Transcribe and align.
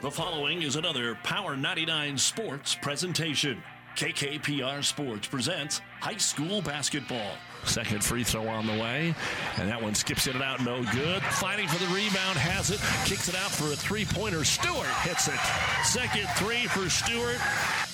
The 0.00 0.10
following 0.12 0.62
is 0.62 0.76
another 0.76 1.16
Power 1.24 1.56
99 1.56 2.18
Sports 2.18 2.76
presentation. 2.80 3.60
KKPR 3.96 4.84
Sports 4.84 5.26
presents 5.26 5.80
high 6.00 6.18
school 6.18 6.62
basketball. 6.62 7.32
Second 7.64 8.04
free 8.04 8.22
throw 8.22 8.46
on 8.46 8.68
the 8.68 8.74
way, 8.74 9.12
and 9.56 9.68
that 9.68 9.82
one 9.82 9.96
skips 9.96 10.28
in 10.28 10.36
and 10.36 10.44
out, 10.44 10.64
no 10.64 10.84
good. 10.92 11.20
Fighting 11.24 11.66
for 11.66 11.84
the 11.84 11.92
rebound, 11.92 12.38
has 12.38 12.70
it, 12.70 12.78
kicks 13.08 13.28
it 13.28 13.34
out 13.34 13.50
for 13.50 13.72
a 13.72 13.76
three 13.76 14.04
pointer. 14.04 14.44
Stewart 14.44 14.86
hits 15.02 15.26
it. 15.26 15.40
Second 15.84 16.28
three 16.36 16.68
for 16.68 16.88
Stewart. 16.88 17.40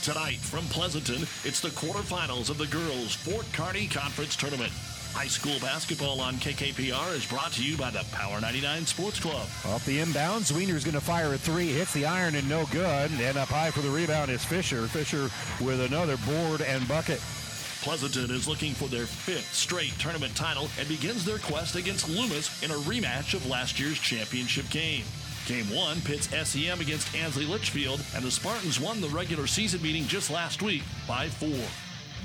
Tonight 0.02 0.41
from 0.41 0.64
Pleasanton, 0.66 1.23
it's 1.43 1.61
the 1.61 1.71
quarterfinals 1.71 2.50
of 2.50 2.59
the 2.59 2.66
girls' 2.66 3.14
Fort 3.14 3.46
Kearney 3.55 3.86
Conference 3.86 4.36
Tournament. 4.36 4.73
High 5.14 5.28
school 5.28 5.58
basketball 5.60 6.20
on 6.20 6.34
KKPR 6.34 7.14
is 7.14 7.24
brought 7.24 7.52
to 7.52 7.62
you 7.62 7.76
by 7.76 7.90
the 7.90 8.04
Power 8.10 8.40
99 8.40 8.84
Sports 8.84 9.20
Club. 9.20 9.46
Off 9.64 9.84
the 9.86 9.98
inbounds, 9.98 10.52
Zwiener's 10.52 10.82
going 10.82 10.94
to 10.94 11.00
fire 11.00 11.32
a 11.32 11.38
three, 11.38 11.68
hits 11.68 11.94
the 11.94 12.04
iron 12.04 12.34
and 12.34 12.48
no 12.48 12.66
good. 12.72 13.12
And 13.12 13.38
up 13.38 13.48
high 13.48 13.70
for 13.70 13.80
the 13.80 13.91
rebound 13.91 14.30
is 14.32 14.45
Fisher. 14.45 14.88
Fisher 14.88 15.30
with 15.64 15.80
another 15.80 16.16
board 16.27 16.62
and 16.62 16.86
bucket. 16.88 17.20
Pleasanton 17.80 18.34
is 18.34 18.48
looking 18.48 18.72
for 18.72 18.88
their 18.88 19.06
fifth 19.06 19.55
straight 19.55 19.92
tournament 20.00 20.34
title 20.34 20.69
and 20.80 20.88
begins 20.88 21.24
their 21.24 21.38
quest 21.38 21.77
against 21.77 22.08
Loomis 22.08 22.62
in 22.64 22.72
a 22.72 22.74
rematch 22.74 23.34
of 23.34 23.46
last 23.46 23.78
year's 23.78 24.00
championship 24.00 24.69
game. 24.70 25.05
Game 25.46 25.66
one 25.74 26.00
pits 26.00 26.28
SEM 26.28 26.80
against 26.80 27.14
Ansley 27.14 27.44
Litchfield, 27.44 28.00
and 28.16 28.24
the 28.24 28.30
Spartans 28.30 28.80
won 28.80 29.00
the 29.00 29.08
regular 29.08 29.46
season 29.46 29.80
meeting 29.80 30.06
just 30.06 30.30
last 30.30 30.60
week 30.60 30.83
by 31.06 31.28
four. 31.28 31.69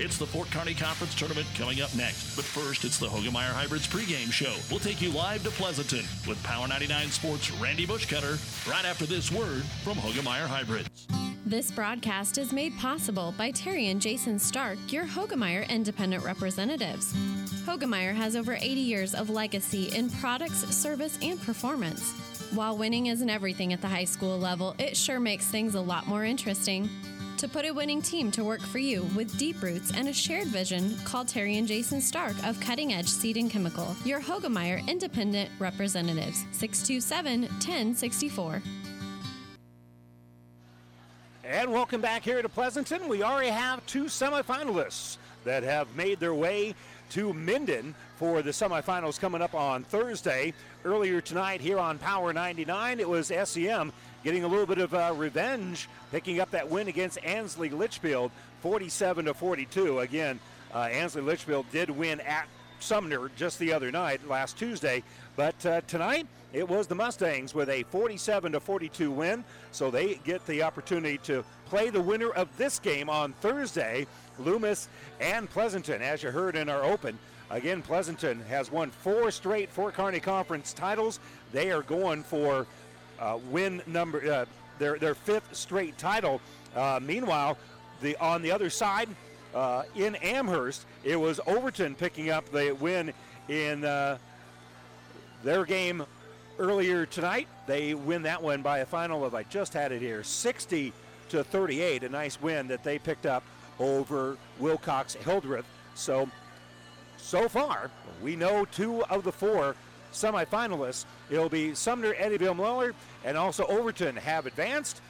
It's 0.01 0.17
the 0.17 0.25
Fort 0.25 0.49
Kearney 0.49 0.73
Conference 0.73 1.13
Tournament 1.13 1.45
coming 1.55 1.81
up 1.81 1.93
next. 1.93 2.33
But 2.37 2.45
first, 2.45 2.85
it's 2.85 2.97
the 2.97 3.07
Hoegemeyer 3.07 3.51
Hybrids 3.51 3.85
pregame 3.85 4.31
show. 4.31 4.55
We'll 4.71 4.79
take 4.79 5.01
you 5.01 5.11
live 5.11 5.43
to 5.43 5.49
Pleasanton 5.49 6.05
with 6.25 6.41
Power 6.41 6.69
99 6.69 7.09
Sports' 7.09 7.51
Randy 7.51 7.85
Bushcutter 7.85 8.39
right 8.65 8.85
after 8.85 9.05
this 9.05 9.29
word 9.29 9.63
from 9.83 9.97
Hoegemeyer 9.97 10.47
Hybrids. 10.47 11.05
This 11.45 11.69
broadcast 11.69 12.37
is 12.37 12.53
made 12.53 12.77
possible 12.77 13.33
by 13.37 13.51
Terry 13.51 13.89
and 13.89 14.01
Jason 14.01 14.39
Stark, 14.39 14.77
your 14.87 15.03
Hoegemeyer 15.03 15.67
independent 15.67 16.23
representatives. 16.23 17.13
Hoegemeyer 17.65 18.15
has 18.15 18.37
over 18.37 18.53
80 18.53 18.67
years 18.67 19.13
of 19.13 19.29
legacy 19.29 19.93
in 19.93 20.09
products, 20.11 20.59
service, 20.73 21.19
and 21.21 21.41
performance. 21.41 22.13
While 22.51 22.77
winning 22.77 23.07
isn't 23.07 23.29
everything 23.29 23.73
at 23.73 23.81
the 23.81 23.89
high 23.89 24.05
school 24.05 24.39
level, 24.39 24.75
it 24.79 24.95
sure 24.95 25.19
makes 25.19 25.47
things 25.47 25.75
a 25.75 25.81
lot 25.81 26.07
more 26.07 26.23
interesting. 26.23 26.89
To 27.39 27.47
put 27.47 27.65
a 27.65 27.71
winning 27.71 28.01
team 28.01 28.31
to 28.31 28.43
work 28.43 28.59
for 28.59 28.79
you 28.79 29.03
with 29.15 29.37
deep 29.37 29.63
roots 29.63 29.93
and 29.95 30.09
a 30.09 30.13
shared 30.13 30.49
vision, 30.49 30.97
call 31.05 31.23
Terry 31.23 31.57
and 31.57 31.65
Jason 31.65 32.01
Stark 32.01 32.35
of 32.45 32.59
Cutting 32.59 32.91
Edge 32.91 33.07
Seed 33.07 33.37
and 33.37 33.49
Chemical, 33.49 33.95
your 34.03 34.19
Hoegemeyer 34.19 34.85
independent 34.89 35.49
representatives, 35.57 36.43
627 36.51 37.43
1064. 37.43 38.61
And 41.45 41.71
welcome 41.71 42.01
back 42.01 42.23
here 42.23 42.41
to 42.41 42.49
Pleasanton. 42.49 43.07
We 43.07 43.23
already 43.23 43.51
have 43.51 43.85
two 43.85 44.05
semifinalists 44.05 45.15
that 45.45 45.63
have 45.63 45.95
made 45.95 46.19
their 46.19 46.33
way 46.33 46.75
to 47.11 47.31
Minden 47.33 47.95
for 48.17 48.41
the 48.41 48.51
semifinals 48.51 49.17
coming 49.17 49.41
up 49.41 49.55
on 49.55 49.85
Thursday. 49.85 50.53
Earlier 50.83 51.21
tonight 51.21 51.61
here 51.61 51.79
on 51.79 51.99
Power 51.99 52.33
99, 52.33 52.99
it 52.99 53.07
was 53.07 53.27
SEM 53.27 53.93
getting 54.23 54.43
a 54.43 54.47
little 54.47 54.65
bit 54.65 54.77
of 54.77 54.93
uh, 54.93 55.13
revenge, 55.15 55.87
picking 56.11 56.39
up 56.39 56.51
that 56.51 56.69
win 56.69 56.87
against 56.87 57.23
Ansley 57.23 57.69
Litchfield, 57.69 58.31
47 58.61 59.25
to 59.25 59.33
42. 59.33 59.99
Again, 59.99 60.39
uh, 60.73 60.79
Ansley 60.79 61.21
Litchfield 61.21 61.65
did 61.71 61.89
win 61.89 62.19
at 62.21 62.47
Sumner 62.79 63.29
just 63.35 63.59
the 63.59 63.73
other 63.73 63.91
night, 63.91 64.27
last 64.27 64.57
Tuesday, 64.57 65.03
but 65.35 65.65
uh, 65.65 65.81
tonight 65.81 66.27
it 66.53 66.67
was 66.67 66.87
the 66.87 66.95
Mustangs 66.95 67.53
with 67.53 67.69
a 67.69 67.83
47 67.83 68.53
to 68.53 68.59
42 68.59 69.11
win, 69.11 69.43
so 69.71 69.91
they 69.91 70.15
get 70.23 70.45
the 70.47 70.63
opportunity 70.63 71.17
to 71.19 71.43
play 71.65 71.89
the 71.89 72.01
winner 72.01 72.29
of 72.31 72.55
this 72.57 72.79
game 72.79 73.09
on 73.09 73.33
Thursday, 73.33 74.07
Loomis 74.39 74.87
and 75.19 75.49
Pleasanton, 75.49 76.01
as 76.01 76.23
you 76.23 76.31
heard 76.31 76.55
in 76.55 76.69
our 76.69 76.83
open. 76.83 77.19
Again, 77.51 77.81
Pleasanton 77.81 78.41
has 78.47 78.71
won 78.71 78.91
four 78.91 79.31
straight 79.31 79.71
Fort 79.71 79.95
Kearney 79.95 80.19
Conference 80.19 80.71
titles. 80.71 81.19
They 81.51 81.71
are 81.71 81.81
going 81.81 82.23
for 82.23 82.67
uh, 83.19 83.37
win 83.49 83.81
number 83.87 84.31
uh, 84.31 84.45
their 84.77 84.97
their 84.97 85.15
fifth 85.15 85.55
straight 85.55 85.97
title. 85.97 86.41
Uh, 86.75 86.99
meanwhile, 87.01 87.57
the 88.01 88.15
on 88.17 88.41
the 88.41 88.51
other 88.51 88.69
side 88.69 89.09
uh, 89.53 89.83
in 89.95 90.15
Amherst, 90.15 90.85
it 91.03 91.15
was 91.15 91.39
Overton 91.45 91.95
picking 91.95 92.29
up 92.29 92.49
the 92.51 92.75
win 92.79 93.13
in 93.47 93.83
uh, 93.83 94.17
their 95.43 95.65
game 95.65 96.05
earlier 96.57 97.05
tonight. 97.05 97.47
They 97.67 97.93
win 97.93 98.23
that 98.23 98.41
one 98.41 98.61
by 98.61 98.79
a 98.79 98.85
final 98.85 99.25
of 99.25 99.33
I 99.33 99.43
just 99.43 99.73
had 99.73 99.91
it 99.91 100.01
here, 100.01 100.23
60 100.23 100.93
to 101.29 101.43
38. 101.43 102.03
A 102.03 102.09
nice 102.09 102.41
win 102.41 102.67
that 102.67 102.83
they 102.83 102.99
picked 102.99 103.25
up 103.25 103.43
over 103.79 104.37
Wilcox 104.59 105.15
Hildreth. 105.15 105.65
So 105.95 106.29
so 107.17 107.49
far, 107.49 107.91
we 108.21 108.35
know 108.35 108.65
two 108.65 109.03
of 109.05 109.23
the 109.23 109.31
four 109.31 109.75
semifinalists. 110.11 111.05
It'll 111.29 111.49
be 111.49 111.75
Sumner, 111.75 112.13
Eddyville, 112.13 112.55
Miller, 112.55 112.93
and 113.23 113.37
also 113.37 113.65
Overton 113.65 114.15
have 114.15 114.45
advanced. 114.45 115.01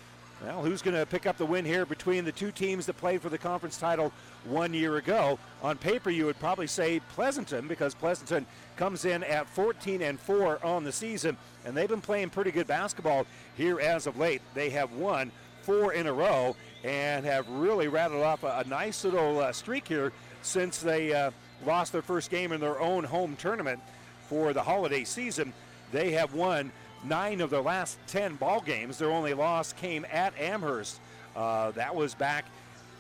Well, 0.44 0.64
who's 0.64 0.82
going 0.82 0.96
to 0.96 1.06
pick 1.06 1.26
up 1.26 1.38
the 1.38 1.46
win 1.46 1.66
here 1.66 1.86
between 1.86 2.24
the 2.24 2.32
two 2.32 2.52
teams 2.52 2.86
that 2.86 2.96
played 2.96 3.22
for 3.22 3.28
the 3.28 3.38
conference 3.38 3.78
title 3.78 4.14
one 4.46 4.74
year 4.74 4.96
ago? 4.96 5.38
On 5.62 5.78
paper, 5.78 6.10
you 6.10 6.26
would 6.26 6.40
probably 6.40 6.68
say 6.68 7.02
Pleasanton 7.14 7.68
because 7.68 7.94
Pleasanton 7.94 8.46
comes 8.78 9.04
in 9.04 9.24
at 9.26 9.50
14 9.50 10.02
and 10.02 10.18
4 10.18 10.66
on 10.66 10.86
the 10.86 10.94
season, 10.94 11.36
and 11.66 11.76
they've 11.76 11.90
been 11.90 12.00
playing 12.00 12.30
pretty 12.30 12.52
good 12.52 12.68
basketball 12.68 13.26
here 13.58 13.82
as 13.82 14.08
of 14.08 14.18
late. 14.18 14.42
They 14.54 14.70
have 14.70 14.94
won 14.94 15.32
four 15.64 15.94
in 15.94 16.08
a 16.08 16.14
row 16.14 16.56
and 16.84 17.26
have 17.26 17.48
really 17.50 17.90
rattled 17.90 18.24
off 18.24 18.44
a, 18.44 18.64
a 18.66 18.70
nice 18.70 19.04
little 19.04 19.40
uh, 19.40 19.52
streak 19.52 19.88
here 19.88 20.14
since 20.42 20.80
they 20.80 21.14
uh, 21.14 21.32
lost 21.66 21.92
their 21.92 22.02
first 22.02 22.32
game 22.32 22.54
in 22.54 22.62
their 22.62 22.80
own 22.80 23.04
home 23.04 23.36
tournament 23.36 23.82
for 24.30 24.54
the 24.54 24.62
holiday 24.62 25.04
season. 25.04 25.52
They 25.92 26.12
have 26.12 26.34
won 26.36 26.72
nine 27.04 27.42
of 27.42 27.50
their 27.50 27.62
last 27.62 27.98
10 28.08 28.36
ball 28.36 28.62
games. 28.62 29.00
Their 29.00 29.12
only 29.12 29.34
loss 29.34 29.74
came 29.74 30.06
at 30.12 30.40
Amherst. 30.40 31.00
Uh, 31.36 31.72
that 31.72 31.94
was 31.96 32.14
back 32.14 32.46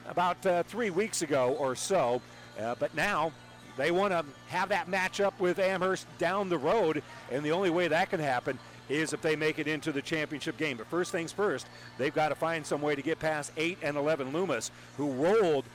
about 0.07 0.43
uh, 0.45 0.63
three 0.63 0.89
weeks 0.89 1.21
ago 1.21 1.55
or 1.59 1.75
so. 1.75 2.21
Uh, 2.59 2.75
but 2.79 2.93
now 2.95 3.31
they 3.77 3.91
want 3.91 4.11
to 4.11 4.25
have 4.47 4.69
that 4.69 4.89
matchup 4.89 5.39
with 5.39 5.59
Amherst 5.59 6.07
down 6.17 6.49
the 6.49 6.57
road, 6.57 7.03
and 7.31 7.45
the 7.45 7.51
only 7.51 7.69
way 7.69 7.87
that 7.87 8.09
can 8.09 8.19
happen 8.19 8.57
is 8.89 9.13
if 9.13 9.21
they 9.21 9.35
make 9.35 9.59
it 9.59 9.67
into 9.67 9.91
the 9.91 10.01
championship 10.01 10.57
game. 10.57 10.77
But 10.77 10.87
first 10.87 11.11
things 11.11 11.31
first, 11.31 11.67
they've 11.99 12.13
got 12.13 12.29
to 12.29 12.35
find 12.35 12.65
some 12.65 12.81
way 12.81 12.95
to 12.95 13.03
get 13.03 13.19
past 13.19 13.51
8 13.55 13.77
and 13.83 13.95
11 13.95 14.33
Loomis, 14.33 14.71
who 14.97 15.11
rolled 15.11 15.65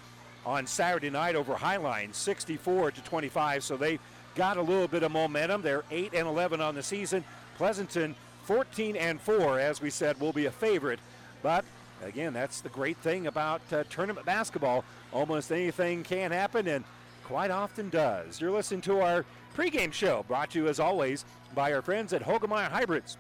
on 0.45 0.67
Saturday 0.67 1.11
night 1.11 1.37
over 1.37 1.55
Highline, 1.55 2.15
64 2.15 2.91
to 2.91 3.01
25. 3.03 3.65
So 3.65 3.77
they 3.77 3.99
got 4.35 4.57
a 4.57 4.63
little 4.63 4.89
bit 4.89 5.03
of 5.03 5.13
momentum. 5.13 5.63
They're 5.63 5.85
8 5.91 6.13
and 6.15 6.27
11 6.29 6.61
on 6.61 6.75
the 6.75 6.83
season. 6.83 7.25
Pleasanton 7.57 8.15
14 8.45 8.97
and 8.97 9.21
4, 9.21 9.61
as 9.61 9.81
we 9.81 9.91
said, 9.91 10.21
will 10.21 10.33
be 10.33 10.47
a 10.47 10.51
favorite. 10.51 11.01
But 11.43 11.65
again, 12.03 12.33
that's 12.33 12.61
the 12.61 12.69
great 12.69 12.97
thing 12.99 13.27
about 13.27 13.61
uh, 13.73 13.85
tournament 13.89 14.27
basketball. 14.27 14.85
Almost 15.13 15.53
anything 15.53 16.03
can 16.03 16.33
happen, 16.33 16.67
and 16.67 16.85
quite 17.25 17.51
often 17.51 17.89
does. 17.91 18.41
You're 18.41 18.51
listening 18.51 18.81
to 18.83 19.01
our 19.01 19.25
pregame 19.57 19.93
show, 19.93 20.25
brought 20.27 20.51
to 20.51 20.59
you 20.59 20.69
as 20.69 20.81
always 20.81 21.25
by 21.55 21.73
our 21.73 21.83
friends 21.83 22.13
at 22.13 22.23
Hoegemeyer 22.23 22.71
Hybrids. 22.71 23.17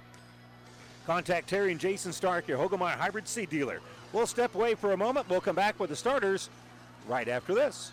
Contact 1.06 1.48
Terry 1.48 1.70
and 1.70 1.80
Jason 1.80 2.12
Stark, 2.12 2.48
your 2.48 2.58
Hoegemeyer 2.58 2.96
Hybrid 2.96 3.28
seed 3.28 3.50
dealer. 3.50 3.80
We'll 4.12 4.26
step 4.26 4.54
away 4.54 4.74
for 4.74 4.92
a 4.92 4.96
moment. 4.96 5.28
We'll 5.28 5.40
come 5.40 5.56
back 5.56 5.78
with 5.78 5.90
the 5.90 5.96
starters 5.96 6.48
right 7.06 7.28
after 7.28 7.54
this. 7.54 7.92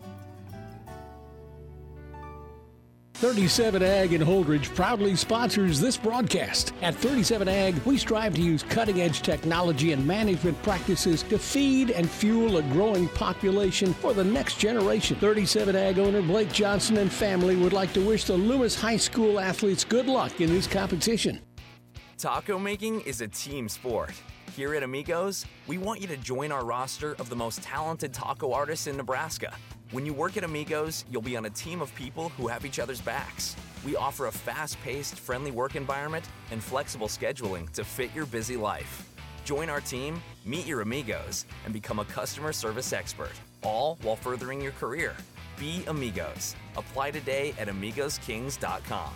37 3.21 3.83
Ag 3.83 4.13
in 4.13 4.21
Holdridge 4.21 4.73
proudly 4.73 5.15
sponsors 5.15 5.79
this 5.79 5.95
broadcast. 5.95 6.73
At 6.81 6.95
37 6.95 7.47
Ag, 7.47 7.75
we 7.85 7.95
strive 7.95 8.33
to 8.33 8.41
use 8.41 8.63
cutting 8.63 8.99
edge 8.99 9.21
technology 9.21 9.91
and 9.91 10.03
management 10.07 10.59
practices 10.63 11.21
to 11.21 11.37
feed 11.37 11.91
and 11.91 12.09
fuel 12.09 12.57
a 12.57 12.63
growing 12.63 13.07
population 13.09 13.93
for 13.93 14.15
the 14.15 14.23
next 14.23 14.57
generation. 14.57 15.15
37 15.17 15.75
Ag 15.75 15.99
owner 15.99 16.23
Blake 16.23 16.51
Johnson 16.51 16.97
and 16.97 17.11
family 17.11 17.55
would 17.55 17.73
like 17.73 17.93
to 17.93 18.03
wish 18.03 18.23
the 18.23 18.33
Loomis 18.33 18.73
High 18.73 18.97
School 18.97 19.39
athletes 19.39 19.83
good 19.83 20.07
luck 20.07 20.41
in 20.41 20.49
this 20.49 20.65
competition. 20.65 21.43
Taco 22.17 22.57
making 22.57 23.01
is 23.01 23.21
a 23.21 23.27
team 23.27 23.69
sport. 23.69 24.13
Here 24.55 24.73
at 24.73 24.81
Amigos, 24.81 25.45
we 25.67 25.77
want 25.77 26.01
you 26.01 26.07
to 26.07 26.17
join 26.17 26.51
our 26.51 26.65
roster 26.65 27.13
of 27.19 27.29
the 27.29 27.35
most 27.35 27.61
talented 27.61 28.15
taco 28.15 28.51
artists 28.51 28.87
in 28.87 28.97
Nebraska. 28.97 29.53
When 29.91 30.05
you 30.05 30.13
work 30.13 30.37
at 30.37 30.45
Amigos, 30.45 31.03
you'll 31.11 31.21
be 31.21 31.35
on 31.35 31.43
a 31.43 31.49
team 31.49 31.81
of 31.81 31.93
people 31.95 32.29
who 32.29 32.47
have 32.47 32.65
each 32.65 32.79
other's 32.79 33.01
backs. 33.01 33.57
We 33.85 33.97
offer 33.97 34.27
a 34.27 34.31
fast 34.31 34.81
paced, 34.81 35.19
friendly 35.19 35.51
work 35.51 35.75
environment 35.75 36.29
and 36.49 36.63
flexible 36.63 37.09
scheduling 37.09 37.69
to 37.73 37.83
fit 37.83 38.09
your 38.15 38.25
busy 38.25 38.55
life. 38.55 39.09
Join 39.43 39.69
our 39.69 39.81
team, 39.81 40.23
meet 40.45 40.65
your 40.65 40.79
amigos, 40.79 41.45
and 41.65 41.73
become 41.73 41.99
a 41.99 42.05
customer 42.05 42.53
service 42.53 42.93
expert, 42.93 43.33
all 43.63 43.97
while 44.01 44.15
furthering 44.15 44.61
your 44.61 44.71
career. 44.71 45.13
Be 45.59 45.83
Amigos. 45.87 46.55
Apply 46.77 47.11
today 47.11 47.53
at 47.59 47.67
AmigosKings.com. 47.67 49.11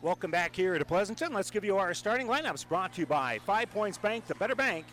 Welcome 0.00 0.30
back 0.30 0.54
here 0.54 0.78
to 0.78 0.84
Pleasanton. 0.84 1.32
Let's 1.32 1.50
give 1.50 1.64
you 1.64 1.76
our 1.76 1.92
starting 1.92 2.28
lineups 2.28 2.68
brought 2.68 2.92
to 2.94 3.00
you 3.00 3.06
by 3.06 3.40
Five 3.44 3.70
Points 3.72 3.98
Bank, 3.98 4.28
the 4.28 4.36
better 4.36 4.54
bank 4.54 4.86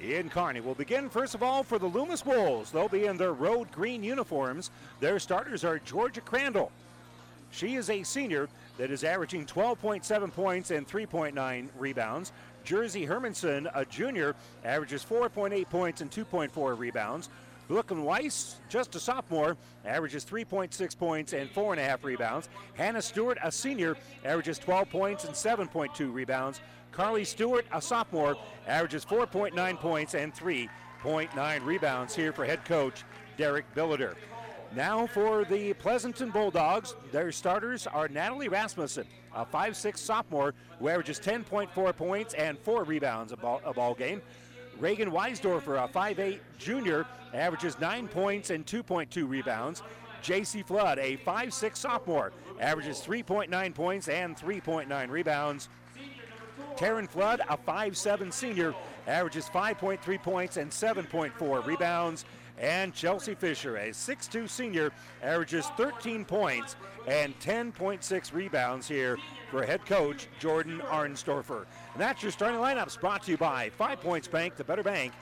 in 0.00 0.28
Kearney. 0.28 0.60
We'll 0.60 0.74
begin, 0.74 1.08
first 1.08 1.34
of 1.34 1.42
all, 1.42 1.62
for 1.62 1.78
the 1.78 1.86
Loomis 1.86 2.24
Wolves. 2.24 2.70
They'll 2.70 2.88
be 2.88 3.06
in 3.06 3.16
their 3.16 3.32
road 3.32 3.70
green 3.72 4.02
uniforms. 4.02 4.70
Their 5.00 5.18
starters 5.18 5.64
are 5.64 5.78
Georgia 5.78 6.20
Crandall. 6.20 6.70
She 7.50 7.76
is 7.76 7.90
a 7.90 8.02
senior 8.02 8.48
that 8.76 8.90
is 8.90 9.04
averaging 9.04 9.46
12.7 9.46 10.32
points 10.32 10.70
and 10.70 10.86
3.9 10.86 11.68
rebounds. 11.78 12.32
Jersey 12.64 13.06
Hermanson, 13.06 13.70
a 13.74 13.84
junior, 13.84 14.34
averages 14.64 15.04
4.8 15.04 15.68
points 15.70 16.00
and 16.00 16.10
2.4 16.10 16.78
rebounds. 16.78 17.30
Brooklyn 17.66 18.02
Weiss, 18.02 18.56
just 18.70 18.94
a 18.94 19.00
sophomore, 19.00 19.56
averages 19.84 20.24
3.6 20.24 20.98
points 20.98 21.32
and 21.34 21.52
4.5 21.52 22.02
rebounds. 22.02 22.48
Hannah 22.74 23.02
Stewart, 23.02 23.38
a 23.42 23.52
senior, 23.52 23.96
averages 24.24 24.58
12 24.58 24.88
points 24.88 25.24
and 25.24 25.34
7.2 25.34 26.12
rebounds. 26.12 26.60
Carly 26.98 27.24
Stewart, 27.24 27.64
a 27.72 27.80
sophomore, 27.80 28.36
averages 28.66 29.04
4.9 29.04 29.78
points 29.78 30.16
and 30.16 30.34
3.9 30.34 31.64
rebounds 31.64 32.12
here 32.12 32.32
for 32.32 32.44
head 32.44 32.64
coach 32.64 33.04
Derek 33.36 33.72
Billiter. 33.76 34.16
Now 34.74 35.06
for 35.06 35.44
the 35.44 35.74
Pleasanton 35.74 36.32
Bulldogs, 36.32 36.96
their 37.12 37.30
starters 37.30 37.86
are 37.86 38.08
Natalie 38.08 38.48
Rasmussen, 38.48 39.06
a 39.32 39.46
5'6 39.46 39.96
sophomore 39.96 40.54
who 40.80 40.88
averages 40.88 41.20
10.4 41.20 41.94
points 41.94 42.34
and 42.34 42.58
4 42.58 42.82
rebounds 42.82 43.30
a 43.30 43.36
ball, 43.36 43.60
a 43.64 43.72
ball 43.72 43.94
game. 43.94 44.20
Reagan 44.80 45.12
Weisdorfer, 45.12 45.84
a 45.84 45.86
5'8 45.86 46.40
junior, 46.58 47.06
averages 47.32 47.78
9 47.78 48.08
points 48.08 48.50
and 48.50 48.66
2.2 48.66 49.28
rebounds. 49.28 49.84
JC 50.20 50.66
Flood, 50.66 50.98
a 50.98 51.16
5'6 51.18 51.76
sophomore, 51.76 52.32
averages 52.58 52.98
3.9 52.98 53.72
points 53.72 54.08
and 54.08 54.36
3.9 54.36 55.10
rebounds. 55.10 55.68
Taryn 56.76 57.08
Flood, 57.08 57.40
a 57.48 57.56
5'7 57.56 58.32
senior, 58.32 58.74
averages 59.06 59.46
5.3 59.46 60.22
points 60.22 60.56
and 60.56 60.70
7.4 60.70 61.66
rebounds. 61.66 62.24
And 62.60 62.92
Chelsea 62.92 63.36
Fisher, 63.36 63.76
a 63.76 63.90
6'2 63.90 64.48
senior, 64.48 64.90
averages 65.22 65.66
13 65.76 66.24
points 66.24 66.74
and 67.06 67.38
10.6 67.38 68.32
rebounds 68.32 68.88
here 68.88 69.16
for 69.50 69.64
head 69.64 69.86
coach 69.86 70.26
Jordan 70.40 70.80
Arnstorfer. 70.86 71.66
And 71.92 72.02
that's 72.02 72.22
your 72.22 72.32
starting 72.32 72.60
lineups 72.60 73.00
brought 73.00 73.22
to 73.24 73.30
you 73.30 73.36
by 73.38 73.70
Five 73.70 74.00
Points 74.00 74.26
Bank, 74.28 74.56
the 74.56 74.64
better 74.64 74.82
bank 74.82 75.12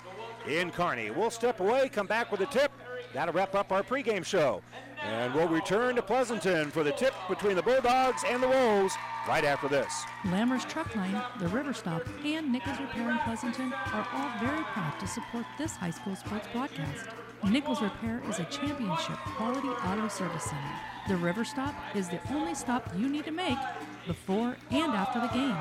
in 0.49 0.71
Kearney. 0.71 1.11
We'll 1.11 1.31
step 1.31 1.61
away, 1.61 1.89
come 1.91 2.06
back 2.06 2.32
with 2.32 2.41
a 2.41 2.47
tip. 2.47 2.73
That'll 3.17 3.33
wrap 3.33 3.55
up 3.55 3.73
our 3.73 3.83
pregame 3.83 4.23
show. 4.23 4.61
And 5.03 5.35
we'll 5.35 5.49
return 5.49 5.97
to 5.97 6.03
Pleasanton 6.03 6.71
for 6.71 6.85
the 6.85 6.93
tip 6.93 7.15
between 7.31 7.57
the 7.57 7.63
Bulldogs 7.63 8.23
and 8.29 8.43
the 8.43 8.49
Wolves 8.49 8.95
right 9.27 9.43
after 9.43 9.69
this. 9.69 10.05
Lammer's 10.27 10.67
Truck 10.67 10.95
Line, 10.95 11.23
the 11.39 11.49
River 11.49 11.73
Stop, 11.73 12.03
and 12.27 12.53
Nichols 12.53 12.79
Repair 12.79 13.11
in 13.11 13.19
Pleasanton 13.21 13.73
are 13.73 14.07
all 14.13 14.39
very 14.39 14.63
proud 14.65 15.01
to 15.01 15.07
support 15.07 15.47
this 15.57 15.77
high 15.77 15.93
school 15.93 16.15
sports 16.15 16.47
broadcast. 16.53 17.07
Nichols 17.43 17.81
Repair 17.81 18.23
is 18.29 18.39
a 18.39 18.45
championship 18.45 19.17
quality 19.37 19.69
auto 19.69 20.09
service 20.09 20.45
center. 20.45 20.75
The 21.09 21.17
River 21.17 21.47
Stop 21.47 21.75
is 21.95 22.11
the 22.11 22.21
only 22.31 22.55
stop 22.55 22.93
you 22.99 23.09
need 23.09 23.25
to 23.25 23.31
make 23.31 23.59
before 24.07 24.59
and 24.71 24.93
after 24.93 25.21
the 25.21 25.29
game 25.29 25.57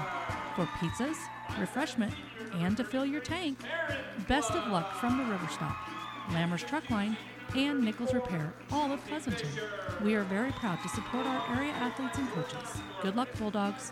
for 0.58 0.66
pizzas, 0.80 1.16
refreshment, 1.58 2.14
and 2.56 2.76
to 2.76 2.84
fill 2.84 3.06
your 3.06 3.22
tank. 3.22 3.60
Best 4.28 4.52
of 4.52 4.70
luck 4.70 4.94
from 4.96 5.18
the 5.18 5.24
River 5.24 5.48
Stop, 5.50 5.78
Lammer's 6.34 6.62
Truck 6.62 6.90
Line, 6.90 7.16
and 7.54 7.82
Nichols 7.82 8.14
Repair, 8.14 8.54
all 8.72 8.92
of 8.92 9.06
Pleasanton. 9.08 9.50
We 10.04 10.16
are 10.16 10.24
very 10.24 10.52
proud 10.54 10.82
to 10.82 10.90
support 10.90 11.26
our 11.26 11.58
area 11.58 11.72
athletes 11.74 12.18
and 12.18 12.30
coaches. 12.32 12.82
Good 13.02 13.16
luck, 13.16 13.30
Bulldogs. 13.38 13.92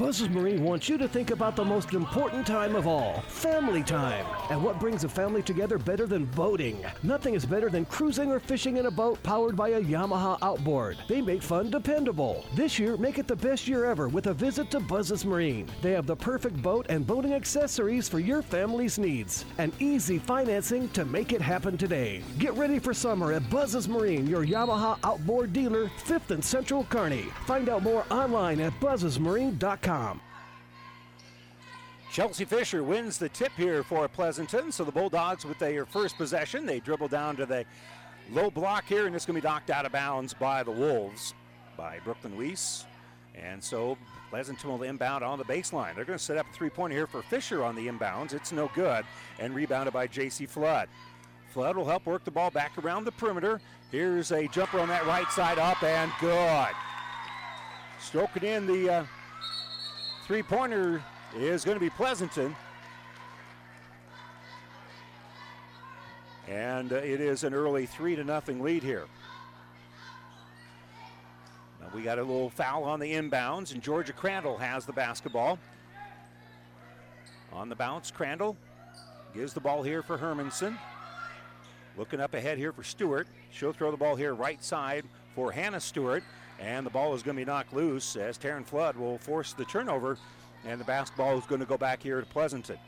Buzzes 0.00 0.30
Marine 0.30 0.64
wants 0.64 0.88
you 0.88 0.96
to 0.96 1.06
think 1.06 1.30
about 1.30 1.56
the 1.56 1.64
most 1.64 1.92
important 1.92 2.46
time 2.46 2.74
of 2.74 2.86
all 2.86 3.20
family 3.28 3.82
time. 3.82 4.24
And 4.48 4.64
what 4.64 4.80
brings 4.80 5.04
a 5.04 5.10
family 5.10 5.42
together 5.42 5.76
better 5.76 6.06
than 6.06 6.24
boating? 6.24 6.82
Nothing 7.02 7.34
is 7.34 7.44
better 7.44 7.68
than 7.68 7.84
cruising 7.84 8.32
or 8.32 8.40
fishing 8.40 8.78
in 8.78 8.86
a 8.86 8.90
boat 8.90 9.22
powered 9.22 9.56
by 9.56 9.68
a 9.70 9.80
Yamaha 9.80 10.38
outboard. 10.40 10.96
They 11.06 11.20
make 11.20 11.42
fun 11.42 11.70
dependable. 11.70 12.46
This 12.54 12.78
year, 12.78 12.96
make 12.96 13.18
it 13.18 13.26
the 13.26 13.36
best 13.36 13.68
year 13.68 13.84
ever 13.84 14.08
with 14.08 14.28
a 14.28 14.32
visit 14.32 14.70
to 14.70 14.80
Buzzes 14.80 15.26
Marine. 15.26 15.68
They 15.82 15.92
have 15.92 16.06
the 16.06 16.16
perfect 16.16 16.62
boat 16.62 16.86
and 16.88 17.06
boating 17.06 17.34
accessories 17.34 18.08
for 18.08 18.20
your 18.20 18.40
family's 18.40 18.98
needs 18.98 19.44
and 19.58 19.70
easy 19.80 20.18
financing 20.18 20.88
to 20.90 21.04
make 21.04 21.34
it 21.34 21.42
happen 21.42 21.76
today. 21.76 22.22
Get 22.38 22.54
ready 22.54 22.78
for 22.78 22.94
summer 22.94 23.32
at 23.32 23.50
Buzzes 23.50 23.86
Marine, 23.86 24.26
your 24.26 24.46
Yamaha 24.46 24.98
outboard 25.04 25.52
dealer, 25.52 25.90
5th 26.06 26.30
and 26.30 26.42
Central 26.42 26.84
Kearney. 26.84 27.26
Find 27.44 27.68
out 27.68 27.82
more 27.82 28.06
online 28.10 28.60
at 28.60 28.72
buzzesmarine.com. 28.80 29.49
Chelsea 32.12 32.44
Fisher 32.44 32.82
wins 32.82 33.18
the 33.18 33.28
tip 33.28 33.52
here 33.56 33.84
for 33.84 34.08
Pleasanton. 34.08 34.72
So 34.72 34.82
the 34.82 34.90
Bulldogs 34.90 35.44
with 35.44 35.58
their 35.60 35.86
first 35.86 36.16
possession, 36.16 36.66
they 36.66 36.80
dribble 36.80 37.08
down 37.08 37.36
to 37.36 37.46
the 37.46 37.64
low 38.32 38.50
block 38.50 38.84
here, 38.86 39.06
and 39.06 39.14
it's 39.14 39.24
going 39.24 39.36
to 39.36 39.40
be 39.40 39.48
knocked 39.48 39.70
out 39.70 39.86
of 39.86 39.92
bounds 39.92 40.34
by 40.34 40.64
the 40.64 40.72
Wolves, 40.72 41.34
by 41.76 42.00
Brooklyn 42.04 42.36
Weiss. 42.36 42.84
And 43.36 43.62
so 43.62 43.96
Pleasanton 44.28 44.70
will 44.70 44.82
inbound 44.82 45.22
on 45.22 45.38
the 45.38 45.44
baseline. 45.44 45.94
They're 45.94 46.04
going 46.04 46.18
to 46.18 46.24
set 46.24 46.36
up 46.36 46.46
a 46.50 46.52
three-pointer 46.52 46.96
here 46.96 47.06
for 47.06 47.22
Fisher 47.22 47.62
on 47.62 47.76
the 47.76 47.86
inbounds. 47.86 48.34
It's 48.34 48.50
no 48.50 48.70
good, 48.74 49.04
and 49.38 49.54
rebounded 49.54 49.94
by 49.94 50.08
J.C. 50.08 50.46
Flood. 50.46 50.88
Flood 51.52 51.76
will 51.76 51.86
help 51.86 52.06
work 52.06 52.24
the 52.24 52.30
ball 52.30 52.50
back 52.50 52.76
around 52.78 53.04
the 53.04 53.12
perimeter. 53.12 53.60
Here's 53.92 54.32
a 54.32 54.48
jumper 54.48 54.80
on 54.80 54.88
that 54.88 55.06
right 55.06 55.30
side 55.30 55.58
up 55.58 55.82
and 55.82 56.10
good. 56.20 56.74
Stroking 58.00 58.44
in 58.44 58.66
the 58.66 58.90
uh, 58.90 59.04
three 60.30 60.44
pointer 60.44 61.02
is 61.34 61.64
going 61.64 61.74
to 61.74 61.80
be 61.80 61.90
Pleasanton. 61.90 62.54
And 66.46 66.92
uh, 66.92 66.98
it 66.98 67.20
is 67.20 67.42
an 67.42 67.52
early 67.52 67.84
three 67.84 68.14
to 68.14 68.22
nothing 68.22 68.62
lead 68.62 68.84
here. 68.84 69.06
Now 71.80 71.88
we 71.92 72.02
got 72.02 72.20
a 72.20 72.22
little 72.22 72.48
foul 72.48 72.84
on 72.84 73.00
the 73.00 73.12
inbounds, 73.12 73.72
and 73.72 73.82
Georgia 73.82 74.12
Crandall 74.12 74.56
has 74.56 74.86
the 74.86 74.92
basketball. 74.92 75.58
On 77.52 77.68
the 77.68 77.74
bounce, 77.74 78.12
Crandall 78.12 78.56
gives 79.34 79.52
the 79.52 79.60
ball 79.60 79.82
here 79.82 80.00
for 80.00 80.16
Hermanson. 80.16 80.78
Looking 81.96 82.20
up 82.20 82.34
ahead 82.34 82.56
here 82.56 82.72
for 82.72 82.84
Stewart. 82.84 83.26
She'll 83.50 83.72
throw 83.72 83.90
the 83.90 83.96
ball 83.96 84.14
here 84.14 84.32
right 84.32 84.62
side 84.62 85.06
for 85.34 85.50
Hannah 85.50 85.80
Stewart. 85.80 86.22
And 86.60 86.84
the 86.84 86.90
ball 86.90 87.14
is 87.14 87.22
going 87.22 87.36
to 87.36 87.40
be 87.40 87.46
knocked 87.46 87.72
loose 87.72 88.16
as 88.16 88.36
Taryn 88.36 88.66
Flood 88.66 88.94
will 88.96 89.18
force 89.18 89.54
the 89.54 89.64
turnover. 89.64 90.18
And 90.66 90.78
the 90.78 90.84
basketball 90.84 91.38
is 91.38 91.46
going 91.46 91.60
to 91.60 91.66
go 91.66 91.78
back 91.78 92.02
here 92.02 92.20
to 92.20 92.26
Pleasanton. 92.26 92.78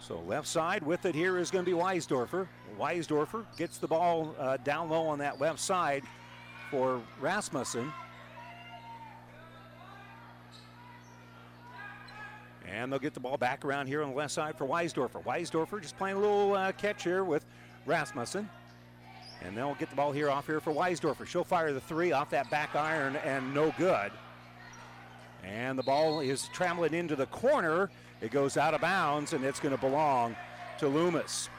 So 0.00 0.20
left 0.20 0.46
side 0.46 0.82
with 0.82 1.04
it 1.04 1.14
here 1.14 1.38
is 1.38 1.50
going 1.50 1.64
to 1.64 1.70
be 1.70 1.76
Weisdorfer. 1.76 2.46
Weisdorfer 2.78 3.44
gets 3.56 3.78
the 3.78 3.86
ball 3.86 4.34
uh, 4.38 4.56
down 4.58 4.88
low 4.88 5.06
on 5.06 5.18
that 5.18 5.40
left 5.40 5.60
side 5.60 6.04
for 6.70 7.00
Rasmussen. 7.20 7.92
And 12.66 12.90
they'll 12.90 12.98
get 12.98 13.14
the 13.14 13.20
ball 13.20 13.36
back 13.36 13.64
around 13.64 13.86
here 13.86 14.02
on 14.02 14.10
the 14.10 14.16
left 14.16 14.32
side 14.32 14.56
for 14.56 14.66
Weisdorfer. 14.66 15.22
Weisdorfer 15.22 15.80
just 15.80 15.96
playing 15.96 16.16
a 16.16 16.20
little 16.20 16.54
uh, 16.54 16.72
catch 16.72 17.04
here 17.04 17.24
with 17.24 17.44
Rasmussen. 17.86 18.48
And 19.44 19.56
they'll 19.56 19.74
get 19.74 19.90
the 19.90 19.96
ball 19.96 20.10
here 20.10 20.30
off 20.30 20.46
here 20.46 20.60
for 20.60 20.72
Weisdorfer. 20.72 21.26
She'll 21.26 21.44
fire 21.44 21.72
the 21.72 21.80
three 21.80 22.12
off 22.12 22.30
that 22.30 22.50
back 22.50 22.74
iron 22.74 23.16
and 23.16 23.52
no 23.52 23.74
good. 23.76 24.10
And 25.44 25.78
the 25.78 25.82
ball 25.82 26.20
is 26.20 26.48
traveling 26.48 26.94
into 26.94 27.14
the 27.14 27.26
corner. 27.26 27.90
It 28.22 28.30
goes 28.30 28.56
out 28.56 28.72
of 28.72 28.80
bounds 28.80 29.34
and 29.34 29.44
it's 29.44 29.60
going 29.60 29.74
to 29.74 29.80
belong 29.80 30.34
to 30.78 30.88
Loomis. 30.88 31.50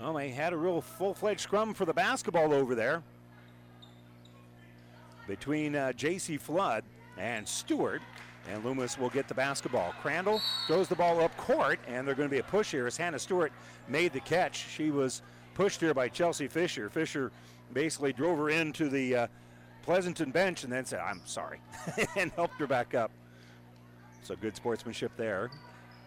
Well, 0.00 0.14
they 0.14 0.30
had 0.30 0.52
a 0.52 0.56
real 0.56 0.80
full-fledged 0.80 1.40
scrum 1.40 1.74
for 1.74 1.84
the 1.84 1.92
basketball 1.92 2.54
over 2.54 2.74
there 2.74 3.02
between 5.26 5.74
uh, 5.76 5.92
J.C. 5.92 6.38
Flood 6.38 6.84
and 7.18 7.46
Stewart. 7.46 8.00
And 8.48 8.64
Loomis 8.64 8.98
will 8.98 9.10
get 9.10 9.28
the 9.28 9.34
basketball. 9.34 9.94
Crandall 10.00 10.40
throws 10.66 10.88
the 10.88 10.94
ball 10.94 11.20
up 11.20 11.36
court, 11.36 11.78
and 11.86 12.06
they're 12.06 12.14
going 12.14 12.28
to 12.28 12.34
be 12.34 12.40
a 12.40 12.44
push 12.44 12.70
here 12.70 12.86
as 12.86 12.96
Hannah 12.96 13.18
Stewart 13.18 13.52
made 13.88 14.12
the 14.12 14.20
catch. 14.20 14.66
She 14.70 14.90
was 14.90 15.22
pushed 15.54 15.80
here 15.80 15.92
by 15.92 16.08
Chelsea 16.08 16.48
Fisher. 16.48 16.88
Fisher 16.88 17.30
basically 17.72 18.12
drove 18.12 18.38
her 18.38 18.48
into 18.48 18.88
the 18.88 19.14
uh, 19.14 19.26
Pleasanton 19.82 20.30
bench 20.30 20.64
and 20.64 20.72
then 20.72 20.84
said, 20.84 21.00
I'm 21.00 21.20
sorry, 21.24 21.60
and 22.16 22.30
helped 22.32 22.58
her 22.58 22.66
back 22.66 22.94
up. 22.94 23.10
So 24.22 24.36
good 24.36 24.56
sportsmanship 24.56 25.12
there. 25.16 25.50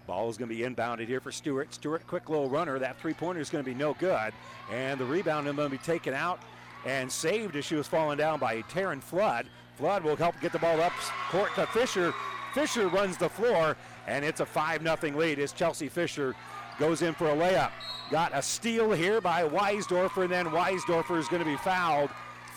Ball 0.07 0.29
is 0.29 0.37
going 0.37 0.49
to 0.49 0.55
be 0.55 0.63
inbounded 0.63 1.07
here 1.07 1.19
for 1.19 1.31
Stewart. 1.31 1.73
Stewart, 1.73 2.05
quick 2.07 2.29
little 2.29 2.49
runner. 2.49 2.79
That 2.79 2.99
three 2.99 3.13
pointer 3.13 3.39
is 3.39 3.49
going 3.49 3.63
to 3.63 3.69
be 3.69 3.75
no 3.75 3.93
good. 3.93 4.33
And 4.71 4.99
the 4.99 5.05
rebound 5.05 5.47
is 5.47 5.55
going 5.55 5.69
to 5.69 5.77
be 5.77 5.83
taken 5.83 6.13
out 6.13 6.39
and 6.85 7.11
saved 7.11 7.55
as 7.55 7.65
she 7.65 7.75
was 7.75 7.87
falling 7.87 8.17
down 8.17 8.39
by 8.39 8.61
Taryn 8.63 9.01
Flood. 9.01 9.47
Flood 9.77 10.03
will 10.03 10.15
help 10.15 10.39
get 10.41 10.51
the 10.51 10.59
ball 10.59 10.81
up 10.81 10.93
court 11.29 11.53
to 11.55 11.65
Fisher. 11.67 12.13
Fisher 12.53 12.87
runs 12.87 13.17
the 13.17 13.29
floor, 13.29 13.77
and 14.07 14.25
it's 14.25 14.41
a 14.41 14.45
5 14.45 14.83
0 14.83 15.17
lead 15.17 15.39
as 15.39 15.53
Chelsea 15.53 15.87
Fisher 15.87 16.35
goes 16.79 17.01
in 17.01 17.13
for 17.13 17.27
a 17.29 17.35
layup. 17.35 17.71
Got 18.09 18.31
a 18.33 18.41
steal 18.41 18.91
here 18.91 19.21
by 19.21 19.43
Weisdorfer, 19.47 20.23
and 20.23 20.31
then 20.31 20.47
Weisdorfer 20.47 21.17
is 21.17 21.27
going 21.27 21.43
to 21.43 21.49
be 21.49 21.57
fouled. 21.57 22.09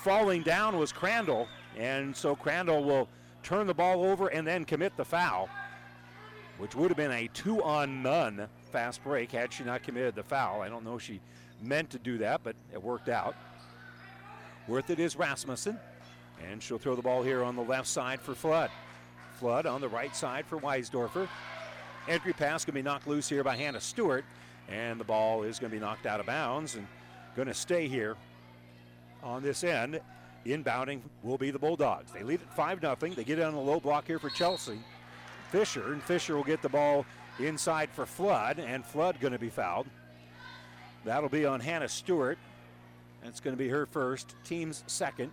Falling 0.02 0.42
down 0.42 0.78
was 0.78 0.92
Crandall, 0.92 1.48
and 1.78 2.14
so 2.14 2.34
Crandall 2.34 2.84
will 2.84 3.08
turn 3.42 3.66
the 3.66 3.74
ball 3.74 4.04
over 4.04 4.28
and 4.28 4.46
then 4.46 4.64
commit 4.64 4.96
the 4.96 5.04
foul, 5.04 5.48
which 6.58 6.74
would 6.74 6.90
have 6.90 6.96
been 6.96 7.12
a 7.12 7.28
two 7.28 7.62
on 7.62 8.02
none 8.02 8.48
fast 8.72 9.04
break 9.04 9.30
had 9.30 9.52
she 9.52 9.62
not 9.62 9.82
committed 9.82 10.14
the 10.14 10.22
foul. 10.22 10.60
I 10.60 10.68
don't 10.68 10.84
know 10.84 10.96
if 10.96 11.02
she 11.02 11.20
meant 11.62 11.90
to 11.90 11.98
do 11.98 12.18
that, 12.18 12.40
but 12.42 12.56
it 12.72 12.82
worked 12.82 13.08
out. 13.08 13.36
Worth 14.66 14.90
it 14.90 14.98
is 14.98 15.14
Rasmussen, 15.14 15.78
and 16.50 16.62
she'll 16.62 16.78
throw 16.78 16.96
the 16.96 17.02
ball 17.02 17.22
here 17.22 17.44
on 17.44 17.54
the 17.54 17.62
left 17.62 17.86
side 17.86 18.20
for 18.20 18.34
Flood. 18.34 18.70
Flood 19.34 19.66
on 19.66 19.80
the 19.80 19.88
right 19.88 20.14
side 20.14 20.46
for 20.46 20.58
Weisdorfer. 20.58 21.28
Entry 22.08 22.32
pass 22.32 22.64
going 22.64 22.74
to 22.74 22.80
be 22.80 22.82
knocked 22.82 23.06
loose 23.06 23.28
here 23.28 23.42
by 23.42 23.56
Hannah 23.56 23.80
Stewart, 23.80 24.24
and 24.68 25.00
the 25.00 25.04
ball 25.04 25.42
is 25.42 25.58
going 25.58 25.70
to 25.70 25.76
be 25.76 25.80
knocked 25.80 26.06
out 26.06 26.20
of 26.20 26.26
bounds 26.26 26.74
and 26.74 26.86
going 27.34 27.48
to 27.48 27.54
stay 27.54 27.88
here 27.88 28.16
on 29.22 29.42
this 29.42 29.64
end. 29.64 30.00
Inbounding 30.46 31.00
will 31.22 31.38
be 31.38 31.50
the 31.50 31.58
Bulldogs. 31.58 32.12
They 32.12 32.22
lead 32.22 32.42
it 32.42 32.52
5 32.54 32.80
0. 32.80 32.96
They 33.00 33.24
get 33.24 33.38
it 33.38 33.42
on 33.42 33.54
the 33.54 33.60
low 33.60 33.80
block 33.80 34.06
here 34.06 34.18
for 34.18 34.28
Chelsea. 34.30 34.78
Fisher, 35.50 35.92
and 35.92 36.02
Fisher 36.02 36.36
will 36.36 36.44
get 36.44 36.60
the 36.60 36.68
ball 36.68 37.06
inside 37.38 37.88
for 37.90 38.04
Flood, 38.04 38.58
and 38.58 38.84
Flood 38.84 39.18
going 39.20 39.32
to 39.32 39.38
be 39.38 39.48
fouled. 39.48 39.86
That'll 41.04 41.28
be 41.28 41.46
on 41.46 41.60
Hannah 41.60 41.88
Stewart. 41.88 42.38
That's 43.22 43.40
going 43.40 43.56
to 43.56 43.62
be 43.62 43.68
her 43.70 43.86
first, 43.86 44.34
team's 44.44 44.84
second. 44.86 45.32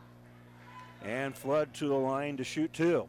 And 1.04 1.36
Flood 1.36 1.74
to 1.76 1.88
the 1.88 1.96
line 1.96 2.38
to 2.38 2.44
shoot 2.44 2.72
two. 2.72 3.08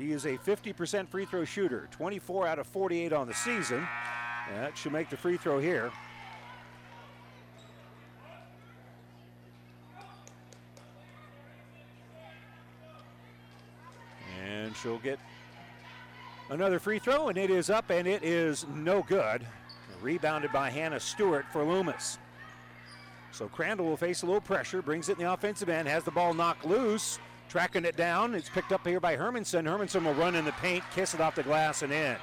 She 0.00 0.12
is 0.12 0.24
a 0.24 0.38
50% 0.38 1.08
free 1.08 1.26
throw 1.26 1.44
shooter, 1.44 1.86
24 1.90 2.46
out 2.46 2.58
of 2.58 2.66
48 2.66 3.12
on 3.12 3.28
the 3.28 3.34
season. 3.34 3.86
That 4.54 4.74
should 4.74 4.92
make 4.92 5.10
the 5.10 5.16
free 5.18 5.36
throw 5.36 5.58
here. 5.58 5.92
And 14.42 14.74
she'll 14.74 14.96
get 15.00 15.18
another 16.48 16.78
free 16.78 16.98
throw, 16.98 17.28
and 17.28 17.36
it 17.36 17.50
is 17.50 17.68
up, 17.68 17.90
and 17.90 18.08
it 18.08 18.24
is 18.24 18.64
no 18.74 19.02
good. 19.02 19.46
Rebounded 20.00 20.50
by 20.50 20.70
Hannah 20.70 20.98
Stewart 20.98 21.44
for 21.52 21.62
Loomis. 21.62 22.16
So 23.32 23.48
Crandall 23.48 23.84
will 23.84 23.98
face 23.98 24.22
a 24.22 24.26
little 24.26 24.40
pressure, 24.40 24.80
brings 24.80 25.10
it 25.10 25.18
in 25.18 25.24
the 25.24 25.30
offensive 25.30 25.68
end, 25.68 25.86
has 25.88 26.04
the 26.04 26.10
ball 26.10 26.32
knocked 26.32 26.64
loose, 26.64 27.18
tracking 27.50 27.84
it 27.84 27.96
down. 27.96 28.34
It's 28.34 28.48
picked 28.48 28.70
up 28.70 28.86
here 28.86 29.00
by 29.00 29.16
Hermanson. 29.16 29.64
Hermanson 29.64 30.04
will 30.04 30.14
run 30.14 30.36
in 30.36 30.44
the 30.44 30.52
paint, 30.52 30.84
kiss 30.94 31.14
it 31.14 31.20
off 31.20 31.34
the 31.34 31.42
glass, 31.42 31.82
and 31.82 31.92
in. 31.92 32.16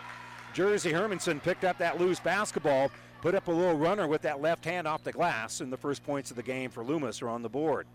Jersey 0.53 0.91
Hermanson 0.91 1.43
picked 1.43 1.65
up 1.65 1.77
that 1.79 2.00
loose 2.00 2.19
basketball, 2.19 2.89
put 3.22 3.36
up 3.36 3.50
a 3.50 3.51
little 3.51 3.77
runner 3.77 4.07
with 4.07 4.22
that 4.22 4.41
left 4.41 4.63
hand 4.63 4.88
off 4.88 5.03
the 5.03 5.12
glass, 5.12 5.60
and 5.60 5.72
the 5.72 5.77
first 5.77 6.03
points 6.05 6.31
of 6.31 6.38
the 6.38 6.43
game 6.43 6.69
for 6.69 6.84
Loomis 6.84 7.22
are 7.22 7.27
on 7.27 7.43
the 7.43 7.50
board. 7.50 7.86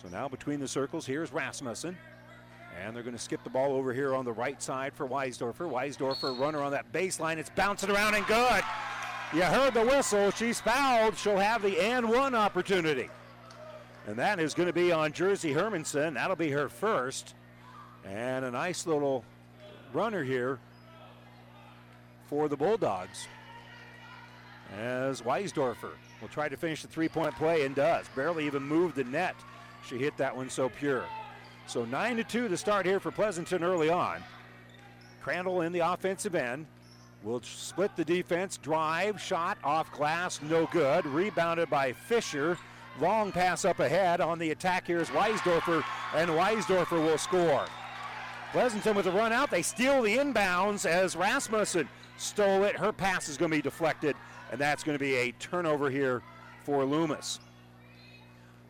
So 0.00 0.08
now 0.08 0.28
between 0.28 0.60
the 0.60 0.68
circles, 0.68 1.04
here's 1.04 1.32
Rasmussen. 1.32 1.96
And 2.80 2.96
they're 2.96 3.02
going 3.02 3.16
to 3.16 3.22
skip 3.22 3.44
the 3.44 3.50
ball 3.50 3.74
over 3.74 3.92
here 3.92 4.14
on 4.14 4.24
the 4.24 4.32
right 4.32 4.62
side 4.62 4.94
for 4.94 5.06
Weisdorfer. 5.06 5.70
Weisdorfer, 5.70 6.38
runner 6.38 6.62
on 6.62 6.72
that 6.72 6.90
baseline. 6.90 7.36
It's 7.36 7.50
bouncing 7.50 7.90
around 7.90 8.14
and 8.14 8.26
good. 8.26 8.62
You 9.34 9.42
heard 9.42 9.74
the 9.74 9.84
whistle. 9.84 10.30
She's 10.30 10.60
fouled. 10.60 11.18
She'll 11.18 11.36
have 11.36 11.62
the 11.62 11.78
and 11.78 12.08
one 12.08 12.34
opportunity. 12.34 13.10
And 14.06 14.16
that 14.16 14.40
is 14.40 14.54
going 14.54 14.66
to 14.66 14.72
be 14.72 14.90
on 14.90 15.12
Jersey 15.12 15.54
Hermanson. 15.54 16.14
That'll 16.14 16.36
be 16.36 16.50
her 16.50 16.68
first. 16.68 17.34
And 18.04 18.44
a 18.44 18.50
nice 18.50 18.86
little 18.86 19.24
runner 19.92 20.24
here 20.24 20.58
for 22.28 22.48
the 22.48 22.56
Bulldogs. 22.56 23.28
As 24.76 25.20
Weisdorfer 25.22 25.92
will 26.20 26.28
try 26.28 26.48
to 26.48 26.56
finish 26.56 26.82
the 26.82 26.88
three 26.88 27.08
point 27.08 27.34
play 27.36 27.64
and 27.64 27.74
does. 27.74 28.06
Barely 28.16 28.46
even 28.46 28.62
moved 28.62 28.96
the 28.96 29.04
net. 29.04 29.36
She 29.86 29.98
hit 29.98 30.16
that 30.16 30.34
one 30.34 30.48
so 30.48 30.68
pure. 30.68 31.04
So 31.66 31.84
9 31.84 32.16
to 32.16 32.24
2 32.24 32.48
to 32.48 32.56
start 32.56 32.86
here 32.86 32.98
for 32.98 33.10
Pleasanton 33.10 33.62
early 33.62 33.90
on. 33.90 34.22
Crandall 35.22 35.60
in 35.60 35.72
the 35.72 35.80
offensive 35.80 36.34
end 36.34 36.66
will 37.22 37.40
split 37.42 37.94
the 37.96 38.04
defense, 38.04 38.56
drive, 38.56 39.20
shot 39.20 39.58
off 39.62 39.92
glass, 39.92 40.40
no 40.42 40.66
good. 40.66 41.06
Rebounded 41.06 41.70
by 41.70 41.92
Fisher. 41.92 42.58
Long 43.00 43.32
pass 43.32 43.64
up 43.64 43.80
ahead 43.80 44.20
on 44.20 44.38
the 44.38 44.50
attack 44.50 44.86
here 44.86 45.00
is 45.00 45.08
Weisdorfer, 45.08 45.82
and 46.14 46.30
Weisdorfer 46.30 47.02
will 47.02 47.18
score. 47.18 47.64
Pleasanton 48.52 48.94
with 48.94 49.06
a 49.06 49.12
run 49.12 49.32
out. 49.32 49.50
They 49.50 49.62
steal 49.62 50.02
the 50.02 50.16
inbounds 50.16 50.84
as 50.84 51.16
Rasmussen 51.16 51.88
stole 52.18 52.64
it. 52.64 52.76
Her 52.76 52.92
pass 52.92 53.28
is 53.28 53.38
going 53.38 53.50
to 53.50 53.56
be 53.56 53.62
deflected, 53.62 54.14
and 54.50 54.60
that's 54.60 54.84
going 54.84 54.96
to 54.96 55.02
be 55.02 55.14
a 55.14 55.32
turnover 55.32 55.90
here 55.90 56.22
for 56.64 56.84
Loomis. 56.84 57.40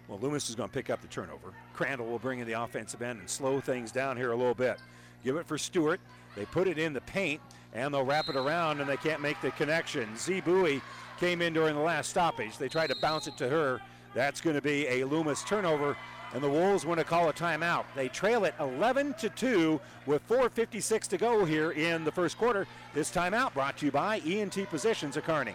Well, 0.06 0.20
Loomis 0.20 0.48
is 0.48 0.54
going 0.54 0.68
to 0.68 0.72
pick 0.72 0.88
up 0.88 1.00
the 1.00 1.08
turnover. 1.08 1.52
Crandall 1.74 2.06
will 2.06 2.18
bring 2.18 2.38
in 2.38 2.46
the 2.46 2.60
offensive 2.60 3.02
end 3.02 3.18
and 3.18 3.28
slow 3.28 3.60
things 3.60 3.90
down 3.90 4.16
here 4.16 4.32
a 4.32 4.36
little 4.36 4.54
bit. 4.54 4.78
Give 5.24 5.36
it 5.36 5.46
for 5.46 5.58
Stewart. 5.58 6.00
They 6.36 6.44
put 6.46 6.68
it 6.68 6.78
in 6.78 6.92
the 6.92 7.00
paint 7.02 7.40
and 7.74 7.94
they'll 7.94 8.04
wrap 8.04 8.28
it 8.28 8.36
around 8.36 8.80
and 8.80 8.88
they 8.88 8.96
can't 8.96 9.20
make 9.20 9.40
the 9.40 9.50
connection. 9.52 10.16
Z 10.16 10.42
Bowie 10.42 10.82
came 11.18 11.40
in 11.40 11.52
during 11.52 11.74
the 11.74 11.80
last 11.80 12.10
stoppage. 12.10 12.58
They 12.58 12.68
tried 12.68 12.88
to 12.88 12.96
bounce 13.00 13.26
it 13.26 13.36
to 13.38 13.48
her. 13.48 13.80
That's 14.14 14.40
going 14.40 14.56
to 14.56 14.62
be 14.62 14.86
a 14.88 15.04
Loomis 15.04 15.42
turnover 15.44 15.96
and 16.34 16.42
the 16.42 16.48
Wolves 16.48 16.86
want 16.86 16.98
to 16.98 17.04
call 17.04 17.28
a 17.28 17.32
timeout. 17.32 17.84
They 17.94 18.08
trail 18.08 18.44
it 18.44 18.54
11 18.58 19.14
to 19.14 19.28
2 19.28 19.80
with 20.06 20.26
4:56 20.28 21.06
to 21.08 21.18
go 21.18 21.44
here 21.44 21.72
in 21.72 22.04
the 22.04 22.12
first 22.12 22.38
quarter. 22.38 22.66
This 22.94 23.10
timeout 23.10 23.52
brought 23.52 23.76
to 23.78 23.86
you 23.86 23.92
by 23.92 24.20
ENT 24.20 24.66
Physicians 24.68 25.16
of 25.16 25.24
Kearney. 25.24 25.54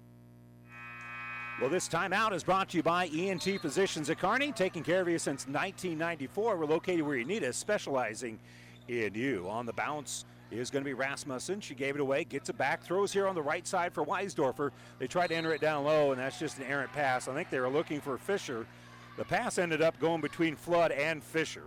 Well, 1.61 1.69
this 1.69 1.87
timeout 1.87 2.33
is 2.33 2.43
brought 2.43 2.69
to 2.69 2.77
you 2.77 2.81
by 2.81 3.05
ENT 3.15 3.43
Physicians 3.61 4.09
at 4.09 4.17
Kearney, 4.17 4.51
taking 4.51 4.81
care 4.81 4.99
of 4.99 5.07
you 5.07 5.19
since 5.19 5.45
1994. 5.45 6.57
We're 6.57 6.65
located 6.65 7.03
where 7.03 7.15
you 7.15 7.23
need 7.23 7.43
us, 7.43 7.55
specializing 7.55 8.39
in 8.87 9.13
you. 9.13 9.47
On 9.47 9.67
the 9.67 9.73
bounce 9.73 10.25
is 10.49 10.71
going 10.71 10.83
to 10.83 10.89
be 10.89 10.95
Rasmussen. 10.95 11.61
She 11.61 11.75
gave 11.75 11.93
it 11.93 12.01
away, 12.01 12.23
gets 12.23 12.49
it 12.49 12.57
back, 12.57 12.81
throws 12.81 13.13
here 13.13 13.27
on 13.27 13.35
the 13.35 13.43
right 13.43 13.67
side 13.67 13.93
for 13.93 14.03
Weisdorfer. 14.03 14.71
They 14.97 15.05
tried 15.05 15.27
to 15.27 15.35
enter 15.35 15.53
it 15.53 15.61
down 15.61 15.83
low, 15.83 16.11
and 16.11 16.19
that's 16.19 16.39
just 16.39 16.57
an 16.57 16.63
errant 16.63 16.91
pass. 16.93 17.27
I 17.27 17.35
think 17.35 17.51
they 17.51 17.59
were 17.59 17.69
looking 17.69 18.01
for 18.01 18.17
Fisher. 18.17 18.65
The 19.17 19.25
pass 19.25 19.59
ended 19.59 19.83
up 19.83 19.99
going 19.99 20.21
between 20.21 20.55
Flood 20.55 20.91
and 20.91 21.23
Fisher. 21.23 21.65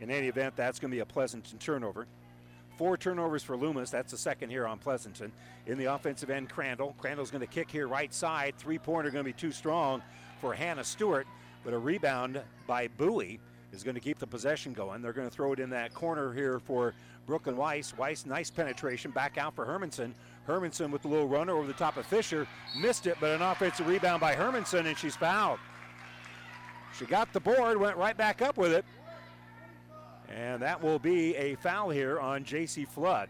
In 0.00 0.10
any 0.10 0.26
event, 0.26 0.56
that's 0.56 0.80
going 0.80 0.90
to 0.90 0.96
be 0.96 1.02
a 1.02 1.06
Pleasanton 1.06 1.60
turnover. 1.60 2.08
Four 2.80 2.96
turnovers 2.96 3.42
for 3.42 3.58
Loomis. 3.58 3.90
That's 3.90 4.10
the 4.10 4.16
second 4.16 4.48
here 4.48 4.66
on 4.66 4.78
Pleasanton. 4.78 5.32
In 5.66 5.76
the 5.76 5.84
offensive 5.84 6.30
end, 6.30 6.48
Crandall. 6.48 6.94
Crandall's 6.98 7.30
going 7.30 7.42
to 7.42 7.46
kick 7.46 7.70
here 7.70 7.86
right 7.86 8.10
side. 8.10 8.54
Three 8.56 8.78
pointer 8.78 9.10
going 9.10 9.22
to 9.22 9.28
be 9.28 9.34
too 9.34 9.52
strong 9.52 10.00
for 10.40 10.54
Hannah 10.54 10.82
Stewart, 10.82 11.26
but 11.62 11.74
a 11.74 11.78
rebound 11.78 12.40
by 12.66 12.88
Bowie 12.88 13.38
is 13.74 13.82
going 13.82 13.96
to 13.96 14.00
keep 14.00 14.18
the 14.18 14.26
possession 14.26 14.72
going. 14.72 15.02
They're 15.02 15.12
going 15.12 15.28
to 15.28 15.34
throw 15.34 15.52
it 15.52 15.58
in 15.58 15.68
that 15.68 15.92
corner 15.92 16.32
here 16.32 16.58
for 16.58 16.94
Brooklyn 17.26 17.58
Weiss. 17.58 17.94
Weiss, 17.98 18.24
nice 18.24 18.50
penetration. 18.50 19.10
Back 19.10 19.36
out 19.36 19.54
for 19.54 19.66
Hermanson. 19.66 20.14
Hermanson 20.48 20.90
with 20.90 21.02
the 21.02 21.08
little 21.08 21.28
runner 21.28 21.58
over 21.58 21.66
the 21.66 21.74
top 21.74 21.98
of 21.98 22.06
Fisher. 22.06 22.46
Missed 22.78 23.06
it, 23.06 23.18
but 23.20 23.28
an 23.28 23.42
offensive 23.42 23.88
rebound 23.88 24.22
by 24.22 24.34
Hermanson, 24.34 24.86
and 24.86 24.96
she's 24.96 25.16
fouled. 25.16 25.58
She 26.98 27.04
got 27.04 27.30
the 27.34 27.40
board, 27.40 27.76
went 27.76 27.98
right 27.98 28.16
back 28.16 28.40
up 28.40 28.56
with 28.56 28.72
it. 28.72 28.86
And 30.30 30.62
that 30.62 30.82
will 30.82 30.98
be 30.98 31.34
a 31.36 31.56
foul 31.56 31.90
here 31.90 32.20
on 32.20 32.44
J.C. 32.44 32.84
Flood. 32.84 33.28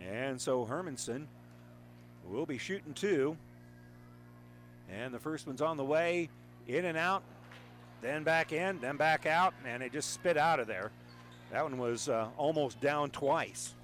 And 0.00 0.40
so 0.40 0.66
Hermanson 0.66 1.26
will 2.28 2.46
be 2.46 2.58
shooting 2.58 2.92
two. 2.92 3.36
And 4.90 5.14
the 5.14 5.18
first 5.18 5.46
one's 5.46 5.62
on 5.62 5.76
the 5.76 5.84
way, 5.84 6.28
in 6.68 6.84
and 6.84 6.98
out, 6.98 7.22
then 8.02 8.24
back 8.24 8.52
in, 8.52 8.78
then 8.80 8.96
back 8.96 9.26
out, 9.26 9.54
and 9.64 9.82
it 9.82 9.92
just 9.92 10.10
spit 10.10 10.36
out 10.36 10.60
of 10.60 10.66
there. 10.66 10.90
That 11.50 11.62
one 11.62 11.78
was 11.78 12.08
uh, 12.08 12.28
almost 12.36 12.80
down 12.80 13.10
twice. 13.10 13.74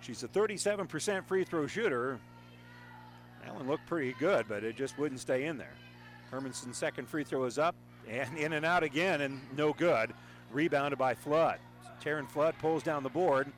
She's 0.00 0.22
a 0.22 0.28
37% 0.28 1.26
free 1.26 1.44
throw 1.44 1.66
shooter. 1.66 2.18
That 3.44 3.54
one 3.54 3.68
looked 3.68 3.86
pretty 3.86 4.14
good, 4.18 4.46
but 4.48 4.64
it 4.64 4.76
just 4.76 4.98
wouldn't 4.98 5.20
stay 5.20 5.44
in 5.44 5.58
there. 5.58 5.74
Hermanson's 6.32 6.78
second 6.78 7.06
free 7.08 7.24
throw 7.24 7.44
is 7.44 7.58
up 7.58 7.76
and 8.08 8.38
in 8.38 8.54
and 8.54 8.64
out 8.64 8.82
again, 8.82 9.20
and 9.20 9.38
no 9.54 9.74
good. 9.74 10.12
Rebounded 10.50 10.98
by 10.98 11.14
Flood. 11.14 11.58
Taryn 12.02 12.28
Flood 12.28 12.54
pulls 12.58 12.82
down 12.82 13.02
the 13.02 13.10
board. 13.10 13.52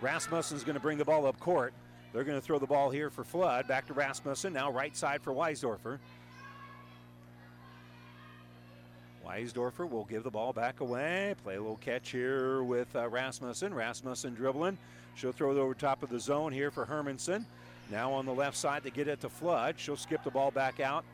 Rasmussen's 0.00 0.64
going 0.64 0.74
to 0.74 0.80
bring 0.80 0.96
the 0.96 1.04
ball 1.04 1.26
up 1.26 1.38
court. 1.38 1.74
They're 2.12 2.24
going 2.24 2.40
to 2.40 2.44
throw 2.44 2.58
the 2.58 2.66
ball 2.66 2.90
here 2.90 3.10
for 3.10 3.22
Flood. 3.22 3.68
Back 3.68 3.86
to 3.88 3.92
Rasmussen. 3.92 4.52
Now 4.54 4.72
right 4.72 4.96
side 4.96 5.22
for 5.22 5.32
Weisdorfer. 5.34 5.98
Weisdorfer 9.26 9.88
will 9.88 10.04
give 10.04 10.22
the 10.22 10.30
ball 10.30 10.52
back 10.52 10.80
away. 10.80 11.34
Play 11.42 11.56
a 11.56 11.60
little 11.60 11.76
catch 11.76 12.10
here 12.10 12.62
with 12.62 12.94
uh, 12.96 13.08
Rasmussen. 13.08 13.74
Rasmussen 13.74 14.34
dribbling. 14.34 14.78
She'll 15.16 15.32
throw 15.32 15.52
it 15.52 15.58
over 15.58 15.74
top 15.74 16.02
of 16.02 16.08
the 16.08 16.20
zone 16.20 16.52
here 16.52 16.70
for 16.70 16.86
Hermanson. 16.86 17.44
Now 17.90 18.12
on 18.12 18.24
the 18.24 18.34
left 18.34 18.56
side 18.56 18.82
to 18.84 18.90
get 18.90 19.06
it 19.06 19.20
to 19.20 19.28
Flood. 19.28 19.74
She'll 19.78 19.96
skip 19.96 20.24
the 20.24 20.30
ball 20.30 20.50
back 20.50 20.80
out. 20.80 21.04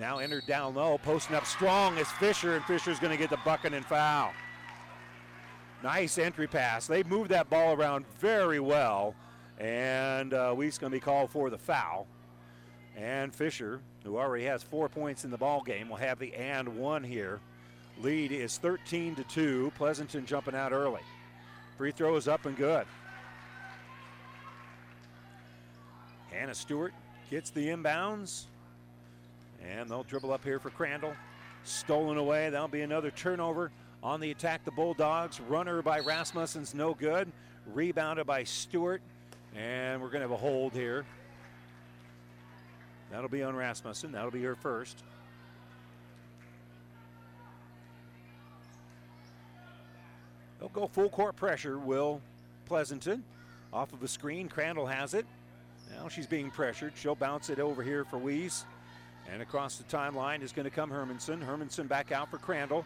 Now 0.00 0.16
entered 0.16 0.46
down 0.46 0.74
low, 0.74 0.96
posting 0.96 1.36
up 1.36 1.44
strong 1.44 1.98
is 1.98 2.10
Fisher, 2.12 2.56
and 2.56 2.64
Fisher's 2.64 2.98
going 2.98 3.12
to 3.12 3.18
get 3.18 3.28
the 3.28 3.38
bucket 3.44 3.74
and 3.74 3.84
foul. 3.84 4.32
Nice 5.82 6.16
entry 6.16 6.46
pass. 6.46 6.86
They 6.86 7.02
moved 7.02 7.30
that 7.32 7.50
ball 7.50 7.74
around 7.74 8.06
very 8.18 8.60
well, 8.60 9.14
and 9.58 10.32
uh, 10.32 10.54
Weiss 10.56 10.78
going 10.78 10.90
to 10.90 10.96
be 10.96 11.00
called 11.00 11.30
for 11.30 11.50
the 11.50 11.58
foul. 11.58 12.06
And 12.96 13.34
Fisher, 13.34 13.82
who 14.02 14.16
already 14.16 14.44
has 14.44 14.62
four 14.62 14.88
points 14.88 15.26
in 15.26 15.30
the 15.30 15.36
ball 15.36 15.62
game, 15.62 15.90
will 15.90 15.96
have 15.96 16.18
the 16.18 16.34
and 16.34 16.78
one 16.78 17.04
here. 17.04 17.38
Lead 18.00 18.32
is 18.32 18.56
13 18.56 19.16
to 19.16 19.24
two. 19.24 19.70
Pleasanton 19.76 20.24
jumping 20.24 20.54
out 20.54 20.72
early. 20.72 21.02
Free 21.76 21.92
throw 21.92 22.16
is 22.16 22.26
up 22.26 22.46
and 22.46 22.56
good. 22.56 22.86
Hannah 26.30 26.54
Stewart 26.54 26.94
gets 27.30 27.50
the 27.50 27.68
inbounds. 27.68 28.44
And 29.68 29.88
they'll 29.88 30.02
dribble 30.02 30.32
up 30.32 30.44
here 30.44 30.58
for 30.58 30.70
Crandall. 30.70 31.14
Stolen 31.64 32.16
away. 32.16 32.50
That'll 32.50 32.68
be 32.68 32.80
another 32.80 33.10
turnover 33.10 33.70
on 34.02 34.20
the 34.20 34.30
attack. 34.30 34.64
The 34.64 34.70
Bulldogs. 34.70 35.40
Runner 35.40 35.82
by 35.82 36.00
Rasmussen's 36.00 36.74
no 36.74 36.94
good. 36.94 37.30
Rebounded 37.66 38.26
by 38.26 38.44
Stewart. 38.44 39.02
And 39.56 40.00
we're 40.00 40.08
going 40.08 40.22
to 40.22 40.28
have 40.28 40.30
a 40.30 40.36
hold 40.36 40.72
here. 40.72 41.04
That'll 43.10 43.28
be 43.28 43.42
on 43.42 43.56
Rasmussen. 43.56 44.12
That'll 44.12 44.30
be 44.30 44.42
her 44.42 44.54
first. 44.54 45.02
They'll 50.60 50.68
go 50.68 50.86
full 50.86 51.08
court 51.08 51.36
pressure, 51.36 51.78
Will 51.78 52.20
Pleasanton. 52.66 53.24
Off 53.72 53.92
of 53.92 54.00
the 54.00 54.08
screen, 54.08 54.48
Crandall 54.48 54.86
has 54.86 55.14
it. 55.14 55.26
Now 55.96 56.08
she's 56.08 56.26
being 56.26 56.50
pressured. 56.50 56.92
She'll 56.96 57.14
bounce 57.14 57.50
it 57.50 57.58
over 57.58 57.82
here 57.82 58.04
for 58.04 58.18
Weiss. 58.18 58.64
And 59.28 59.42
across 59.42 59.76
the 59.76 59.84
timeline 59.84 60.42
is 60.42 60.52
going 60.52 60.64
to 60.64 60.70
come 60.70 60.90
Hermanson. 60.90 61.44
Hermanson 61.44 61.88
back 61.88 62.12
out 62.12 62.30
for 62.30 62.38
Crandall. 62.38 62.84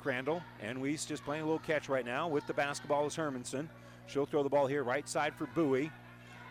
Crandall 0.00 0.42
and 0.60 0.80
Weiss 0.80 1.04
just 1.04 1.24
playing 1.24 1.42
a 1.42 1.44
little 1.44 1.58
catch 1.60 1.88
right 1.88 2.06
now 2.06 2.26
with 2.26 2.46
the 2.46 2.54
basketball 2.54 3.06
is 3.06 3.14
Hermanson. 3.14 3.68
She'll 4.06 4.26
throw 4.26 4.42
the 4.42 4.48
ball 4.48 4.66
here 4.66 4.82
right 4.82 5.08
side 5.08 5.34
for 5.34 5.46
Bowie. 5.46 5.90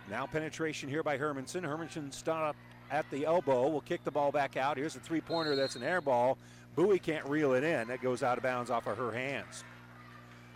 Now 0.09 0.25
penetration 0.25 0.89
here 0.89 1.03
by 1.03 1.17
Hermanson. 1.17 1.61
Hermanson 1.61 2.13
stopped 2.13 2.59
at 2.91 3.09
the 3.11 3.25
elbow. 3.25 3.67
Will 3.67 3.81
kick 3.81 4.03
the 4.03 4.11
ball 4.11 4.31
back 4.31 4.57
out. 4.57 4.77
Here's 4.77 4.95
a 4.95 4.99
three-pointer 4.99 5.55
that's 5.55 5.75
an 5.75 5.83
air 5.83 6.01
ball. 6.01 6.37
Bowie 6.75 6.99
can't 6.99 7.25
reel 7.25 7.53
it 7.53 7.63
in. 7.63 7.87
That 7.87 8.01
goes 8.01 8.23
out 8.23 8.37
of 8.37 8.43
bounds 8.43 8.69
off 8.69 8.87
of 8.87 8.97
her 8.97 9.11
hands. 9.11 9.63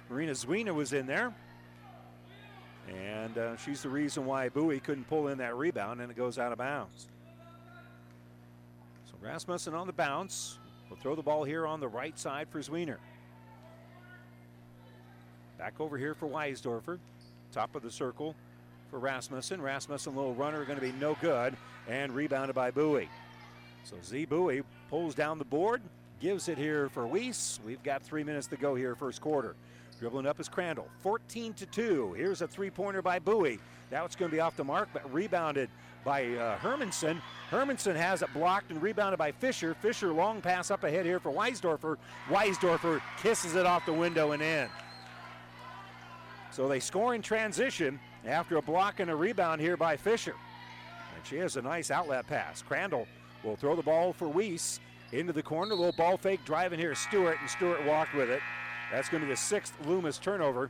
Marina 0.09 0.33
Zwiener 0.33 0.73
was 0.73 0.93
in 0.93 1.05
there. 1.05 1.33
And 2.89 3.37
uh, 3.37 3.57
she's 3.57 3.81
the 3.81 3.89
reason 3.89 4.25
why 4.25 4.49
Bowie 4.49 4.79
couldn't 4.79 5.05
pull 5.05 5.29
in 5.29 5.37
that 5.37 5.55
rebound, 5.55 6.01
and 6.01 6.11
it 6.11 6.17
goes 6.17 6.37
out 6.37 6.51
of 6.51 6.57
bounds. 6.57 7.07
Rasmussen 9.23 9.73
on 9.73 9.87
the 9.87 9.93
bounce. 9.93 10.59
Will 10.89 10.97
throw 10.97 11.15
the 11.15 11.21
ball 11.21 11.45
here 11.45 11.65
on 11.65 11.79
the 11.79 11.87
right 11.87 12.17
side 12.19 12.49
for 12.49 12.59
Zwiener. 12.59 12.97
Back 15.57 15.79
over 15.79 15.97
here 15.97 16.13
for 16.13 16.27
Weisdorfer. 16.27 16.99
Top 17.53 17.73
of 17.75 17.83
the 17.83 17.91
circle 17.91 18.35
for 18.89 18.99
Rasmussen. 18.99 19.61
Rasmussen, 19.61 20.15
little 20.15 20.35
runner, 20.35 20.65
going 20.65 20.77
to 20.77 20.85
be 20.85 20.91
no 20.99 21.15
good, 21.21 21.55
and 21.87 22.11
rebounded 22.11 22.53
by 22.53 22.69
Bowie. 22.69 23.09
So 23.85 23.95
Z 24.03 24.25
Bowie 24.25 24.63
pulls 24.89 25.15
down 25.15 25.39
the 25.39 25.45
board, 25.45 25.81
gives 26.19 26.49
it 26.49 26.57
here 26.57 26.89
for 26.89 27.07
Weiss. 27.07 27.59
We've 27.65 27.81
got 27.81 28.03
three 28.03 28.23
minutes 28.23 28.47
to 28.47 28.57
go 28.57 28.75
here, 28.75 28.93
first 28.93 29.21
quarter. 29.21 29.55
Dribbling 30.03 30.27
up 30.27 30.37
is 30.41 30.49
Crandall. 30.49 30.89
14 30.99 31.53
to 31.53 31.65
2. 31.65 32.11
Here's 32.17 32.41
a 32.41 32.47
three 32.47 32.69
pointer 32.69 33.01
by 33.01 33.19
Bowie. 33.19 33.57
Now 33.89 34.03
it's 34.03 34.17
going 34.17 34.29
to 34.29 34.35
be 34.35 34.41
off 34.41 34.57
the 34.57 34.63
mark, 34.65 34.89
but 34.91 35.13
rebounded 35.13 35.69
by 36.03 36.25
uh, 36.25 36.57
Hermanson. 36.57 37.21
Hermanson 37.49 37.95
has 37.95 38.21
it 38.21 38.27
blocked 38.33 38.69
and 38.69 38.81
rebounded 38.81 39.17
by 39.17 39.31
Fisher. 39.31 39.73
Fisher 39.75 40.11
long 40.11 40.41
pass 40.41 40.71
up 40.71 40.83
ahead 40.83 41.05
here 41.05 41.21
for 41.21 41.31
Weisdorfer. 41.31 41.95
Weisdorfer 42.27 43.01
kisses 43.21 43.55
it 43.55 43.65
off 43.65 43.85
the 43.85 43.93
window 43.93 44.33
and 44.33 44.43
in. 44.43 44.67
So 46.51 46.67
they 46.67 46.81
score 46.81 47.15
in 47.15 47.21
transition 47.21 47.97
after 48.25 48.57
a 48.57 48.61
block 48.61 48.99
and 48.99 49.09
a 49.09 49.15
rebound 49.15 49.61
here 49.61 49.77
by 49.77 49.95
Fisher. 49.95 50.35
And 51.15 51.25
she 51.25 51.37
has 51.37 51.55
a 51.55 51.61
nice 51.61 51.91
outlet 51.91 52.27
pass. 52.27 52.61
Crandall 52.61 53.07
will 53.41 53.55
throw 53.55 53.73
the 53.73 53.81
ball 53.81 54.11
for 54.11 54.27
Weiss 54.27 54.81
into 55.13 55.31
the 55.31 55.43
corner. 55.43 55.71
A 55.71 55.75
little 55.75 55.93
ball 55.93 56.17
fake 56.17 56.41
driving 56.43 56.77
here. 56.77 56.93
Stewart, 56.93 57.37
and 57.39 57.49
Stewart 57.49 57.85
walked 57.85 58.13
with 58.13 58.29
it. 58.29 58.41
That's 58.91 59.09
going 59.09 59.21
to 59.21 59.27
be 59.27 59.33
the 59.33 59.37
sixth 59.37 59.73
Loomis 59.85 60.17
turnover. 60.17 60.69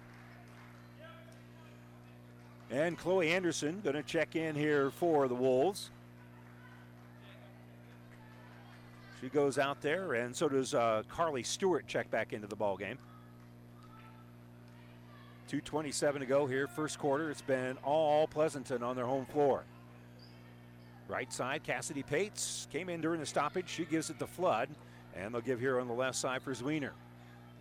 And 2.71 2.97
Chloe 2.97 3.29
Anderson 3.29 3.81
going 3.83 3.95
to 3.95 4.03
check 4.03 4.35
in 4.35 4.55
here 4.55 4.89
for 4.91 5.27
the 5.27 5.35
Wolves. 5.35 5.91
She 9.21 9.29
goes 9.29 9.57
out 9.57 9.79
there, 9.81 10.15
and 10.15 10.35
so 10.35 10.49
does 10.49 10.73
uh, 10.73 11.03
Carly 11.07 11.43
Stewart 11.43 11.87
check 11.87 12.09
back 12.11 12.33
into 12.33 12.47
the 12.47 12.55
ball 12.55 12.75
game. 12.75 12.97
2.27 15.49 16.19
to 16.19 16.25
go 16.25 16.47
here, 16.47 16.67
first 16.67 16.97
quarter. 16.97 17.29
It's 17.29 17.41
been 17.41 17.77
all 17.83 18.27
Pleasanton 18.27 18.81
on 18.81 18.95
their 18.95 19.05
home 19.05 19.25
floor. 19.27 19.63
Right 21.07 21.31
side, 21.31 21.63
Cassidy 21.63 22.01
Pates 22.01 22.67
came 22.71 22.89
in 22.89 23.01
during 23.01 23.19
the 23.19 23.25
stoppage. 23.25 23.69
She 23.69 23.85
gives 23.85 24.09
it 24.09 24.17
to 24.19 24.25
Flood, 24.25 24.69
and 25.15 25.33
they'll 25.33 25.41
give 25.41 25.59
here 25.59 25.79
on 25.79 25.87
the 25.87 25.93
left 25.93 26.17
side 26.17 26.41
for 26.41 26.53
Zwiener. 26.53 26.91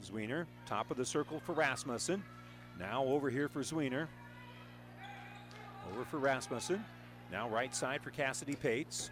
Zwiener, 0.03 0.47
top 0.67 0.91
of 0.91 0.97
the 0.97 1.05
circle 1.05 1.41
for 1.41 1.53
Rasmussen. 1.53 2.23
Now 2.79 3.05
over 3.05 3.31
here 3.31 3.49
for 3.49 3.61
Zwiener. 3.61 4.09
Over 5.93 6.05
for 6.05 6.19
Rasmussen. 6.19 6.85
Now 7.31 7.49
right 7.49 7.75
side 7.75 8.03
for 8.03 8.11
Cassidy 8.11 8.55
Pates. 8.55 9.11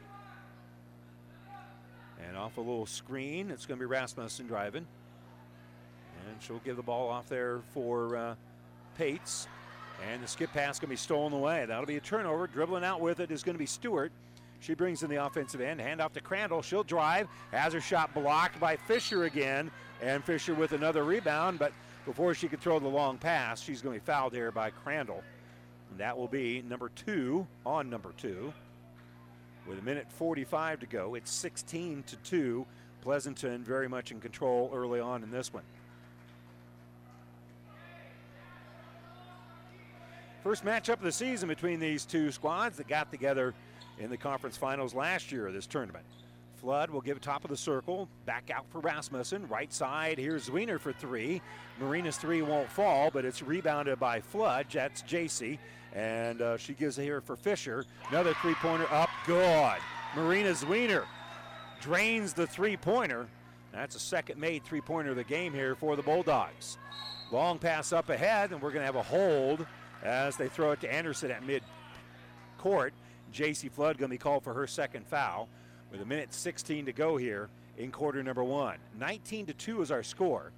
And 2.27 2.37
off 2.37 2.59
a 2.59 2.61
little 2.61 2.87
screen, 2.87 3.51
it's 3.51 3.67
going 3.67 3.79
to 3.79 3.83
be 3.83 3.87
Rasmussen 3.87 4.47
driving. 4.47 4.87
And 6.29 6.43
she'll 6.43 6.59
give 6.59 6.77
the 6.77 6.83
ball 6.83 7.09
off 7.09 7.29
there 7.29 7.61
for 7.73 8.17
uh, 8.17 8.35
Pates. 8.97 9.49
And 10.11 10.23
the 10.23 10.29
skip 10.29 10.53
pass 10.53 10.79
going 10.79 10.89
to 10.89 10.93
be 10.93 10.97
stolen 10.97 11.33
away. 11.33 11.65
That'll 11.67 11.87
be 11.87 11.97
a 11.97 12.01
turnover. 12.01 12.47
Dribbling 12.47 12.85
out 12.85 13.01
with 13.01 13.21
it 13.21 13.31
is 13.31 13.43
going 13.43 13.55
to 13.55 13.59
be 13.59 13.67
Stewart. 13.67 14.13
She 14.61 14.75
brings 14.75 15.03
in 15.03 15.11
the 15.11 15.25
offensive 15.25 15.61
end. 15.61 15.81
Hand 15.81 16.01
off 16.01 16.13
to 16.13 16.21
Crandall. 16.21 16.63
She'll 16.63 16.85
drive. 16.85 17.29
Has 17.51 17.73
her 17.73 17.81
shot 17.81 18.13
blocked 18.15 18.61
by 18.61 18.77
Fisher 18.77 19.25
again. 19.25 19.71
And 20.03 20.25
Fisher 20.25 20.55
with 20.55 20.73
another 20.73 21.05
rebound. 21.05 21.59
But 21.59 21.73
before 22.07 22.35
she 22.35 22.49
could 22.49 22.61
throw 22.61 22.79
the 22.79 22.89
long 22.89 23.19
pass, 23.19 23.61
she's 23.61 23.83
going 23.83 23.99
to 23.99 24.05
be 24.05 24.07
fouled 24.07 24.33
here 24.33 24.51
by 24.51 24.71
Crandall. 24.71 25.23
And 25.91 26.01
that 26.01 26.17
will 26.17 26.29
be 26.29 26.63
number 26.63 26.91
two 26.91 27.47
on 27.67 27.91
number 27.91 28.13
two. 28.17 28.53
With 29.67 29.79
a 29.79 29.83
minute 29.83 30.07
45 30.11 30.81
to 30.81 30.87
go, 30.87 31.15
it's 31.15 31.31
16 31.31 32.03
to 32.05 32.17
2. 32.17 32.67
Pleasanton 33.03 33.63
very 33.63 33.89
much 33.89 34.11
in 34.11 34.21
control 34.21 34.71
early 34.75 35.01
on 35.01 35.23
in 35.23 35.31
this 35.31 35.53
one. 35.53 35.63
First 40.43 40.65
matchup 40.65 40.95
of 40.95 41.03
the 41.03 41.13
season 41.13 41.49
between 41.49 41.81
these 41.81 42.07
two 42.07 42.33
squads 42.33 42.79
that 42.79 42.89
got 42.89 43.11
together 43.11 43.55
in 43.99 44.09
the 44.09 44.17
conference 44.17 44.57
finals 44.57 44.95
last 44.95 45.31
year 45.31 45.47
of 45.47 45.53
this 45.53 45.67
tournament. 45.67 46.05
Flood 46.61 46.91
will 46.91 47.01
give 47.01 47.21
top 47.21 47.45
of 47.45 47.51
the 47.51 47.57
circle. 47.57 48.09
Back 48.27 48.51
out 48.51 48.67
for 48.69 48.81
Rasmussen. 48.81 49.49
Right 49.49 49.73
side, 49.73 50.19
here's 50.19 50.51
Zwiener 50.51 50.79
for 50.79 50.93
three. 50.93 51.41
Marina's 51.81 52.19
three 52.19 52.43
won't 52.43 52.71
fall, 52.71 53.11
but 53.11 53.25
it's 53.25 53.43
rebounded 53.43 53.99
by 53.99 54.21
Flood. 54.21 54.67
That's 54.71 55.03
JC. 55.03 55.59
And 55.95 56.43
uh, 56.43 56.57
she 56.59 56.75
gives 56.75 56.99
it 56.99 57.05
here 57.05 57.21
for 57.21 57.35
Fisher. 57.35 57.87
Another 58.11 58.35
three 58.43 58.55
pointer 58.55 58.87
up. 58.93 59.09
Good. 59.27 59.79
Marina 60.15 60.51
Zwiener 60.51 61.05
drains 61.81 62.35
the 62.35 62.47
three 62.47 62.77
pointer. 62.77 63.27
That's 63.73 63.97
a 63.97 64.01
second 64.01 64.39
made 64.39 64.63
three 64.65 64.81
pointer 64.81 65.11
of 65.11 65.17
the 65.17 65.25
game 65.25 65.55
here 65.55 65.75
for 65.75 65.97
the 65.97 66.03
Bulldogs. 66.03 66.77
Long 67.33 67.59
pass 67.59 67.93
up 67.93 68.11
ahead, 68.11 68.53
and 68.53 68.61
we're 68.61 68.71
going 68.71 68.83
to 68.83 68.87
have 68.87 68.97
a 68.97 69.03
hold 69.03 69.67
as 70.03 70.37
they 70.37 70.49
throw 70.49 70.73
it 70.73 70.81
to 70.83 70.93
Anderson 70.93 71.31
at 71.31 71.47
mid 71.47 71.63
court. 72.59 72.93
J.C. 73.33 73.69
Flood 73.69 73.97
going 73.97 74.11
to 74.11 74.15
be 74.15 74.19
called 74.19 74.43
for 74.43 74.53
her 74.53 74.67
second 74.67 75.07
foul 75.07 75.49
with 75.91 76.01
a 76.01 76.05
minute 76.05 76.33
16 76.33 76.87
to 76.87 76.93
go 76.93 77.17
here 77.17 77.49
in 77.77 77.91
quarter 77.91 78.23
number 78.23 78.45
one. 78.45 78.79
19 78.99 79.47
to 79.47 79.55
2 79.55 79.83
is 79.83 79.91
our 79.91 80.03
score. 80.03 80.53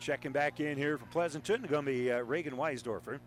Checking 0.00 0.32
back 0.32 0.58
in 0.58 0.76
here 0.76 0.98
for 0.98 1.06
Pleasanton, 1.06 1.62
going 1.62 1.84
to 1.84 1.92
be 1.92 2.10
uh, 2.10 2.22
Reagan 2.22 2.56
Weisdorfer. 2.56 3.20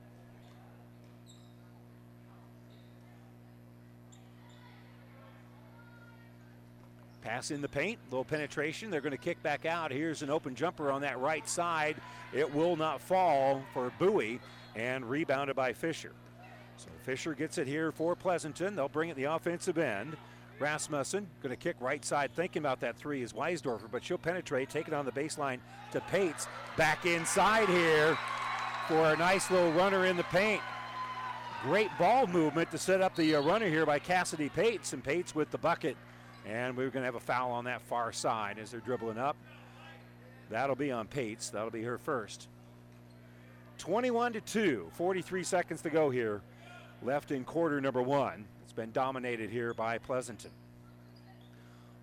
Pass 7.21 7.49
in 7.49 7.61
the 7.61 7.69
paint, 7.69 7.97
little 8.11 8.25
penetration. 8.25 8.91
They're 8.91 9.01
going 9.01 9.11
to 9.11 9.17
kick 9.17 9.41
back 9.41 9.65
out. 9.65 9.89
Here's 9.89 10.21
an 10.21 10.29
open 10.29 10.53
jumper 10.53 10.91
on 10.91 11.01
that 11.01 11.19
right 11.19 11.47
side. 11.47 11.95
It 12.33 12.53
will 12.53 12.75
not 12.75 13.01
fall 13.01 13.63
for 13.73 13.91
Bowie 13.97 14.39
and 14.75 15.09
rebounded 15.09 15.55
by 15.55 15.73
Fisher. 15.73 16.11
So 16.77 16.89
Fisher 17.03 17.33
gets 17.33 17.57
it 17.57 17.67
here 17.67 17.91
for 17.91 18.15
Pleasanton. 18.15 18.75
They'll 18.75 18.89
bring 18.89 19.09
it 19.09 19.15
the 19.15 19.25
offensive 19.25 19.77
end. 19.77 20.17
Rasmussen 20.59 21.27
going 21.41 21.55
to 21.55 21.61
kick 21.61 21.75
right 21.79 22.03
side, 22.03 22.31
thinking 22.33 22.61
about 22.61 22.79
that 22.79 22.95
three 22.97 23.21
is 23.21 23.33
Weisdorfer, 23.33 23.91
but 23.91 24.03
she'll 24.03 24.17
penetrate, 24.17 24.69
take 24.69 24.87
it 24.87 24.93
on 24.93 25.05
the 25.05 25.11
baseline 25.11 25.59
to 25.91 25.99
Pates. 26.01 26.47
Back 26.77 27.05
inside 27.05 27.67
here 27.67 28.17
for 28.87 29.13
a 29.13 29.17
nice 29.17 29.51
little 29.51 29.71
runner 29.73 30.05
in 30.05 30.15
the 30.15 30.23
paint. 30.23 30.61
Great 31.63 31.89
ball 31.97 32.27
movement 32.27 32.71
to 32.71 32.77
set 32.77 33.01
up 33.01 33.15
the 33.15 33.35
uh, 33.35 33.41
runner 33.41 33.67
here 33.67 33.85
by 33.85 33.99
Cassidy 33.99 34.49
Pates, 34.49 34.93
and 34.93 35.03
Pates 35.03 35.33
with 35.33 35.49
the 35.51 35.57
bucket. 35.57 35.97
And 36.45 36.77
we're 36.77 36.89
going 36.89 37.01
to 37.01 37.05
have 37.05 37.15
a 37.15 37.19
foul 37.19 37.51
on 37.51 37.65
that 37.65 37.81
far 37.81 38.13
side 38.13 38.59
as 38.59 38.71
they're 38.71 38.79
dribbling 38.79 39.17
up. 39.17 39.35
That'll 40.49 40.75
be 40.75 40.91
on 40.91 41.07
Pates. 41.07 41.49
That'll 41.49 41.71
be 41.71 41.81
her 41.83 41.97
first. 41.97 42.47
21 43.77 44.33
to 44.33 44.41
2, 44.41 44.91
43 44.93 45.43
seconds 45.43 45.81
to 45.81 45.89
go 45.89 46.09
here. 46.09 46.41
Left 47.03 47.31
in 47.31 47.43
quarter 47.43 47.81
number 47.81 48.01
one. 48.01 48.45
It's 48.63 48.73
been 48.73 48.91
dominated 48.91 49.49
here 49.49 49.73
by 49.73 49.97
Pleasanton. 49.97 50.51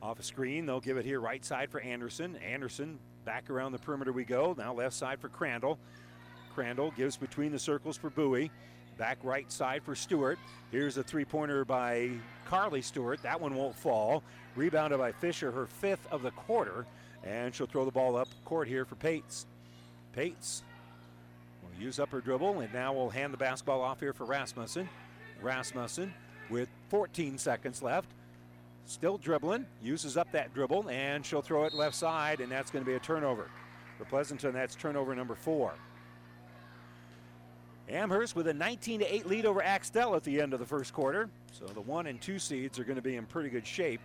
Off 0.02 0.18
a 0.18 0.22
screen, 0.22 0.66
they'll 0.66 0.80
give 0.80 0.96
it 0.96 1.04
here 1.04 1.20
right 1.20 1.44
side 1.44 1.70
for 1.70 1.80
Anderson. 1.80 2.36
Anderson 2.36 2.98
back 3.24 3.50
around 3.50 3.72
the 3.72 3.78
perimeter 3.78 4.12
we 4.12 4.24
go. 4.24 4.54
Now 4.58 4.74
left 4.74 4.94
side 4.94 5.20
for 5.20 5.28
Crandall. 5.28 5.78
Crandall 6.54 6.92
gives 6.96 7.16
between 7.16 7.52
the 7.52 7.58
circles 7.58 7.96
for 7.96 8.10
Bowie. 8.10 8.50
Back 8.98 9.18
right 9.22 9.50
side 9.50 9.82
for 9.82 9.94
Stewart. 9.94 10.38
Here's 10.70 10.96
a 10.96 11.02
three 11.02 11.24
pointer 11.24 11.64
by 11.64 12.10
Carly 12.44 12.82
Stewart. 12.82 13.22
That 13.22 13.40
one 13.40 13.54
won't 13.54 13.74
fall. 13.74 14.22
Rebounded 14.54 14.98
by 14.98 15.12
Fisher, 15.12 15.50
her 15.50 15.66
fifth 15.66 16.06
of 16.10 16.22
the 16.22 16.30
quarter. 16.32 16.84
And 17.24 17.54
she'll 17.54 17.66
throw 17.66 17.84
the 17.84 17.90
ball 17.90 18.16
up 18.16 18.28
court 18.44 18.68
here 18.68 18.84
for 18.84 18.96
Pates. 18.96 19.46
Pates 20.12 20.62
use 21.78 21.98
up 21.98 22.10
her 22.10 22.20
dribble 22.20 22.60
and 22.60 22.72
now 22.72 22.92
we'll 22.92 23.10
hand 23.10 23.32
the 23.32 23.38
basketball 23.38 23.80
off 23.80 24.00
here 24.00 24.12
for 24.12 24.24
Rasmussen. 24.24 24.88
Rasmussen 25.40 26.12
with 26.50 26.68
14 26.88 27.38
seconds 27.38 27.82
left. 27.82 28.08
Still 28.84 29.16
dribbling, 29.16 29.66
uses 29.80 30.16
up 30.16 30.30
that 30.32 30.52
dribble, 30.54 30.88
and 30.88 31.24
she'll 31.24 31.42
throw 31.42 31.64
it 31.64 31.72
left 31.72 31.94
side, 31.94 32.40
and 32.40 32.50
that's 32.50 32.70
going 32.70 32.84
to 32.84 32.90
be 32.90 32.96
a 32.96 33.00
turnover. 33.00 33.48
For 33.96 34.04
Pleasanton, 34.04 34.52
that's 34.52 34.74
turnover 34.74 35.14
number 35.14 35.36
four. 35.36 35.74
Amherst 37.88 38.34
with 38.34 38.48
a 38.48 38.54
19 38.54 39.00
to 39.00 39.14
8 39.14 39.26
lead 39.26 39.46
over 39.46 39.62
Axtell 39.62 40.14
at 40.16 40.24
the 40.24 40.40
end 40.40 40.52
of 40.52 40.58
the 40.58 40.66
first 40.66 40.92
quarter. 40.92 41.28
So 41.52 41.66
the 41.66 41.80
one 41.80 42.06
and 42.06 42.20
two 42.20 42.38
seeds 42.38 42.78
are 42.78 42.84
going 42.84 42.96
to 42.96 43.02
be 43.02 43.16
in 43.16 43.26
pretty 43.26 43.50
good 43.50 43.66
shape 43.66 44.00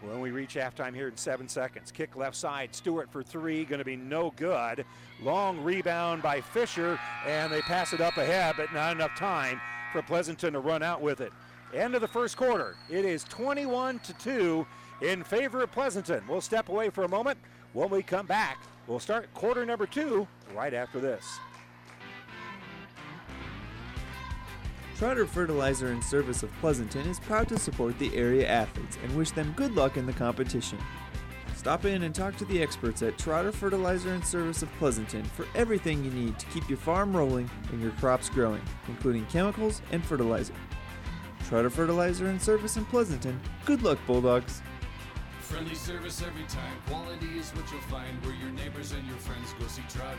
when 0.00 0.20
we 0.20 0.30
reach 0.30 0.54
halftime 0.54 0.94
here 0.94 1.08
in 1.08 1.16
seven 1.16 1.48
seconds. 1.48 1.90
Kick 1.90 2.16
left 2.16 2.36
side, 2.36 2.74
Stewart 2.74 3.10
for 3.10 3.22
three, 3.22 3.64
going 3.64 3.78
to 3.78 3.84
be 3.84 3.96
no 3.96 4.32
good. 4.36 4.84
Long 5.22 5.62
rebound 5.62 6.22
by 6.22 6.40
Fisher, 6.40 6.98
and 7.26 7.52
they 7.52 7.60
pass 7.62 7.92
it 7.92 8.00
up 8.00 8.16
ahead, 8.16 8.54
but 8.56 8.72
not 8.72 8.92
enough 8.92 9.16
time 9.16 9.60
for 9.92 10.02
Pleasanton 10.02 10.52
to 10.52 10.60
run 10.60 10.82
out 10.82 11.00
with 11.00 11.20
it. 11.20 11.32
End 11.74 11.94
of 11.94 12.00
the 12.00 12.08
first 12.08 12.36
quarter. 12.36 12.76
It 12.88 13.04
is 13.04 13.24
21 13.24 13.98
to 14.00 14.12
2 14.14 14.66
in 15.02 15.22
favor 15.22 15.62
of 15.62 15.72
Pleasanton. 15.72 16.22
We'll 16.28 16.40
step 16.40 16.68
away 16.68 16.90
for 16.90 17.04
a 17.04 17.08
moment. 17.08 17.38
When 17.72 17.90
we 17.90 18.02
come 18.02 18.26
back, 18.26 18.58
we'll 18.86 18.98
start 18.98 19.32
quarter 19.34 19.66
number 19.66 19.86
two 19.86 20.26
right 20.54 20.72
after 20.72 21.00
this. 21.00 21.24
Trotter 24.98 25.26
Fertilizer 25.26 25.92
and 25.92 26.02
Service 26.02 26.42
of 26.42 26.50
Pleasanton 26.54 27.06
is 27.06 27.20
proud 27.20 27.48
to 27.50 27.56
support 27.56 27.96
the 28.00 28.12
area 28.16 28.48
athletes 28.48 28.98
and 29.04 29.16
wish 29.16 29.30
them 29.30 29.54
good 29.56 29.76
luck 29.76 29.96
in 29.96 30.06
the 30.06 30.12
competition. 30.12 30.76
Stop 31.54 31.84
in 31.84 32.02
and 32.02 32.12
talk 32.12 32.36
to 32.36 32.44
the 32.46 32.60
experts 32.60 33.00
at 33.02 33.16
Trotter 33.16 33.52
Fertilizer 33.52 34.12
and 34.12 34.26
Service 34.26 34.62
of 34.62 34.72
Pleasanton 34.72 35.22
for 35.22 35.46
everything 35.54 36.02
you 36.02 36.10
need 36.10 36.36
to 36.40 36.46
keep 36.46 36.68
your 36.68 36.78
farm 36.78 37.16
rolling 37.16 37.48
and 37.70 37.80
your 37.80 37.92
crops 37.92 38.28
growing, 38.28 38.60
including 38.88 39.24
chemicals 39.26 39.82
and 39.92 40.04
fertilizer. 40.04 40.54
Trotter 41.48 41.70
Fertilizer 41.70 42.26
and 42.26 42.42
Service 42.42 42.76
in 42.76 42.84
Pleasanton. 42.86 43.40
Good 43.66 43.84
luck, 43.84 44.00
Bulldogs. 44.04 44.62
Friendly 45.42 45.76
service 45.76 46.24
every 46.26 46.44
time. 46.48 46.76
Quality 46.88 47.38
is 47.38 47.50
what 47.50 47.70
you'll 47.70 47.80
find 47.82 48.20
where 48.24 48.34
your 48.34 48.50
neighbors 48.50 48.90
and 48.90 49.06
your 49.06 49.18
friends 49.18 49.54
go 49.60 49.66
see 49.68 49.82
Trotter. 49.88 50.18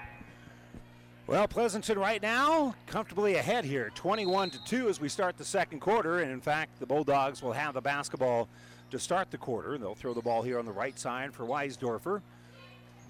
Well, 1.31 1.47
Pleasanton 1.47 1.97
right 1.97 2.21
now 2.21 2.75
comfortably 2.87 3.35
ahead 3.35 3.63
here, 3.63 3.89
21 3.95 4.49
to 4.49 4.63
2 4.65 4.89
as 4.89 4.99
we 4.99 5.07
start 5.07 5.37
the 5.37 5.45
second 5.45 5.79
quarter. 5.79 6.19
And 6.19 6.29
in 6.29 6.41
fact, 6.41 6.77
the 6.77 6.85
Bulldogs 6.85 7.41
will 7.41 7.53
have 7.53 7.73
the 7.73 7.79
basketball 7.79 8.49
to 8.89 8.99
start 8.99 9.31
the 9.31 9.37
quarter. 9.37 9.77
They'll 9.77 9.95
throw 9.95 10.13
the 10.13 10.21
ball 10.21 10.41
here 10.41 10.59
on 10.59 10.65
the 10.65 10.73
right 10.73 10.99
side 10.99 11.33
for 11.33 11.45
Weisdorfer. 11.45 12.21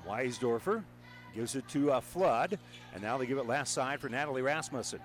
Weisdorfer 0.08 0.84
gives 1.34 1.56
it 1.56 1.68
to 1.70 1.94
uh, 1.94 2.00
Flood, 2.00 2.60
and 2.94 3.02
now 3.02 3.18
they 3.18 3.26
give 3.26 3.40
it 3.40 3.48
left 3.48 3.70
side 3.70 4.00
for 4.00 4.08
Natalie 4.08 4.44
Rasmussen. 4.44 5.00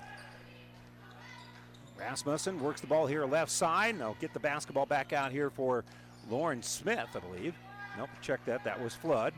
Rasmussen 1.99 2.61
works 2.61 2.83
the 2.83 2.87
ball 2.87 3.07
here 3.07 3.25
left 3.25 3.51
side. 3.51 3.99
They'll 3.99 4.19
get 4.21 4.35
the 4.35 4.41
basketball 4.41 4.85
back 4.85 5.15
out 5.15 5.33
here 5.33 5.49
for 5.49 5.85
Lauren 6.29 6.63
Smith, 6.63 7.09
I 7.17 7.21
believe. 7.21 7.55
Nope, 7.97 8.11
check 8.21 8.45
that. 8.45 8.63
That 8.65 8.79
was 8.79 8.95
Flood. 8.95 9.33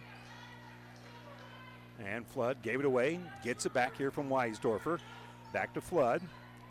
And 2.04 2.26
Flood 2.26 2.62
gave 2.62 2.80
it 2.80 2.86
away, 2.86 3.18
gets 3.42 3.66
it 3.66 3.72
back 3.72 3.96
here 3.96 4.10
from 4.10 4.28
Weisdorfer. 4.28 5.00
Back 5.52 5.74
to 5.74 5.80
Flood. 5.80 6.22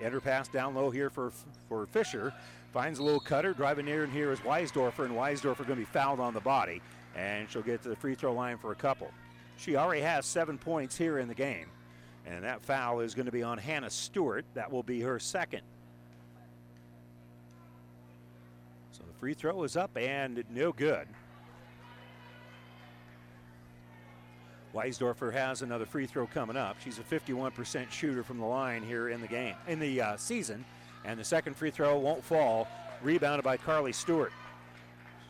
Enter 0.01 0.21
pass 0.21 0.47
down 0.47 0.75
low 0.75 0.89
here 0.89 1.09
for, 1.09 1.31
for 1.67 1.85
Fisher. 1.87 2.33
Finds 2.71 2.99
a 2.99 3.03
little 3.03 3.19
cutter. 3.19 3.53
Driving 3.53 3.85
near 3.85 4.03
and 4.03 4.13
here 4.13 4.31
is 4.31 4.39
Weisdorfer, 4.39 5.05
and 5.05 5.15
Weisdorfer 5.15 5.57
going 5.57 5.69
to 5.69 5.75
be 5.75 5.85
fouled 5.85 6.19
on 6.19 6.33
the 6.33 6.39
body. 6.39 6.81
And 7.15 7.49
she'll 7.49 7.63
get 7.63 7.81
to 7.83 7.89
the 7.89 7.95
free 7.95 8.15
throw 8.15 8.33
line 8.33 8.57
for 8.57 8.71
a 8.71 8.75
couple. 8.75 9.11
She 9.57 9.75
already 9.75 10.01
has 10.01 10.25
seven 10.25 10.57
points 10.57 10.95
here 10.95 11.17
in 11.17 11.27
the 11.27 11.33
game. 11.33 11.67
And 12.27 12.43
that 12.43 12.61
foul 12.61 12.99
is 12.99 13.15
going 13.15 13.25
to 13.25 13.31
be 13.31 13.41
on 13.41 13.57
Hannah 13.57 13.89
Stewart. 13.89 14.45
That 14.53 14.71
will 14.71 14.83
be 14.83 15.01
her 15.01 15.17
second. 15.17 15.61
So 18.91 19.03
the 19.07 19.17
free 19.19 19.33
throw 19.33 19.63
is 19.63 19.75
up 19.75 19.97
and 19.97 20.43
no 20.49 20.71
good. 20.71 21.07
Weisdorfer 24.77 25.33
has 25.33 25.63
another 25.63 25.87
free 25.87 26.05
throw 26.05 26.27
coming 26.27 26.55
up. 26.55 26.77
She's 26.79 26.99
a 26.99 27.01
51% 27.01 27.89
shooter 27.89 28.21
from 28.21 28.37
the 28.37 28.45
line 28.45 28.83
here 28.83 29.09
in 29.09 29.21
the 29.21 29.27
game, 29.27 29.55
in 29.67 29.79
the 29.79 29.99
uh, 29.99 30.17
season. 30.17 30.63
And 31.03 31.19
the 31.19 31.23
second 31.23 31.55
free 31.55 31.71
throw 31.71 31.97
won't 31.97 32.23
fall. 32.23 32.67
Rebounded 33.01 33.43
by 33.43 33.57
Carly 33.57 33.91
Stewart. 33.91 34.31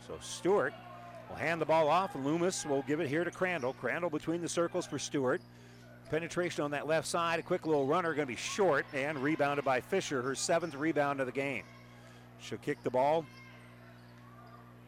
So 0.06 0.18
Stewart 0.22 0.74
will 1.30 1.38
hand 1.38 1.62
the 1.62 1.66
ball 1.66 1.88
off, 1.88 2.16
and 2.16 2.26
Loomis 2.26 2.66
will 2.66 2.82
give 2.82 3.00
it 3.00 3.08
here 3.08 3.24
to 3.24 3.32
Crandall. 3.32 3.72
Crandall 3.74 4.10
between 4.10 4.42
the 4.42 4.50
circles 4.50 4.86
for 4.86 5.00
Stewart. 5.00 5.42
Penetration 6.10 6.64
on 6.66 6.72
that 6.72 6.86
left 6.86 7.08
side. 7.08 7.40
A 7.40 7.44
quick 7.44 7.66
little 7.66 7.86
runner, 7.86 8.14
going 8.14 8.28
to 8.28 8.34
be 8.34 8.36
short, 8.36 8.86
and 8.94 9.18
rebounded 9.18 9.64
by 9.64 9.80
Fisher, 9.80 10.22
her 10.22 10.36
seventh 10.36 10.76
rebound 10.76 11.22
of 11.22 11.26
the 11.26 11.32
game. 11.32 11.64
She'll 12.40 12.58
kick 12.58 12.84
the 12.84 12.90
ball 12.90 13.26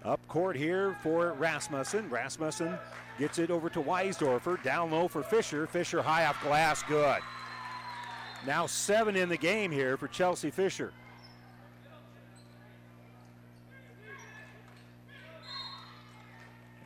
up 0.03 0.25
court 0.27 0.55
here 0.57 0.97
for 1.01 1.33
Rasmussen. 1.33 2.09
Rasmussen 2.09 2.77
gets 3.19 3.37
it 3.37 3.51
over 3.51 3.69
to 3.69 3.81
Weisdorfer. 3.81 4.63
Down 4.63 4.89
low 4.89 5.07
for 5.07 5.21
Fisher. 5.21 5.67
Fisher 5.67 6.01
high 6.01 6.25
off 6.25 6.41
glass. 6.41 6.81
Good. 6.83 7.21
Now 8.47 8.65
seven 8.65 9.15
in 9.15 9.27
the 9.27 9.37
game 9.37 9.69
here 9.69 9.97
for 9.97 10.07
Chelsea 10.07 10.49
Fisher. 10.49 10.93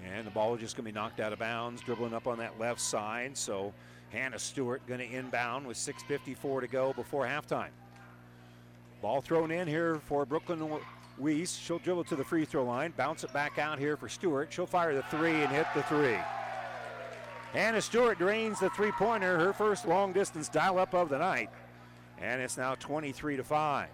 And 0.04 0.28
the 0.28 0.32
ball 0.32 0.54
is 0.56 0.60
just 0.60 0.76
going 0.76 0.86
to 0.86 0.92
be 0.92 0.96
knocked 0.96 1.20
out 1.20 1.32
of 1.32 1.40
bounds, 1.40 1.82
dribbling 1.82 2.14
up 2.14 2.28
on 2.28 2.38
that 2.40 2.60
left 2.60 2.82
side. 2.82 3.38
So 3.38 3.74
Hannah 4.10 4.40
Stewart 4.40 4.86
going 4.88 5.00
to 5.00 5.16
inbound 5.16 5.66
with 5.66 5.78
6.54 5.78 6.62
to 6.62 6.68
go 6.68 6.94
before 6.94 7.26
halftime. 7.26 7.70
Ball 9.02 9.22
thrown 9.22 9.52
in 9.52 9.68
here 9.68 10.02
for 10.06 10.26
Brooklyn 10.26 10.80
Weiss. 11.18 11.56
She'll 11.56 11.80
dribble 11.80 12.06
to 12.06 12.16
the 12.16 12.24
free 12.24 12.46
throw 12.46 12.64
line, 12.64 12.94
bounce 12.98 13.24
it 13.24 13.34
back 13.34 13.60
out 13.60 13.80
here 13.80 13.98
for 13.98 14.10
Stewart. 14.10 14.52
She'll 14.52 14.66
fire 14.66 14.94
the 14.94 15.04
three 15.04 15.42
and 15.42 15.52
hit 15.52 15.68
the 15.76 15.84
three. 15.84 16.18
Hannah 17.54 17.82
Stewart 17.82 18.18
drains 18.18 18.60
the 18.60 18.70
three 18.72 18.92
pointer, 18.92 19.38
her 19.38 19.54
first 19.54 19.88
long 19.88 20.12
distance 20.12 20.50
dial 20.50 20.80
up 20.80 20.96
of 20.96 21.10
the 21.10 21.20
night. 21.20 21.52
And 22.20 22.42
it's 22.42 22.58
now 22.58 22.76
23 22.76 23.38
to 23.38 23.44
5. 23.44 23.90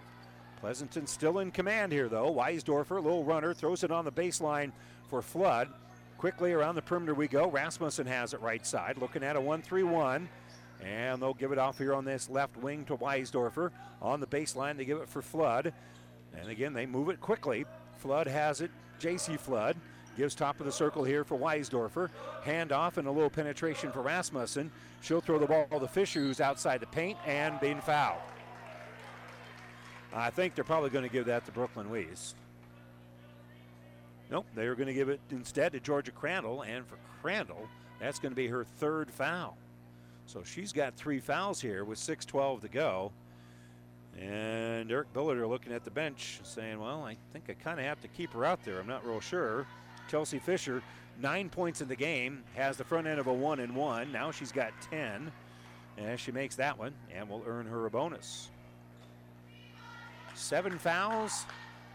Pleasanton 0.60 1.06
still 1.06 1.38
in 1.40 1.50
command 1.50 1.92
here, 1.92 2.08
though. 2.08 2.32
Weisdorfer, 2.32 3.02
little 3.02 3.24
runner, 3.24 3.52
throws 3.52 3.82
it 3.82 3.90
on 3.90 4.04
the 4.04 4.12
baseline 4.12 4.72
for 5.08 5.20
Flood. 5.20 5.68
Quickly 6.16 6.52
around 6.52 6.74
the 6.74 6.82
perimeter 6.82 7.14
we 7.14 7.28
go. 7.28 7.50
Rasmussen 7.50 8.06
has 8.06 8.34
it 8.34 8.40
right 8.40 8.66
side, 8.66 8.98
looking 8.98 9.22
at 9.22 9.36
a 9.36 9.40
1 9.40 9.62
3 9.62 9.82
1. 9.82 10.28
And 10.82 11.20
they'll 11.20 11.34
give 11.34 11.52
it 11.52 11.58
off 11.58 11.76
here 11.76 11.92
on 11.94 12.04
this 12.04 12.30
left 12.30 12.56
wing 12.56 12.84
to 12.86 12.96
Weisdorfer. 12.96 13.70
On 14.00 14.20
the 14.20 14.26
baseline, 14.26 14.76
they 14.76 14.84
give 14.84 14.98
it 14.98 15.08
for 15.08 15.20
Flood. 15.20 15.74
And 16.38 16.48
again, 16.50 16.72
they 16.72 16.86
move 16.86 17.08
it 17.08 17.20
quickly. 17.20 17.66
Flood 17.98 18.26
has 18.26 18.60
it. 18.60 18.70
JC 19.00 19.38
Flood 19.38 19.76
gives 20.16 20.34
top 20.34 20.60
of 20.60 20.66
the 20.66 20.72
circle 20.72 21.04
here 21.04 21.24
for 21.24 21.38
Weisdorfer. 21.38 22.10
Hand 22.42 22.72
off 22.72 22.98
and 22.98 23.08
a 23.08 23.10
little 23.10 23.30
penetration 23.30 23.92
for 23.92 24.02
Rasmussen. 24.02 24.70
She'll 25.00 25.20
throw 25.20 25.38
the 25.38 25.46
ball 25.46 25.66
to 25.70 25.88
Fisher, 25.88 26.20
who's 26.20 26.40
outside 26.40 26.80
the 26.80 26.86
paint 26.86 27.18
and 27.26 27.58
being 27.60 27.80
fouled. 27.80 28.20
I 30.12 30.30
think 30.30 30.54
they're 30.54 30.64
probably 30.64 30.90
going 30.90 31.04
to 31.04 31.12
give 31.12 31.26
that 31.26 31.46
to 31.46 31.52
Brooklyn 31.52 31.88
Weiss. 31.90 32.34
Nope, 34.30 34.46
they're 34.54 34.74
going 34.74 34.88
to 34.88 34.94
give 34.94 35.08
it 35.08 35.20
instead 35.30 35.72
to 35.72 35.80
Georgia 35.80 36.12
Crandall, 36.12 36.62
and 36.62 36.86
for 36.86 36.96
Crandall, 37.20 37.68
that's 38.00 38.18
going 38.18 38.32
to 38.32 38.36
be 38.36 38.46
her 38.46 38.64
third 38.64 39.10
foul. 39.10 39.56
So 40.26 40.42
she's 40.44 40.72
got 40.72 40.94
three 40.94 41.18
fouls 41.18 41.60
here 41.60 41.84
with 41.84 41.98
6:12 41.98 42.60
to 42.62 42.68
go. 42.68 43.12
And 44.20 44.92
Eric 44.92 45.12
Billiter 45.14 45.48
looking 45.48 45.72
at 45.72 45.84
the 45.84 45.90
bench 45.90 46.40
saying, 46.42 46.78
well, 46.78 47.02
I 47.02 47.16
think 47.32 47.46
I 47.48 47.54
kind 47.54 47.80
of 47.80 47.86
have 47.86 48.00
to 48.02 48.08
keep 48.08 48.32
her 48.34 48.44
out 48.44 48.62
there. 48.64 48.78
I'm 48.78 48.86
not 48.86 49.06
real 49.06 49.20
sure. 49.20 49.66
Chelsea 50.10 50.38
Fisher, 50.38 50.82
nine 51.20 51.48
points 51.48 51.80
in 51.80 51.88
the 51.88 51.96
game, 51.96 52.44
has 52.54 52.76
the 52.76 52.84
front 52.84 53.06
end 53.06 53.18
of 53.18 53.28
a 53.28 53.32
one 53.32 53.60
and 53.60 53.74
one. 53.74 54.12
Now 54.12 54.30
she's 54.30 54.52
got 54.52 54.72
10 54.90 55.32
as 55.96 56.20
she 56.20 56.32
makes 56.32 56.56
that 56.56 56.78
one 56.78 56.92
and 57.14 57.28
will 57.28 57.42
earn 57.46 57.66
her 57.66 57.86
a 57.86 57.90
bonus. 57.90 58.50
Seven 60.34 60.78
fouls 60.78 61.46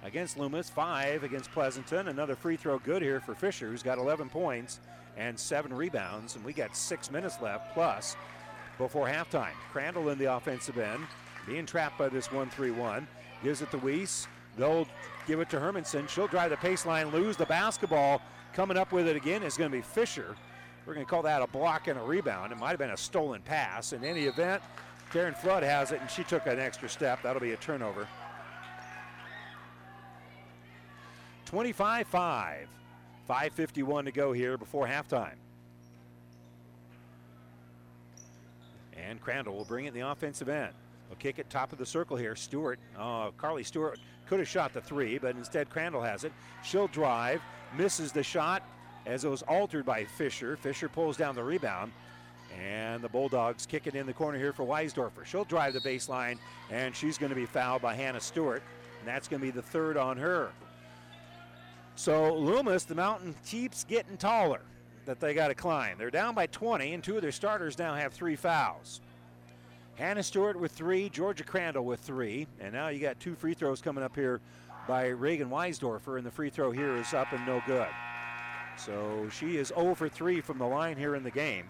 against 0.03 0.37
Loomis, 0.37 0.69
five 0.69 1.23
against 1.23 1.51
Pleasanton. 1.51 2.07
Another 2.07 2.35
free 2.35 2.57
throw 2.57 2.79
good 2.79 3.03
here 3.03 3.19
for 3.19 3.35
Fisher, 3.35 3.69
who's 3.69 3.83
got 3.83 3.99
11 3.99 4.29
points 4.29 4.79
and 5.15 5.37
seven 5.39 5.71
rebounds. 5.71 6.35
And 6.35 6.43
we 6.43 6.53
got 6.53 6.75
six 6.75 7.11
minutes 7.11 7.39
left 7.39 7.73
plus 7.75 8.15
before 8.79 9.07
halftime. 9.07 9.53
Crandall 9.71 10.09
in 10.09 10.17
the 10.17 10.33
offensive 10.33 10.77
end 10.77 11.05
being 11.45 11.65
trapped 11.65 11.97
by 11.97 12.09
this 12.09 12.31
1 12.31 12.49
3 12.49 12.71
1. 12.71 13.07
Gives 13.43 13.61
it 13.61 13.71
to 13.71 13.77
Weiss. 13.77 14.27
They'll 14.57 14.87
give 15.27 15.39
it 15.39 15.49
to 15.49 15.57
Hermanson. 15.57 16.07
She'll 16.07 16.27
drive 16.27 16.49
the 16.49 16.57
baseline, 16.57 17.11
lose 17.11 17.37
the 17.37 17.45
basketball. 17.45 18.21
Coming 18.53 18.77
up 18.77 18.91
with 18.91 19.07
it 19.07 19.15
again 19.15 19.43
is 19.43 19.57
going 19.57 19.69
to 19.69 19.77
be 19.77 19.81
Fisher. 19.81 20.35
We're 20.85 20.93
going 20.93 21.05
to 21.05 21.09
call 21.09 21.23
that 21.23 21.41
a 21.41 21.47
block 21.47 21.87
and 21.87 21.99
a 21.99 22.03
rebound. 22.03 22.51
It 22.51 22.57
might 22.57 22.69
have 22.69 22.79
been 22.79 22.91
a 22.91 22.97
stolen 22.97 23.41
pass. 23.41 23.91
In 23.91 24.03
any 24.03 24.25
event, 24.25 24.61
Taryn 25.11 25.35
Flood 25.35 25.63
has 25.63 25.91
it, 25.91 25.99
and 25.99 26.09
she 26.09 26.23
took 26.23 26.45
an 26.45 26.59
extra 26.59 26.87
step. 26.87 27.21
That'll 27.23 27.41
be 27.41 27.51
a 27.51 27.57
turnover. 27.57 28.07
25 31.45 32.07
5. 32.07 32.67
5.51 33.27 34.05
to 34.05 34.11
go 34.11 34.33
here 34.33 34.57
before 34.57 34.87
halftime. 34.87 35.35
And 38.95 39.19
Crandall 39.19 39.55
will 39.55 39.65
bring 39.65 39.85
it 39.85 39.89
in 39.89 39.93
the 39.95 40.07
offensive 40.07 40.47
end. 40.47 40.73
Will 41.09 41.15
kick 41.17 41.39
it 41.39 41.49
top 41.49 41.71
of 41.71 41.77
the 41.77 41.85
circle 41.85 42.17
here. 42.17 42.35
Stewart, 42.35 42.79
uh, 42.97 43.31
Carly 43.31 43.63
Stewart 43.63 43.99
could 44.27 44.39
have 44.39 44.47
shot 44.47 44.73
the 44.73 44.81
three, 44.81 45.17
but 45.17 45.35
instead 45.35 45.69
Crandall 45.69 46.01
has 46.01 46.23
it. 46.23 46.31
She'll 46.63 46.87
drive, 46.87 47.41
misses 47.77 48.11
the 48.11 48.23
shot 48.23 48.63
as 49.05 49.23
it 49.23 49.29
was 49.29 49.43
altered 49.43 49.85
by 49.85 50.03
Fisher. 50.03 50.57
Fisher 50.57 50.89
pulls 50.89 51.17
down 51.17 51.35
the 51.35 51.43
rebound. 51.43 51.91
And 52.57 53.01
the 53.01 53.09
Bulldogs 53.09 53.65
kick 53.65 53.85
it 53.85 53.95
in 53.95 54.05
the 54.05 54.13
corner 54.13 54.37
here 54.37 54.53
for 54.53 54.65
Weisdorfer. 54.65 55.25
She'll 55.25 55.43
drive 55.43 55.73
the 55.73 55.81
baseline, 55.81 56.37
and 56.71 56.95
she's 56.95 57.17
going 57.17 57.31
to 57.31 57.35
be 57.35 57.45
fouled 57.45 57.81
by 57.81 57.93
Hannah 57.95 58.21
Stewart. 58.21 58.63
And 58.99 59.07
that's 59.07 59.27
going 59.27 59.41
to 59.41 59.45
be 59.45 59.51
the 59.51 59.61
third 59.61 59.97
on 59.97 60.15
her. 60.17 60.51
So 61.95 62.33
Loomis, 62.35 62.83
the 62.83 62.95
mountain 62.95 63.35
keeps 63.45 63.83
getting 63.83 64.17
taller 64.17 64.61
that 65.05 65.19
they 65.19 65.33
got 65.33 65.49
to 65.49 65.55
climb. 65.55 65.97
They're 65.97 66.11
down 66.11 66.33
by 66.35 66.47
20, 66.47 66.93
and 66.93 67.03
two 67.03 67.15
of 67.15 67.21
their 67.21 67.31
starters 67.31 67.77
now 67.77 67.93
have 67.95 68.13
three 68.13 68.35
fouls. 68.35 69.01
Hannah 69.95 70.23
Stewart 70.23 70.59
with 70.59 70.73
three, 70.73 71.09
Georgia 71.09 71.43
Crandall 71.43 71.85
with 71.85 72.01
three, 72.01 72.47
and 72.59 72.73
now 72.73 72.89
you 72.89 72.99
got 72.99 73.19
two 73.19 73.33
free 73.33 73.53
throws 73.53 73.81
coming 73.81 74.03
up 74.03 74.13
here 74.13 74.41
by 74.87 75.07
Reagan 75.07 75.49
Weisdorfer, 75.49 76.17
and 76.17 76.25
the 76.25 76.31
free 76.31 76.49
throw 76.49 76.71
here 76.71 76.95
is 76.97 77.13
up 77.13 77.31
and 77.31 77.45
no 77.45 77.61
good. 77.65 77.87
So 78.77 79.29
she 79.31 79.55
is 79.55 79.71
oh 79.75 79.89
over 79.89 80.09
3 80.09 80.41
from 80.41 80.57
the 80.57 80.65
line 80.65 80.97
here 80.97 81.15
in 81.15 81.23
the 81.23 81.31
game. 81.31 81.69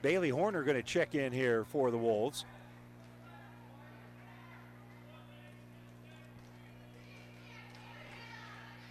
Bailey 0.00 0.30
Horner 0.30 0.62
going 0.62 0.76
to 0.76 0.82
check 0.82 1.14
in 1.14 1.32
here 1.32 1.64
for 1.64 1.90
the 1.90 1.98
Wolves. 1.98 2.46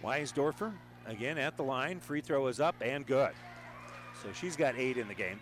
Weisdorfer 0.04 0.72
again 1.06 1.38
at 1.38 1.56
the 1.56 1.64
line. 1.64 1.98
Free 1.98 2.20
throw 2.20 2.46
is 2.46 2.60
up 2.60 2.76
and 2.80 3.06
good. 3.06 3.32
So 4.22 4.28
she's 4.32 4.54
got 4.54 4.76
eight 4.76 4.98
in 4.98 5.08
the 5.08 5.14
game. 5.14 5.40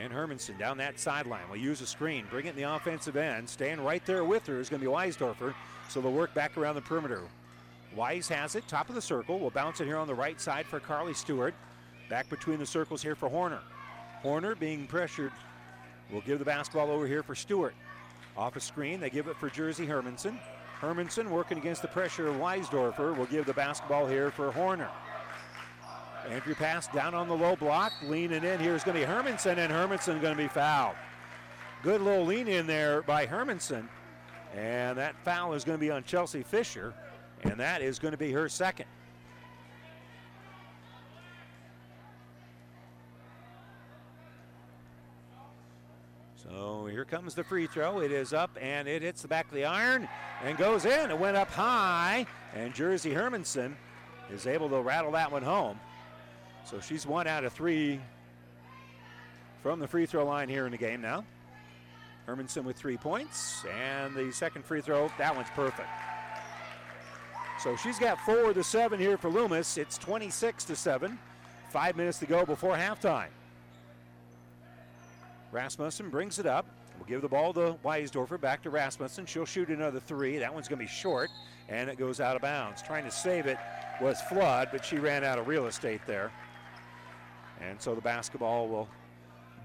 And 0.00 0.12
Hermanson 0.12 0.58
down 0.58 0.78
that 0.78 0.98
sideline 0.98 1.48
will 1.50 1.56
use 1.56 1.80
a 1.80 1.86
screen, 1.86 2.26
bring 2.30 2.46
it 2.46 2.50
in 2.50 2.56
the 2.56 2.74
offensive 2.74 3.16
end. 3.16 3.48
Staying 3.48 3.82
right 3.82 4.04
there 4.06 4.24
with 4.24 4.46
her 4.46 4.58
is 4.58 4.68
going 4.68 4.80
to 4.80 4.86
be 4.86 4.92
Weisdorfer. 4.92 5.54
So 5.88 6.00
they'll 6.00 6.12
work 6.12 6.32
back 6.34 6.56
around 6.56 6.76
the 6.76 6.82
perimeter. 6.82 7.20
Weiss 7.94 8.28
has 8.28 8.54
it, 8.54 8.66
top 8.68 8.88
of 8.88 8.94
the 8.94 9.02
circle. 9.02 9.38
We'll 9.38 9.50
bounce 9.50 9.80
it 9.80 9.86
here 9.86 9.98
on 9.98 10.06
the 10.06 10.14
right 10.14 10.40
side 10.40 10.64
for 10.64 10.80
Carly 10.80 11.12
Stewart. 11.12 11.54
Back 12.08 12.30
between 12.30 12.58
the 12.58 12.66
circles 12.66 13.02
here 13.02 13.14
for 13.14 13.28
Horner. 13.28 13.60
Horner 14.22 14.54
being 14.54 14.86
pressured 14.86 15.32
We'll 16.12 16.20
give 16.20 16.38
the 16.38 16.44
basketball 16.44 16.90
over 16.90 17.06
here 17.06 17.22
for 17.22 17.34
Stewart. 17.34 17.74
Off 18.36 18.56
a 18.56 18.60
screen, 18.60 19.00
they 19.00 19.10
give 19.10 19.28
it 19.28 19.36
for 19.36 19.48
Jersey 19.48 19.86
Hermanson. 19.86 20.38
Hermanson 20.80 21.28
working 21.28 21.58
against 21.58 21.80
the 21.80 21.88
pressure 21.88 22.28
of 22.28 22.36
Weisdorfer 22.36 23.16
will 23.16 23.26
give 23.26 23.46
the 23.46 23.54
basketball 23.54 24.06
here 24.06 24.30
for 24.30 24.52
Horner. 24.52 24.90
Entry 26.30 26.54
pass 26.54 26.86
down 26.88 27.14
on 27.14 27.28
the 27.28 27.36
low 27.36 27.56
block. 27.56 27.92
Leaning 28.04 28.44
in 28.44 28.60
here 28.60 28.74
is 28.74 28.84
going 28.84 29.00
to 29.00 29.06
be 29.06 29.12
Hermanson, 29.12 29.58
and 29.58 29.72
Hermanson 29.72 30.20
going 30.20 30.36
to 30.36 30.42
be 30.42 30.48
fouled. 30.48 30.96
Good 31.82 32.00
little 32.00 32.24
lean 32.24 32.48
in 32.48 32.66
there 32.66 33.02
by 33.02 33.26
Hermanson. 33.26 33.88
And 34.54 34.96
that 34.98 35.14
foul 35.24 35.54
is 35.54 35.64
going 35.64 35.78
to 35.78 35.80
be 35.80 35.90
on 35.90 36.04
Chelsea 36.04 36.42
Fisher, 36.42 36.94
and 37.42 37.58
that 37.58 37.82
is 37.82 37.98
going 37.98 38.12
to 38.12 38.18
be 38.18 38.30
her 38.32 38.48
second. 38.48 38.86
So 46.36 46.86
here 46.86 47.04
comes 47.04 47.34
the 47.34 47.42
free 47.42 47.66
throw. 47.66 48.00
It 48.00 48.12
is 48.12 48.32
up 48.32 48.50
and 48.60 48.86
it 48.86 49.02
hits 49.02 49.22
the 49.22 49.28
back 49.28 49.46
of 49.46 49.54
the 49.54 49.64
iron 49.64 50.08
and 50.44 50.58
goes 50.58 50.84
in. 50.84 51.10
It 51.10 51.18
went 51.18 51.36
up 51.36 51.50
high, 51.50 52.26
and 52.54 52.74
Jersey 52.74 53.10
Hermanson 53.10 53.74
is 54.30 54.46
able 54.46 54.68
to 54.68 54.80
rattle 54.82 55.12
that 55.12 55.32
one 55.32 55.42
home. 55.42 55.80
So 56.64 56.80
she's 56.80 57.06
one 57.06 57.26
out 57.26 57.44
of 57.44 57.52
three 57.52 58.00
from 59.62 59.78
the 59.78 59.86
free 59.86 60.06
throw 60.06 60.24
line 60.24 60.48
here 60.48 60.66
in 60.66 60.72
the 60.72 60.78
game 60.78 61.00
now. 61.00 61.24
Hermanson 62.26 62.64
with 62.64 62.76
three 62.76 62.96
points, 62.96 63.64
and 63.64 64.14
the 64.14 64.32
second 64.32 64.64
free 64.64 64.80
throw, 64.80 65.10
that 65.18 65.34
one's 65.34 65.48
perfect. 65.54 65.88
So 67.58 67.76
she's 67.76 67.98
got 67.98 68.18
four 68.20 68.52
to 68.52 68.64
seven 68.64 68.98
here 68.98 69.16
for 69.16 69.28
Loomis. 69.28 69.76
It's 69.76 69.98
26 69.98 70.64
to 70.64 70.76
seven. 70.76 71.18
Five 71.70 71.96
minutes 71.96 72.18
to 72.18 72.26
go 72.26 72.44
before 72.44 72.76
halftime. 72.76 73.28
Rasmussen 75.52 76.10
brings 76.10 76.38
it 76.38 76.46
up. 76.46 76.66
We'll 76.98 77.06
give 77.06 77.22
the 77.22 77.28
ball 77.28 77.52
to 77.54 77.76
Weisdorfer. 77.84 78.40
Back 78.40 78.62
to 78.62 78.70
Rasmussen. 78.70 79.26
She'll 79.26 79.46
shoot 79.46 79.68
another 79.68 80.00
three. 80.00 80.38
That 80.38 80.52
one's 80.52 80.68
going 80.68 80.78
to 80.78 80.84
be 80.84 80.90
short, 80.90 81.30
and 81.68 81.88
it 81.88 81.98
goes 81.98 82.20
out 82.20 82.36
of 82.36 82.42
bounds. 82.42 82.82
Trying 82.82 83.04
to 83.04 83.10
save 83.10 83.46
it 83.46 83.58
was 84.00 84.20
Flood, 84.22 84.68
but 84.72 84.84
she 84.84 84.96
ran 84.96 85.24
out 85.24 85.38
of 85.38 85.46
real 85.46 85.66
estate 85.66 86.00
there. 86.06 86.30
And 87.68 87.80
so 87.80 87.94
the 87.94 88.00
basketball 88.00 88.68
will 88.68 88.88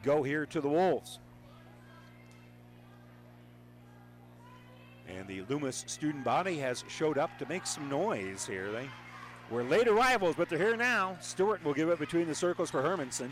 go 0.04 0.24
here 0.24 0.46
to 0.46 0.62
the 0.62 0.70
Wolves. 0.70 1.20
And 5.08 5.28
the 5.28 5.42
Loomis 5.50 5.84
student 5.88 6.24
body 6.24 6.58
has 6.60 6.84
showed 6.88 7.18
up 7.18 7.38
to 7.40 7.46
make 7.48 7.66
some 7.66 7.90
noise 7.90 8.46
here. 8.46 8.72
They 8.72 8.90
were 9.50 9.64
late 9.64 9.88
arrivals, 9.88 10.36
but 10.36 10.50
they're 10.50 10.58
here 10.58 10.76
now. 10.76 11.18
Stewart 11.22 11.64
will 11.64 11.74
give 11.74 11.90
it 11.90 12.00
between 12.00 12.28
the 12.28 12.36
circles 12.36 12.70
for 12.70 12.82
Hermanson. 12.82 13.32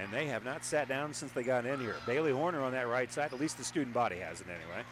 And 0.00 0.12
they 0.12 0.26
have 0.26 0.44
not 0.44 0.64
sat 0.64 0.88
down 0.88 1.14
since 1.14 1.32
they 1.32 1.42
got 1.42 1.66
in 1.66 1.78
here. 1.78 1.96
Bailey 2.06 2.32
Horner 2.32 2.62
on 2.62 2.72
that 2.72 2.88
right 2.88 3.12
side. 3.12 3.32
At 3.32 3.40
least 3.40 3.58
the 3.58 3.64
student 3.64 3.94
body 3.94 4.16
has 4.16 4.40
it 4.40 4.46
anyway. 4.48 4.82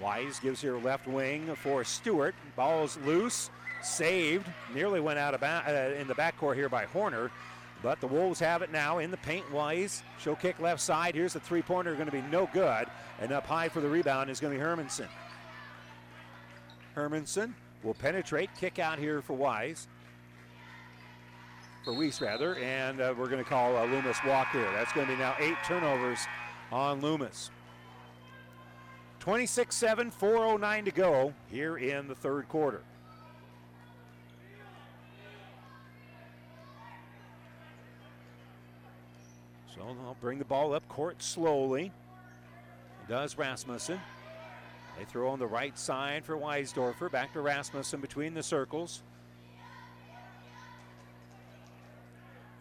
Weiss 0.00 0.40
gives 0.40 0.60
here 0.60 0.78
left 0.78 1.06
wing 1.06 1.54
for 1.56 1.84
Stewart. 1.84 2.34
Ball's 2.56 2.96
loose, 3.04 3.50
saved, 3.84 4.46
nearly 4.74 5.00
went 5.00 5.18
out 5.18 5.34
of 5.34 5.40
ba- 5.40 5.64
uh, 5.66 6.00
in 6.00 6.06
the 6.08 6.14
backcourt 6.14 6.56
here 6.56 6.68
by 6.68 6.84
Horner. 6.86 7.30
But 7.82 8.00
the 8.00 8.06
Wolves 8.06 8.40
have 8.40 8.62
it 8.62 8.72
now 8.72 8.98
in 8.98 9.10
the 9.10 9.18
paint. 9.18 9.50
Weiss, 9.52 10.02
she'll 10.18 10.36
kick 10.36 10.58
left 10.58 10.80
side. 10.80 11.14
Here's 11.14 11.34
the 11.34 11.40
three 11.40 11.60
pointer, 11.60 11.92
going 11.94 12.06
to 12.06 12.12
be 12.12 12.22
no 12.22 12.48
good. 12.52 12.86
And 13.20 13.30
up 13.30 13.46
high 13.46 13.68
for 13.68 13.80
the 13.80 13.88
rebound 13.88 14.30
is 14.30 14.40
going 14.40 14.54
to 14.54 14.58
be 14.58 14.64
Hermanson. 14.64 15.08
Hermanson 16.96 17.52
will 17.82 17.94
penetrate, 17.94 18.48
kick 18.58 18.78
out 18.78 18.98
here 18.98 19.20
for 19.20 19.34
Wise. 19.34 19.86
For 21.84 21.92
Weiss, 21.92 22.22
rather. 22.22 22.56
And 22.56 23.02
uh, 23.02 23.14
we're 23.18 23.28
going 23.28 23.44
to 23.44 23.48
call 23.48 23.76
uh, 23.76 23.84
Loomis 23.84 24.16
walk 24.26 24.50
here. 24.52 24.70
That's 24.72 24.92
going 24.92 25.06
to 25.06 25.12
be 25.12 25.18
now 25.18 25.34
eight 25.38 25.58
turnovers 25.66 26.20
on 26.72 27.02
Loomis. 27.02 27.50
26 29.20 29.74
7, 29.74 30.10
4.09 30.10 30.84
to 30.86 30.90
go 30.90 31.34
here 31.50 31.76
in 31.76 32.08
the 32.08 32.14
third 32.14 32.48
quarter. 32.48 32.82
So 39.74 39.80
they'll 39.80 40.16
bring 40.20 40.38
the 40.38 40.44
ball 40.44 40.72
up 40.72 40.86
court 40.88 41.22
slowly. 41.22 41.90
Does 43.08 43.36
Rasmussen. 43.36 44.00
They 44.96 45.04
throw 45.04 45.30
on 45.30 45.38
the 45.38 45.46
right 45.46 45.76
side 45.76 46.24
for 46.24 46.36
Weisdorfer. 46.36 47.10
Back 47.10 47.32
to 47.32 47.40
Rasmussen 47.40 48.00
between 48.00 48.34
the 48.34 48.42
circles. 48.42 49.02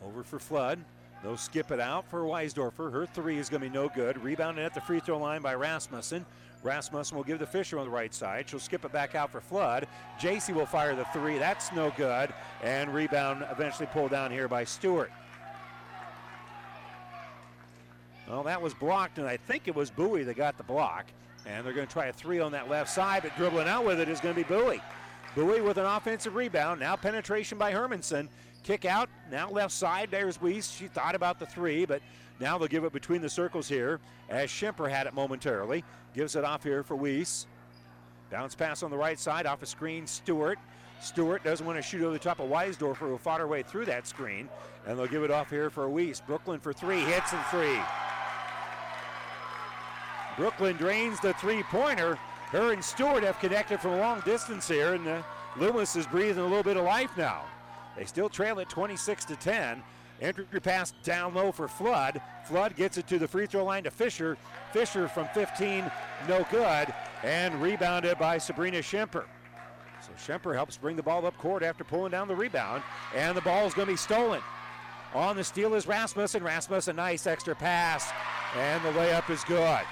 Over 0.04 0.24
for 0.24 0.40
Flood. 0.40 0.80
They'll 1.22 1.38
skip 1.38 1.72
it 1.72 1.80
out 1.80 2.10
for 2.10 2.24
Weisdorfer. 2.24 2.92
Her 2.92 3.06
three 3.06 3.38
is 3.38 3.48
going 3.48 3.62
to 3.62 3.70
be 3.70 3.74
no 3.74 3.88
good. 3.88 4.22
Rebounded 4.22 4.66
at 4.66 4.74
the 4.74 4.82
free 4.82 5.00
throw 5.00 5.18
line 5.18 5.42
by 5.42 5.54
Rasmussen. 5.54 6.26
Rasmussen 6.64 7.16
will 7.16 7.24
give 7.24 7.40
the 7.40 7.46
Fisher 7.46 7.78
on 7.78 7.86
the 7.86 7.92
right 7.92 8.14
side. 8.14 8.50
She'll 8.50 8.60
skip 8.60 8.84
it 8.84 8.92
back 8.92 9.16
out 9.16 9.32
for 9.32 9.40
Flood. 9.40 9.88
JC 10.20 10.54
will 10.54 10.66
fire 10.66 10.96
the 10.96 11.06
three. 11.06 11.38
That's 11.38 11.72
no 11.72 11.94
good. 11.96 12.34
And 12.62 12.94
rebound 12.94 13.46
eventually 13.52 13.88
pulled 13.88 14.12
down 14.12 14.32
here 14.32 14.48
by 14.48 14.64
Stewart. 14.64 15.12
Well, 18.28 18.44
that 18.44 18.62
was 18.62 18.74
blocked, 18.74 19.18
and 19.18 19.28
I 19.28 19.38
think 19.38 19.68
it 19.68 19.76
was 19.76 19.92
Bowie 19.92 20.24
that 20.24 20.38
got 20.38 20.58
the 20.58 20.64
block. 20.64 21.06
And 21.46 21.66
they're 21.66 21.74
going 21.74 21.88
to 21.88 21.92
try 21.92 22.06
a 22.06 22.14
three 22.14 22.40
on 22.40 22.54
that 22.54 22.70
left 22.70 22.90
side, 22.90 23.24
but 23.24 23.36
dribbling 23.36 23.68
out 23.68 23.86
with 23.86 24.00
it 24.00 24.08
is 24.08 24.22
going 24.22 24.34
to 24.34 24.42
be 24.42 24.48
Bowie. 24.48 24.82
Bowie 25.36 25.62
with 25.62 25.78
an 25.78 25.86
offensive 25.86 26.36
rebound. 26.36 26.80
Now 26.80 26.96
penetration 26.96 27.58
by 27.58 27.74
Hermanson. 27.74 28.30
Kick 28.64 28.86
out. 28.86 29.10
Now 29.30 29.50
left 29.50 29.74
side. 29.74 30.10
There's 30.10 30.42
Weiss. 30.42 30.72
She 30.72 30.88
thought 30.88 31.16
about 31.16 31.38
the 31.38 31.46
three, 31.46 31.86
but 31.86 32.02
now 32.40 32.58
they'll 32.58 32.68
give 32.68 32.86
it 32.86 32.94
between 32.94 33.22
the 33.22 33.30
circles 33.30 33.68
here 33.68 34.00
as 34.30 34.50
Schemper 34.50 34.90
had 34.90 35.06
it 35.06 35.14
momentarily. 35.14 35.84
Gives 36.14 36.36
it 36.36 36.46
off 36.46 36.64
here 36.64 36.84
for 36.84 36.96
Weiss. 36.96 37.48
Bounce 38.32 38.56
pass 38.56 38.84
on 38.84 38.90
the 38.90 38.98
right 38.98 39.20
side 39.20 39.46
off 39.46 39.62
a 39.62 39.66
screen. 39.66 40.08
Stewart. 40.08 40.60
Stewart 41.04 41.44
doesn't 41.44 41.66
want 41.66 41.78
to 41.78 41.82
shoot 41.82 42.02
over 42.02 42.14
the 42.14 42.20
top 42.20 42.40
of 42.40 42.50
Weisdorfer, 42.50 43.10
who 43.10 43.18
fought 43.18 43.42
her 43.42 43.48
way 43.48 43.62
through 43.62 43.86
that 43.86 44.08
screen. 44.08 44.48
And 44.88 44.98
they'll 44.98 45.08
give 45.08 45.24
it 45.24 45.32
off 45.32 45.50
here 45.50 45.70
for 45.70 45.90
Weiss. 45.90 46.22
Brooklyn 46.22 46.60
for 46.60 46.72
three. 46.72 47.02
Hits 47.02 47.34
and 47.34 47.46
three. 47.48 47.80
Brooklyn 50.38 50.78
drains 50.78 51.20
the 51.20 51.34
three 51.34 51.62
pointer. 51.64 52.16
Her 52.52 52.72
and 52.72 52.84
Stewart 52.84 53.24
have 53.24 53.40
connected 53.40 53.80
from 53.80 53.94
a 53.94 53.98
long 53.98 54.22
distance 54.22 54.68
here, 54.68 54.94
and 54.94 55.08
uh, 55.08 55.22
Loomis 55.58 55.96
is 55.96 56.08
breathing 56.08 56.44
a 56.44 56.48
little 56.48 56.64
bit 56.64 56.78
of 56.78 56.86
life 56.86 57.12
now. 57.18 57.44
They 57.98 58.06
still 58.06 58.30
trail 58.30 58.60
at 58.60 58.70
26 58.70 59.26
to 59.26 59.36
10. 59.36 59.84
Entry 60.22 60.46
pass 60.62 60.94
down 61.04 61.34
low 61.34 61.52
for 61.52 61.68
Flood. 61.68 62.22
Flood 62.46 62.76
gets 62.76 62.98
it 62.98 63.08
to 63.08 63.20
the 63.20 63.28
free 63.28 63.46
throw 63.46 63.66
line 63.66 63.84
to 63.84 63.92
Fisher. 63.92 64.38
Fisher 64.72 65.08
from 65.08 65.28
15, 65.34 65.92
no 66.28 66.46
good, 66.50 66.94
and 67.24 67.62
rebounded 67.62 68.18
by 68.18 68.38
Sabrina 68.38 68.80
Schemper. 68.80 69.26
Schemper 70.18 70.54
helps 70.54 70.78
bring 70.78 70.96
the 70.96 71.04
ball 71.04 71.26
up 71.26 71.38
court 71.38 71.64
after 71.64 71.84
pulling 71.84 72.12
down 72.12 72.28
the 72.28 72.36
rebound, 72.36 72.84
and 73.16 73.36
the 73.36 73.42
ball 73.42 73.66
is 73.66 73.74
going 73.74 73.88
to 73.88 73.94
be 73.94 73.98
stolen. 73.98 74.42
On 75.14 75.36
the 75.36 75.44
steal 75.44 75.76
is 75.76 75.88
Rasmussen. 75.88 76.44
Rasmussen, 76.44 76.98
a 76.98 77.02
nice 77.02 77.28
extra 77.28 77.56
pass, 77.56 78.12
and 78.56 78.84
the 78.84 78.92
layup 78.92 79.30
is 79.30 79.44
good. 79.44 79.84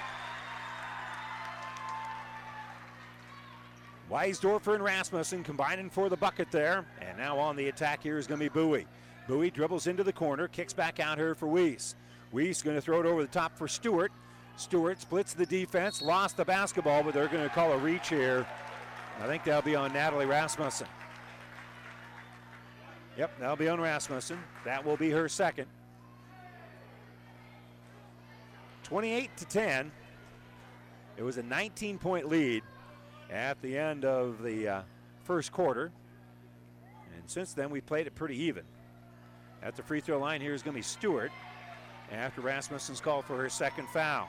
Weisdorfer 4.10 4.74
and 4.74 4.84
Rasmussen 4.84 5.42
combining 5.42 5.88
for 5.88 6.10
the 6.10 6.16
bucket 6.16 6.50
there. 6.50 6.84
And 7.00 7.16
now 7.16 7.38
on 7.38 7.56
the 7.56 7.68
attack 7.68 8.02
here 8.02 8.18
is 8.18 8.26
going 8.26 8.40
to 8.40 8.44
be 8.44 8.48
Bowie. 8.50 8.86
Bowie 9.26 9.50
dribbles 9.50 9.86
into 9.86 10.04
the 10.04 10.12
corner, 10.12 10.48
kicks 10.48 10.74
back 10.74 11.00
out 11.00 11.16
here 11.16 11.34
for 11.34 11.46
Weiss. 11.46 11.94
Weiss 12.30 12.60
going 12.60 12.76
to 12.76 12.82
throw 12.82 13.00
it 13.00 13.06
over 13.06 13.22
the 13.22 13.28
top 13.28 13.56
for 13.56 13.66
Stewart. 13.68 14.12
Stewart 14.56 15.00
splits 15.00 15.32
the 15.32 15.46
defense, 15.46 16.02
lost 16.02 16.36
the 16.36 16.44
basketball, 16.44 17.02
but 17.02 17.14
they're 17.14 17.28
going 17.28 17.42
to 17.42 17.54
call 17.54 17.72
a 17.72 17.78
reach 17.78 18.10
here. 18.10 18.46
I 19.20 19.26
think 19.26 19.44
that'll 19.44 19.62
be 19.62 19.76
on 19.76 19.92
Natalie 19.92 20.26
Rasmussen. 20.26 20.88
Yep, 23.16 23.38
that'll 23.38 23.56
be 23.56 23.68
on 23.68 23.80
Rasmussen. 23.80 24.38
That 24.64 24.84
will 24.84 24.96
be 24.96 25.10
her 25.10 25.28
second. 25.28 25.66
28 28.84 29.36
to 29.36 29.44
10. 29.44 29.92
It 31.16 31.22
was 31.22 31.36
a 31.36 31.42
19 31.42 31.98
point 31.98 32.28
lead 32.28 32.62
at 33.30 33.60
the 33.62 33.78
end 33.78 34.04
of 34.04 34.42
the 34.42 34.68
uh, 34.68 34.82
first 35.24 35.52
quarter. 35.52 35.92
And 37.14 37.22
since 37.26 37.52
then, 37.52 37.70
we 37.70 37.80
played 37.80 38.06
it 38.06 38.14
pretty 38.14 38.36
even. 38.36 38.64
At 39.62 39.76
the 39.76 39.82
free 39.82 40.00
throw 40.00 40.18
line 40.18 40.40
here 40.40 40.54
is 40.54 40.62
going 40.62 40.74
to 40.74 40.78
be 40.78 40.82
Stewart 40.82 41.30
after 42.10 42.40
Rasmussen's 42.40 43.00
call 43.00 43.22
for 43.22 43.36
her 43.36 43.48
second 43.48 43.88
foul. 43.88 44.28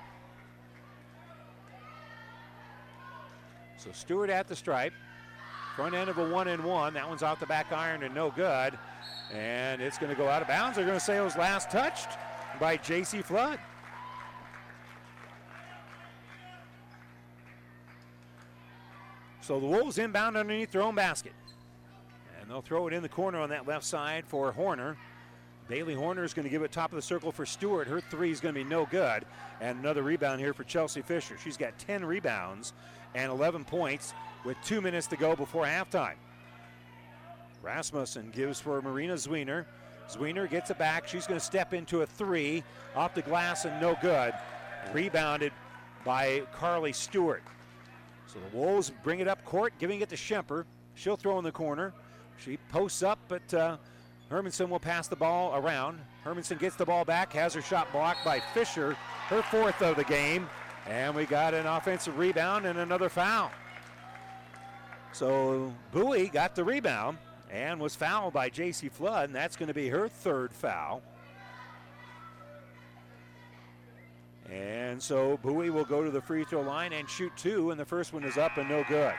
So 3.83 3.89
Stewart 3.91 4.29
at 4.29 4.47
the 4.47 4.55
stripe. 4.55 4.93
Front 5.75 5.93
end 5.93 6.09
of 6.09 6.17
a 6.17 6.29
one 6.29 6.47
and 6.47 6.63
one. 6.63 6.93
That 6.93 7.09
one's 7.09 7.21
off 7.21 7.41
the 7.41 7.45
back 7.45 7.73
iron 7.73 8.03
and 8.03 8.15
no 8.15 8.31
good. 8.31 8.77
And 9.33 9.81
it's 9.81 9.97
going 9.97 10.09
to 10.09 10.15
go 10.15 10.29
out 10.29 10.41
of 10.41 10.47
bounds. 10.47 10.77
They're 10.77 10.85
going 10.85 10.97
to 10.97 11.03
say 11.03 11.17
it 11.17 11.21
was 11.21 11.35
last 11.35 11.69
touched 11.69 12.07
by 12.61 12.77
J.C. 12.77 13.21
Flood. 13.21 13.59
So 19.41 19.59
the 19.59 19.67
Wolves 19.67 19.97
inbound 19.97 20.37
underneath 20.37 20.71
their 20.71 20.83
own 20.83 20.95
basket. 20.95 21.33
And 22.39 22.49
they'll 22.49 22.61
throw 22.61 22.87
it 22.87 22.93
in 22.93 23.03
the 23.03 23.09
corner 23.09 23.39
on 23.39 23.49
that 23.49 23.67
left 23.67 23.83
side 23.83 24.23
for 24.25 24.53
Horner. 24.53 24.95
Bailey 25.67 25.93
Horner 25.93 26.23
is 26.23 26.33
going 26.33 26.43
to 26.43 26.49
give 26.49 26.61
it 26.61 26.71
top 26.71 26.91
of 26.91 26.95
the 26.95 27.01
circle 27.01 27.31
for 27.31 27.45
Stewart. 27.45 27.87
Her 27.87 27.99
three 27.99 28.31
is 28.31 28.39
going 28.39 28.55
to 28.55 28.63
be 28.63 28.69
no 28.69 28.85
good. 28.85 29.25
And 29.59 29.79
another 29.79 30.03
rebound 30.03 30.39
here 30.39 30.53
for 30.53 30.63
Chelsea 30.63 31.01
Fisher. 31.01 31.37
She's 31.43 31.57
got 31.57 31.77
10 31.79 32.05
rebounds 32.05 32.73
and 33.15 33.31
11 33.31 33.65
points 33.65 34.13
with 34.43 34.57
two 34.63 34.81
minutes 34.81 35.07
to 35.07 35.15
go 35.15 35.35
before 35.35 35.65
halftime. 35.65 36.15
Rasmussen 37.61 38.31
gives 38.31 38.59
for 38.59 38.81
Marina 38.81 39.13
Zwiener. 39.13 39.65
Zwiener 40.09 40.49
gets 40.49 40.69
it 40.69 40.77
back. 40.77 41.07
She's 41.07 41.25
going 41.25 41.39
to 41.39 41.45
step 41.45 41.73
into 41.73 42.01
a 42.01 42.05
three 42.05 42.63
off 42.95 43.13
the 43.15 43.21
glass 43.21 43.65
and 43.65 43.79
no 43.79 43.97
good. 44.01 44.33
Rebounded 44.91 45.53
by 46.03 46.43
Carly 46.53 46.91
Stewart. 46.91 47.41
So 48.27 48.39
the 48.51 48.57
Wolves 48.57 48.91
bring 49.03 49.19
it 49.19 49.27
up 49.27 49.43
court, 49.45 49.73
giving 49.79 50.01
it 50.01 50.09
to 50.09 50.15
Schemper. 50.15 50.65
She'll 50.95 51.15
throw 51.15 51.37
in 51.37 51.43
the 51.43 51.51
corner. 51.51 51.93
She 52.37 52.57
posts 52.69 53.03
up, 53.03 53.19
but 53.27 53.53
uh, 53.53 53.77
Hermanson 54.29 54.69
will 54.69 54.79
pass 54.79 55.07
the 55.07 55.15
ball 55.15 55.55
around. 55.55 55.99
Hermanson 56.25 56.59
gets 56.59 56.75
the 56.75 56.85
ball 56.85 57.05
back, 57.05 57.31
has 57.33 57.53
her 57.53 57.61
shot 57.61 57.91
blocked 57.91 58.25
by 58.25 58.41
Fisher, 58.53 58.97
her 59.27 59.41
fourth 59.43 59.81
of 59.81 59.95
the 59.95 60.03
game. 60.03 60.49
And 60.87 61.15
we 61.15 61.25
got 61.25 61.53
an 61.53 61.65
offensive 61.65 62.17
rebound 62.17 62.65
and 62.65 62.79
another 62.79 63.09
foul. 63.09 63.51
So 65.13 65.73
Bowie 65.91 66.27
got 66.27 66.55
the 66.55 66.63
rebound 66.63 67.17
and 67.51 67.79
was 67.79 67.95
fouled 67.95 68.33
by 68.33 68.49
J.C. 68.49 68.89
Flood, 68.89 69.25
and 69.25 69.35
that's 69.35 69.55
going 69.55 69.67
to 69.67 69.73
be 69.73 69.87
her 69.87 70.07
third 70.07 70.51
foul. 70.51 71.01
And 74.51 75.01
so 75.01 75.37
Bowie 75.37 75.69
will 75.69 75.85
go 75.85 76.03
to 76.03 76.11
the 76.11 76.21
free 76.21 76.43
throw 76.43 76.61
line 76.61 76.93
and 76.93 77.09
shoot 77.09 77.31
two, 77.37 77.71
and 77.71 77.79
the 77.79 77.85
first 77.85 78.13
one 78.13 78.23
is 78.23 78.37
up 78.37 78.57
and 78.57 78.67
no 78.67 78.83
good. 78.87 79.13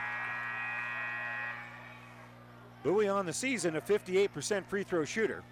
Bowie 2.83 3.07
on 3.07 3.25
the 3.25 3.33
season, 3.33 3.77
a 3.77 3.81
58% 3.81 4.65
free 4.65 4.83
throw 4.83 5.05
shooter. 5.05 5.43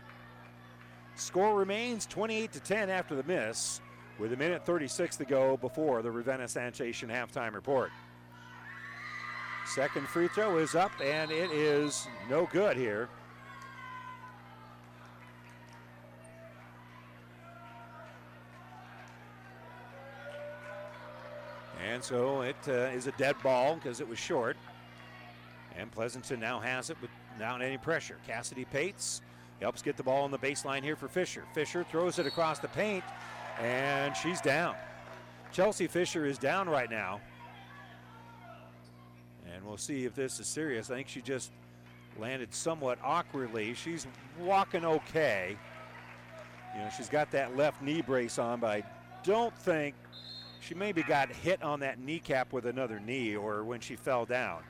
Score 1.15 1.55
remains 1.55 2.05
28 2.05 2.51
to 2.51 2.59
10 2.59 2.89
after 2.89 3.15
the 3.15 3.23
miss, 3.23 3.81
with 4.19 4.33
a 4.33 4.37
minute 4.37 4.65
36 4.65 5.17
to 5.17 5.25
go 5.25 5.57
before 5.57 6.01
the 6.01 6.11
Ravenna 6.11 6.47
Sanitation 6.47 7.09
halftime 7.09 7.53
report. 7.53 7.91
Second 9.65 10.07
free 10.07 10.27
throw 10.27 10.57
is 10.57 10.75
up, 10.75 10.91
and 11.01 11.31
it 11.31 11.51
is 11.51 12.07
no 12.29 12.47
good 12.51 12.77
here. 12.77 13.09
And 21.83 22.03
so 22.03 22.41
it 22.41 22.55
uh, 22.67 22.71
is 22.71 23.07
a 23.07 23.11
dead 23.13 23.35
ball 23.43 23.75
because 23.75 23.99
it 23.99 24.07
was 24.07 24.19
short. 24.19 24.57
And 25.77 25.91
Pleasanton 25.91 26.39
now 26.39 26.59
has 26.59 26.89
it 26.89 26.97
without 27.01 27.61
any 27.61 27.77
pressure. 27.77 28.17
Cassidy 28.27 28.65
Pates 28.65 29.21
helps 29.61 29.81
get 29.81 29.97
the 29.97 30.03
ball 30.03 30.23
on 30.23 30.31
the 30.31 30.37
baseline 30.37 30.83
here 30.83 30.95
for 30.95 31.07
Fisher. 31.07 31.43
Fisher 31.53 31.83
throws 31.83 32.19
it 32.19 32.27
across 32.27 32.59
the 32.59 32.67
paint, 32.69 33.03
and 33.59 34.15
she's 34.15 34.41
down. 34.41 34.75
Chelsea 35.51 35.87
Fisher 35.87 36.25
is 36.25 36.37
down 36.37 36.67
right 36.67 36.89
now. 36.89 37.21
And 39.53 39.63
we'll 39.65 39.77
see 39.77 40.05
if 40.05 40.15
this 40.15 40.39
is 40.39 40.47
serious. 40.47 40.89
I 40.89 40.95
think 40.95 41.07
she 41.07 41.21
just 41.21 41.51
landed 42.19 42.53
somewhat 42.53 42.97
awkwardly. 43.03 43.73
She's 43.73 44.07
walking 44.39 44.83
okay. 44.83 45.57
You 46.75 46.81
know, 46.81 46.89
she's 46.95 47.09
got 47.09 47.29
that 47.31 47.55
left 47.55 47.81
knee 47.81 48.01
brace 48.01 48.39
on, 48.39 48.59
but 48.59 48.69
I 48.71 48.83
don't 49.23 49.55
think 49.59 49.95
she 50.59 50.73
maybe 50.73 51.03
got 51.03 51.29
hit 51.29 51.61
on 51.61 51.79
that 51.81 51.99
kneecap 51.99 52.51
with 52.51 52.65
another 52.65 52.99
knee 52.99 53.35
or 53.35 53.63
when 53.63 53.79
she 53.79 53.95
fell 53.95 54.25
down. 54.25 54.63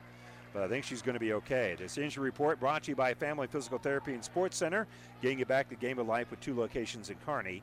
But 0.52 0.62
I 0.62 0.68
think 0.68 0.84
she's 0.84 1.02
going 1.02 1.14
to 1.14 1.20
be 1.20 1.32
okay. 1.32 1.76
This 1.78 1.98
injury 1.98 2.24
report 2.24 2.60
brought 2.60 2.84
to 2.84 2.92
you 2.92 2.96
by 2.96 3.14
Family 3.14 3.46
Physical 3.46 3.78
Therapy 3.78 4.12
and 4.12 4.24
Sports 4.24 4.56
Center, 4.56 4.86
getting 5.20 5.38
you 5.38 5.46
back 5.46 5.68
to 5.70 5.76
game 5.76 5.98
of 5.98 6.06
life 6.06 6.30
with 6.30 6.40
two 6.40 6.54
locations 6.54 7.10
in 7.10 7.16
Kearney. 7.24 7.62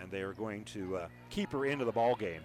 And 0.00 0.10
they 0.10 0.22
are 0.22 0.32
going 0.32 0.64
to 0.64 0.96
uh, 0.96 1.08
keep 1.30 1.52
her 1.52 1.66
into 1.66 1.84
the 1.84 1.92
ball 1.92 2.14
game 2.14 2.42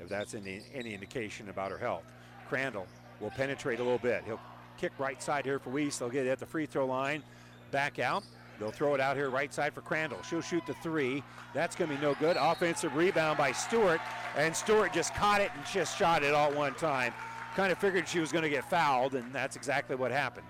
if 0.00 0.08
that's 0.08 0.34
any, 0.34 0.62
any 0.72 0.94
indication 0.94 1.48
about 1.48 1.70
her 1.70 1.78
health. 1.78 2.04
Crandall 2.48 2.86
will 3.20 3.30
penetrate 3.30 3.80
a 3.80 3.82
little 3.82 3.98
bit. 3.98 4.22
He'll 4.24 4.40
kick 4.76 4.92
right 4.98 5.22
side 5.22 5.44
here 5.44 5.58
for 5.58 5.70
Weiss. 5.70 5.98
They'll 5.98 6.08
get 6.08 6.26
it 6.26 6.30
at 6.30 6.38
the 6.38 6.46
free 6.46 6.66
throw 6.66 6.86
line. 6.86 7.22
Back 7.70 7.98
out. 7.98 8.22
They'll 8.58 8.70
throw 8.70 8.94
it 8.94 9.00
out 9.00 9.16
here 9.16 9.30
right 9.30 9.52
side 9.54 9.72
for 9.72 9.82
Crandall. 9.82 10.18
She'll 10.22 10.40
shoot 10.40 10.64
the 10.66 10.74
three. 10.74 11.22
That's 11.54 11.76
going 11.76 11.90
to 11.90 11.96
be 11.96 12.02
no 12.02 12.14
good. 12.14 12.36
Offensive 12.38 12.94
rebound 12.96 13.38
by 13.38 13.52
Stewart, 13.52 14.00
and 14.36 14.54
Stewart 14.54 14.92
just 14.92 15.14
caught 15.14 15.40
it 15.40 15.50
and 15.54 15.64
just 15.66 15.96
shot 15.96 16.22
it 16.24 16.34
all 16.34 16.52
one 16.52 16.74
time. 16.74 17.12
Kind 17.54 17.70
of 17.70 17.78
figured 17.78 18.08
she 18.08 18.18
was 18.18 18.32
going 18.32 18.42
to 18.42 18.50
get 18.50 18.68
fouled, 18.68 19.14
and 19.14 19.32
that's 19.32 19.54
exactly 19.54 19.94
what 19.94 20.10
happened. 20.10 20.46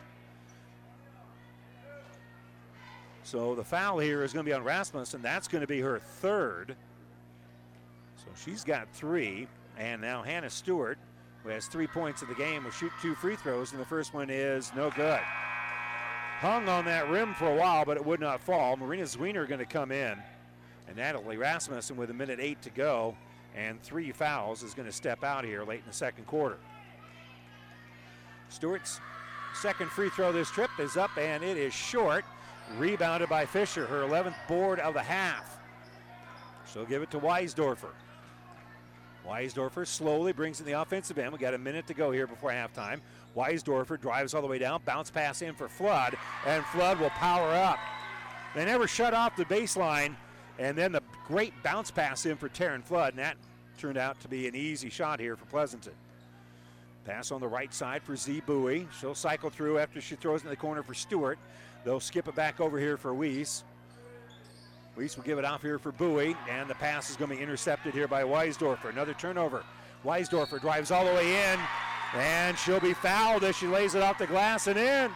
So 3.29 3.55
the 3.55 3.63
foul 3.63 3.99
here 3.99 4.25
is 4.25 4.33
going 4.33 4.47
to 4.47 4.49
be 4.49 4.55
on 4.55 4.65
Rasmussen. 4.65 5.21
That's 5.21 5.49
going 5.49 5.61
to 5.61 5.67
be 5.67 5.83
her 5.83 5.99
third. 5.99 6.75
So 8.17 8.25
she's 8.43 8.65
got 8.65 8.89
three. 8.95 9.47
And 9.77 10.01
now 10.01 10.23
Hannah 10.23 10.49
Stewart, 10.49 10.97
who 11.43 11.51
has 11.51 11.67
three 11.67 11.87
points 11.87 12.23
in 12.23 12.29
the 12.29 12.35
game, 12.35 12.65
will 12.65 12.71
shoot 12.71 12.91
two 13.03 13.15
free 13.15 13.37
throws, 13.37 13.73
and 13.73 13.81
the 13.83 13.85
first 13.85 14.15
one 14.15 14.31
is 14.31 14.73
no 14.75 14.91
good. 14.93 15.21
Hung 16.41 16.71
on 16.71 16.87
that 16.87 17.11
rim 17.11 17.35
for 17.35 17.53
a 17.53 17.55
while, 17.55 17.85
but 17.85 17.99
it 17.99 18.07
would 18.07 18.19
not 18.19 18.41
fall. 18.41 18.79
Marina 18.79 19.03
Zwiener 19.03 19.47
going 19.47 19.59
to 19.59 19.67
come 19.67 19.93
in. 19.93 20.17
And 20.87 20.97
Natalie 20.97 21.37
Rasmussen, 21.37 21.99
with 21.99 22.09
a 22.09 22.15
minute 22.15 22.41
eight 22.41 22.63
to 22.63 22.71
go 22.71 23.15
and 23.55 23.79
three 23.83 24.11
fouls, 24.11 24.63
is 24.63 24.73
going 24.73 24.89
to 24.89 24.93
step 24.93 25.23
out 25.23 25.45
here 25.45 25.65
late 25.65 25.81
in 25.81 25.87
the 25.87 25.93
second 25.93 26.27
quarter. 26.27 26.57
Stewart's 28.49 29.03
second 29.55 29.91
free 29.91 30.09
throw 30.09 30.33
this 30.33 30.51
trip 30.51 30.71
is 30.79 30.97
up, 30.97 31.11
and 31.19 31.45
it 31.45 31.59
is 31.59 31.75
short. 31.75 32.25
Rebounded 32.77 33.29
by 33.29 33.47
Fisher, 33.47 33.87
her 33.87 34.03
11th 34.03 34.35
board 34.47 34.79
of 34.81 34.95
the 34.95 35.03
half. 35.03 35.59
She'll 36.73 36.85
give 36.85 37.03
it 37.03 37.11
to 37.13 37.19
Weisdorfer. 37.19 37.93
Weisdorfer 39.27 39.87
slowly 39.87 40.33
brings 40.33 40.61
in 40.61 40.67
the 40.67 40.81
offensive 40.81 41.19
end. 41.19 41.33
We 41.33 41.39
got 41.39 41.55
a 41.55 41.59
minute 41.59 41.87
to 41.89 41.95
go 41.95 42.11
here 42.11 42.27
before 42.27 42.51
halftime. 42.51 43.01
Weisdorfer 43.37 44.01
drives 44.01 44.35
all 44.35 44.43
the 44.43 44.49
way 44.49 44.59
down, 44.59 44.81
bounce 44.85 45.11
pass 45.11 45.43
in 45.43 45.55
for 45.55 45.69
Flood, 45.69 46.17
and 46.47 46.65
Flood 46.67 46.99
will 46.99 47.11
power 47.11 47.53
up. 47.53 47.79
They 48.55 48.65
never 48.65 48.87
shut 48.87 49.15
off 49.15 49.37
the 49.37 49.45
baseline, 49.45 50.15
and 50.59 50.77
then 50.77 50.93
the 50.93 51.03
great 51.27 51.53
bounce 51.63 51.91
pass 51.91 52.27
in 52.27 52.37
for 52.37 52.49
Taryn 52.49 52.83
Flood, 52.83 53.11
and 53.11 53.19
that 53.19 53.37
turned 53.79 53.99
out 53.99 54.21
to 54.21 54.29
be 54.29 54.49
an 54.49 54.55
easy 54.55 54.91
shot 54.91 55.21
here 55.21 55.37
for 55.37 55.45
Pleasanton. 55.47 55.93
Pass 57.05 57.31
on 57.31 57.41
the 57.41 57.49
right 57.49 57.73
side 57.73 58.03
for 58.03 58.17
Z 58.17 58.43
Bowie. 58.47 58.89
She'll 58.99 59.15
cycle 59.15 59.51
through 59.51 59.79
after 59.79 60.01
she 60.01 60.17
throws 60.17 60.43
in 60.43 60.49
the 60.49 60.57
corner 60.57 60.83
for 60.83 60.95
Stewart. 60.95 61.39
They'll 61.85 62.01
skip 62.01 62.29
it 62.29 62.35
back 62.35 62.61
over 62.61 62.79
here 62.79 62.97
for 62.97 63.15
Weiss. 63.15 63.65
Weiss 64.97 65.17
will 65.17 65.25
give 65.25 65.39
it 65.39 65.45
off 65.45 65.63
here 65.63 65.79
for 65.79 65.93
Bowie, 65.93 66.37
and 66.51 66.69
the 66.69 66.75
pass 66.75 67.09
is 67.09 67.17
going 67.17 67.31
to 67.31 67.37
be 67.37 67.43
intercepted 67.43 67.95
here 67.95 68.09
by 68.09 68.25
Weisdorfer. 68.25 68.91
Another 68.91 69.15
turnover. 69.15 69.63
Weisdorfer 70.05 70.61
drives 70.61 70.91
all 70.91 71.05
the 71.05 71.13
way 71.13 71.53
in, 71.53 71.61
and 72.15 72.59
she'll 72.59 72.81
be 72.81 72.95
fouled 72.95 73.45
as 73.45 73.57
she 73.57 73.67
lays 73.67 73.95
it 73.95 74.03
off 74.03 74.19
the 74.19 74.27
glass 74.27 74.67
and 74.67 74.79
in. 74.79 75.11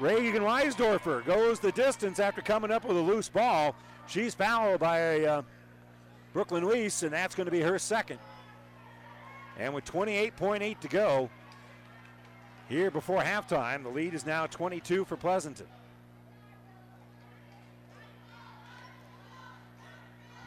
Reagan 0.00 0.42
Weisdorfer 0.42 1.24
goes 1.24 1.60
the 1.60 1.72
distance 1.72 2.18
after 2.18 2.40
coming 2.40 2.70
up 2.70 2.84
with 2.84 2.96
a 2.96 3.00
loose 3.00 3.28
ball. 3.28 3.76
She's 4.06 4.34
fouled 4.34 4.80
by 4.80 5.24
uh, 5.24 5.42
Brooklyn 6.32 6.66
Weiss, 6.66 7.02
and 7.02 7.12
that's 7.12 7.34
going 7.34 7.44
to 7.44 7.52
be 7.52 7.60
her 7.60 7.78
second. 7.78 8.18
And 9.58 9.74
with 9.74 9.84
28.8 9.84 10.80
to 10.80 10.88
go 10.88 11.30
here 12.70 12.90
before 12.90 13.20
halftime, 13.20 13.82
the 13.82 13.88
lead 13.88 14.14
is 14.14 14.24
now 14.24 14.46
22 14.46 15.04
for 15.04 15.16
Pleasanton. 15.16 15.66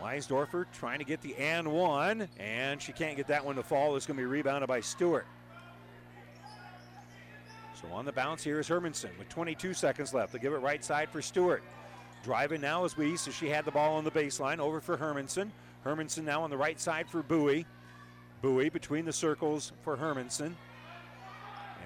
Weisdorfer 0.01 0.65
trying 0.74 0.99
to 0.99 1.05
get 1.05 1.21
the 1.21 1.36
and 1.36 1.67
one, 1.71 2.28
and 2.39 2.82
she 2.82 2.93
can't 2.93 3.17
get 3.17 3.28
that 3.28 3.43
one 3.43 3.55
to 3.57 3.63
fall. 3.63 3.95
It's 3.95 4.05
going 4.05 4.17
to 4.17 4.21
be 4.21 4.26
rebounded 4.26 4.67
by 4.67 4.80
Stewart. 4.80 5.26
So 7.82 7.88
on 7.93 8.05
the 8.05 8.11
bounce 8.13 8.41
here 8.41 8.59
is 8.59 8.69
Hermanson 8.69 9.17
with 9.19 9.28
22 9.28 9.74
seconds 9.74 10.13
left. 10.13 10.32
They 10.32 10.39
give 10.39 10.53
it 10.53 10.57
right 10.57 10.84
side 10.84 11.09
for 11.09 11.21
Stewart. 11.21 11.61
Driving 12.24 12.61
now 12.61 12.86
is 12.86 12.97
Weiss, 12.97 13.21
so 13.21 13.32
she 13.32 13.49
had 13.49 13.65
the 13.65 13.71
ball 13.71 13.95
on 13.95 14.05
the 14.05 14.11
baseline. 14.11 14.59
Over 14.59 14.80
for 14.80 14.97
Hermanson. 14.97 15.49
Hermanson 15.86 16.24
now 16.24 16.41
on 16.41 16.49
the 16.49 16.57
right 16.57 16.80
side 16.80 17.09
for 17.09 17.21
Bowie. 17.21 17.65
Bowie 18.41 18.69
between 18.69 19.03
the 19.03 19.11
circles 19.11 19.74
for 19.84 19.97
Hermanson. 19.97 20.53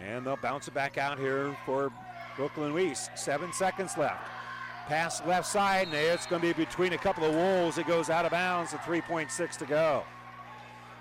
And 0.06 0.26
they'll 0.26 0.38
bounce 0.38 0.68
it 0.68 0.74
back 0.74 0.98
out 0.98 1.18
here 1.18 1.56
for 1.66 1.92
Brooklyn 2.36 2.74
Weiss. 2.74 3.10
Seven 3.16 3.52
seconds 3.54 3.98
left. 3.98 4.22
Pass 4.88 5.22
left 5.26 5.48
side, 5.48 5.88
and 5.88 5.96
it's 5.96 6.26
going 6.26 6.42
to 6.42 6.48
be 6.48 6.54
between 6.54 6.94
a 6.94 6.98
couple 6.98 7.26
of 7.26 7.34
wolves. 7.34 7.78
It 7.78 7.88
goes 7.88 8.10
out 8.10 8.26
of 8.26 8.32
bounds 8.32 8.74
at 8.74 8.82
3.6 8.84 9.58
to 9.58 9.66
go. 9.66 10.04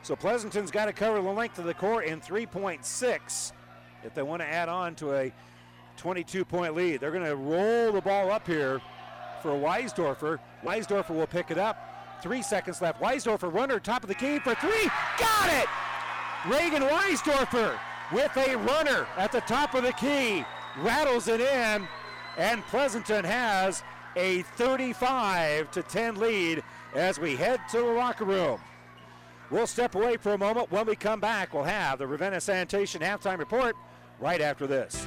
So 0.03 0.17
Pleasanton's 0.17 0.71
got 0.71 0.87
to 0.87 0.93
cover 0.93 1.21
the 1.21 1.31
length 1.31 1.59
of 1.59 1.67
the 1.67 1.75
court 1.75 2.07
in 2.07 2.21
3.6 2.21 3.53
if 4.05 4.15
they 4.15 4.23
want 4.23 4.41
to 4.43 4.47
add 4.47 4.69
on 4.69 4.95
to 4.97 5.15
a 5.15 5.33
22 5.97 6.45
point 6.45 6.75
lead. 6.75 7.01
They're 7.01 7.11
going 7.11 7.25
to 7.25 7.37
roll 7.37 7.93
the 7.93 8.01
ball 8.01 8.31
up 8.31 8.47
here 8.47 8.81
for 9.43 9.51
Weisdorfer. 9.51 10.39
Weisdorfer 10.65 11.11
will 11.11 11.27
pick 11.27 11.51
it 11.51 11.59
up. 11.59 12.19
Three 12.23 12.43
seconds 12.43 12.81
left. 12.81 13.01
Weisdorfer 13.01 13.53
runner 13.53 13.79
top 13.79 14.03
of 14.03 14.09
the 14.09 14.15
key 14.15 14.39
for 14.39 14.55
three. 14.57 14.91
Got 15.19 15.53
it! 15.53 15.69
Reagan 16.49 16.83
Weisdorfer 16.83 17.79
with 18.13 18.37
a 18.37 18.57
runner 18.57 19.07
at 19.17 19.33
the 19.33 19.41
top 19.43 19.75
of 19.75 19.83
the 19.83 19.93
key. 19.93 20.45
Rattles 20.79 21.29
it 21.29 21.41
in, 21.41 21.87
and 22.37 22.65
Pleasanton 22.67 23.25
has 23.25 23.83
a 24.15 24.43
35 24.57 25.71
to 25.73 25.83
10 25.83 26.17
lead 26.17 26.63
as 26.95 27.19
we 27.19 27.37
head 27.37 27.61
to 27.71 27.79
the 27.79 27.85
locker 27.85 28.25
room. 28.25 28.61
We'll 29.51 29.67
step 29.67 29.95
away 29.95 30.17
for 30.17 30.33
a 30.33 30.39
moment. 30.39 30.71
When 30.71 30.87
we 30.87 30.97
come 30.97 31.21
back, 31.21 31.55
we'll 31.55 31.65
have 31.65 31.99
the 31.99 32.07
Ravenna 32.07 32.41
Sanitation 32.41 33.01
halftime 33.01 33.39
report 33.39 33.77
right 34.19 34.41
after 34.41 34.67
this. 34.67 35.07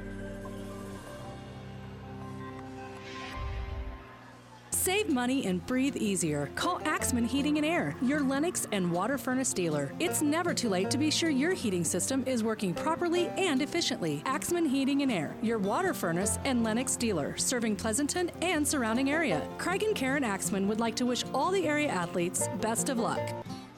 Save 4.81 5.09
money 5.09 5.45
and 5.45 5.63
breathe 5.67 5.95
easier. 5.95 6.49
Call 6.55 6.81
Axman 6.85 7.25
Heating 7.25 7.57
and 7.57 7.65
Air, 7.67 7.95
your 8.01 8.19
Lennox 8.19 8.65
and 8.71 8.91
water 8.91 9.15
furnace 9.19 9.53
dealer. 9.53 9.93
It's 9.99 10.23
never 10.23 10.55
too 10.55 10.69
late 10.69 10.89
to 10.89 10.97
be 10.97 11.11
sure 11.11 11.29
your 11.29 11.53
heating 11.53 11.83
system 11.83 12.23
is 12.25 12.43
working 12.43 12.73
properly 12.73 13.27
and 13.37 13.61
efficiently. 13.61 14.23
Axman 14.25 14.65
Heating 14.65 15.03
and 15.03 15.11
Air, 15.11 15.35
your 15.43 15.59
water 15.59 15.93
furnace 15.93 16.39
and 16.45 16.63
Lennox 16.63 16.95
dealer, 16.95 17.37
serving 17.37 17.75
Pleasanton 17.75 18.31
and 18.41 18.67
surrounding 18.67 19.11
area. 19.11 19.47
Craig 19.59 19.83
and 19.83 19.93
Karen 19.93 20.23
Axman 20.23 20.67
would 20.67 20.79
like 20.79 20.95
to 20.95 21.05
wish 21.05 21.25
all 21.31 21.51
the 21.51 21.67
area 21.67 21.87
athletes 21.87 22.47
best 22.59 22.89
of 22.89 22.97
luck. 22.97 23.21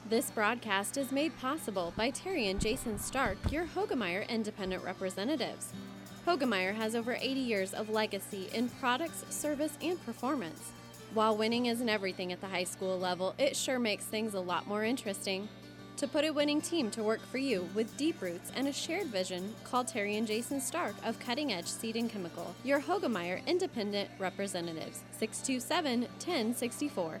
This 0.08 0.30
broadcast 0.30 0.96
is 0.96 1.12
made 1.12 1.38
possible 1.38 1.92
by 1.98 2.08
Terry 2.08 2.48
and 2.48 2.58
Jason 2.58 2.98
Stark, 2.98 3.36
your 3.52 3.66
Hoegemeyer 3.66 4.26
Independent 4.30 4.82
Representatives. 4.82 5.74
Hoegemeyer 6.26 6.74
has 6.74 6.94
over 6.94 7.18
80 7.20 7.40
years 7.40 7.74
of 7.74 7.90
legacy 7.90 8.48
in 8.54 8.70
products, 8.70 9.26
service, 9.28 9.76
and 9.82 10.02
performance. 10.06 10.72
While 11.14 11.36
winning 11.36 11.66
isn't 11.66 11.88
everything 11.88 12.32
at 12.32 12.40
the 12.40 12.48
high 12.48 12.64
school 12.64 12.98
level, 12.98 13.36
it 13.38 13.54
sure 13.54 13.78
makes 13.78 14.04
things 14.04 14.34
a 14.34 14.40
lot 14.40 14.66
more 14.66 14.82
interesting. 14.82 15.48
To 15.98 16.08
put 16.08 16.24
a 16.24 16.32
winning 16.32 16.60
team 16.60 16.90
to 16.90 17.04
work 17.04 17.24
for 17.30 17.38
you 17.38 17.68
with 17.72 17.96
deep 17.96 18.20
roots 18.20 18.50
and 18.56 18.66
a 18.66 18.72
shared 18.72 19.06
vision, 19.06 19.54
call 19.62 19.84
Terry 19.84 20.16
and 20.16 20.26
Jason 20.26 20.60
Stark 20.60 20.96
of 21.04 21.20
Cutting 21.20 21.52
Edge 21.52 21.68
Seed 21.68 21.94
and 21.94 22.10
Chemical, 22.10 22.52
your 22.64 22.80
Hoegemeyer 22.80 23.46
Independent 23.46 24.10
Representatives, 24.18 25.04
627 25.12 26.00
1064. 26.00 27.20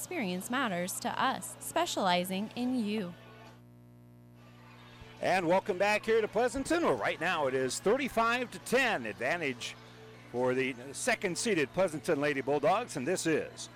experience 0.00 0.50
matters 0.50 0.98
to 0.98 1.22
us, 1.22 1.56
specializing 1.60 2.48
in 2.56 2.82
you. 2.82 3.12
And 5.20 5.46
welcome 5.46 5.76
back 5.76 6.06
here 6.06 6.22
to 6.22 6.26
Pleasanton. 6.26 6.84
Well, 6.84 6.94
right 6.94 7.20
now 7.20 7.48
it 7.48 7.54
is 7.54 7.80
35 7.80 8.50
to 8.52 8.58
10 8.60 9.04
advantage 9.04 9.76
for 10.32 10.54
the 10.54 10.74
second 10.92 11.36
seeded 11.36 11.70
Pleasanton 11.74 12.18
Lady 12.18 12.40
Bulldogs, 12.40 12.96
and 12.96 13.06
this 13.06 13.26
is 13.26 13.68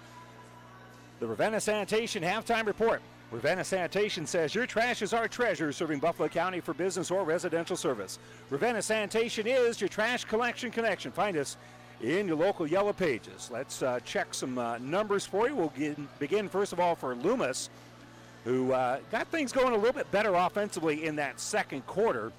the 1.20 1.26
Ravenna 1.26 1.60
Sanitation 1.60 2.22
halftime 2.22 2.64
report. 2.64 3.02
Ravenna 3.30 3.62
Sanitation 3.62 4.26
says 4.26 4.54
your 4.54 4.64
trash 4.64 5.02
is 5.02 5.12
our 5.12 5.28
treasure, 5.28 5.72
serving 5.72 5.98
Buffalo 5.98 6.28
County 6.28 6.60
for 6.60 6.72
business 6.72 7.10
or 7.10 7.24
residential 7.24 7.76
service. 7.76 8.18
Ravenna 8.48 8.80
Sanitation 8.80 9.46
is 9.46 9.78
your 9.78 9.88
trash 9.88 10.24
collection 10.24 10.70
connection. 10.70 11.12
Find 11.12 11.36
us 11.36 11.58
in 12.02 12.26
your 12.28 12.36
local 12.36 12.66
yellow 12.66 12.92
pages. 12.92 13.50
Let's 13.52 13.82
uh, 13.82 14.00
check 14.04 14.34
some 14.34 14.58
uh, 14.58 14.78
numbers 14.78 15.26
for 15.26 15.48
you. 15.48 15.56
We'll 15.56 15.72
get, 15.76 16.18
begin 16.18 16.48
first 16.48 16.72
of 16.72 16.80
all 16.80 16.94
for 16.94 17.14
Loomis, 17.14 17.70
who 18.44 18.72
uh, 18.72 18.98
got 19.10 19.28
things 19.28 19.52
going 19.52 19.72
a 19.72 19.76
little 19.76 19.92
bit 19.92 20.10
better 20.10 20.34
offensively 20.34 21.06
in 21.06 21.16
that 21.16 21.40
second 21.40 21.86
quarter. 21.86 22.32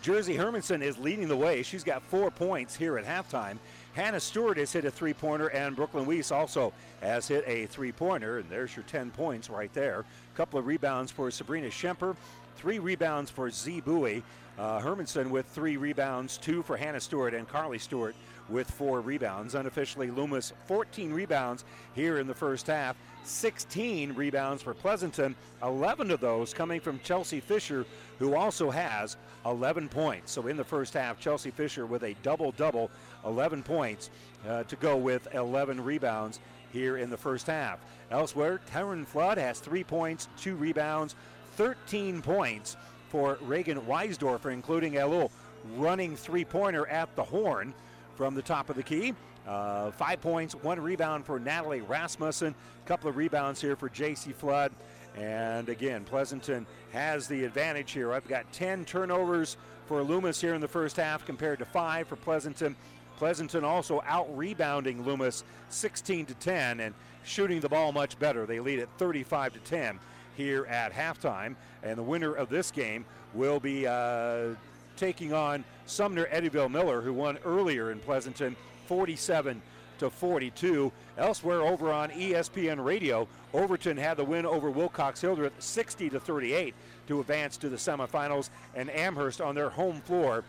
Jersey 0.00 0.36
Hermanson 0.36 0.82
is 0.82 0.96
leading 0.98 1.28
the 1.28 1.36
way. 1.36 1.62
She's 1.62 1.82
got 1.82 2.02
four 2.02 2.30
points 2.30 2.76
here 2.76 2.98
at 2.98 3.04
halftime. 3.04 3.58
Hannah 3.94 4.20
Stewart 4.20 4.56
has 4.58 4.72
hit 4.72 4.84
a 4.84 4.90
three 4.90 5.12
pointer, 5.12 5.48
and 5.48 5.74
Brooklyn 5.74 6.06
Weiss 6.06 6.30
also 6.30 6.72
has 7.00 7.26
hit 7.26 7.42
a 7.48 7.66
three 7.66 7.90
pointer, 7.90 8.38
and 8.38 8.48
there's 8.48 8.76
your 8.76 8.84
10 8.84 9.10
points 9.10 9.50
right 9.50 9.72
there. 9.74 10.04
A 10.34 10.36
couple 10.36 10.58
of 10.58 10.66
rebounds 10.66 11.10
for 11.10 11.30
Sabrina 11.32 11.68
Schemper, 11.68 12.16
three 12.56 12.78
rebounds 12.78 13.30
for 13.30 13.50
Z 13.50 13.80
Bowie. 13.80 14.22
Uh, 14.56 14.80
Hermanson 14.80 15.30
with 15.30 15.46
three 15.46 15.76
rebounds, 15.76 16.36
two 16.36 16.62
for 16.62 16.76
Hannah 16.76 17.00
Stewart, 17.00 17.34
and 17.34 17.48
Carly 17.48 17.78
Stewart 17.78 18.14
with 18.48 18.70
four 18.70 19.00
rebounds. 19.00 19.54
Unofficially, 19.54 20.10
Loomis 20.10 20.52
14 20.66 21.12
rebounds 21.12 21.64
here 21.94 22.18
in 22.18 22.26
the 22.26 22.34
first 22.34 22.66
half, 22.66 22.96
16 23.24 24.14
rebounds 24.14 24.62
for 24.62 24.74
Pleasanton, 24.74 25.34
11 25.62 26.10
of 26.10 26.20
those 26.20 26.54
coming 26.54 26.80
from 26.80 27.00
Chelsea 27.00 27.40
Fisher, 27.40 27.84
who 28.18 28.34
also 28.34 28.70
has 28.70 29.16
11 29.44 29.88
points. 29.88 30.32
So 30.32 30.46
in 30.46 30.56
the 30.56 30.64
first 30.64 30.94
half, 30.94 31.20
Chelsea 31.20 31.50
Fisher 31.50 31.86
with 31.86 32.02
a 32.04 32.14
double 32.22 32.52
double, 32.52 32.90
11 33.24 33.62
points 33.62 34.10
uh, 34.48 34.64
to 34.64 34.76
go 34.76 34.96
with 34.96 35.28
11 35.34 35.82
rebounds 35.82 36.40
here 36.72 36.96
in 36.96 37.10
the 37.10 37.16
first 37.16 37.46
half. 37.46 37.78
Elsewhere, 38.10 38.60
Taryn 38.72 39.06
Flood 39.06 39.38
has 39.38 39.60
three 39.60 39.84
points, 39.84 40.28
two 40.38 40.56
rebounds, 40.56 41.14
13 41.56 42.22
points 42.22 42.76
for 43.08 43.38
Reagan 43.42 43.80
Weisdorfer, 43.82 44.52
including 44.52 44.98
a 44.98 45.06
little 45.06 45.32
running 45.76 46.16
three 46.16 46.44
pointer 46.44 46.86
at 46.86 47.14
the 47.16 47.24
horn 47.24 47.74
from 48.18 48.34
the 48.34 48.42
top 48.42 48.68
of 48.68 48.74
the 48.74 48.82
key. 48.82 49.14
Uh, 49.46 49.92
five 49.92 50.20
points, 50.20 50.52
one 50.56 50.80
rebound 50.80 51.24
for 51.24 51.38
Natalie 51.38 51.82
Rasmussen. 51.82 52.52
A 52.84 52.88
couple 52.88 53.08
of 53.08 53.16
rebounds 53.16 53.60
here 53.60 53.76
for 53.76 53.88
J.C. 53.88 54.32
Flood. 54.32 54.72
And 55.16 55.68
again, 55.68 56.04
Pleasanton 56.04 56.66
has 56.92 57.28
the 57.28 57.44
advantage 57.44 57.92
here. 57.92 58.12
I've 58.12 58.26
got 58.26 58.52
10 58.52 58.84
turnovers 58.86 59.56
for 59.86 60.02
Loomis 60.02 60.40
here 60.40 60.54
in 60.54 60.60
the 60.60 60.68
first 60.68 60.96
half 60.96 61.24
compared 61.24 61.60
to 61.60 61.64
five 61.64 62.08
for 62.08 62.16
Pleasanton. 62.16 62.74
Pleasanton 63.18 63.62
also 63.62 64.02
out 64.04 64.36
rebounding 64.36 65.04
Loomis 65.04 65.44
16 65.68 66.26
to 66.26 66.34
10 66.34 66.80
and 66.80 66.94
shooting 67.22 67.60
the 67.60 67.68
ball 67.68 67.92
much 67.92 68.18
better. 68.18 68.46
They 68.46 68.58
lead 68.58 68.80
at 68.80 68.88
35 68.98 69.52
to 69.52 69.58
10 69.60 70.00
here 70.36 70.66
at 70.66 70.92
halftime. 70.92 71.54
And 71.84 71.96
the 71.96 72.02
winner 72.02 72.34
of 72.34 72.48
this 72.48 72.72
game 72.72 73.04
will 73.32 73.60
be 73.60 73.86
uh, 73.86 74.54
taking 74.98 75.32
on 75.32 75.64
Sumner 75.86 76.26
Eddyville 76.26 76.70
Miller, 76.70 77.00
who 77.00 77.12
won 77.12 77.38
earlier 77.44 77.90
in 77.90 78.00
Pleasanton 78.00 78.56
47 78.86 79.62
to 79.98 80.10
42. 80.10 80.92
Elsewhere 81.16 81.62
over 81.62 81.92
on 81.92 82.10
ESPN 82.10 82.84
Radio, 82.84 83.26
Overton 83.52 83.96
had 83.96 84.16
the 84.16 84.24
win 84.24 84.46
over 84.46 84.70
Wilcox 84.70 85.20
Hildreth 85.20 85.54
60 85.58 86.10
to 86.10 86.20
38 86.20 86.74
to 87.08 87.20
advance 87.20 87.56
to 87.58 87.68
the 87.68 87.76
semifinals, 87.76 88.50
and 88.74 88.90
Amherst 88.90 89.40
on 89.40 89.54
their 89.54 89.70
home 89.70 90.00
floor 90.02 90.44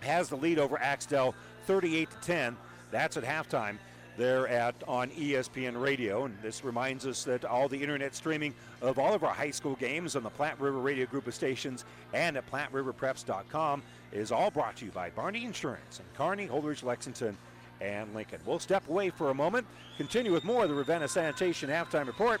has 0.00 0.28
the 0.28 0.36
lead 0.36 0.58
over 0.58 0.78
Axtell 0.78 1.34
38 1.66 2.10
to 2.10 2.16
10. 2.18 2.56
That's 2.90 3.16
at 3.16 3.24
halftime 3.24 3.78
there 4.16 4.48
at 4.48 4.74
on 4.86 5.10
ESPN 5.10 5.80
Radio. 5.80 6.24
And 6.24 6.36
this 6.42 6.64
reminds 6.64 7.06
us 7.06 7.24
that 7.24 7.44
all 7.44 7.68
the 7.68 7.80
internet 7.80 8.14
streaming 8.14 8.54
of 8.80 8.98
all 8.98 9.14
of 9.14 9.24
our 9.24 9.32
high 9.32 9.50
school 9.50 9.74
games 9.76 10.16
on 10.16 10.22
the 10.22 10.30
Platte 10.30 10.60
River 10.60 10.78
Radio 10.78 11.06
Group 11.06 11.26
of 11.26 11.34
stations 11.34 11.84
and 12.12 12.36
at 12.36 12.50
PlatteRiverPreps.com 12.50 13.82
is 14.12 14.32
all 14.32 14.50
brought 14.50 14.76
to 14.76 14.84
you 14.84 14.90
by 14.90 15.10
Barney 15.10 15.44
Insurance 15.44 16.00
and 16.00 16.14
Kearney, 16.14 16.46
Holdrege, 16.46 16.82
Lexington, 16.82 17.36
and 17.80 18.14
Lincoln. 18.14 18.40
We'll 18.46 18.58
step 18.58 18.88
away 18.88 19.10
for 19.10 19.30
a 19.30 19.34
moment, 19.34 19.66
continue 19.96 20.32
with 20.32 20.44
more 20.44 20.62
of 20.62 20.68
the 20.68 20.74
Ravenna 20.74 21.08
Sanitation 21.08 21.68
halftime 21.68 22.06
report 22.06 22.40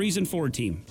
Ford 0.01 0.51
team. 0.51 0.83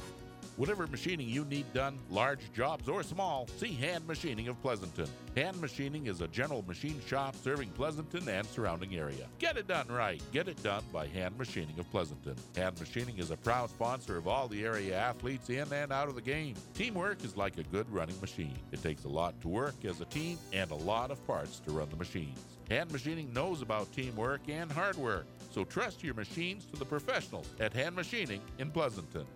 Whatever 0.57 0.87
machining 0.87 1.29
you 1.29 1.45
need 1.47 1.73
done, 1.73 1.99
large 2.11 2.53
jobs 2.53 2.89
or 2.89 3.03
small, 3.03 3.49
see 3.57 3.73
Hand 3.73 4.07
Machining 4.07 4.47
of 4.47 4.63
Pleasanton. 4.63 5.09
Hand 5.35 5.61
Machining 5.61 6.07
is 6.07 6.21
a 6.21 6.29
general 6.29 6.63
machine 6.69 7.01
shop 7.09 7.35
serving 7.35 7.71
Pleasanton 7.71 8.29
and 8.29 8.47
surrounding 8.47 8.95
area. 8.95 9.27
Get 9.41 9.57
it 9.57 9.67
done 9.67 9.89
right. 9.89 10.23
Get 10.31 10.47
it 10.47 10.63
done 10.63 10.85
by 10.93 11.09
Hand 11.09 11.37
Machining 11.37 11.77
of 11.81 11.91
Pleasanton. 11.91 12.37
Hand 12.55 12.79
Machining 12.79 13.19
is 13.19 13.33
a 13.33 13.37
proud 13.37 13.71
sponsor 13.71 14.17
of 14.17 14.29
all 14.29 14.47
the 14.47 14.65
area 14.65 14.97
athletes 14.97 15.51
in 15.51 15.73
and 15.73 15.91
out 15.91 16.09
of 16.09 16.15
the 16.15 16.23
game. 16.23 16.55
Teamwork 16.75 17.25
is 17.25 17.37
like 17.37 17.59
a 17.59 17.65
good 17.65 17.91
running 17.91 18.21
machine. 18.21 18.59
It 18.71 18.81
takes 18.81 19.03
a 19.05 19.09
lot 19.09 19.41
to 19.41 19.49
work 19.49 19.85
as 19.85 20.01
a 20.01 20.05
team 20.05 20.39
and 20.53 20.71
a 20.71 20.77
lot 20.77 21.11
of 21.11 21.27
parts 21.27 21.59
to 21.61 21.73
run 21.73 21.89
the 21.91 21.97
machines. 21.97 22.39
Hand 22.71 22.93
Machining 22.93 23.33
knows 23.33 23.61
about 23.61 23.93
teamwork 23.93 24.43
and 24.49 24.71
hard 24.71 24.97
work. 24.97 25.27
So 25.51 25.65
trust 25.65 26.05
your 26.05 26.15
machines 26.15 26.65
to 26.67 26.79
the 26.79 26.85
professionals 26.85 27.49
at 27.59 27.73
Hand 27.73 27.97
Machining 27.97 28.41
in 28.59 28.71
Pleasanton. 28.71 29.27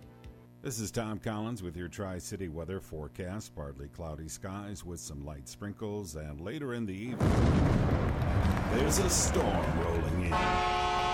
This 0.62 0.78
is 0.78 0.92
Tom 0.92 1.18
Collins 1.18 1.62
with 1.62 1.76
your 1.76 1.88
Tri 1.88 2.18
City 2.18 2.48
weather 2.48 2.80
forecast. 2.80 3.54
Partly 3.54 3.88
cloudy 3.88 4.28
skies 4.28 4.84
with 4.84 5.00
some 5.00 5.24
light 5.26 5.48
sprinkles, 5.48 6.14
and 6.14 6.40
later 6.40 6.72
in 6.74 6.86
the 6.86 6.94
evening, 6.94 7.28
there's 8.72 8.98
a 8.98 9.10
storm 9.10 9.80
rolling 9.80 10.26
in. 10.26 11.13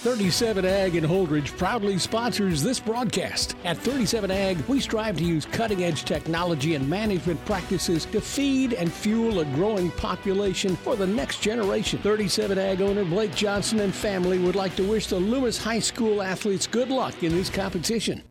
37 0.00 0.64
Ag 0.64 0.96
in 0.96 1.04
Holdrege 1.04 1.54
proudly 1.58 1.98
sponsors 1.98 2.62
this 2.62 2.80
broadcast. 2.80 3.54
At 3.64 3.76
37 3.76 4.30
Ag, 4.30 4.56
we 4.66 4.80
strive 4.80 5.18
to 5.18 5.24
use 5.24 5.44
cutting 5.44 5.84
edge 5.84 6.04
technology 6.06 6.74
and 6.74 6.88
management 6.88 7.44
practices 7.44 8.06
to 8.06 8.18
feed 8.18 8.72
and 8.72 8.90
fuel 8.90 9.40
a 9.40 9.44
growing 9.44 9.90
population 9.90 10.74
for 10.74 10.96
the 10.96 11.06
next 11.06 11.42
generation. 11.42 11.98
37 11.98 12.58
Ag 12.58 12.80
owner 12.80 13.04
Blake 13.04 13.34
Johnson 13.34 13.80
and 13.80 13.94
family 13.94 14.38
would 14.38 14.56
like 14.56 14.74
to 14.76 14.88
wish 14.88 15.06
the 15.08 15.20
Loomis 15.20 15.62
High 15.62 15.80
School 15.80 16.22
athletes 16.22 16.66
good 16.66 16.88
luck 16.88 17.22
in 17.22 17.32
this 17.32 17.50
competition. 17.50 18.22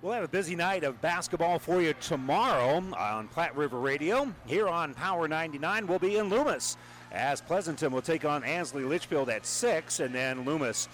We'll 0.00 0.14
have 0.14 0.24
a 0.24 0.28
busy 0.28 0.56
night 0.56 0.84
of 0.84 0.98
basketball 1.02 1.58
for 1.58 1.82
you 1.82 1.92
tomorrow 2.00 2.82
on 2.96 3.28
Platte 3.28 3.54
River 3.54 3.78
Radio. 3.78 4.32
Here 4.46 4.68
on 4.68 4.94
Power 4.94 5.28
99, 5.28 5.86
we'll 5.86 5.98
be 5.98 6.16
in 6.16 6.30
Loomis 6.30 6.78
as 7.14 7.40
Pleasanton 7.40 7.92
will 7.92 8.02
take 8.02 8.24
on 8.24 8.42
Ansley 8.42 8.82
Litchfield 8.82 9.30
at 9.30 9.46
6, 9.46 10.00
and 10.00 10.14
then 10.14 10.44
Loomis 10.44 10.88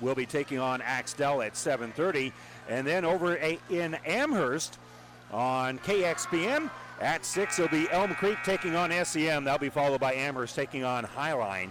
will 0.00 0.14
be 0.14 0.24
taking 0.24 0.60
on 0.60 0.80
Axtell 0.80 1.42
at 1.42 1.54
7.30. 1.54 2.32
And 2.68 2.86
then 2.86 3.04
over 3.04 3.34
in 3.34 3.94
Amherst 4.06 4.78
on 5.32 5.78
KXPM 5.80 6.70
at 7.00 7.24
6, 7.24 7.58
it'll 7.58 7.70
be 7.70 7.90
Elm 7.90 8.14
Creek 8.14 8.38
taking 8.44 8.76
on 8.76 8.92
SEM. 9.04 9.44
That'll 9.44 9.58
be 9.58 9.68
followed 9.68 10.00
by 10.00 10.14
Amherst 10.14 10.54
taking 10.54 10.84
on 10.84 11.04
Highline. 11.04 11.70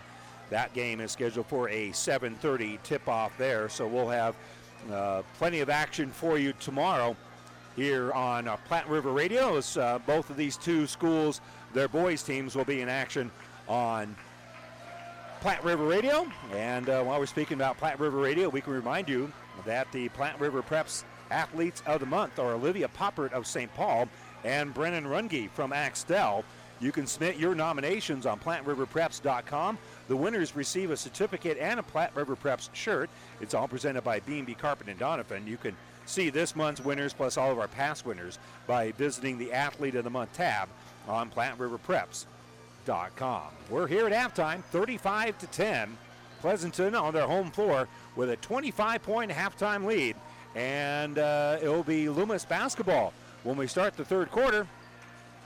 That 0.50 0.74
game 0.74 1.00
is 1.00 1.12
scheduled 1.12 1.48
for 1.48 1.70
a 1.70 1.90
7.30 1.90 2.82
tip-off 2.84 3.38
there, 3.38 3.70
so 3.70 3.88
we'll 3.88 4.10
have 4.10 4.36
uh, 4.92 5.22
plenty 5.38 5.62
of 5.62 5.70
action 5.70 6.12
for 6.12 6.38
you 6.38 6.54
tomorrow 6.60 7.16
here 7.78 8.12
on 8.14 8.48
uh, 8.48 8.58
Platte 8.68 8.90
River 8.90 9.12
Radio 9.12 9.56
as 9.56 9.78
uh, 9.78 10.00
both 10.06 10.30
of 10.30 10.36
these 10.36 10.58
two 10.58 10.88
schools, 10.88 11.42
their 11.74 11.88
boys 11.88 12.24
teams 12.24 12.56
will 12.56 12.66
be 12.66 12.82
in 12.82 12.90
action 12.90 13.30
on 13.68 14.16
Platte 15.42 15.64
River 15.64 15.86
Radio. 15.86 16.28
And 16.54 16.90
uh, 16.90 17.04
while 17.04 17.20
we're 17.20 17.26
speaking 17.26 17.56
about 17.56 17.78
Platte 17.78 18.00
River 18.00 18.18
Radio, 18.18 18.50
we 18.50 18.62
can 18.62 18.74
remind 18.74 19.08
you 19.08 19.32
that 19.66 19.92
the 19.92 20.10
Platte 20.10 20.40
River 20.40 20.62
Preps 20.62 21.04
Athletes 21.30 21.84
of 21.86 22.00
the 22.00 22.06
Month 22.06 22.40
are 22.40 22.54
Olivia 22.54 22.88
Poppert 22.88 23.34
of 23.34 23.46
St. 23.46 23.74
Paul 23.76 24.08
and 24.44 24.74
Brennan 24.74 25.06
Runge 25.06 25.50
from 25.52 25.74
Axtell. 25.74 26.44
You 26.80 26.92
can 26.92 27.08
submit 27.08 27.38
your 27.38 27.56
nominations 27.56 28.26
on 28.26 28.40
PlatteRiverPreps.com. 28.40 29.78
The 30.08 30.16
winners 30.16 30.56
receive 30.56 30.92
a 30.92 30.98
certificate 30.98 31.58
and 31.60 31.80
a 31.80 31.84
Platte 31.84 32.16
River 32.16 32.36
Preps 32.36 32.70
shirt. 32.74 33.10
It's 33.42 33.54
all 33.54 33.68
presented 33.68 34.04
by 34.04 34.20
B&B 34.22 34.54
Carpet 34.54 34.88
and 34.88 35.00
Donovan. 35.00 35.48
You 35.48 35.58
can 35.58 35.76
see 36.06 36.30
this 36.30 36.56
month's 36.56 36.82
winners 36.82 37.14
plus 37.14 37.38
all 37.38 37.52
of 37.52 37.60
our 37.60 37.68
past 37.68 38.06
winners 38.06 38.40
by 38.68 38.92
visiting 38.94 39.38
the 39.38 39.52
Athlete 39.52 39.96
of 39.96 40.04
the 40.04 40.10
Month 40.10 40.34
tab 40.34 40.70
on 41.08 41.30
Platte 41.30 41.60
River 41.60 41.80
Preps. 41.80 42.26
We're 43.70 43.88
here 43.88 44.08
at 44.08 44.14
halftime, 44.14 44.64
35 44.64 45.38
to 45.40 45.48
10. 45.48 45.98
Pleasanton 46.40 46.96
on 46.96 47.14
their 47.14 47.28
home 47.28 47.52
floor 47.52 47.86
with 48.16 48.30
a 48.30 48.38
25 48.38 49.04
point 49.04 49.30
halftime 49.30 49.86
lead. 49.86 50.16
And 50.56 51.20
uh, 51.20 51.58
it'll 51.62 51.84
be 51.84 52.08
Loomis 52.08 52.46
basketball 52.46 53.12
when 53.44 53.58
we 53.58 53.68
start 53.68 53.98
the 53.98 54.06
third 54.06 54.32
quarter 54.32 54.66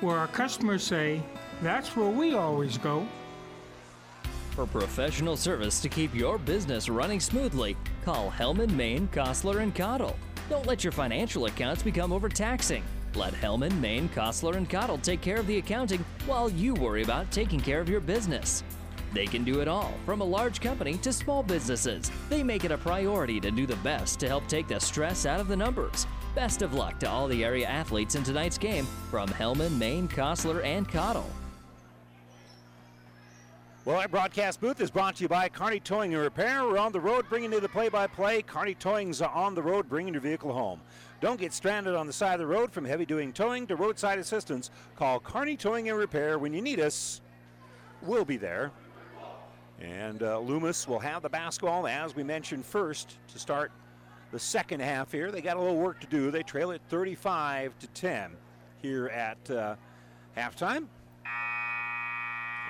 where 0.00 0.16
our 0.16 0.28
customers 0.28 0.82
say, 0.82 1.22
that's 1.62 1.94
where 1.96 2.08
we 2.08 2.34
always 2.34 2.78
go. 2.78 3.06
For 4.50 4.66
professional 4.66 5.36
service 5.36 5.80
to 5.80 5.88
keep 5.88 6.14
your 6.14 6.38
business 6.38 6.88
running 6.88 7.20
smoothly, 7.20 7.76
call 8.04 8.30
Hellman, 8.30 8.72
Maine, 8.72 9.08
Kostler, 9.12 9.62
and 9.62 9.74
Cottle. 9.74 10.16
Don't 10.48 10.66
let 10.66 10.82
your 10.82 10.92
financial 10.92 11.46
accounts 11.46 11.82
become 11.82 12.12
overtaxing. 12.12 12.82
Let 13.14 13.34
Hellman, 13.34 13.78
Maine, 13.80 14.08
Kostler, 14.08 14.56
and 14.56 14.68
Cottle 14.68 14.98
take 14.98 15.20
care 15.20 15.36
of 15.36 15.46
the 15.46 15.58
accounting 15.58 16.04
while 16.26 16.50
you 16.50 16.74
worry 16.74 17.02
about 17.02 17.30
taking 17.30 17.60
care 17.60 17.80
of 17.80 17.88
your 17.88 18.00
business. 18.00 18.64
They 19.12 19.26
can 19.26 19.44
do 19.44 19.60
it 19.60 19.68
all, 19.68 19.94
from 20.06 20.20
a 20.20 20.24
large 20.24 20.60
company 20.60 20.94
to 20.98 21.12
small 21.12 21.42
businesses. 21.42 22.10
They 22.28 22.42
make 22.42 22.64
it 22.64 22.70
a 22.70 22.78
priority 22.78 23.40
to 23.40 23.50
do 23.50 23.66
the 23.66 23.76
best 23.76 24.20
to 24.20 24.28
help 24.28 24.46
take 24.46 24.68
the 24.68 24.78
stress 24.78 25.26
out 25.26 25.40
of 25.40 25.48
the 25.48 25.56
numbers. 25.56 26.06
Best 26.34 26.62
of 26.62 26.74
luck 26.74 27.00
to 27.00 27.10
all 27.10 27.26
the 27.26 27.44
area 27.44 27.66
athletes 27.66 28.14
in 28.14 28.22
tonight's 28.22 28.56
game 28.56 28.86
from 29.10 29.28
Hellman, 29.30 29.76
Maine, 29.78 30.06
Kostler, 30.06 30.64
and 30.64 30.88
Cottle. 30.88 31.28
Well, 33.84 33.98
our 33.98 34.06
broadcast 34.06 34.60
booth 34.60 34.80
is 34.80 34.90
brought 34.90 35.16
to 35.16 35.22
you 35.22 35.28
by 35.28 35.48
Carney 35.48 35.80
Towing 35.80 36.14
and 36.14 36.22
Repair. 36.22 36.64
We're 36.64 36.78
on 36.78 36.92
the 36.92 37.00
road 37.00 37.26
bringing 37.28 37.52
you 37.52 37.58
the 37.58 37.68
play-by-play. 37.68 38.42
Carney 38.42 38.74
Towing's 38.74 39.20
on 39.20 39.54
the 39.56 39.62
road 39.62 39.88
bringing 39.88 40.14
your 40.14 40.22
vehicle 40.22 40.52
home. 40.52 40.80
Don't 41.20 41.40
get 41.40 41.52
stranded 41.52 41.96
on 41.96 42.06
the 42.06 42.12
side 42.12 42.34
of 42.34 42.40
the 42.40 42.46
road 42.46 42.70
from 42.70 42.84
heavy-duty 42.84 43.32
towing 43.32 43.66
to 43.66 43.74
roadside 43.74 44.18
assistance. 44.18 44.70
Call 44.94 45.18
Carney 45.18 45.56
Towing 45.56 45.88
and 45.88 45.98
Repair 45.98 46.38
when 46.38 46.54
you 46.54 46.62
need 46.62 46.78
us. 46.78 47.22
We'll 48.02 48.24
be 48.24 48.36
there. 48.36 48.70
And 49.80 50.22
uh, 50.22 50.38
Loomis 50.38 50.86
will 50.86 51.00
have 51.00 51.22
the 51.22 51.28
basketball, 51.28 51.86
as 51.86 52.14
we 52.14 52.22
mentioned 52.22 52.64
first, 52.64 53.16
to 53.32 53.38
start 53.38 53.72
the 54.32 54.38
second 54.38 54.80
half 54.80 55.12
here. 55.12 55.30
They 55.30 55.40
got 55.40 55.56
a 55.56 55.60
little 55.60 55.76
work 55.76 56.00
to 56.00 56.06
do. 56.06 56.30
They 56.30 56.42
trail 56.42 56.70
it 56.70 56.80
35 56.88 57.78
to 57.80 57.86
10 57.88 58.36
here 58.82 59.08
at 59.08 59.50
uh, 59.50 59.76
halftime. 60.36 60.86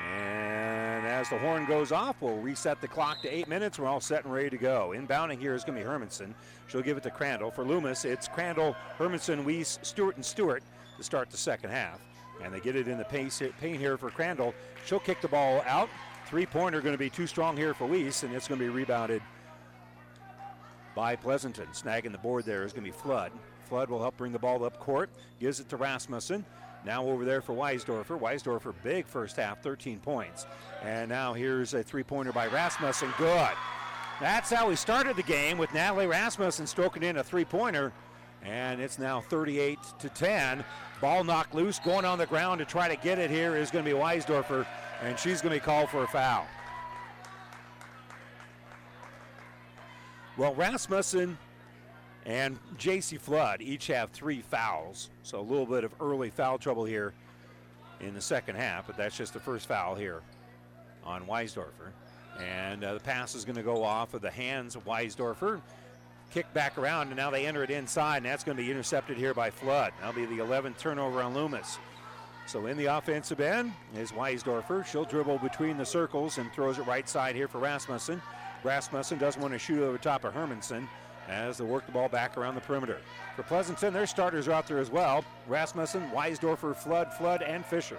And 0.03 1.07
as 1.07 1.29
the 1.29 1.39
horn 1.39 1.67
goes 1.67 1.93
off, 1.93 2.17
we'll 2.21 2.39
reset 2.39 2.81
the 2.81 2.89
clock 2.89 3.21
to 3.23 3.29
eight 3.29 3.49
minutes. 3.49 3.79
We're 3.79 3.87
all 3.87 4.01
set 4.01 4.25
and 4.25 4.33
ready 4.33 4.51
to 4.51 4.57
go. 4.57 4.93
Inbounding 4.97 5.39
here 5.39 5.55
is 5.55 5.63
going 5.63 5.79
to 5.79 5.85
be 5.85 5.89
Hermanson. 5.89 6.33
She'll 6.69 6.81
give 6.81 6.97
it 6.97 7.03
to 7.03 7.11
Crandall. 7.11 7.51
For 7.51 7.65
Loomis, 7.65 8.05
it's 8.05 8.27
Crandall, 8.29 8.75
Hermanson, 8.99 9.45
Weiss, 9.45 9.79
Stewart, 9.83 10.17
and 10.17 10.25
Stewart 10.25 10.63
to 10.97 11.05
start 11.05 11.31
the 11.31 11.37
second 11.37 11.71
half. 11.71 12.01
And 12.43 12.55
they 12.55 12.61
get 12.61 12.77
it 12.77 12.89
in 12.89 12.97
the 12.97 13.05
paint 13.05 13.33
here 13.61 13.99
for 13.99 14.11
Crandall. 14.11 14.55
She'll 14.87 15.01
kick 15.01 15.21
the 15.21 15.29
ball 15.29 15.63
out. 15.67 15.91
Three 16.27 16.47
pointer 16.47 16.81
going 16.81 16.95
to 16.95 16.99
be 16.99 17.11
too 17.11 17.27
strong 17.27 17.57
here 17.57 17.75
for 17.75 17.87
Weiss, 17.87 18.23
and 18.23 18.35
it's 18.35 18.49
going 18.49 18.59
to 18.59 18.65
be 18.65 18.71
rebounded 18.71 19.21
by 20.95 21.17
Pleasanton. 21.17 21.67
Snagging 21.73 22.13
the 22.13 22.19
board 22.19 22.45
there 22.45 22.65
is 22.65 22.73
going 22.73 22.85
to 22.85 22.91
be 22.91 22.97
Flood. 22.97 23.33
Flood 23.69 23.89
will 23.89 24.01
help 24.01 24.17
bring 24.17 24.33
the 24.33 24.39
ball 24.39 24.65
up 24.65 24.79
court, 24.81 25.11
gives 25.39 25.61
it 25.61 25.69
to 25.69 25.77
Rasmussen. 25.77 26.45
Now 26.85 27.05
over 27.07 27.25
there 27.25 27.43
for 27.43 27.55
Weisdorfer. 27.55 28.19
Weisdorfer, 28.19 28.75
big 28.83 29.07
first 29.07 29.37
half, 29.37 29.63
13 29.63 29.99
points. 30.01 30.47
And 30.83 31.09
now 31.09 31.35
here's 31.35 31.75
a 31.75 31.83
three 31.83 32.03
pointer 32.03 32.33
by 32.33 32.47
Rasmussen. 32.47 33.13
Good. 33.19 33.51
That's 34.21 34.51
how 34.51 34.69
we 34.69 34.77
started 34.77 35.17
the 35.17 35.23
game 35.23 35.59
with 35.59 35.73
Natalie 35.73 36.07
Rasmussen 36.07 36.67
stroking 36.67 37.03
in 37.03 37.19
a 37.19 37.25
three 37.25 37.45
pointer. 37.45 37.93
And 38.43 38.81
it's 38.81 38.99
now 38.99 39.21
38 39.21 39.79
to 39.99 40.09
10. 40.09 40.65
Ball 41.01 41.25
knocked 41.25 41.55
loose, 41.55 41.79
going 41.79 42.05
on 42.05 42.19
the 42.19 42.27
ground 42.27 42.59
to 42.59 42.65
try 42.65 42.89
to 42.89 42.97
get 42.97 43.19
it 43.19 43.31
here 43.31 43.57
is 43.57 43.71
going 43.71 43.85
to 43.85 43.91
be 43.91 43.97
Weisdorfer, 43.97 44.67
and 45.03 45.19
she's 45.19 45.41
going 45.41 45.55
to 45.55 45.61
be 45.61 45.65
called 45.65 45.89
for 45.91 46.05
a 46.05 46.07
foul. 46.07 46.47
Well, 50.41 50.55
Rasmussen 50.55 51.37
and 52.25 52.59
J.C. 52.79 53.19
Flood 53.19 53.61
each 53.61 53.89
have 53.89 54.09
three 54.09 54.41
fouls, 54.41 55.11
so 55.23 55.39
a 55.39 55.43
little 55.43 55.67
bit 55.67 55.85
of 55.85 55.93
early 56.01 56.31
foul 56.31 56.57
trouble 56.57 56.87
here 56.87 57.13
in 58.01 58.15
the 58.15 58.23
second 58.23 58.57
half, 58.57 58.87
but 58.87 58.97
that's 58.97 59.19
just 59.19 59.35
the 59.35 59.39
first 59.39 59.69
foul 59.69 59.95
here 59.95 60.23
on 61.05 61.27
Weisdorfer. 61.27 61.93
And 62.43 62.83
uh, 62.83 62.95
the 62.95 63.01
pass 63.01 63.35
is 63.35 63.45
going 63.45 63.57
to 63.57 63.63
go 63.63 63.85
off 63.85 64.15
of 64.15 64.23
the 64.23 64.31
hands 64.31 64.77
of 64.77 64.87
Weisdorfer. 64.87 65.61
Kick 66.31 66.51
back 66.55 66.79
around, 66.79 67.09
and 67.09 67.17
now 67.17 67.29
they 67.29 67.47
enter 67.47 67.63
it 67.63 67.69
inside, 67.69 68.17
and 68.17 68.25
that's 68.25 68.43
going 68.43 68.57
to 68.57 68.63
be 68.63 68.71
intercepted 68.71 69.19
here 69.19 69.35
by 69.35 69.51
Flood. 69.51 69.93
That'll 70.01 70.15
be 70.15 70.25
the 70.25 70.43
11th 70.43 70.79
turnover 70.79 71.21
on 71.21 71.35
Loomis. 71.35 71.79
So 72.47 72.65
in 72.65 72.79
the 72.79 72.87
offensive 72.87 73.41
end 73.41 73.75
is 73.95 74.11
Weisdorfer. 74.13 74.87
She'll 74.87 75.05
dribble 75.05 75.37
between 75.41 75.77
the 75.77 75.85
circles 75.85 76.39
and 76.39 76.51
throws 76.51 76.79
it 76.79 76.87
right 76.87 77.07
side 77.07 77.37
here 77.37 77.47
for 77.47 77.59
Rasmussen. 77.59 78.23
Rasmussen 78.63 79.19
doesn't 79.19 79.41
want 79.41 79.53
to 79.55 79.59
shoot 79.59 79.83
over 79.83 79.99
top 79.99 80.25
of 80.25 80.35
Hermanson 80.35 80.87
as 81.29 81.59
they 81.59 81.65
work 81.65 81.87
the 81.87 81.93
ball 81.93 82.09
back 82.09 82.37
around 82.37 82.55
the 82.55 82.61
perimeter. 82.61 82.99
For 83.37 83.43
Pleasanton, 83.43 83.93
their 83.93 84.07
starters 84.07 84.49
are 84.49 84.53
out 84.53 84.67
there 84.67 84.79
as 84.79 84.91
well. 84.91 85.25
Rasmussen, 85.47 86.11
Weisdorfer, 86.11 86.75
Flood, 86.75 87.13
Flood, 87.15 87.43
and 87.43 87.65
Fisher. 87.65 87.99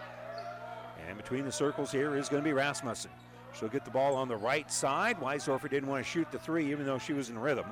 And 1.08 1.18
between 1.18 1.46
the 1.46 1.52
circles 1.52 1.92
here 1.92 2.16
is 2.16 2.30
going 2.30 2.44
to 2.44 2.48
be 2.48 2.54
Rasmussen. 2.54 3.12
She'll 3.58 3.70
get 3.70 3.86
the 3.86 3.92
ball 3.92 4.16
on 4.16 4.28
the 4.28 4.36
right 4.36 4.72
side. 4.72 5.20
Weisdorfer 5.20 5.70
didn't 5.70 5.90
want 5.90 6.04
to 6.06 6.10
shoot 6.10 6.32
the 6.32 6.40
three, 6.40 6.72
even 6.72 6.86
though 6.86 7.00
she 7.00 7.14
was 7.14 7.30
in 7.30 7.40
rhythm. 7.40 7.66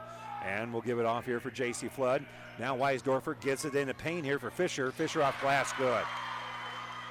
And 0.44 0.72
we'll 0.72 0.82
give 0.82 1.00
it 1.00 1.06
off 1.06 1.26
here 1.26 1.40
for 1.40 1.52
J.C. 1.52 1.88
Flood. 1.90 2.26
Now 2.58 2.76
Weisdorfer 2.76 3.40
gets 3.40 3.66
it 3.66 3.76
in 3.76 3.82
into 3.82 3.94
pain 3.94 4.24
here 4.24 4.40
for 4.40 4.50
Fisher. 4.50 4.92
Fisher 4.92 5.22
off 5.22 5.40
glass, 5.42 5.74
good. 5.74 6.04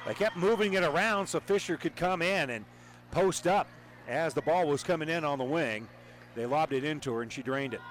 They 0.05 0.13
kept 0.13 0.35
moving 0.35 0.73
it 0.73 0.83
around 0.83 1.27
so 1.27 1.39
Fisher 1.39 1.77
could 1.77 1.95
come 1.95 2.21
in 2.21 2.49
and 2.49 2.65
post 3.11 3.47
up 3.47 3.67
as 4.09 4.33
the 4.33 4.41
ball 4.41 4.67
was 4.67 4.83
coming 4.83 5.07
in 5.07 5.23
on 5.23 5.37
the 5.37 5.43
wing. 5.43 5.87
They 6.35 6.45
lobbed 6.45 6.73
it 6.73 6.83
into 6.83 7.13
her 7.13 7.21
and 7.21 7.31
she 7.31 7.43
drained 7.43 7.73
it. 7.73 7.81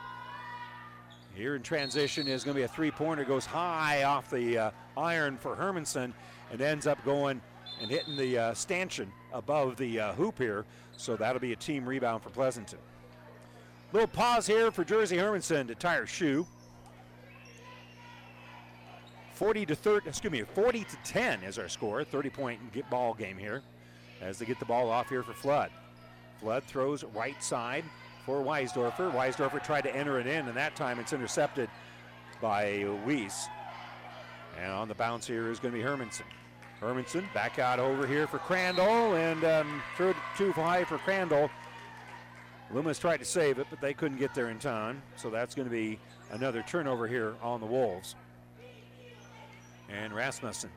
Here 1.34 1.54
in 1.54 1.62
transition 1.62 2.26
is 2.26 2.42
going 2.42 2.56
to 2.56 2.60
be 2.60 2.64
a 2.64 2.68
three 2.68 2.90
pointer, 2.90 3.24
goes 3.24 3.46
high 3.46 4.02
off 4.02 4.28
the 4.28 4.58
uh, 4.58 4.70
iron 4.96 5.36
for 5.36 5.54
Hermanson 5.54 6.12
and 6.50 6.60
ends 6.60 6.86
up 6.86 7.02
going 7.04 7.40
and 7.80 7.90
hitting 7.90 8.16
the 8.16 8.36
uh, 8.36 8.54
stanchion 8.54 9.12
above 9.32 9.76
the 9.76 10.00
uh, 10.00 10.12
hoop 10.14 10.38
here. 10.38 10.64
So 10.96 11.16
that'll 11.16 11.40
be 11.40 11.52
a 11.52 11.56
team 11.56 11.88
rebound 11.88 12.24
for 12.24 12.30
Pleasanton. 12.30 12.80
Little 13.92 14.08
pause 14.08 14.46
here 14.46 14.72
for 14.72 14.84
Jersey 14.84 15.16
Hermanson 15.16 15.68
to 15.68 15.76
tie 15.76 15.96
her 15.96 16.06
shoe. 16.06 16.44
40 19.34 19.66
to 19.66 19.74
30, 19.76 20.08
excuse 20.08 20.32
me, 20.32 20.42
40 20.42 20.82
to 20.82 20.96
10 21.04 21.44
is 21.44 21.60
our 21.60 21.68
score. 21.68 22.02
30 22.02 22.30
point 22.30 22.90
ball 22.90 23.14
game 23.14 23.38
here 23.38 23.62
as 24.20 24.38
they 24.38 24.46
get 24.46 24.58
the 24.58 24.64
ball 24.64 24.90
off 24.90 25.08
here 25.08 25.22
for 25.22 25.32
Flood. 25.32 25.70
Flood 26.41 26.64
throws 26.64 27.05
right 27.14 27.43
side 27.43 27.84
for 28.24 28.43
Weisdorfer. 28.43 29.12
Weisdorfer 29.12 29.62
tried 29.62 29.82
to 29.82 29.95
enter 29.95 30.20
it 30.20 30.26
in, 30.26 30.47
and 30.49 30.57
that 30.57 30.76
time 30.76 30.99
it's 30.99 31.12
intercepted 31.12 31.68
by 32.41 32.86
Weiss. 33.07 33.49
And 34.61 34.72
on 34.72 34.89
the 34.89 34.95
bounce 34.95 35.26
here 35.26 35.51
is 35.51 35.59
going 35.59 35.72
to 35.72 35.78
be 35.78 35.84
Hermanson. 35.84 36.22
Hermanson 36.80 37.32
back 37.34 37.59
out 37.59 37.78
over 37.78 38.07
here 38.07 38.26
for 38.26 38.39
Crandall 38.39 39.14
and 39.14 39.45
um, 39.45 39.82
threw 39.97 40.11
it 40.11 40.16
too 40.36 40.53
high 40.53 40.84
for 40.84 40.99
Crandall. 40.99 41.51
Loomis 42.70 42.99
tried 42.99 43.16
to 43.16 43.24
save 43.24 43.59
it, 43.59 43.66
but 43.70 43.80
they 43.80 43.95
couldn't 43.95 44.18
get 44.18 44.34
there 44.34 44.51
in 44.51 44.59
time. 44.59 45.03
So 45.16 45.30
that's 45.30 45.55
going 45.55 45.66
to 45.66 45.74
be 45.74 45.99
another 46.30 46.62
turnover 46.62 47.09
here 47.09 47.34
on 47.43 47.61
the 47.61 47.66
Wolves. 47.66 48.14
And 49.89 50.12
Rasmussen 50.12 50.70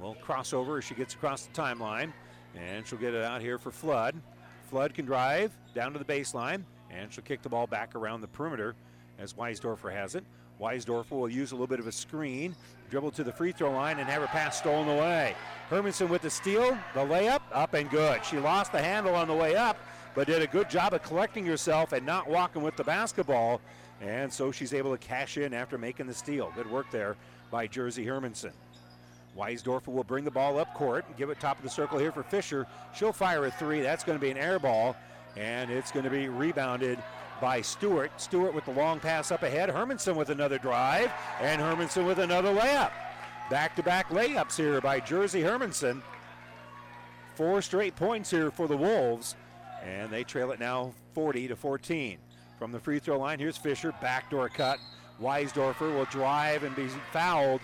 will 0.00 0.14
cross 0.16 0.52
over 0.52 0.78
as 0.78 0.84
she 0.84 0.94
gets 0.94 1.14
across 1.14 1.46
the 1.46 1.52
timeline. 1.52 2.12
And 2.56 2.86
she'll 2.86 2.98
get 2.98 3.14
it 3.14 3.24
out 3.24 3.40
here 3.40 3.58
for 3.58 3.70
Flood. 3.70 4.20
Flood 4.74 4.92
can 4.92 5.04
drive 5.04 5.52
down 5.72 5.92
to 5.92 6.00
the 6.00 6.04
baseline, 6.04 6.64
and 6.90 7.12
she'll 7.12 7.22
kick 7.22 7.42
the 7.42 7.48
ball 7.48 7.64
back 7.64 7.94
around 7.94 8.22
the 8.22 8.26
perimeter 8.26 8.74
as 9.20 9.32
Weisdorfer 9.32 9.92
has 9.92 10.16
it. 10.16 10.24
Weisdorfer 10.60 11.12
will 11.12 11.28
use 11.28 11.52
a 11.52 11.54
little 11.54 11.68
bit 11.68 11.78
of 11.78 11.86
a 11.86 11.92
screen, 11.92 12.56
dribble 12.90 13.12
to 13.12 13.22
the 13.22 13.30
free 13.30 13.52
throw 13.52 13.70
line, 13.70 14.00
and 14.00 14.08
have 14.08 14.20
her 14.20 14.26
pass 14.26 14.58
stolen 14.58 14.88
away. 14.88 15.36
Hermanson 15.70 16.08
with 16.08 16.22
the 16.22 16.30
steal, 16.30 16.76
the 16.92 16.98
layup, 16.98 17.42
up 17.52 17.74
and 17.74 17.88
good. 17.88 18.24
She 18.24 18.40
lost 18.40 18.72
the 18.72 18.82
handle 18.82 19.14
on 19.14 19.28
the 19.28 19.34
way 19.34 19.54
up, 19.54 19.76
but 20.16 20.26
did 20.26 20.42
a 20.42 20.46
good 20.48 20.68
job 20.68 20.92
of 20.92 21.04
collecting 21.04 21.46
herself 21.46 21.92
and 21.92 22.04
not 22.04 22.28
walking 22.28 22.60
with 22.60 22.74
the 22.74 22.82
basketball. 22.82 23.60
And 24.00 24.32
so 24.32 24.50
she's 24.50 24.74
able 24.74 24.90
to 24.90 24.98
cash 24.98 25.36
in 25.36 25.54
after 25.54 25.78
making 25.78 26.08
the 26.08 26.14
steal. 26.14 26.52
Good 26.56 26.68
work 26.68 26.90
there 26.90 27.14
by 27.48 27.68
Jersey 27.68 28.04
Hermanson. 28.04 28.50
Weisdorfer 29.36 29.88
will 29.88 30.04
bring 30.04 30.24
the 30.24 30.30
ball 30.30 30.58
up 30.58 30.72
court 30.74 31.04
and 31.06 31.16
give 31.16 31.30
it 31.30 31.40
top 31.40 31.56
of 31.56 31.64
the 31.64 31.70
circle 31.70 31.98
here 31.98 32.12
for 32.12 32.22
Fisher. 32.22 32.66
She'll 32.94 33.12
fire 33.12 33.44
a 33.46 33.50
three. 33.50 33.80
That's 33.80 34.04
going 34.04 34.18
to 34.18 34.22
be 34.22 34.30
an 34.30 34.36
air 34.36 34.58
ball, 34.58 34.96
and 35.36 35.70
it's 35.70 35.90
going 35.90 36.04
to 36.04 36.10
be 36.10 36.28
rebounded 36.28 36.98
by 37.40 37.60
Stewart. 37.60 38.12
Stewart 38.20 38.54
with 38.54 38.64
the 38.64 38.72
long 38.72 39.00
pass 39.00 39.32
up 39.32 39.42
ahead. 39.42 39.68
Hermanson 39.68 40.14
with 40.14 40.30
another 40.30 40.58
drive, 40.58 41.10
and 41.40 41.60
Hermanson 41.60 42.06
with 42.06 42.18
another 42.18 42.54
layup. 42.54 42.92
Back 43.50 43.76
to 43.76 43.82
back 43.82 44.08
layups 44.08 44.56
here 44.56 44.80
by 44.80 45.00
Jersey 45.00 45.42
Hermanson. 45.42 46.00
Four 47.34 47.60
straight 47.62 47.96
points 47.96 48.30
here 48.30 48.50
for 48.50 48.68
the 48.68 48.76
Wolves, 48.76 49.34
and 49.84 50.10
they 50.10 50.22
trail 50.22 50.52
it 50.52 50.60
now 50.60 50.94
40 51.14 51.48
to 51.48 51.56
14. 51.56 52.18
From 52.58 52.70
the 52.70 52.78
free 52.78 53.00
throw 53.00 53.18
line, 53.18 53.40
here's 53.40 53.56
Fisher. 53.56 53.92
Backdoor 54.00 54.48
cut. 54.48 54.78
Weisdorfer 55.20 55.94
will 55.94 56.06
drive 56.06 56.62
and 56.62 56.74
be 56.74 56.88
fouled. 57.12 57.60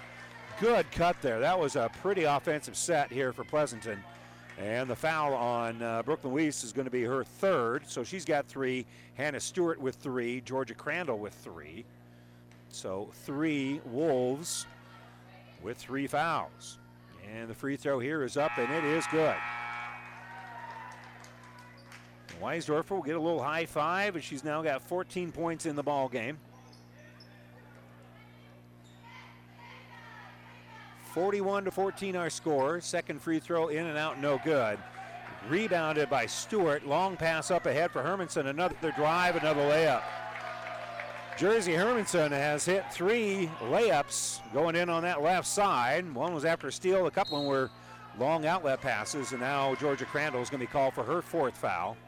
Good 0.60 0.90
cut 0.92 1.16
there. 1.22 1.40
That 1.40 1.58
was 1.58 1.74
a 1.74 1.90
pretty 2.02 2.24
offensive 2.24 2.76
set 2.76 3.10
here 3.10 3.32
for 3.32 3.44
Pleasanton. 3.44 4.04
And 4.58 4.90
the 4.90 4.94
foul 4.94 5.32
on 5.32 5.80
uh, 5.80 6.02
Brooklyn 6.02 6.34
Weiss 6.34 6.64
is 6.64 6.74
going 6.74 6.84
to 6.84 6.90
be 6.90 7.02
her 7.02 7.24
third. 7.24 7.88
So 7.88 8.04
she's 8.04 8.26
got 8.26 8.46
three. 8.46 8.84
Hannah 9.14 9.40
Stewart 9.40 9.80
with 9.80 9.94
three. 9.94 10.42
Georgia 10.42 10.74
Crandall 10.74 11.18
with 11.18 11.32
three. 11.32 11.86
So 12.68 13.08
three 13.24 13.80
Wolves 13.86 14.66
with 15.62 15.78
three 15.78 16.06
fouls. 16.06 16.78
And 17.34 17.48
the 17.48 17.54
free 17.54 17.76
throw 17.76 17.98
here 17.98 18.22
is 18.22 18.36
up, 18.36 18.58
and 18.58 18.70
it 18.70 18.84
is 18.84 19.06
good. 19.06 19.36
Weisdorfer 22.38 22.90
will 22.90 23.02
get 23.02 23.16
a 23.16 23.20
little 23.20 23.42
high 23.42 23.64
five, 23.64 24.14
and 24.14 24.22
she's 24.22 24.44
now 24.44 24.60
got 24.60 24.82
14 24.82 25.32
points 25.32 25.64
in 25.64 25.74
the 25.74 25.82
ball 25.82 26.08
game. 26.10 26.36
41 31.20 31.66
to 31.66 31.70
14 31.70 32.16
our 32.16 32.30
score. 32.30 32.80
Second 32.80 33.20
free 33.20 33.38
throw 33.38 33.68
in 33.68 33.84
and 33.84 33.98
out, 33.98 34.18
no 34.18 34.40
good. 34.42 34.78
Rebounded 35.50 36.08
by 36.08 36.24
Stewart. 36.24 36.86
Long 36.86 37.14
pass 37.14 37.50
up 37.50 37.66
ahead 37.66 37.90
for 37.90 38.02
Hermanson. 38.02 38.46
Another 38.46 38.90
drive, 38.96 39.36
another 39.36 39.60
layup. 39.60 40.02
Jersey 41.36 41.72
Hermanson 41.72 42.30
has 42.30 42.64
hit 42.64 42.90
three 42.90 43.50
layups 43.64 44.40
going 44.54 44.74
in 44.74 44.88
on 44.88 45.02
that 45.02 45.20
left 45.20 45.46
side. 45.46 46.10
One 46.14 46.32
was 46.32 46.46
after 46.46 46.68
a 46.68 46.72
steal, 46.72 47.06
a 47.06 47.10
couple 47.10 47.36
of 47.36 47.42
them 47.42 47.50
were 47.50 47.70
long 48.18 48.46
outlet 48.46 48.80
passes, 48.80 49.32
and 49.32 49.42
now 49.42 49.74
Georgia 49.74 50.06
Crandall 50.06 50.40
is 50.40 50.48
going 50.48 50.60
to 50.60 50.66
be 50.66 50.72
called 50.72 50.94
for 50.94 51.04
her 51.04 51.20
fourth 51.20 51.58
foul. 51.58 51.98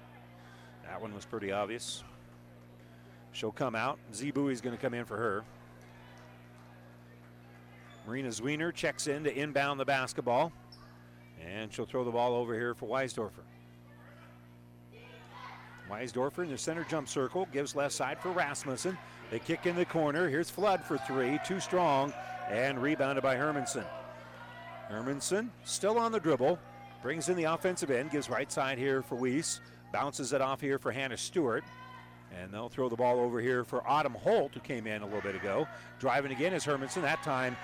That 0.85 1.03
one 1.03 1.15
was 1.15 1.27
pretty 1.27 1.53
obvious. 1.53 2.03
She'll 3.33 3.53
come 3.53 3.75
out. 3.75 3.99
Z 4.15 4.33
is 4.35 4.63
going 4.63 4.75
to 4.75 4.81
come 4.81 4.95
in 4.95 5.05
for 5.05 5.19
her. 5.19 5.45
Marina 8.07 8.29
Zwiener 8.29 8.75
checks 8.75 9.07
in 9.07 9.25
to 9.25 9.37
inbound 9.37 9.79
the 9.79 9.85
basketball. 9.85 10.53
And 11.45 11.73
she'll 11.73 11.87
throw 11.87 12.05
the 12.05 12.11
ball 12.11 12.35
over 12.35 12.55
here 12.55 12.75
for 12.75 12.89
Weisdorfer. 12.89 13.43
Weisdorfer 15.91 16.45
in 16.45 16.51
the 16.51 16.59
center 16.59 16.85
jump 16.85 17.09
circle 17.09 17.47
gives 17.53 17.75
left 17.75 17.95
side 17.95 18.19
for 18.19 18.31
Rasmussen. 18.31 18.97
They 19.31 19.39
kick 19.39 19.67
in 19.67 19.77
the 19.77 19.85
corner. 19.85 20.29
Here's 20.29 20.51
Flood 20.51 20.85
for 20.85 20.99
three, 20.99 21.41
too 21.45 21.59
strong, 21.59 22.13
and 22.49 22.81
rebounded 22.81 23.23
by 23.23 23.35
Hermanson. 23.35 23.85
Hermanson 24.91 25.49
still 25.65 25.99
on 25.99 26.13
the 26.13 26.21
dribble, 26.21 26.59
brings 27.03 27.29
in 27.29 27.37
the 27.37 27.45
offensive 27.45 27.91
end, 27.91 28.11
gives 28.11 28.31
right 28.31 28.51
side 28.51 28.79
here 28.79 29.03
for 29.03 29.17
Weiss, 29.17 29.61
bounces 29.93 30.33
it 30.33 30.41
off 30.41 30.61
here 30.61 30.79
for 30.79 30.93
Hannah 30.93 31.17
Stewart. 31.17 31.65
And 32.41 32.53
they'll 32.53 32.71
throw 32.71 32.89
the 32.89 32.97
ball 32.97 33.21
over 33.21 33.41
here 33.41 33.63
for 33.63 33.87
Autumn 33.87 34.15
Holt, 34.15 34.55
who 34.55 34.61
came 34.61 34.87
in 34.87 35.03
a 35.03 35.05
little 35.05 35.21
bit 35.21 35.35
ago. 35.35 35.67
Driving 35.99 36.33
again 36.33 36.55
is 36.55 36.65
Hermanson. 36.65 37.03
That 37.03 37.23
time 37.23 37.57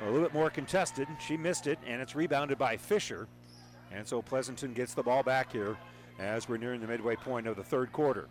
a 0.00 0.04
little 0.06 0.20
bit 0.20 0.34
more 0.34 0.50
contested. 0.50 1.08
She 1.18 1.36
missed 1.36 1.66
it, 1.66 1.78
and 1.86 2.00
it's 2.00 2.14
rebounded 2.14 2.58
by 2.58 2.76
Fisher. 2.76 3.28
And 3.92 4.06
so 4.06 4.20
Pleasanton 4.20 4.72
gets 4.72 4.94
the 4.94 5.02
ball 5.02 5.22
back 5.22 5.52
here 5.52 5.76
as 6.18 6.48
we're 6.48 6.56
nearing 6.56 6.80
the 6.80 6.86
midway 6.86 7.16
point 7.16 7.46
of 7.46 7.56
the 7.56 7.62
third 7.62 7.92
quarter. 7.92 8.28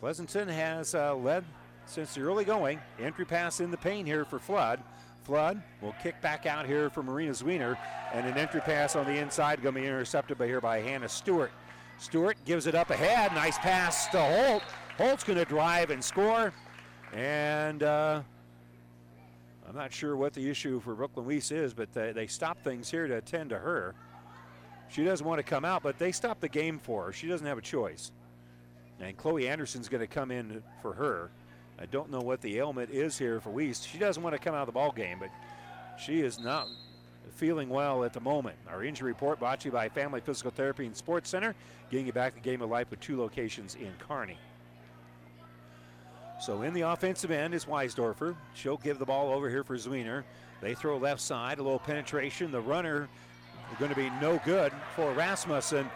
Pleasanton 0.00 0.48
has 0.48 0.94
uh, 0.94 1.14
led 1.14 1.44
since 1.86 2.14
the 2.14 2.20
early 2.20 2.44
going. 2.44 2.80
Entry 3.00 3.24
pass 3.24 3.60
in 3.60 3.70
the 3.70 3.76
paint 3.76 4.06
here 4.06 4.24
for 4.24 4.38
Flood. 4.38 4.82
Flood 5.24 5.60
will 5.80 5.94
kick 6.02 6.20
back 6.20 6.46
out 6.46 6.66
here 6.66 6.88
for 6.88 7.02
Marina 7.02 7.32
Zwiener, 7.32 7.76
and 8.12 8.26
an 8.26 8.36
entry 8.36 8.60
pass 8.60 8.94
on 8.94 9.06
the 9.06 9.16
inside 9.16 9.62
going 9.62 9.74
to 9.74 9.80
be 9.80 9.86
intercepted 9.86 10.38
by 10.38 10.46
here 10.46 10.60
by 10.60 10.80
Hannah 10.80 11.08
Stewart. 11.08 11.50
Stewart 11.98 12.36
gives 12.44 12.66
it 12.66 12.74
up 12.74 12.90
ahead. 12.90 13.32
Nice 13.32 13.58
pass 13.58 14.06
to 14.08 14.20
Holt. 14.20 14.62
Holt's 14.98 15.24
going 15.24 15.38
to 15.38 15.44
drive 15.44 15.90
and 15.90 16.02
score. 16.04 16.52
And 17.12 17.82
uh, 17.82 18.22
I'm 19.68 19.74
not 19.74 19.92
sure 19.92 20.16
what 20.16 20.32
the 20.32 20.48
issue 20.48 20.80
for 20.80 20.94
Brooklyn 20.94 21.26
Weiss 21.26 21.50
is, 21.50 21.74
but 21.74 21.92
they, 21.92 22.12
they 22.12 22.26
stop 22.26 22.62
things 22.62 22.90
here 22.90 23.08
to 23.08 23.16
attend 23.16 23.50
to 23.50 23.58
her. 23.58 23.94
She 24.88 25.04
doesn't 25.04 25.26
want 25.26 25.38
to 25.38 25.42
come 25.42 25.64
out, 25.64 25.82
but 25.82 25.98
they 25.98 26.12
stop 26.12 26.40
the 26.40 26.48
game 26.48 26.78
for 26.78 27.06
her. 27.06 27.12
She 27.12 27.26
doesn't 27.26 27.46
have 27.46 27.58
a 27.58 27.62
choice. 27.62 28.12
And 29.00 29.16
Chloe 29.16 29.48
Anderson's 29.48 29.88
going 29.88 30.00
to 30.00 30.06
come 30.06 30.30
in 30.30 30.62
for 30.80 30.92
her. 30.94 31.30
I 31.78 31.86
don't 31.86 32.10
know 32.10 32.20
what 32.20 32.40
the 32.40 32.58
ailment 32.58 32.90
is 32.90 33.18
here 33.18 33.40
for 33.40 33.50
Weiss. 33.50 33.82
She 33.84 33.98
doesn't 33.98 34.22
want 34.22 34.34
to 34.34 34.38
come 34.38 34.54
out 34.54 34.60
of 34.62 34.66
the 34.66 34.72
ball 34.72 34.92
game, 34.92 35.18
but 35.18 35.30
she 35.98 36.20
is 36.20 36.38
not 36.38 36.68
feeling 37.32 37.68
well 37.68 38.04
at 38.04 38.12
the 38.12 38.20
moment. 38.20 38.56
Our 38.68 38.84
injury 38.84 39.12
report 39.12 39.40
brought 39.40 39.60
to 39.60 39.68
you 39.68 39.72
by 39.72 39.88
Family 39.88 40.20
Physical 40.20 40.50
Therapy 40.50 40.86
and 40.86 40.96
Sports 40.96 41.28
Center, 41.28 41.54
getting 41.90 42.06
you 42.06 42.12
back 42.12 42.34
the 42.34 42.40
game 42.40 42.62
of 42.62 42.70
life 42.70 42.90
with 42.90 43.00
two 43.00 43.18
locations 43.18 43.74
in 43.74 43.92
Kearney. 43.98 44.38
So 46.38 46.62
in 46.62 46.74
the 46.74 46.82
offensive 46.82 47.30
end 47.30 47.54
is 47.54 47.64
Weisdorfer. 47.64 48.36
She'll 48.54 48.76
give 48.76 48.98
the 48.98 49.06
ball 49.06 49.32
over 49.32 49.48
here 49.48 49.64
for 49.64 49.76
Zwiener. 49.76 50.24
They 50.60 50.74
throw 50.74 50.96
left 50.98 51.20
side, 51.20 51.58
a 51.58 51.62
little 51.62 51.78
penetration. 51.78 52.50
The 52.50 52.60
runner 52.60 53.08
going 53.78 53.90
to 53.90 53.96
be 53.96 54.10
no 54.20 54.40
good 54.44 54.72
for 54.94 55.12
Rasmussen. 55.12 55.90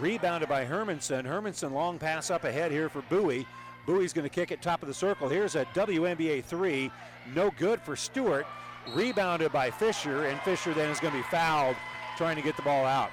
Rebounded 0.00 0.48
by 0.48 0.64
Hermanson. 0.64 1.24
Hermanson 1.24 1.72
long 1.72 1.98
pass 1.98 2.30
up 2.30 2.44
ahead 2.44 2.70
here 2.70 2.88
for 2.88 3.02
Bowie. 3.02 3.46
Bowie's 3.86 4.12
going 4.12 4.24
to 4.24 4.34
kick 4.34 4.50
it 4.50 4.60
top 4.62 4.82
of 4.82 4.88
the 4.88 4.94
circle. 4.94 5.28
Here's 5.28 5.54
a 5.54 5.64
WNBA 5.66 6.44
three. 6.44 6.90
No 7.34 7.50
good 7.58 7.80
for 7.80 7.96
Stewart. 7.96 8.46
Rebounded 8.94 9.52
by 9.52 9.70
Fisher, 9.70 10.26
and 10.26 10.40
Fisher 10.42 10.72
then 10.72 10.90
is 10.90 11.00
going 11.00 11.12
to 11.12 11.18
be 11.18 11.24
fouled 11.24 11.76
trying 12.16 12.36
to 12.36 12.42
get 12.42 12.56
the 12.56 12.62
ball 12.62 12.84
out. 12.84 13.10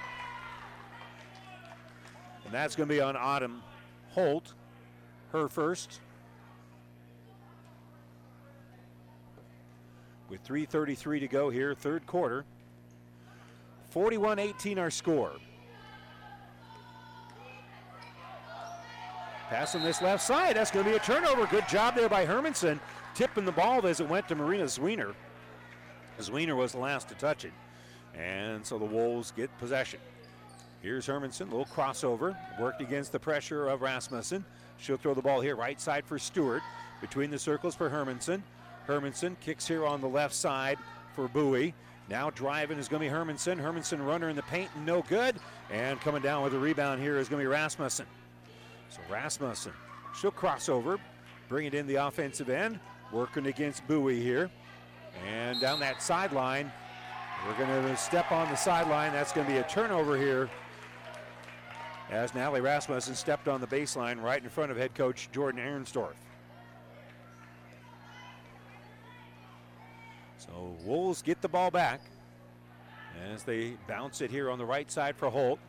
And 2.45 2.53
that's 2.53 2.75
going 2.75 2.87
to 2.87 2.93
be 2.93 3.01
on 3.01 3.15
Autumn 3.15 3.63
Holt. 4.11 4.53
Her 5.31 5.47
first. 5.47 5.99
With 10.33 10.43
3.33 10.47 11.19
to 11.19 11.27
go 11.27 11.51
here, 11.51 11.75
third 11.75 12.07
quarter. 12.07 12.43
41 13.91 14.39
18 14.39 14.79
our 14.79 14.89
score. 14.89 15.33
Pass 19.49 19.75
on 19.75 19.83
this 19.83 20.01
left 20.01 20.23
side. 20.23 20.55
That's 20.55 20.71
going 20.71 20.85
to 20.85 20.89
be 20.89 20.97
a 20.97 20.99
turnover. 21.01 21.45
Good 21.45 21.69
job 21.69 21.93
there 21.93 22.09
by 22.09 22.25
Hermanson, 22.25 22.79
tipping 23.13 23.45
the 23.45 23.51
ball 23.51 23.85
as 23.85 23.99
it 23.99 24.09
went 24.09 24.27
to 24.27 24.33
Marina 24.33 24.63
Zwiener. 24.63 25.13
Zwiener 26.19 26.55
was 26.55 26.71
the 26.71 26.79
last 26.79 27.09
to 27.09 27.13
touch 27.13 27.45
it. 27.45 27.53
And 28.15 28.65
so 28.65 28.79
the 28.79 28.85
Wolves 28.85 29.29
get 29.29 29.55
possession. 29.59 29.99
Here's 30.81 31.05
Hermanson, 31.05 31.41
a 31.41 31.55
little 31.55 31.67
crossover, 31.67 32.35
worked 32.59 32.81
against 32.81 33.11
the 33.11 33.19
pressure 33.19 33.67
of 33.67 33.83
Rasmussen. 33.83 34.43
She'll 34.77 34.97
throw 34.97 35.13
the 35.13 35.21
ball 35.21 35.41
here, 35.41 35.55
right 35.55 35.79
side 35.79 36.05
for 36.07 36.17
Stewart, 36.17 36.63
between 37.01 37.29
the 37.29 37.37
circles 37.37 37.75
for 37.75 37.87
Hermanson. 37.87 38.41
Hermanson 38.87 39.35
kicks 39.39 39.67
here 39.67 39.85
on 39.85 40.01
the 40.01 40.07
left 40.07 40.33
side 40.33 40.77
for 41.15 41.27
Bowie. 41.27 41.73
Now 42.09 42.29
driving 42.29 42.77
is 42.77 42.87
going 42.87 43.01
to 43.01 43.09
be 43.09 43.13
Hermanson. 43.13 43.61
Hermanson 43.61 44.05
runner 44.05 44.29
in 44.29 44.35
the 44.35 44.43
paint, 44.43 44.69
and 44.75 44.85
no 44.85 45.01
good. 45.03 45.35
And 45.71 45.99
coming 46.01 46.21
down 46.21 46.43
with 46.43 46.53
a 46.53 46.59
rebound 46.59 47.01
here 47.01 47.17
is 47.17 47.29
going 47.29 47.39
to 47.39 47.43
be 47.43 47.51
Rasmussen. 47.51 48.05
So 48.89 48.99
Rasmussen, 49.09 49.73
she'll 50.19 50.31
cross 50.31 50.69
over, 50.69 50.99
bring 51.49 51.65
it 51.65 51.73
in 51.73 51.87
the 51.87 51.95
offensive 51.95 52.49
end, 52.49 52.79
working 53.11 53.47
against 53.47 53.87
Bowie 53.87 54.21
here. 54.21 54.49
And 55.27 55.59
down 55.61 55.79
that 55.79 56.01
sideline, 56.01 56.71
we're 57.47 57.65
going 57.65 57.83
to 57.83 57.97
step 57.97 58.31
on 58.31 58.49
the 58.49 58.55
sideline. 58.55 59.13
That's 59.13 59.31
going 59.31 59.47
to 59.47 59.53
be 59.53 59.59
a 59.59 59.63
turnover 59.63 60.17
here 60.17 60.49
as 62.09 62.35
Natalie 62.35 62.61
Rasmussen 62.61 63.15
stepped 63.15 63.47
on 63.47 63.61
the 63.61 63.67
baseline 63.67 64.21
right 64.21 64.43
in 64.43 64.49
front 64.49 64.71
of 64.71 64.77
head 64.77 64.93
coach 64.93 65.29
Jordan 65.31 65.61
Arensdorf. 65.61 66.13
So 70.45 70.75
Wolves 70.83 71.21
get 71.21 71.41
the 71.41 71.47
ball 71.47 71.71
back 71.71 72.01
as 73.31 73.43
they 73.43 73.77
bounce 73.87 74.21
it 74.21 74.29
here 74.29 74.49
on 74.49 74.57
the 74.57 74.65
right 74.65 74.89
side 74.91 75.15
for 75.15 75.29
Holt. 75.29 75.59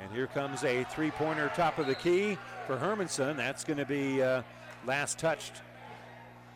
And 0.00 0.10
here 0.12 0.26
comes 0.26 0.64
a 0.64 0.84
three 0.84 1.10
pointer 1.10 1.50
top 1.54 1.78
of 1.78 1.86
the 1.86 1.94
key 1.94 2.38
for 2.66 2.76
Hermanson. 2.76 3.36
That's 3.36 3.64
going 3.64 3.78
to 3.78 3.84
be 3.84 4.22
uh, 4.22 4.42
last 4.86 5.18
touched 5.18 5.62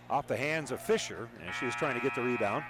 off 0.08 0.26
the 0.26 0.36
hands 0.36 0.70
of 0.70 0.80
Fisher, 0.80 1.28
and 1.44 1.54
she 1.54 1.66
was 1.66 1.74
trying 1.74 1.94
to 1.94 2.00
get 2.00 2.14
the 2.14 2.22
rebound. 2.22 2.64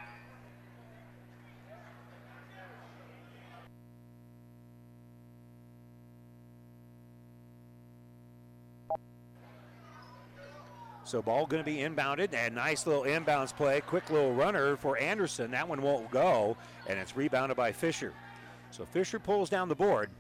So 11.05 11.21
ball 11.21 11.47
going 11.47 11.63
to 11.63 11.71
be 11.71 11.79
inbounded 11.79 12.33
and 12.33 12.55
nice 12.55 12.87
little 12.87 13.03
inbounds 13.03 13.55
play. 13.55 13.81
Quick 13.83 14.09
little 14.11 14.33
runner 14.33 14.77
for 14.77 14.99
Anderson. 14.99 15.51
That 15.51 15.69
one 15.69 15.83
won't 15.83 16.11
go 16.11 16.57
and 16.89 16.99
it's 16.99 17.17
rebounded 17.17 17.57
by 17.57 17.73
Fisher. 17.73 18.13
So 18.71 18.87
Fisher 18.87 19.19
pulls 19.19 19.51
down 19.51 19.69
the 19.69 19.75
board. 19.75 20.11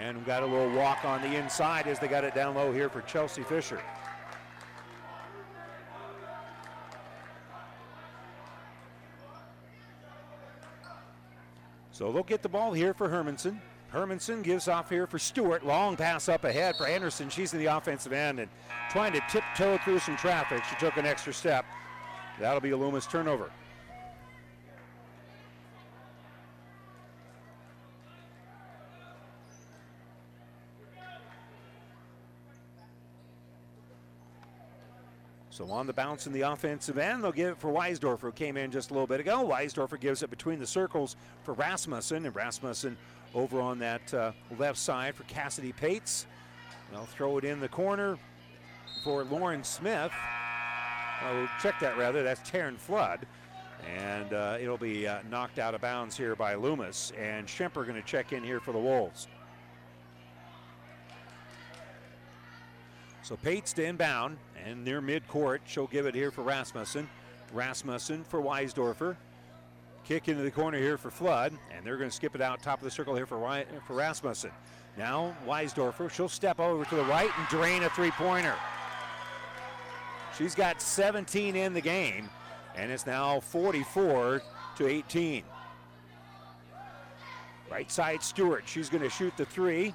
And 0.00 0.18
we 0.18 0.24
got 0.24 0.42
a 0.42 0.46
little 0.46 0.70
walk 0.72 1.04
on 1.04 1.20
the 1.20 1.36
inside 1.36 1.86
as 1.86 1.98
they 1.98 2.08
got 2.08 2.24
it 2.24 2.34
down 2.34 2.54
low 2.54 2.72
here 2.72 2.88
for 2.88 3.02
Chelsea 3.02 3.42
Fisher. 3.42 3.80
So 11.92 12.10
they'll 12.10 12.22
get 12.22 12.42
the 12.42 12.48
ball 12.48 12.72
here 12.72 12.94
for 12.94 13.08
Hermanson. 13.08 13.60
Hermanson 13.92 14.42
gives 14.42 14.68
off 14.68 14.88
here 14.88 15.06
for 15.06 15.18
Stewart. 15.18 15.66
Long 15.66 15.96
pass 15.96 16.28
up 16.28 16.44
ahead 16.44 16.76
for 16.76 16.86
Anderson. 16.86 17.28
She's 17.28 17.52
in 17.52 17.58
the 17.58 17.66
offensive 17.66 18.12
end 18.12 18.40
and 18.40 18.50
trying 18.90 19.12
to 19.12 19.20
tiptoe 19.28 19.76
through 19.78 19.98
some 19.98 20.16
traffic. 20.16 20.64
She 20.64 20.76
took 20.76 20.96
an 20.96 21.04
extra 21.04 21.32
step. 21.32 21.66
That'll 22.40 22.60
be 22.60 22.70
a 22.70 22.76
Loomis 22.76 23.06
turnover. 23.06 23.50
So 35.50 35.70
on 35.70 35.86
the 35.86 35.92
bounce 35.92 36.26
in 36.26 36.32
the 36.32 36.40
offensive 36.40 36.96
end, 36.96 37.22
they'll 37.22 37.30
give 37.30 37.50
it 37.50 37.58
for 37.58 37.70
Weisdorfer, 37.70 38.20
who 38.22 38.32
came 38.32 38.56
in 38.56 38.70
just 38.70 38.90
a 38.90 38.94
little 38.94 39.06
bit 39.06 39.20
ago. 39.20 39.46
Weisdorfer 39.46 40.00
gives 40.00 40.22
it 40.22 40.30
between 40.30 40.58
the 40.58 40.66
circles 40.66 41.14
for 41.44 41.52
Rasmussen, 41.52 42.24
and 42.24 42.34
Rasmussen 42.34 42.96
over 43.34 43.60
on 43.60 43.78
that 43.78 44.12
uh, 44.14 44.32
left 44.58 44.78
side 44.78 45.14
for 45.14 45.22
Cassidy 45.24 45.72
Pates. 45.72 46.26
They'll 46.90 47.06
throw 47.06 47.38
it 47.38 47.44
in 47.44 47.60
the 47.60 47.68
corner 47.68 48.18
for 49.02 49.24
Lauren 49.24 49.64
Smith. 49.64 50.12
Oh, 51.24 51.48
check 51.62 51.78
that 51.80 51.96
rather. 51.96 52.22
That's 52.22 52.48
Taryn 52.48 52.76
Flood. 52.76 53.26
And 53.96 54.32
uh, 54.32 54.58
it'll 54.60 54.76
be 54.76 55.06
uh, 55.06 55.20
knocked 55.30 55.58
out 55.58 55.74
of 55.74 55.80
bounds 55.80 56.16
here 56.16 56.36
by 56.36 56.54
Loomis. 56.54 57.12
And 57.18 57.46
Schemper 57.46 57.86
going 57.86 57.94
to 57.94 58.02
check 58.02 58.32
in 58.32 58.44
here 58.44 58.60
for 58.60 58.72
the 58.72 58.78
Wolves. 58.78 59.28
So 63.22 63.36
Pates 63.36 63.72
to 63.74 63.84
inbound 63.84 64.36
and 64.64 64.84
near 64.84 65.00
midcourt. 65.00 65.60
She'll 65.64 65.86
give 65.86 66.06
it 66.06 66.14
here 66.14 66.30
for 66.30 66.42
Rasmussen. 66.42 67.08
Rasmussen 67.52 68.24
for 68.24 68.42
Weisdorfer. 68.42 69.16
Kick 70.12 70.28
into 70.28 70.42
the 70.42 70.50
corner 70.50 70.76
here 70.76 70.98
for 70.98 71.10
Flood, 71.10 71.54
and 71.74 71.86
they're 71.86 71.96
going 71.96 72.10
to 72.10 72.14
skip 72.14 72.34
it 72.34 72.42
out 72.42 72.62
top 72.62 72.80
of 72.80 72.84
the 72.84 72.90
circle 72.90 73.14
here 73.14 73.24
for, 73.24 73.64
for 73.86 73.94
Rasmussen. 73.94 74.50
Now 74.98 75.34
Weisdorfer, 75.46 76.10
she'll 76.10 76.28
step 76.28 76.60
over 76.60 76.84
to 76.84 76.94
the 76.96 77.04
right 77.04 77.30
and 77.38 77.48
drain 77.48 77.82
a 77.82 77.88
three-pointer. 77.88 78.54
She's 80.36 80.54
got 80.54 80.82
17 80.82 81.56
in 81.56 81.72
the 81.72 81.80
game, 81.80 82.28
and 82.76 82.92
it's 82.92 83.06
now 83.06 83.40
44 83.40 84.42
to 84.76 84.86
18. 84.86 85.44
Right 87.70 87.90
side 87.90 88.22
Stewart, 88.22 88.64
she's 88.66 88.90
going 88.90 89.02
to 89.02 89.08
shoot 89.08 89.34
the 89.38 89.46
three. 89.46 89.94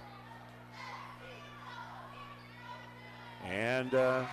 And 3.45 3.93
uh, 3.93 4.26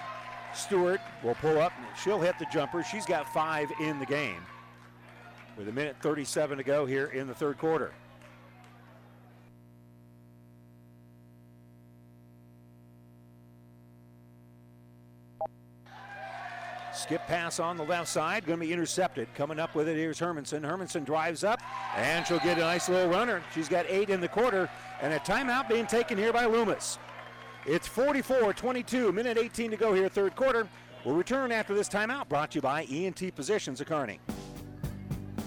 Stewart 0.55 1.03
will 1.23 1.35
pull 1.35 1.61
up. 1.61 1.75
She'll 2.03 2.23
hit 2.23 2.39
the 2.39 2.47
jumper. 2.51 2.83
She's 2.83 3.05
got 3.05 3.31
five 3.35 3.71
in 3.83 3.99
the 3.99 4.07
game 4.07 4.41
with 5.57 5.69
a 5.69 5.73
minute 5.73 5.97
37 6.01 6.59
to 6.59 6.65
go 6.65 6.87
here 6.87 7.07
in 7.07 7.27
the 7.27 7.35
third 7.35 7.59
quarter. 7.59 7.93
Skip 16.93 17.27
pass 17.27 17.61
on 17.61 17.77
the 17.77 17.85
left 17.85 18.09
side, 18.09 18.47
going 18.47 18.59
to 18.59 18.65
be 18.65 18.73
intercepted. 18.73 19.29
Coming 19.35 19.59
up 19.59 19.75
with 19.75 19.89
it, 19.89 19.97
here's 19.97 20.19
Hermanson. 20.19 20.63
Hermanson 20.63 21.05
drives 21.05 21.45
up, 21.45 21.61
and 21.97 22.27
she'll 22.27 22.39
get 22.39 22.57
a 22.57 22.63
nice 22.63 22.89
little 22.89 23.11
runner. 23.11 23.43
She's 23.53 23.69
got 23.69 23.85
eight 23.91 24.09
in 24.09 24.23
the 24.23 24.29
quarter, 24.29 24.71
and 25.03 25.13
a 25.13 25.19
timeout 25.19 25.69
being 25.69 25.87
taken 25.87 26.17
here 26.17 26.33
by 26.33 26.47
Loomis. 26.47 26.99
It's 27.67 27.87
44 27.87 28.55
22, 28.55 29.13
minute 29.13 29.37
18 29.37 29.73
to 29.73 29.77
go 29.77 29.93
here, 29.93 30.09
third 30.09 30.35
quarter. 30.35 30.67
We'll 31.05 31.15
return 31.15 31.53
after 31.53 31.75
this 31.75 31.91
timeout, 31.91 32.29
brought 32.29 32.53
to 32.53 32.57
you 32.57 32.63
by 32.63 32.85
ENT 32.85 33.35
Physicians 33.35 33.83
of 33.83 33.87
Kearney. 33.87 34.19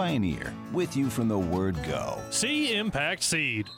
Pioneer, 0.00 0.54
with 0.72 0.96
you 0.96 1.10
from 1.10 1.28
the 1.28 1.38
word 1.38 1.76
go. 1.86 2.18
See 2.30 2.74
Impact 2.74 3.22
Seed. 3.22 3.68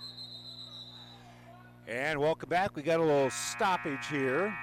And 1.89 2.21
welcome 2.21 2.49
back. 2.49 2.77
We 2.77 2.83
got 2.83 3.01
a 3.01 3.03
little 3.03 3.29
stoppage 3.29 4.07
here. 4.07 4.57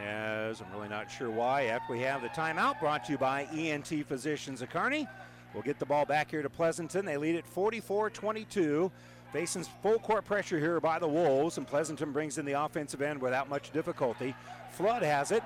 As 0.00 0.60
I'm 0.60 0.70
really 0.72 0.88
not 0.88 1.10
sure 1.10 1.28
why. 1.28 1.64
After 1.64 1.92
we 1.92 1.98
have 2.02 2.22
the 2.22 2.28
timeout 2.28 2.78
brought 2.78 3.04
to 3.06 3.12
you 3.12 3.18
by 3.18 3.48
ENT 3.52 3.88
Physicians 4.06 4.62
of 4.62 4.70
Kearney. 4.70 5.08
We'll 5.54 5.64
get 5.64 5.80
the 5.80 5.86
ball 5.86 6.04
back 6.04 6.30
here 6.30 6.42
to 6.42 6.48
Pleasanton. 6.48 7.04
They 7.04 7.16
lead 7.16 7.34
at 7.34 7.44
44 7.44 8.10
22. 8.10 8.92
Facing 9.32 9.64
full 9.82 9.98
court 9.98 10.24
pressure 10.24 10.60
here 10.60 10.78
by 10.80 11.00
the 11.00 11.08
Wolves, 11.08 11.58
and 11.58 11.66
Pleasanton 11.66 12.12
brings 12.12 12.38
in 12.38 12.44
the 12.44 12.52
offensive 12.52 13.02
end 13.02 13.20
without 13.20 13.48
much 13.48 13.72
difficulty. 13.72 14.36
Flood 14.80 15.02
has 15.02 15.30
it, 15.30 15.42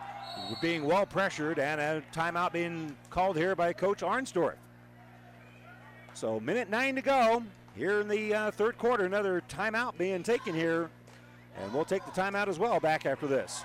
being 0.62 0.84
well 0.84 1.04
pressured, 1.04 1.58
and 1.58 1.80
a 1.80 2.00
timeout 2.12 2.52
being 2.52 2.96
called 3.10 3.36
here 3.36 3.56
by 3.56 3.72
Coach 3.72 4.02
Arnsdorf. 4.02 4.54
So, 6.14 6.38
minute 6.38 6.70
nine 6.70 6.94
to 6.94 7.02
go 7.02 7.42
here 7.74 8.00
in 8.00 8.06
the 8.06 8.32
uh, 8.32 8.50
third 8.52 8.78
quarter. 8.78 9.06
Another 9.06 9.42
timeout 9.48 9.98
being 9.98 10.22
taken 10.22 10.54
here, 10.54 10.88
and 11.60 11.74
we'll 11.74 11.84
take 11.84 12.04
the 12.04 12.12
timeout 12.12 12.46
as 12.46 12.60
well 12.60 12.78
back 12.78 13.06
after 13.06 13.26
this. 13.26 13.64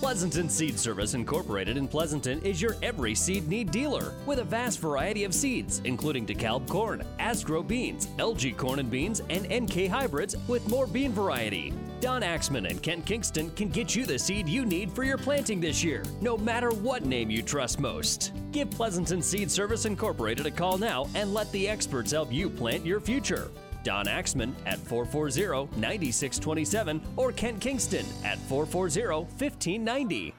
Pleasanton 0.00 0.48
Seed 0.48 0.78
Service 0.78 1.14
Incorporated 1.14 1.76
in 1.76 1.86
Pleasanton 1.86 2.40
is 2.42 2.60
your 2.60 2.76
every 2.82 3.14
seed 3.14 3.46
need 3.48 3.70
dealer 3.70 4.14
with 4.26 4.40
a 4.40 4.44
vast 4.44 4.80
variety 4.80 5.24
of 5.24 5.32
seeds, 5.32 5.80
including 5.84 6.26
DeKalb 6.26 6.68
corn, 6.68 7.04
Asgrow 7.20 7.66
beans, 7.66 8.08
LG 8.18 8.56
corn 8.56 8.80
and 8.80 8.90
beans, 8.90 9.22
and 9.30 9.46
NK 9.48 9.88
hybrids 9.88 10.36
with 10.48 10.68
more 10.68 10.86
bean 10.86 11.12
variety. 11.12 11.72
Don 12.00 12.24
Axman 12.24 12.66
and 12.66 12.82
Kent 12.82 13.06
Kingston 13.06 13.50
can 13.50 13.68
get 13.68 13.94
you 13.94 14.04
the 14.04 14.18
seed 14.18 14.48
you 14.48 14.64
need 14.64 14.90
for 14.90 15.04
your 15.04 15.18
planting 15.18 15.60
this 15.60 15.84
year, 15.84 16.02
no 16.20 16.36
matter 16.36 16.70
what 16.70 17.04
name 17.04 17.30
you 17.30 17.40
trust 17.40 17.78
most. 17.78 18.32
Give 18.50 18.68
Pleasanton 18.68 19.22
Seed 19.22 19.50
Service 19.50 19.84
Incorporated 19.84 20.46
a 20.46 20.50
call 20.50 20.78
now 20.78 21.08
and 21.14 21.32
let 21.32 21.50
the 21.52 21.68
experts 21.68 22.10
help 22.10 22.32
you 22.32 22.50
plant 22.50 22.84
your 22.84 23.00
future. 23.00 23.52
Don 23.84 24.08
Axman 24.08 24.54
at 24.66 24.78
440 24.78 25.76
9627 25.78 27.00
or 27.16 27.32
Kent 27.32 27.60
Kingston 27.60 28.06
at 28.24 28.38
440 28.38 29.24
1590. 29.24 30.34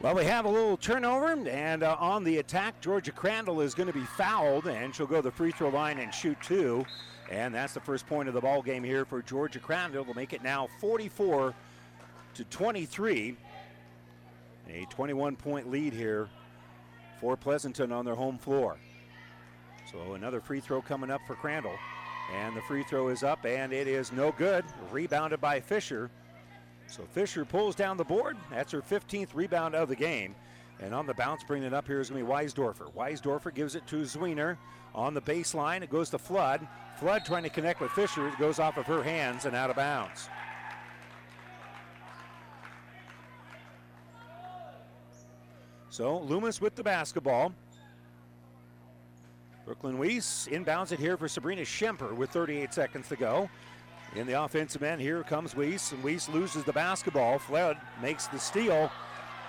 Well, 0.00 0.14
we 0.16 0.24
have 0.26 0.44
a 0.44 0.50
little 0.50 0.76
turnover, 0.76 1.32
and 1.48 1.82
uh, 1.82 1.96
on 1.98 2.24
the 2.24 2.36
attack, 2.36 2.78
Georgia 2.82 3.10
Crandall 3.10 3.62
is 3.62 3.74
going 3.74 3.86
to 3.86 3.92
be 3.94 4.04
fouled, 4.04 4.66
and 4.66 4.94
she'll 4.94 5.06
go 5.06 5.16
to 5.16 5.22
the 5.22 5.30
free 5.30 5.50
throw 5.50 5.70
line 5.70 5.98
and 5.98 6.12
shoot 6.12 6.36
two. 6.42 6.84
And 7.30 7.54
that's 7.54 7.72
the 7.72 7.80
first 7.80 8.06
point 8.06 8.28
of 8.28 8.34
the 8.34 8.40
ball 8.42 8.60
game 8.60 8.84
here 8.84 9.06
for 9.06 9.22
Georgia 9.22 9.60
Crandall. 9.60 10.04
Will 10.04 10.12
make 10.12 10.34
it 10.34 10.42
now 10.42 10.68
44 10.78 11.54
to 12.34 12.44
23. 12.44 13.36
A 14.68 14.86
21 14.90 15.36
point 15.36 15.70
lead 15.70 15.94
here 15.94 16.28
for 17.18 17.34
Pleasanton 17.34 17.90
on 17.90 18.04
their 18.04 18.14
home 18.14 18.36
floor. 18.36 18.76
So 19.94 20.14
another 20.14 20.40
free 20.40 20.58
throw 20.58 20.82
coming 20.82 21.10
up 21.10 21.20
for 21.24 21.36
Crandall. 21.36 21.76
And 22.34 22.56
the 22.56 22.62
free 22.62 22.82
throw 22.82 23.08
is 23.08 23.22
up, 23.22 23.44
and 23.44 23.72
it 23.72 23.86
is 23.86 24.10
no 24.10 24.32
good. 24.32 24.64
Rebounded 24.90 25.40
by 25.40 25.60
Fisher. 25.60 26.10
So 26.88 27.04
Fisher 27.12 27.44
pulls 27.44 27.76
down 27.76 27.96
the 27.96 28.04
board. 28.04 28.36
That's 28.50 28.72
her 28.72 28.82
15th 28.82 29.28
rebound 29.34 29.74
of 29.76 29.88
the 29.88 29.94
game. 29.94 30.34
And 30.80 30.92
on 30.92 31.06
the 31.06 31.14
bounce, 31.14 31.44
bringing 31.44 31.68
it 31.68 31.74
up 31.74 31.86
here 31.86 32.00
is 32.00 32.10
going 32.10 32.20
to 32.20 32.26
be 32.26 32.32
Weisdorfer. 32.32 32.92
Weisdorfer 32.92 33.54
gives 33.54 33.76
it 33.76 33.86
to 33.86 34.00
Zwiener 34.00 34.56
on 34.94 35.14
the 35.14 35.22
baseline. 35.22 35.82
It 35.82 35.90
goes 35.90 36.10
to 36.10 36.18
Flood. 36.18 36.66
Flood 36.98 37.24
trying 37.24 37.44
to 37.44 37.48
connect 37.48 37.80
with 37.80 37.92
Fisher. 37.92 38.26
It 38.26 38.38
goes 38.38 38.58
off 38.58 38.76
of 38.76 38.86
her 38.86 39.02
hands 39.02 39.44
and 39.44 39.54
out 39.54 39.70
of 39.70 39.76
bounds. 39.76 40.28
So 45.90 46.18
Loomis 46.18 46.60
with 46.60 46.74
the 46.74 46.82
basketball. 46.82 47.52
Brooklyn 49.64 49.98
Weiss 49.98 50.46
inbounds 50.50 50.92
it 50.92 50.98
here 50.98 51.16
for 51.16 51.26
Sabrina 51.26 51.62
Schemper 51.62 52.14
with 52.14 52.30
38 52.30 52.74
seconds 52.74 53.08
to 53.08 53.16
go. 53.16 53.48
In 54.14 54.26
the 54.26 54.42
offensive 54.42 54.82
end, 54.82 55.00
here 55.00 55.22
comes 55.22 55.56
Weiss, 55.56 55.92
and 55.92 56.04
Weiss 56.04 56.28
loses 56.28 56.64
the 56.64 56.72
basketball. 56.72 57.38
Flood 57.38 57.78
makes 58.02 58.26
the 58.26 58.38
steal, 58.38 58.92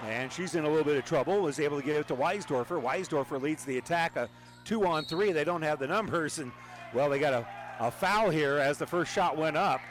and 0.06 0.32
she's 0.32 0.56
in 0.56 0.64
a 0.64 0.70
little 0.70 0.86
bit 0.86 0.98
of 0.98 1.04
trouble. 1.04 1.42
Was 1.42 1.60
able 1.60 1.80
to 1.80 1.86
get 1.86 1.98
it 1.98 2.08
to 2.08 2.16
Weisdorfer. 2.16 2.82
Weisdorfer 2.82 3.42
leads 3.42 3.66
the 3.66 3.78
attack, 3.78 4.16
a 4.16 4.30
two 4.64 4.88
on 4.88 5.04
three. 5.04 5.34
They 5.34 5.44
don't 5.44 5.62
have 5.62 5.80
the 5.80 5.88
numbers, 5.88 6.40
and 6.40 6.52
well, 6.94 7.10
they 7.10 7.20
got 7.20 7.34
a, 7.34 7.48
a 7.80 7.92
foul 7.92 8.30
here 8.30 8.58
as 8.58 8.78
the 8.78 8.88
first 8.88 9.14
shot 9.14 9.38
went 9.38 9.58
up. 9.58 9.82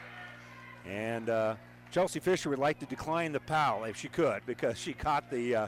And 0.87 1.29
uh, 1.29 1.55
Chelsea 1.91 2.19
Fisher 2.19 2.49
would 2.49 2.59
like 2.59 2.79
to 2.79 2.85
decline 2.87 3.31
the 3.31 3.39
foul 3.41 3.83
if 3.83 3.95
she 3.95 4.07
could 4.07 4.41
because 4.47 4.77
she 4.77 4.91
caught 4.91 5.29
the 5.29 5.55
uh, 5.55 5.67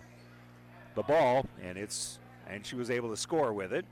the 0.95 1.03
ball, 1.03 1.45
and 1.63 1.77
it's 1.77 2.17
and 2.49 2.65
she 2.65 2.75
was 2.75 2.89
able 2.89 3.09
to 3.11 3.17
score 3.17 3.53
with 3.53 3.71
it. 3.71 3.85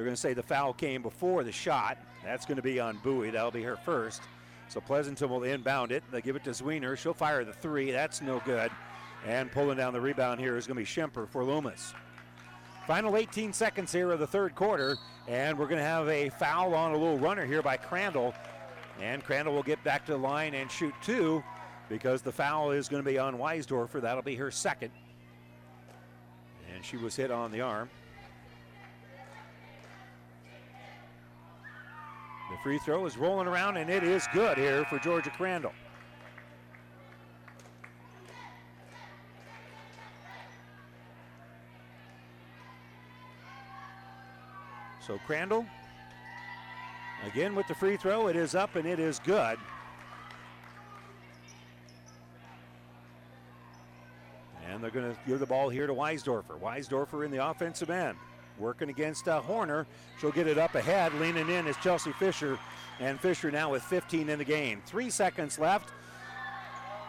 They're 0.00 0.06
going 0.06 0.16
to 0.16 0.20
say 0.22 0.32
the 0.32 0.42
foul 0.42 0.72
came 0.72 1.02
before 1.02 1.44
the 1.44 1.52
shot. 1.52 1.98
That's 2.24 2.46
going 2.46 2.56
to 2.56 2.62
be 2.62 2.80
on 2.80 2.96
Bowie. 3.04 3.28
That'll 3.28 3.50
be 3.50 3.62
her 3.64 3.76
first. 3.76 4.22
So 4.68 4.80
Pleasanton 4.80 5.28
will 5.28 5.44
inbound 5.44 5.92
it. 5.92 6.02
They 6.10 6.22
give 6.22 6.36
it 6.36 6.44
to 6.44 6.52
Zwiener. 6.52 6.96
She'll 6.96 7.12
fire 7.12 7.44
the 7.44 7.52
three. 7.52 7.90
That's 7.90 8.22
no 8.22 8.40
good. 8.46 8.70
And 9.26 9.52
pulling 9.52 9.76
down 9.76 9.92
the 9.92 10.00
rebound 10.00 10.40
here 10.40 10.56
is 10.56 10.66
going 10.66 10.76
to 10.76 10.80
be 10.80 10.86
Schemper 10.86 11.28
for 11.28 11.44
Loomis. 11.44 11.92
Final 12.86 13.14
18 13.14 13.52
seconds 13.52 13.92
here 13.92 14.10
of 14.10 14.20
the 14.20 14.26
third 14.26 14.54
quarter, 14.54 14.96
and 15.28 15.58
we're 15.58 15.66
going 15.66 15.76
to 15.76 15.84
have 15.84 16.08
a 16.08 16.30
foul 16.30 16.74
on 16.74 16.92
a 16.92 16.96
little 16.96 17.18
runner 17.18 17.44
here 17.44 17.60
by 17.60 17.76
Crandall. 17.76 18.32
And 19.02 19.22
Crandall 19.22 19.52
will 19.52 19.62
get 19.62 19.84
back 19.84 20.06
to 20.06 20.12
the 20.12 20.18
line 20.18 20.54
and 20.54 20.70
shoot 20.70 20.94
two 21.02 21.44
because 21.90 22.22
the 22.22 22.32
foul 22.32 22.70
is 22.70 22.88
going 22.88 23.04
to 23.04 23.10
be 23.10 23.18
on 23.18 23.36
Weisdorfer. 23.36 24.00
That'll 24.00 24.22
be 24.22 24.36
her 24.36 24.50
second. 24.50 24.92
And 26.74 26.82
she 26.82 26.96
was 26.96 27.14
hit 27.14 27.30
on 27.30 27.52
the 27.52 27.60
arm. 27.60 27.90
Free 32.62 32.78
throw 32.78 33.06
is 33.06 33.16
rolling 33.16 33.46
around, 33.46 33.76
and 33.76 33.88
it 33.88 34.02
is 34.02 34.26
good 34.32 34.58
here 34.58 34.84
for 34.84 34.98
Georgia 34.98 35.30
Crandall. 35.30 35.72
So 45.06 45.18
Crandall, 45.26 45.66
again 47.26 47.54
with 47.54 47.66
the 47.66 47.74
free 47.74 47.96
throw, 47.96 48.28
it 48.28 48.36
is 48.36 48.54
up 48.54 48.76
and 48.76 48.86
it 48.86 49.00
is 49.00 49.18
good. 49.20 49.58
And 54.68 54.84
they're 54.84 54.90
going 54.90 55.12
to 55.12 55.18
give 55.26 55.40
the 55.40 55.46
ball 55.46 55.68
here 55.68 55.88
to 55.88 55.92
Weisdorfer. 55.92 56.60
Weisdorfer 56.60 57.24
in 57.24 57.32
the 57.32 57.44
offensive 57.44 57.90
end 57.90 58.16
working 58.60 58.90
against 58.90 59.26
uh, 59.26 59.40
Horner. 59.40 59.86
She'll 60.20 60.30
get 60.30 60.46
it 60.46 60.58
up 60.58 60.74
ahead. 60.74 61.12
Leaning 61.14 61.48
in 61.48 61.66
is 61.66 61.76
Chelsea 61.78 62.12
Fisher, 62.12 62.58
and 63.00 63.18
Fisher 63.18 63.50
now 63.50 63.70
with 63.70 63.82
15 63.82 64.28
in 64.28 64.38
the 64.38 64.44
game. 64.44 64.82
Three 64.86 65.10
seconds 65.10 65.58
left. 65.58 65.90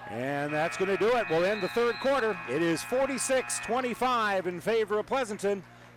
And 0.09 0.51
that's 0.51 0.75
going 0.77 0.89
to 0.89 0.97
do 0.97 1.15
it. 1.15 1.25
We'll 1.29 1.45
end 1.45 1.61
the 1.61 1.69
third 1.69 1.95
quarter. 2.01 2.37
It 2.49 2.61
is 2.61 2.81
46 2.83 3.59
25 3.59 4.47
in 4.47 4.59
favor 4.59 4.99
of 4.99 5.05
Pleasanton. 5.05 5.63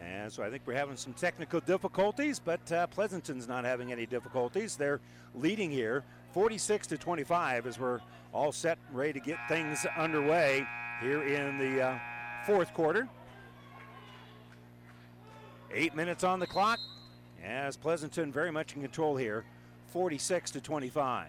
And 0.00 0.32
so 0.32 0.42
I 0.42 0.50
think 0.50 0.62
we're 0.66 0.74
having 0.74 0.96
some 0.96 1.12
technical 1.12 1.60
difficulties, 1.60 2.38
but 2.38 2.70
uh, 2.72 2.86
Pleasanton's 2.88 3.48
not 3.48 3.64
having 3.64 3.92
any 3.92 4.06
difficulties. 4.06 4.76
They're 4.76 5.00
leading 5.34 5.70
here 5.70 6.04
46 6.32 6.88
to 6.88 6.98
25 6.98 7.66
as 7.66 7.78
we're 7.78 8.00
all 8.32 8.52
set, 8.52 8.78
and 8.88 8.96
ready 8.96 9.12
to 9.12 9.20
get 9.20 9.38
things 9.48 9.86
underway 9.96 10.66
here 11.00 11.22
in 11.22 11.58
the 11.58 11.80
uh, 11.80 11.98
fourth 12.44 12.74
quarter. 12.74 13.08
Eight 15.72 15.94
minutes 15.94 16.24
on 16.24 16.40
the 16.40 16.46
clock 16.46 16.78
as 17.44 17.76
Pleasanton 17.76 18.32
very 18.32 18.50
much 18.50 18.74
in 18.74 18.82
control 18.82 19.16
here, 19.16 19.44
46 19.88 20.50
to 20.52 20.60
25. 20.60 21.28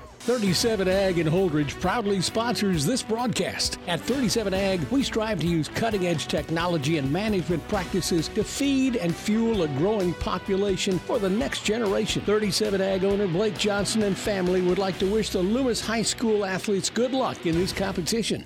37 0.21 0.87
Ag 0.87 1.17
in 1.17 1.25
Holdrege 1.25 1.79
proudly 1.81 2.21
sponsors 2.21 2.85
this 2.85 3.01
broadcast. 3.01 3.79
At 3.87 3.99
37 4.01 4.53
Ag, 4.53 4.79
we 4.91 5.01
strive 5.01 5.39
to 5.39 5.47
use 5.47 5.67
cutting 5.67 6.05
edge 6.05 6.27
technology 6.27 6.99
and 6.99 7.11
management 7.11 7.67
practices 7.67 8.27
to 8.29 8.43
feed 8.43 8.97
and 8.97 9.15
fuel 9.15 9.63
a 9.63 9.67
growing 9.69 10.13
population 10.13 10.99
for 10.99 11.17
the 11.17 11.29
next 11.29 11.63
generation. 11.63 12.21
37 12.21 12.81
Ag 12.81 13.03
owner 13.03 13.27
Blake 13.27 13.57
Johnson 13.57 14.03
and 14.03 14.15
family 14.15 14.61
would 14.61 14.77
like 14.77 14.99
to 14.99 15.11
wish 15.11 15.31
the 15.31 15.39
Loomis 15.39 15.83
High 15.83 16.03
School 16.03 16.45
athletes 16.45 16.91
good 16.91 17.13
luck 17.13 17.47
in 17.47 17.55
this 17.55 17.73
competition. 17.73 18.45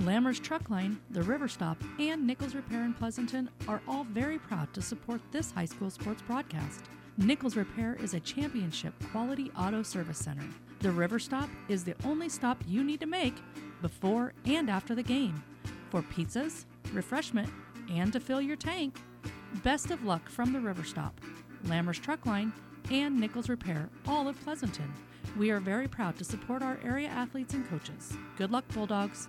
Lammer's 0.00 0.40
Truck 0.40 0.70
Line, 0.70 0.98
the 1.10 1.22
River 1.22 1.46
Stop, 1.46 1.78
and 2.00 2.26
Nichols 2.26 2.54
Repair 2.54 2.82
in 2.84 2.94
Pleasanton 2.94 3.48
are 3.68 3.80
all 3.86 4.04
very 4.04 4.38
proud 4.38 4.72
to 4.74 4.82
support 4.82 5.20
this 5.30 5.52
high 5.52 5.64
school 5.64 5.88
sports 5.88 6.20
broadcast. 6.22 6.80
Nichols 7.16 7.54
Repair 7.54 7.96
is 8.02 8.12
a 8.12 8.20
championship 8.20 8.92
quality 9.12 9.52
auto 9.56 9.84
service 9.84 10.18
center. 10.18 10.42
The 10.80 10.90
River 10.90 11.20
Stop 11.20 11.48
is 11.68 11.84
the 11.84 11.94
only 12.04 12.28
stop 12.28 12.60
you 12.66 12.82
need 12.82 12.98
to 13.00 13.06
make 13.06 13.36
before 13.82 14.32
and 14.44 14.68
after 14.68 14.96
the 14.96 15.02
game 15.02 15.40
for 15.90 16.02
pizzas, 16.02 16.64
refreshment, 16.92 17.48
and 17.88 18.12
to 18.12 18.18
fill 18.18 18.40
your 18.40 18.56
tank. 18.56 18.96
Best 19.62 19.92
of 19.92 20.04
luck 20.04 20.28
from 20.28 20.52
the 20.52 20.60
River 20.60 20.82
Stop, 20.82 21.20
Lammer's 21.66 22.00
Truck 22.00 22.26
Line, 22.26 22.52
and 22.90 23.18
Nichols 23.18 23.48
Repair, 23.48 23.88
all 24.08 24.26
of 24.26 24.40
Pleasanton. 24.40 24.92
We 25.38 25.50
are 25.52 25.60
very 25.60 25.86
proud 25.86 26.16
to 26.16 26.24
support 26.24 26.62
our 26.62 26.78
area 26.84 27.08
athletes 27.08 27.54
and 27.54 27.68
coaches. 27.70 28.12
Good 28.36 28.50
luck, 28.50 28.66
Bulldogs. 28.68 29.28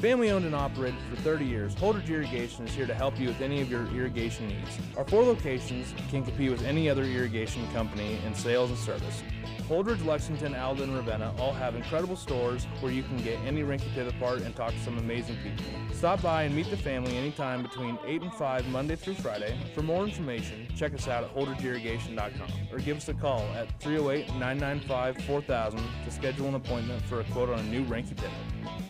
Family 0.00 0.30
owned 0.30 0.46
and 0.46 0.54
operated 0.54 0.98
for 1.10 1.16
30 1.16 1.44
years, 1.44 1.74
Holdrege 1.74 2.08
Irrigation 2.08 2.66
is 2.66 2.74
here 2.74 2.86
to 2.86 2.94
help 2.94 3.20
you 3.20 3.28
with 3.28 3.42
any 3.42 3.60
of 3.60 3.70
your 3.70 3.86
irrigation 3.88 4.48
needs. 4.48 4.78
Our 4.96 5.04
four 5.04 5.22
locations 5.22 5.92
can 6.08 6.24
compete 6.24 6.50
with 6.50 6.64
any 6.64 6.88
other 6.88 7.02
irrigation 7.02 7.70
company 7.74 8.18
in 8.24 8.34
sales 8.34 8.70
and 8.70 8.78
service. 8.78 9.22
Holdrege, 9.68 10.02
Lexington, 10.06 10.54
Alden, 10.54 10.88
and 10.88 10.96
Ravenna 10.96 11.34
all 11.38 11.52
have 11.52 11.74
incredible 11.74 12.16
stores 12.16 12.64
where 12.80 12.90
you 12.90 13.02
can 13.02 13.18
get 13.18 13.38
any 13.40 13.62
Reinke 13.62 13.92
Pivot 13.92 14.18
part 14.18 14.40
and 14.40 14.56
talk 14.56 14.72
to 14.72 14.80
some 14.80 14.96
amazing 14.96 15.36
people. 15.42 15.66
Stop 15.92 16.22
by 16.22 16.44
and 16.44 16.56
meet 16.56 16.70
the 16.70 16.78
family 16.78 17.18
anytime 17.18 17.62
between 17.62 17.98
8 18.06 18.22
and 18.22 18.32
5 18.32 18.68
Monday 18.68 18.96
through 18.96 19.16
Friday. 19.16 19.54
For 19.74 19.82
more 19.82 20.04
information, 20.04 20.66
check 20.74 20.94
us 20.94 21.08
out 21.08 21.24
at 21.24 21.34
holdridgeirrigation.com 21.34 22.50
or 22.72 22.78
give 22.78 22.96
us 22.96 23.10
a 23.10 23.14
call 23.14 23.42
at 23.54 23.68
308 23.82 24.28
995 24.38 25.18
4000 25.26 25.78
to 26.06 26.10
schedule 26.10 26.48
an 26.48 26.54
appointment 26.54 27.02
for 27.02 27.20
a 27.20 27.24
quote 27.24 27.50
on 27.50 27.58
a 27.58 27.64
new 27.64 27.84
Reinke 27.84 28.16
Pivot. 28.16 28.89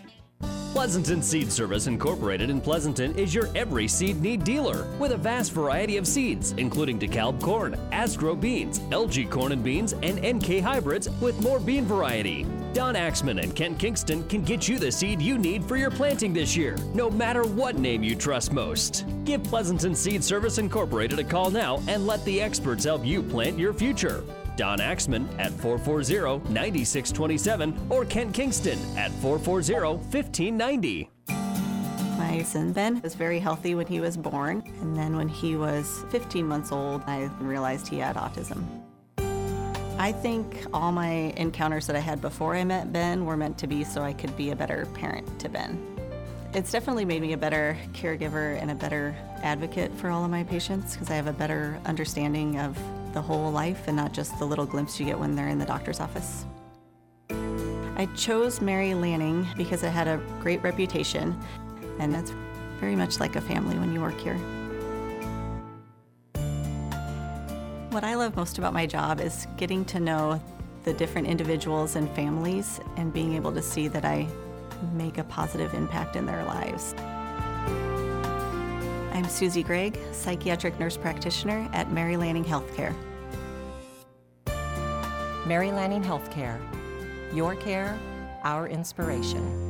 Pleasanton 0.72 1.20
Seed 1.20 1.50
Service 1.50 1.88
Incorporated 1.88 2.48
in 2.48 2.60
Pleasanton 2.60 3.12
is 3.16 3.34
your 3.34 3.48
every 3.56 3.88
seed 3.88 4.20
need 4.20 4.44
dealer 4.44 4.86
with 5.00 5.10
a 5.10 5.16
vast 5.16 5.50
variety 5.50 5.96
of 5.96 6.06
seeds, 6.06 6.52
including 6.58 6.96
DeKalb 6.96 7.42
corn, 7.42 7.74
Asgrow 7.90 8.40
beans, 8.40 8.78
LG 8.78 9.28
corn 9.30 9.50
and 9.50 9.64
beans, 9.64 9.94
and 10.04 10.24
NK 10.24 10.60
hybrids 10.60 11.10
with 11.20 11.42
more 11.42 11.58
bean 11.58 11.84
variety. 11.84 12.46
Don 12.72 12.94
Axman 12.94 13.40
and 13.40 13.54
Kent 13.56 13.80
Kingston 13.80 14.22
can 14.28 14.42
get 14.42 14.68
you 14.68 14.78
the 14.78 14.92
seed 14.92 15.20
you 15.20 15.38
need 15.38 15.64
for 15.64 15.76
your 15.76 15.90
planting 15.90 16.32
this 16.32 16.56
year, 16.56 16.76
no 16.94 17.10
matter 17.10 17.42
what 17.42 17.76
name 17.76 18.04
you 18.04 18.14
trust 18.14 18.52
most. 18.52 19.04
Give 19.24 19.42
Pleasanton 19.42 19.96
Seed 19.96 20.22
Service 20.22 20.58
Incorporated 20.58 21.18
a 21.18 21.24
call 21.24 21.50
now 21.50 21.82
and 21.88 22.06
let 22.06 22.24
the 22.24 22.40
experts 22.40 22.84
help 22.84 23.04
you 23.04 23.24
plant 23.24 23.58
your 23.58 23.72
future. 23.72 24.22
Don 24.60 24.78
Axman 24.78 25.26
at 25.38 25.52
440 25.52 26.52
9627 26.52 27.86
or 27.88 28.04
Kent 28.04 28.34
Kingston 28.34 28.78
at 28.94 29.10
440 29.22 29.96
1590. 30.12 31.08
My 32.18 32.42
son 32.42 32.74
Ben 32.74 33.00
was 33.00 33.14
very 33.14 33.38
healthy 33.38 33.74
when 33.74 33.86
he 33.86 34.00
was 34.00 34.18
born, 34.18 34.62
and 34.82 34.94
then 34.94 35.16
when 35.16 35.28
he 35.28 35.56
was 35.56 36.04
15 36.10 36.46
months 36.46 36.72
old, 36.72 37.02
I 37.06 37.30
realized 37.40 37.88
he 37.88 38.00
had 38.00 38.16
autism. 38.16 38.62
I 39.96 40.12
think 40.12 40.66
all 40.74 40.92
my 40.92 41.32
encounters 41.38 41.86
that 41.86 41.96
I 41.96 42.00
had 42.00 42.20
before 42.20 42.54
I 42.54 42.62
met 42.62 42.92
Ben 42.92 43.24
were 43.24 43.38
meant 43.38 43.56
to 43.60 43.66
be 43.66 43.82
so 43.82 44.02
I 44.02 44.12
could 44.12 44.36
be 44.36 44.50
a 44.50 44.56
better 44.56 44.84
parent 44.92 45.40
to 45.40 45.48
Ben. 45.48 45.82
It's 46.52 46.70
definitely 46.70 47.06
made 47.06 47.22
me 47.22 47.32
a 47.32 47.38
better 47.38 47.78
caregiver 47.94 48.60
and 48.60 48.70
a 48.70 48.74
better 48.74 49.16
advocate 49.42 49.90
for 49.94 50.10
all 50.10 50.22
of 50.22 50.30
my 50.30 50.44
patients 50.44 50.92
because 50.92 51.08
I 51.08 51.14
have 51.14 51.28
a 51.28 51.32
better 51.32 51.80
understanding 51.86 52.58
of 52.58 52.76
the 53.12 53.22
whole 53.22 53.50
life 53.50 53.88
and 53.88 53.96
not 53.96 54.12
just 54.12 54.38
the 54.38 54.44
little 54.44 54.66
glimpse 54.66 54.98
you 54.98 55.06
get 55.06 55.18
when 55.18 55.34
they're 55.34 55.48
in 55.48 55.58
the 55.58 55.66
doctor's 55.66 56.00
office. 56.00 56.44
I 57.96 58.08
chose 58.16 58.60
Mary 58.60 58.94
Lanning 58.94 59.46
because 59.56 59.82
it 59.82 59.90
had 59.90 60.08
a 60.08 60.16
great 60.40 60.62
reputation, 60.62 61.38
and 61.98 62.14
it's 62.16 62.32
very 62.78 62.96
much 62.96 63.20
like 63.20 63.36
a 63.36 63.40
family 63.40 63.78
when 63.78 63.92
you 63.92 64.00
work 64.00 64.18
here. 64.18 64.38
What 67.90 68.04
I 68.04 68.14
love 68.14 68.36
most 68.36 68.56
about 68.56 68.72
my 68.72 68.86
job 68.86 69.20
is 69.20 69.46
getting 69.56 69.84
to 69.86 70.00
know 70.00 70.40
the 70.84 70.94
different 70.94 71.26
individuals 71.26 71.96
and 71.96 72.08
families 72.16 72.80
and 72.96 73.12
being 73.12 73.34
able 73.34 73.52
to 73.52 73.60
see 73.60 73.88
that 73.88 74.04
I 74.04 74.26
make 74.94 75.18
a 75.18 75.24
positive 75.24 75.74
impact 75.74 76.16
in 76.16 76.24
their 76.24 76.44
lives. 76.44 76.94
I'm 79.12 79.28
Susie 79.28 79.64
Gregg, 79.64 79.98
psychiatric 80.12 80.78
nurse 80.78 80.96
practitioner 80.96 81.68
at 81.72 81.90
Mary 81.90 82.16
Lanning 82.16 82.44
Healthcare. 82.44 82.94
Mary 85.46 85.72
Lanning 85.72 86.02
Healthcare. 86.02 86.60
Your 87.34 87.56
care, 87.56 87.98
our 88.44 88.68
inspiration. 88.68 89.66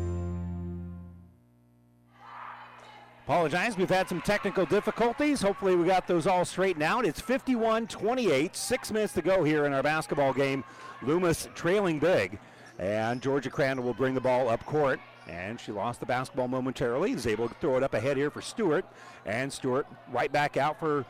Apologize, 3.25 3.79
we've 3.79 3.89
had 3.89 4.09
some 4.11 4.21
technical 4.21 4.67
difficulties. 4.67 5.41
Hopefully, 5.41 5.75
we 5.75 5.87
got 5.87 6.07
those 6.07 6.27
all 6.27 6.45
straightened 6.45 6.83
out. 6.83 7.07
It's 7.07 7.21
51 7.21 7.87
28, 7.87 8.55
six 8.55 8.93
minutes 8.93 9.15
to 9.15 9.23
go 9.23 9.43
here 9.43 9.65
in 9.65 9.73
our 9.73 9.83
basketball 9.83 10.35
game. 10.35 10.65
Loomis 11.03 11.49
trailing 11.55 11.99
big, 11.99 12.39
and 12.79 13.23
Georgia 13.23 13.49
Crandall 13.49 13.87
will 13.87 13.95
bring 13.95 14.15
the 14.15 14.21
ball 14.21 14.51
up 14.51 14.67
court. 14.67 15.01
And 15.29 15.61
she 15.61 15.73
lost 15.73 16.01
the 16.01 16.07
basketball 16.07 16.49
momentarily. 16.49 17.13
Is 17.13 17.27
able 17.27 17.49
to 17.49 17.55
throw 17.55 17.77
it 17.77 17.83
up 17.83 17.95
ahead 17.95 18.17
here 18.17 18.31
for 18.31 18.41
Stewart. 18.41 18.85
And 19.27 19.53
Stewart 19.53 19.87
right 20.13 20.33
back 20.33 20.57
out 20.57 20.79
for 20.79 21.05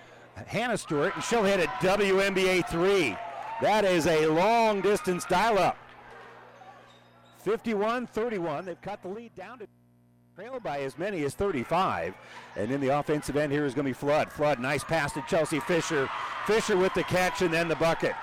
Hannah 0.46 0.78
Stewart. 0.78 1.14
And 1.14 1.24
she'll 1.24 1.44
hit 1.44 1.60
a 1.60 1.66
WNBA 1.84 2.68
three. 2.68 3.16
That 3.62 3.84
is 3.84 4.06
a 4.06 4.26
long 4.26 4.80
distance 4.80 5.24
dial 5.24 5.58
up. 5.58 5.76
51 7.38 8.06
31. 8.08 8.64
They've 8.66 8.80
cut 8.80 9.02
the 9.02 9.08
lead 9.08 9.34
down 9.34 9.58
to 9.60 9.66
trailed 10.40 10.62
by 10.62 10.80
as 10.80 10.96
many 10.96 11.22
as 11.24 11.34
35. 11.34 12.14
And 12.56 12.70
in 12.70 12.80
the 12.80 12.88
offensive 12.88 13.36
end 13.36 13.52
here 13.52 13.66
is 13.66 13.74
going 13.74 13.84
to 13.84 13.90
be 13.90 13.92
Flood. 13.92 14.32
Flood, 14.32 14.58
nice 14.58 14.82
pass 14.82 15.12
to 15.12 15.24
Chelsea 15.28 15.60
Fisher. 15.60 16.08
Fisher 16.46 16.76
with 16.76 16.94
the 16.94 17.02
catch 17.02 17.42
and 17.42 17.52
then 17.52 17.68
the 17.68 17.76
bucket. 17.76 18.14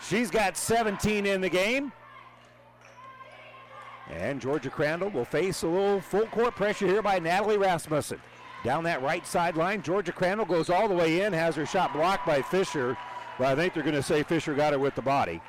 She's 0.00 0.30
got 0.30 0.56
17 0.56 1.26
in 1.26 1.42
the 1.42 1.48
game. 1.48 1.92
And 4.10 4.40
Georgia 4.40 4.70
Crandall 4.70 5.10
will 5.10 5.24
face 5.24 5.62
a 5.62 5.68
little 5.68 6.00
full 6.00 6.26
court 6.26 6.56
pressure 6.56 6.86
here 6.86 7.02
by 7.02 7.18
Natalie 7.18 7.58
Rasmussen. 7.58 8.20
Down 8.64 8.84
that 8.84 9.02
right 9.02 9.26
sideline, 9.26 9.82
Georgia 9.82 10.12
Crandall 10.12 10.46
goes 10.46 10.68
all 10.68 10.88
the 10.88 10.94
way 10.94 11.22
in, 11.22 11.32
has 11.32 11.56
her 11.56 11.64
shot 11.64 11.92
blocked 11.92 12.26
by 12.26 12.42
Fisher. 12.42 12.96
But 13.38 13.46
I 13.46 13.54
think 13.54 13.72
they're 13.72 13.82
going 13.82 13.94
to 13.94 14.02
say 14.02 14.22
Fisher 14.22 14.54
got 14.54 14.72
her 14.72 14.78
with 14.78 14.94
the 14.94 15.02
body. 15.02 15.40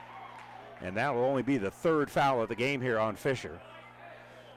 And 0.82 0.96
that 0.96 1.14
will 1.14 1.24
only 1.24 1.42
be 1.42 1.58
the 1.58 1.72
third 1.72 2.10
foul 2.10 2.42
of 2.42 2.50
the 2.50 2.56
game 2.56 2.82
here 2.82 3.00
on 3.00 3.16
Fisher. 3.16 3.60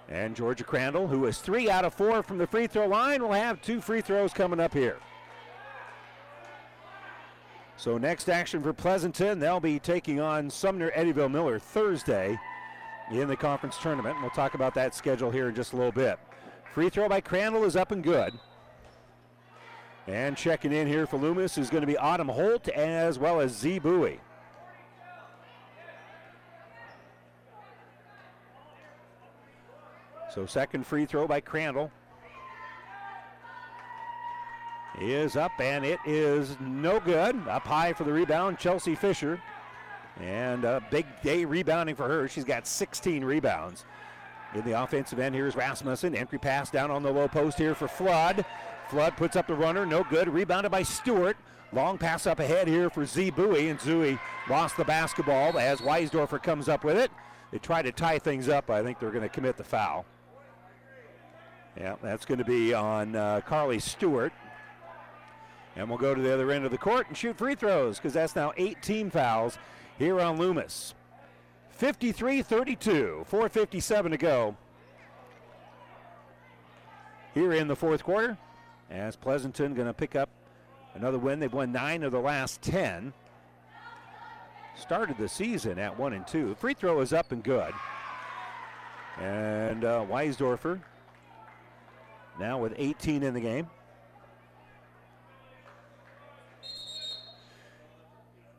And 0.08 0.36
Georgia 0.36 0.64
Crandall, 0.64 1.08
who 1.08 1.24
is 1.26 1.38
three 1.38 1.70
out 1.70 1.84
of 1.84 1.94
four 1.94 2.22
from 2.22 2.38
the 2.38 2.46
free 2.46 2.66
throw 2.66 2.86
line, 2.86 3.22
will 3.22 3.32
have 3.32 3.60
two 3.62 3.80
free 3.80 4.02
throws 4.02 4.32
coming 4.32 4.60
up 4.60 4.72
here. 4.72 4.98
So 7.76 7.98
next 7.98 8.28
action 8.28 8.62
for 8.62 8.72
Pleasanton, 8.72 9.40
they'll 9.40 9.60
be 9.60 9.78
taking 9.78 10.20
on 10.20 10.48
Sumner 10.48 10.92
Eddyville 10.92 11.30
Miller 11.30 11.58
Thursday 11.58 12.38
in 13.10 13.28
the 13.28 13.36
conference 13.36 13.76
tournament. 13.78 14.16
We'll 14.20 14.30
talk 14.30 14.54
about 14.54 14.74
that 14.74 14.94
schedule 14.94 15.30
here 15.30 15.48
in 15.48 15.54
just 15.54 15.72
a 15.72 15.76
little 15.76 15.92
bit. 15.92 16.18
Free 16.72 16.88
throw 16.88 17.08
by 17.08 17.20
Crandall 17.20 17.64
is 17.64 17.76
up 17.76 17.92
and 17.92 18.02
good. 18.02 18.32
And 20.06 20.36
checking 20.36 20.72
in 20.72 20.86
here 20.86 21.06
for 21.06 21.16
Loomis 21.16 21.56
is 21.56 21.70
going 21.70 21.80
to 21.80 21.86
be 21.86 21.96
Autumn 21.96 22.28
Holt 22.28 22.68
as 22.68 23.18
well 23.18 23.40
as 23.40 23.52
Z 23.52 23.78
Bowie. 23.78 24.20
So 30.34 30.46
second 30.46 30.84
free 30.84 31.06
throw 31.06 31.28
by 31.28 31.40
Crandall 31.40 31.92
is 35.00 35.36
up 35.36 35.52
and 35.60 35.84
it 35.84 36.00
is 36.04 36.56
no 36.60 37.00
good. 37.00 37.36
Up 37.48 37.66
high 37.66 37.92
for 37.92 38.04
the 38.04 38.12
rebound, 38.12 38.58
Chelsea 38.58 38.94
Fisher. 38.94 39.40
And 40.20 40.64
a 40.64 40.82
big 40.90 41.06
day 41.22 41.44
rebounding 41.44 41.96
for 41.96 42.08
her. 42.08 42.28
She's 42.28 42.44
got 42.44 42.66
16 42.66 43.24
rebounds. 43.24 43.84
In 44.54 44.64
the 44.64 44.80
offensive 44.80 45.18
end, 45.18 45.34
here's 45.34 45.56
Rasmussen. 45.56 46.14
Entry 46.14 46.38
pass 46.38 46.70
down 46.70 46.90
on 46.90 47.02
the 47.02 47.10
low 47.10 47.26
post 47.26 47.58
here 47.58 47.74
for 47.74 47.88
Flood. 47.88 48.44
Flood 48.88 49.16
puts 49.16 49.34
up 49.34 49.48
the 49.48 49.54
runner, 49.54 49.84
no 49.84 50.04
good. 50.04 50.28
Rebounded 50.28 50.70
by 50.70 50.82
Stewart. 50.82 51.36
Long 51.72 51.98
pass 51.98 52.26
up 52.28 52.38
ahead 52.38 52.68
here 52.68 52.88
for 52.88 53.04
Z 53.04 53.30
Bowie, 53.30 53.68
and 53.68 53.80
Zooey 53.80 54.20
lost 54.48 54.76
the 54.76 54.84
basketball 54.84 55.58
as 55.58 55.80
Weisdorfer 55.80 56.40
comes 56.40 56.68
up 56.68 56.84
with 56.84 56.96
it. 56.96 57.10
They 57.50 57.58
try 57.58 57.82
to 57.82 57.90
tie 57.90 58.20
things 58.20 58.48
up. 58.48 58.70
I 58.70 58.82
think 58.82 59.00
they're 59.00 59.10
going 59.10 59.22
to 59.22 59.28
commit 59.28 59.56
the 59.56 59.64
foul. 59.64 60.04
Yeah, 61.76 61.96
that's 62.00 62.24
going 62.24 62.38
to 62.38 62.44
be 62.44 62.72
on 62.72 63.16
uh, 63.16 63.40
Carly 63.44 63.80
Stewart. 63.80 64.32
And 65.74 65.88
we'll 65.88 65.98
go 65.98 66.14
to 66.14 66.22
the 66.22 66.32
other 66.32 66.52
end 66.52 66.64
of 66.64 66.70
the 66.70 66.78
court 66.78 67.08
and 67.08 67.16
shoot 67.16 67.36
free 67.36 67.56
throws 67.56 67.98
because 67.98 68.12
that's 68.12 68.36
now 68.36 68.52
eight 68.56 68.80
team 68.80 69.10
fouls 69.10 69.58
here 69.98 70.20
on 70.20 70.38
Loomis. 70.38 70.94
53 71.70 72.42
32, 72.42 73.26
4.57 73.30 74.10
to 74.10 74.16
go 74.16 74.56
here 77.34 77.52
in 77.52 77.68
the 77.68 77.76
fourth 77.76 78.04
quarter. 78.04 78.38
As 78.90 79.16
Pleasanton 79.16 79.74
going 79.74 79.88
to 79.88 79.92
pick 79.92 80.14
up 80.14 80.28
another 80.94 81.18
win. 81.18 81.40
They've 81.40 81.52
won 81.52 81.72
nine 81.72 82.02
of 82.02 82.12
the 82.12 82.20
last 82.20 82.62
10. 82.62 83.12
Started 84.76 85.18
the 85.18 85.28
season 85.28 85.78
at 85.78 85.98
one 85.98 86.12
and 86.12 86.26
two. 86.26 86.54
Free 86.54 86.74
throw 86.74 87.00
is 87.00 87.12
up 87.12 87.32
and 87.32 87.42
good. 87.42 87.72
And 89.20 89.84
uh, 89.84 90.04
Weisdorfer 90.08 90.80
now 92.38 92.58
with 92.58 92.74
18 92.76 93.22
in 93.22 93.34
the 93.34 93.40
game. 93.40 93.68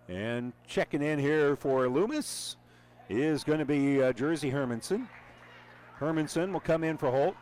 And 0.07 0.53
checking 0.67 1.01
in 1.01 1.17
here 1.17 1.55
for 1.55 1.89
Loomis 1.89 2.57
is 3.09 3.43
going 3.43 3.59
to 3.59 3.65
be 3.65 4.01
uh, 4.01 4.13
Jersey 4.13 4.51
Hermanson. 4.51 5.07
Hermanson 5.99 6.51
will 6.51 6.59
come 6.59 6.83
in 6.83 6.97
for 6.97 7.09
Holt. 7.09 7.35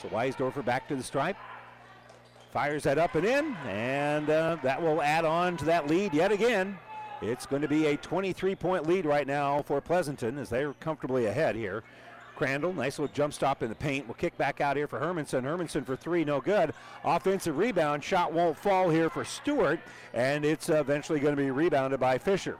So 0.00 0.08
Weisdorfer 0.08 0.64
back 0.64 0.86
to 0.88 0.96
the 0.96 1.02
stripe. 1.02 1.36
Fires 2.52 2.82
that 2.82 2.98
up 2.98 3.14
and 3.14 3.24
in, 3.24 3.56
and 3.66 4.28
uh, 4.30 4.58
that 4.62 4.80
will 4.80 5.02
add 5.02 5.24
on 5.24 5.56
to 5.56 5.64
that 5.64 5.88
lead 5.88 6.12
yet 6.12 6.30
again. 6.30 6.78
It's 7.22 7.46
going 7.46 7.62
to 7.62 7.68
be 7.68 7.86
a 7.86 7.96
23 7.96 8.54
point 8.54 8.86
lead 8.86 9.06
right 9.06 9.26
now 9.26 9.62
for 9.62 9.80
Pleasanton 9.80 10.38
as 10.38 10.50
they're 10.50 10.74
comfortably 10.74 11.26
ahead 11.26 11.56
here. 11.56 11.82
Crandall, 12.36 12.72
nice 12.72 12.98
little 12.98 13.14
jump 13.14 13.32
stop 13.32 13.62
in 13.62 13.68
the 13.68 13.74
paint. 13.74 14.06
We'll 14.06 14.14
kick 14.14 14.36
back 14.36 14.60
out 14.60 14.76
here 14.76 14.88
for 14.88 14.98
Hermanson. 14.98 15.42
Hermanson 15.42 15.86
for 15.86 15.96
three, 15.96 16.24
no 16.24 16.40
good. 16.40 16.72
Offensive 17.04 17.56
rebound, 17.56 18.02
shot 18.02 18.32
won't 18.32 18.56
fall 18.56 18.90
here 18.90 19.08
for 19.08 19.24
Stewart, 19.24 19.80
and 20.12 20.44
it's 20.44 20.68
eventually 20.68 21.20
going 21.20 21.36
to 21.36 21.40
be 21.40 21.50
rebounded 21.50 22.00
by 22.00 22.18
Fisher. 22.18 22.58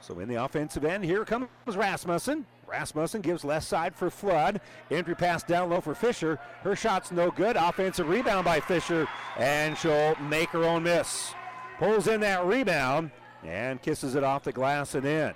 So 0.00 0.18
in 0.18 0.28
the 0.28 0.42
offensive 0.42 0.84
end, 0.84 1.04
here 1.04 1.24
comes 1.24 1.48
Rasmussen. 1.66 2.46
Rasmussen 2.66 3.20
gives 3.20 3.44
left 3.44 3.66
side 3.66 3.94
for 3.94 4.10
Flood. 4.10 4.60
Entry 4.90 5.14
pass 5.14 5.42
down 5.42 5.70
low 5.70 5.80
for 5.80 5.94
Fisher. 5.94 6.38
Her 6.62 6.76
shot's 6.76 7.12
no 7.12 7.30
good. 7.30 7.56
Offensive 7.56 8.08
rebound 8.08 8.44
by 8.44 8.60
Fisher, 8.60 9.08
and 9.36 9.76
she'll 9.76 10.14
make 10.16 10.48
her 10.50 10.64
own 10.64 10.84
miss. 10.84 11.34
Pulls 11.78 12.06
in 12.06 12.20
that 12.20 12.44
rebound 12.44 13.10
and 13.44 13.80
kisses 13.82 14.14
it 14.14 14.24
off 14.24 14.44
the 14.44 14.52
glass 14.52 14.94
and 14.94 15.04
in. 15.04 15.32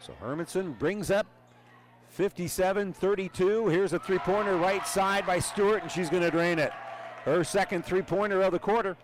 So 0.00 0.12
Hermanson 0.22 0.78
brings 0.78 1.10
up 1.10 1.26
57 2.14 2.92
32. 2.92 3.66
Here's 3.66 3.92
a 3.92 3.98
three 3.98 4.18
pointer 4.18 4.56
right 4.56 4.86
side 4.86 5.26
by 5.26 5.40
Stewart, 5.40 5.82
and 5.82 5.90
she's 5.90 6.08
going 6.08 6.22
to 6.22 6.30
drain 6.30 6.60
it. 6.60 6.70
Her 7.24 7.42
second 7.42 7.84
three 7.84 8.02
pointer 8.02 8.40
of 8.40 8.52
the 8.52 8.58
quarter. 8.60 8.96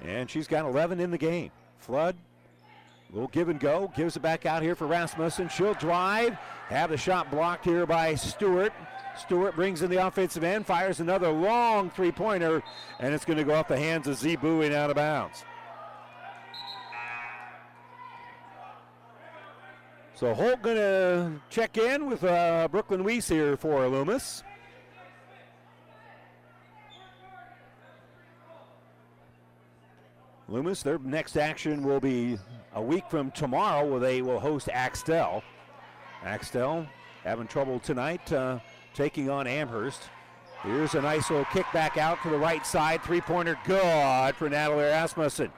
And 0.00 0.30
she's 0.30 0.46
got 0.46 0.64
11 0.64 0.98
in 0.98 1.10
the 1.10 1.18
game. 1.18 1.50
Flood, 1.78 2.16
little 3.12 3.28
give 3.28 3.50
and 3.50 3.60
go, 3.60 3.92
gives 3.94 4.16
it 4.16 4.20
back 4.20 4.46
out 4.46 4.62
here 4.62 4.74
for 4.74 4.86
Rasmussen. 4.86 5.50
She'll 5.50 5.74
drive, 5.74 6.38
have 6.68 6.88
the 6.88 6.96
shot 6.96 7.30
blocked 7.30 7.66
here 7.66 7.84
by 7.84 8.14
Stewart. 8.14 8.72
Stewart 9.18 9.54
brings 9.54 9.82
in 9.82 9.90
the 9.90 10.06
offensive 10.06 10.42
end, 10.42 10.64
fires 10.64 11.00
another 11.00 11.28
long 11.28 11.90
three 11.90 12.12
pointer, 12.12 12.62
and 12.98 13.12
it's 13.12 13.26
going 13.26 13.36
to 13.36 13.44
go 13.44 13.54
off 13.56 13.68
the 13.68 13.76
hands 13.76 14.06
of 14.06 14.16
Zebu 14.16 14.62
and 14.62 14.72
out 14.72 14.88
of 14.88 14.96
bounds. 14.96 15.44
So 20.20 20.34
Holt 20.34 20.60
going 20.60 20.76
to 20.76 21.32
check 21.48 21.78
in 21.78 22.04
with 22.04 22.22
uh, 22.24 22.68
Brooklyn 22.70 23.04
Weiss 23.04 23.26
here 23.26 23.56
for 23.56 23.88
Loomis. 23.88 24.42
Loomis, 30.46 30.82
their 30.82 30.98
next 30.98 31.38
action 31.38 31.82
will 31.82 32.00
be 32.00 32.36
a 32.74 32.82
week 32.82 33.04
from 33.08 33.30
tomorrow 33.30 33.86
where 33.86 33.98
they 33.98 34.20
will 34.20 34.38
host 34.38 34.68
Axtell. 34.70 35.42
Axtell 36.22 36.86
having 37.24 37.46
trouble 37.46 37.78
tonight 37.78 38.30
uh, 38.30 38.58
taking 38.92 39.30
on 39.30 39.46
Amherst. 39.46 40.10
Here's 40.62 40.94
a 40.96 41.00
nice 41.00 41.30
little 41.30 41.46
kick 41.46 41.64
back 41.72 41.96
out 41.96 42.22
to 42.24 42.28
the 42.28 42.36
right 42.36 42.66
side. 42.66 43.02
Three 43.02 43.22
pointer 43.22 43.58
good 43.64 44.34
for 44.34 44.50
Natalie 44.50 44.84
Rasmussen. 44.84 45.50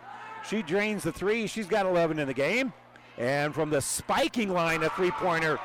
She 0.49 0.63
drains 0.63 1.03
the 1.03 1.11
three. 1.11 1.49
She's 1.49 1.67
got 1.67 1.85
11 1.85 2.21
in 2.21 2.29
the 2.29 2.35
game. 2.35 2.73
And 3.19 3.55
from 3.55 3.71
the 3.71 3.81
spiking 3.81 4.51
line, 4.51 4.83
a 4.83 4.91
three 4.91 5.11
pointer 5.11 5.59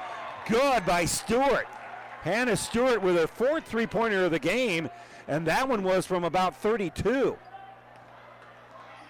good 0.47 0.85
by 0.85 1.05
Stewart. 1.05 1.67
Hannah 2.21 2.57
Stewart 2.57 3.01
with 3.01 3.15
her 3.15 3.27
fourth 3.27 3.65
three 3.65 3.87
pointer 3.87 4.25
of 4.25 4.31
the 4.31 4.39
game. 4.39 4.89
And 5.27 5.45
that 5.47 5.67
one 5.67 5.83
was 5.83 6.05
from 6.05 6.23
about 6.23 6.55
32. 6.55 7.37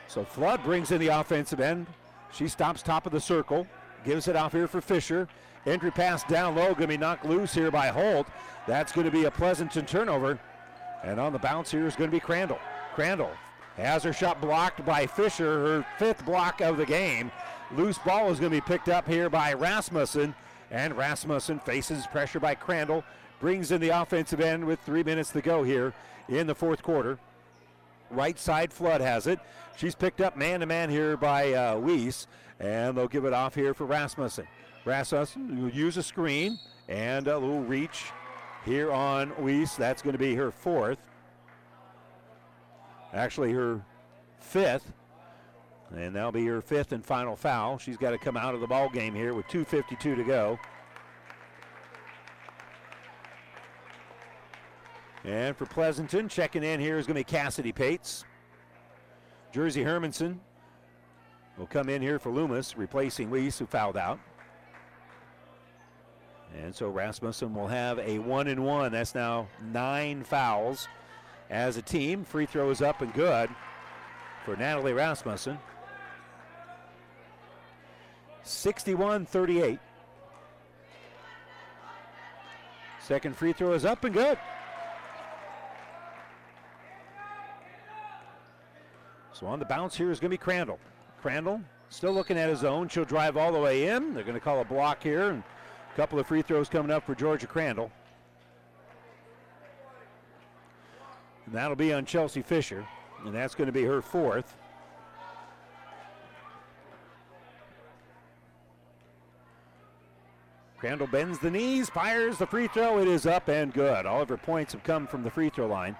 So 0.07 0.23
Flood 0.23 0.63
brings 0.63 0.91
in 0.91 0.99
the 0.99 1.07
offensive 1.07 1.59
end. 1.59 1.87
She 2.31 2.47
stops 2.47 2.81
top 2.81 3.05
of 3.05 3.11
the 3.11 3.19
circle, 3.19 3.67
gives 4.03 4.27
it 4.27 4.35
off 4.35 4.51
here 4.51 4.67
for 4.67 4.81
Fisher. 4.81 5.27
Entry 5.65 5.91
pass 5.91 6.23
down 6.23 6.55
low, 6.55 6.67
going 6.67 6.81
to 6.81 6.87
be 6.87 6.97
knocked 6.97 7.25
loose 7.25 7.53
here 7.53 7.71
by 7.71 7.87
Holt. 7.87 8.27
That's 8.67 8.91
going 8.91 9.05
to 9.05 9.11
be 9.11 9.25
a 9.25 9.31
Pleasanton 9.31 9.85
turnover. 9.85 10.39
And 11.03 11.19
on 11.19 11.33
the 11.33 11.39
bounce 11.39 11.71
here 11.71 11.85
is 11.85 11.95
going 11.95 12.09
to 12.09 12.15
be 12.15 12.19
Crandall. 12.19 12.59
Crandall 12.95 13.31
has 13.75 14.03
her 14.03 14.13
shot 14.13 14.41
blocked 14.41 14.85
by 14.85 15.05
Fisher, 15.05 15.45
her 15.45 15.85
fifth 15.97 16.25
block 16.25 16.61
of 16.61 16.77
the 16.77 16.85
game. 16.85 17.31
Loose 17.75 17.97
ball 17.97 18.31
is 18.31 18.39
going 18.39 18.51
to 18.51 18.57
be 18.57 18.61
picked 18.61 18.89
up 18.89 19.07
here 19.07 19.29
by 19.29 19.53
Rasmussen. 19.53 20.33
And 20.71 20.97
Rasmussen 20.97 21.59
faces 21.59 22.05
pressure 22.07 22.39
by 22.39 22.55
Crandall, 22.55 23.03
brings 23.39 23.71
in 23.71 23.79
the 23.79 23.89
offensive 23.89 24.41
end 24.41 24.65
with 24.65 24.79
three 24.81 25.03
minutes 25.03 25.31
to 25.31 25.41
go 25.41 25.63
here 25.63 25.93
in 26.27 26.47
the 26.47 26.55
fourth 26.55 26.83
quarter. 26.83 27.19
Right 28.09 28.37
side, 28.37 28.73
Flood 28.73 29.01
has 29.01 29.27
it. 29.27 29.39
She's 29.77 29.95
picked 29.95 30.21
up 30.21 30.35
man 30.35 30.61
to 30.61 30.65
man 30.65 30.89
here 30.89 31.17
by 31.17 31.53
uh, 31.53 31.77
Weiss, 31.77 32.27
and 32.59 32.97
they'll 32.97 33.07
give 33.07 33.25
it 33.25 33.33
off 33.33 33.55
here 33.55 33.73
for 33.73 33.85
Rasmussen. 33.85 34.47
Rasmussen 34.85 35.61
will 35.61 35.69
use 35.69 35.97
a 35.97 36.03
screen 36.03 36.59
and 36.87 37.27
a 37.27 37.37
little 37.37 37.61
reach 37.61 38.05
here 38.65 38.91
on 38.91 39.31
Weiss. 39.39 39.75
That's 39.75 40.01
going 40.01 40.13
to 40.13 40.19
be 40.19 40.35
her 40.35 40.51
fourth. 40.51 40.99
Actually, 43.13 43.53
her 43.53 43.81
fifth. 44.39 44.91
And 45.95 46.15
that'll 46.15 46.31
be 46.31 46.45
her 46.45 46.61
fifth 46.61 46.91
and 46.91 47.05
final 47.05 47.35
foul. 47.35 47.77
She's 47.77 47.97
got 47.97 48.11
to 48.11 48.17
come 48.17 48.35
out 48.35 48.53
of 48.53 48.61
the 48.61 48.67
ball 48.67 48.89
game 48.89 49.15
here 49.15 49.33
with 49.33 49.47
2.52 49.47 49.99
to 49.99 50.23
go. 50.23 50.59
And 55.23 55.55
for 55.55 55.65
Pleasanton, 55.65 56.29
checking 56.29 56.63
in 56.63 56.79
here 56.79 56.97
is 56.97 57.05
going 57.05 57.15
to 57.15 57.19
be 57.19 57.23
Cassidy 57.23 57.71
Pates. 57.71 58.25
Jersey 59.51 59.83
Hermanson 59.83 60.37
will 61.57 61.67
come 61.67 61.89
in 61.89 62.01
here 62.01 62.19
for 62.19 62.31
Loomis, 62.31 62.77
replacing 62.77 63.29
Weiss, 63.29 63.57
who 63.59 63.65
fouled 63.65 63.97
out. 63.97 64.19
And 66.63 66.73
so 66.73 66.89
Rasmussen 66.89 67.53
will 67.53 67.67
have 67.67 67.99
a 67.99 68.19
one 68.19 68.47
and 68.47 68.63
one. 68.63 68.91
That's 68.91 69.15
now 69.15 69.47
nine 69.73 70.23
fouls 70.23 70.87
as 71.49 71.77
a 71.77 71.81
team. 71.81 72.23
Free 72.23 72.45
throw 72.45 72.69
is 72.69 72.81
up 72.81 73.01
and 73.01 73.13
good 73.13 73.49
for 74.45 74.55
Natalie 74.55 74.93
Rasmussen. 74.93 75.57
61 78.47 79.25
38. 79.25 79.79
Second 82.99 83.35
free 83.37 83.53
throw 83.53 83.71
is 83.71 83.85
up 83.85 84.03
and 84.03 84.13
good. 84.13 84.37
So 89.31 89.45
on 89.45 89.59
the 89.59 89.65
bounce 89.65 89.95
here 89.95 90.11
is 90.11 90.19
going 90.19 90.31
to 90.31 90.33
be 90.33 90.37
Crandall. 90.37 90.79
Crandall 91.21 91.61
still 91.89 92.11
looking 92.11 92.37
at 92.37 92.49
his 92.49 92.63
own. 92.63 92.89
She'll 92.89 93.05
drive 93.05 93.37
all 93.37 93.51
the 93.51 93.59
way 93.59 93.87
in. 93.87 94.13
They're 94.13 94.23
going 94.23 94.33
to 94.33 94.41
call 94.41 94.59
a 94.59 94.65
block 94.65 95.01
here. 95.01 95.29
And 95.29 95.41
a 95.93 95.95
couple 95.95 96.19
of 96.19 96.27
free 96.27 96.41
throws 96.41 96.67
coming 96.67 96.91
up 96.91 97.05
for 97.05 97.15
Georgia 97.15 97.47
Crandall. 97.47 97.91
And 101.45 101.55
that'll 101.55 101.77
be 101.77 101.93
on 101.93 102.05
Chelsea 102.05 102.41
Fisher. 102.41 102.85
And 103.23 103.33
that's 103.33 103.55
going 103.55 103.67
to 103.67 103.71
be 103.71 103.83
her 103.83 104.01
fourth. 104.01 104.56
Crandall 110.79 111.07
bends 111.07 111.39
the 111.39 111.49
knees, 111.49 111.89
fires 111.89 112.37
the 112.37 112.45
free 112.45 112.67
throw. 112.67 112.99
It 112.99 113.07
is 113.07 113.25
up 113.25 113.47
and 113.47 113.73
good. 113.73 114.05
All 114.05 114.21
of 114.21 114.29
her 114.29 114.37
points 114.37 114.73
have 114.73 114.83
come 114.83 115.07
from 115.07 115.23
the 115.23 115.31
free 115.31 115.49
throw 115.49 115.67
line. 115.67 115.95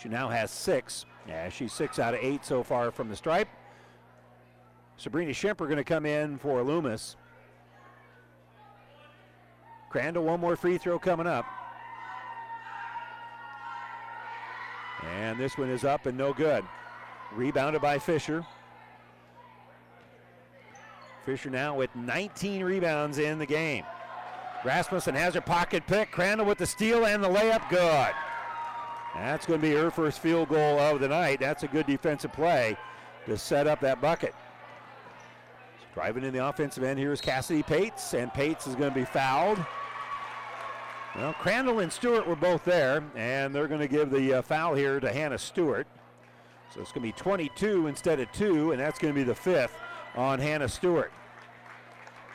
She 0.00 0.08
now 0.08 0.28
has 0.28 0.50
six. 0.50 1.04
Yeah, 1.26 1.48
she's 1.48 1.72
six 1.72 1.98
out 1.98 2.14
of 2.14 2.20
eight 2.22 2.44
so 2.44 2.62
far 2.62 2.90
from 2.90 3.08
the 3.08 3.16
stripe. 3.16 3.48
Sabrina 4.96 5.32
Schemper 5.32 5.66
going 5.66 5.76
to 5.76 5.84
come 5.84 6.06
in 6.06 6.38
for 6.38 6.62
Loomis. 6.62 7.16
Crandall, 9.90 10.24
one 10.24 10.38
more 10.38 10.56
free 10.56 10.78
throw 10.78 10.98
coming 10.98 11.26
up. 11.26 11.44
And 15.02 15.38
this 15.40 15.58
one 15.58 15.70
is 15.70 15.84
up 15.84 16.06
and 16.06 16.16
no 16.16 16.32
good. 16.32 16.64
Rebounded 17.32 17.82
by 17.82 17.98
Fisher. 17.98 18.44
Fisher 21.24 21.50
now 21.50 21.74
with 21.74 21.94
19 21.94 22.64
rebounds 22.64 23.18
in 23.18 23.38
the 23.38 23.46
game. 23.46 23.84
Rasmussen 24.64 25.14
has 25.14 25.34
her 25.34 25.40
pocket 25.40 25.86
pick. 25.86 26.10
Crandall 26.10 26.46
with 26.46 26.58
the 26.58 26.66
steal 26.66 27.06
and 27.06 27.22
the 27.22 27.28
layup. 27.28 27.68
Good. 27.70 28.14
That's 29.14 29.46
going 29.46 29.60
to 29.60 29.66
be 29.66 29.74
her 29.74 29.90
first 29.90 30.20
field 30.20 30.48
goal 30.48 30.78
of 30.78 31.00
the 31.00 31.08
night. 31.08 31.40
That's 31.40 31.62
a 31.62 31.68
good 31.68 31.86
defensive 31.86 32.32
play 32.32 32.76
to 33.26 33.36
set 33.36 33.66
up 33.66 33.80
that 33.80 34.00
bucket. 34.00 34.34
Driving 35.94 36.24
in 36.24 36.32
the 36.32 36.46
offensive 36.46 36.84
end 36.84 36.98
here 36.98 37.12
is 37.12 37.20
Cassidy 37.20 37.62
Pates, 37.62 38.14
and 38.14 38.32
Pates 38.32 38.66
is 38.66 38.76
going 38.76 38.90
to 38.90 38.94
be 38.94 39.04
fouled. 39.04 39.58
Well, 41.16 41.32
Crandall 41.34 41.80
and 41.80 41.92
Stewart 41.92 42.26
were 42.26 42.36
both 42.36 42.64
there, 42.64 43.02
and 43.16 43.52
they're 43.52 43.66
going 43.66 43.80
to 43.80 43.88
give 43.88 44.10
the 44.10 44.34
uh, 44.34 44.42
foul 44.42 44.74
here 44.74 45.00
to 45.00 45.12
Hannah 45.12 45.38
Stewart. 45.38 45.88
So 46.72 46.80
it's 46.80 46.92
going 46.92 47.02
to 47.02 47.08
be 47.08 47.20
22 47.20 47.88
instead 47.88 48.20
of 48.20 48.30
two, 48.30 48.70
and 48.70 48.80
that's 48.80 49.00
going 49.00 49.12
to 49.12 49.18
be 49.18 49.24
the 49.24 49.34
fifth 49.34 49.74
on 50.16 50.38
Hannah 50.38 50.68
Stewart. 50.68 51.12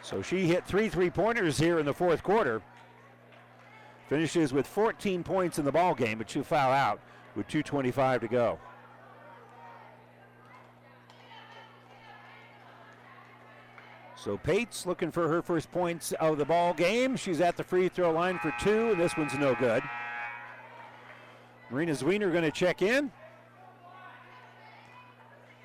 So 0.01 0.21
she 0.21 0.45
hit 0.45 0.65
three 0.65 0.89
three 0.89 1.09
pointers 1.09 1.57
here 1.57 1.79
in 1.79 1.85
the 1.85 1.93
fourth 1.93 2.23
quarter. 2.23 2.61
Finishes 4.07 4.53
with 4.53 4.67
14 4.67 5.23
points 5.23 5.57
in 5.57 5.65
the 5.65 5.71
ball 5.71 5.95
game, 5.95 6.19
but 6.19 6.29
she'll 6.29 6.43
foul 6.43 6.71
out 6.71 6.99
with 7.35 7.47
2.25 7.47 8.21
to 8.21 8.27
go. 8.27 8.59
So 14.15 14.37
Pates 14.37 14.85
looking 14.85 15.11
for 15.11 15.27
her 15.27 15.41
first 15.41 15.71
points 15.71 16.11
of 16.13 16.37
the 16.37 16.45
ball 16.45 16.73
game. 16.73 17.15
She's 17.15 17.41
at 17.41 17.57
the 17.57 17.63
free 17.63 17.89
throw 17.89 18.11
line 18.11 18.39
for 18.39 18.53
two, 18.59 18.91
and 18.91 18.99
this 18.99 19.17
one's 19.17 19.33
no 19.35 19.55
good. 19.55 19.83
Marina 21.69 21.91
Zwiener 21.91 22.31
going 22.31 22.43
to 22.43 22.51
check 22.51 22.81
in. 22.81 23.11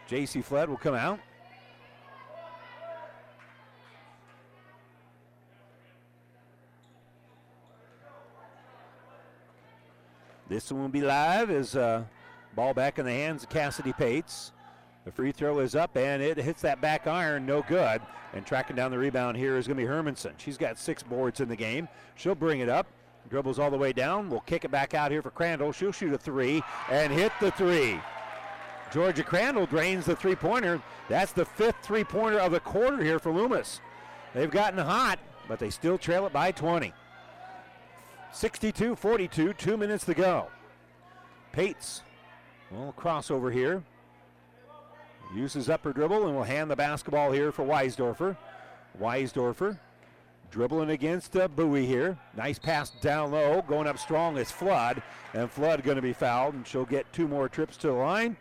J.C. 0.06 0.42
Flood 0.42 0.68
will 0.68 0.76
come 0.76 0.94
out. 0.94 1.20
This 10.50 10.72
one 10.72 10.82
will 10.82 10.88
be 10.88 11.00
live 11.00 11.48
as 11.48 11.76
uh, 11.76 12.02
ball 12.56 12.74
back 12.74 12.98
in 12.98 13.06
the 13.06 13.12
hands 13.12 13.44
of 13.44 13.50
Cassidy 13.50 13.92
Pates. 13.92 14.50
The 15.04 15.12
free 15.12 15.30
throw 15.30 15.60
is 15.60 15.76
up 15.76 15.96
and 15.96 16.20
it 16.20 16.38
hits 16.38 16.60
that 16.62 16.80
back 16.80 17.06
iron, 17.06 17.46
no 17.46 17.62
good. 17.62 18.02
And 18.34 18.44
tracking 18.44 18.74
down 18.74 18.90
the 18.90 18.98
rebound 18.98 19.36
here 19.36 19.56
is 19.56 19.68
going 19.68 19.76
to 19.76 19.84
be 19.84 19.88
Hermanson. 19.88 20.32
She's 20.38 20.58
got 20.58 20.76
six 20.76 21.04
boards 21.04 21.38
in 21.38 21.48
the 21.48 21.54
game. 21.54 21.88
She'll 22.16 22.34
bring 22.34 22.58
it 22.58 22.68
up, 22.68 22.88
dribbles 23.28 23.60
all 23.60 23.70
the 23.70 23.78
way 23.78 23.92
down. 23.92 24.28
We'll 24.28 24.40
kick 24.40 24.64
it 24.64 24.72
back 24.72 24.92
out 24.92 25.12
here 25.12 25.22
for 25.22 25.30
Crandall. 25.30 25.70
She'll 25.70 25.92
shoot 25.92 26.12
a 26.12 26.18
three 26.18 26.64
and 26.90 27.12
hit 27.12 27.30
the 27.40 27.52
three. 27.52 28.00
Georgia 28.92 29.22
Crandall 29.22 29.66
drains 29.66 30.04
the 30.04 30.16
three 30.16 30.34
pointer. 30.34 30.82
That's 31.08 31.30
the 31.30 31.44
fifth 31.44 31.76
three 31.84 32.02
pointer 32.02 32.40
of 32.40 32.50
the 32.50 32.58
quarter 32.58 33.00
here 33.00 33.20
for 33.20 33.30
Loomis. 33.30 33.80
They've 34.34 34.50
gotten 34.50 34.80
hot, 34.80 35.20
but 35.46 35.60
they 35.60 35.70
still 35.70 35.96
trail 35.96 36.26
it 36.26 36.32
by 36.32 36.50
20. 36.50 36.92
62 38.32 38.96
42, 38.96 39.52
two 39.54 39.76
minutes 39.76 40.04
to 40.04 40.14
go. 40.14 40.48
Pates, 41.52 42.02
well, 42.70 42.94
crossover 42.96 43.52
here. 43.52 43.82
uses 45.34 45.68
up 45.68 45.84
her 45.84 45.92
dribble 45.92 46.26
and 46.26 46.36
will 46.36 46.44
hand 46.44 46.70
the 46.70 46.76
basketball 46.76 47.32
here 47.32 47.50
for 47.50 47.64
Weisdorfer. 47.64 48.36
Weisdorfer 49.00 49.78
dribbling 50.50 50.90
against 50.90 51.36
uh, 51.36 51.48
Bowie 51.48 51.86
here. 51.86 52.18
Nice 52.36 52.58
pass 52.58 52.90
down 52.90 53.30
low, 53.30 53.62
going 53.62 53.86
up 53.86 53.98
strong 53.98 54.36
is 54.36 54.50
Flood, 54.50 55.02
and 55.32 55.50
Flood 55.50 55.82
going 55.82 55.96
to 55.96 56.02
be 56.02 56.12
fouled, 56.12 56.54
and 56.54 56.66
she'll 56.66 56.84
get 56.84 57.10
two 57.12 57.28
more 57.28 57.48
trips 57.48 57.76
to 57.78 57.88
the 57.88 57.92
line. 57.92 58.36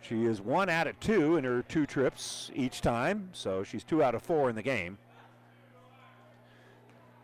She 0.00 0.24
is 0.24 0.40
one 0.40 0.68
out 0.68 0.86
of 0.86 0.98
two 0.98 1.36
in 1.36 1.44
her 1.44 1.62
two 1.62 1.86
trips 1.86 2.50
each 2.54 2.80
time, 2.80 3.28
so 3.32 3.62
she's 3.62 3.84
two 3.84 4.02
out 4.02 4.14
of 4.14 4.22
four 4.22 4.50
in 4.50 4.56
the 4.56 4.62
game. 4.62 4.98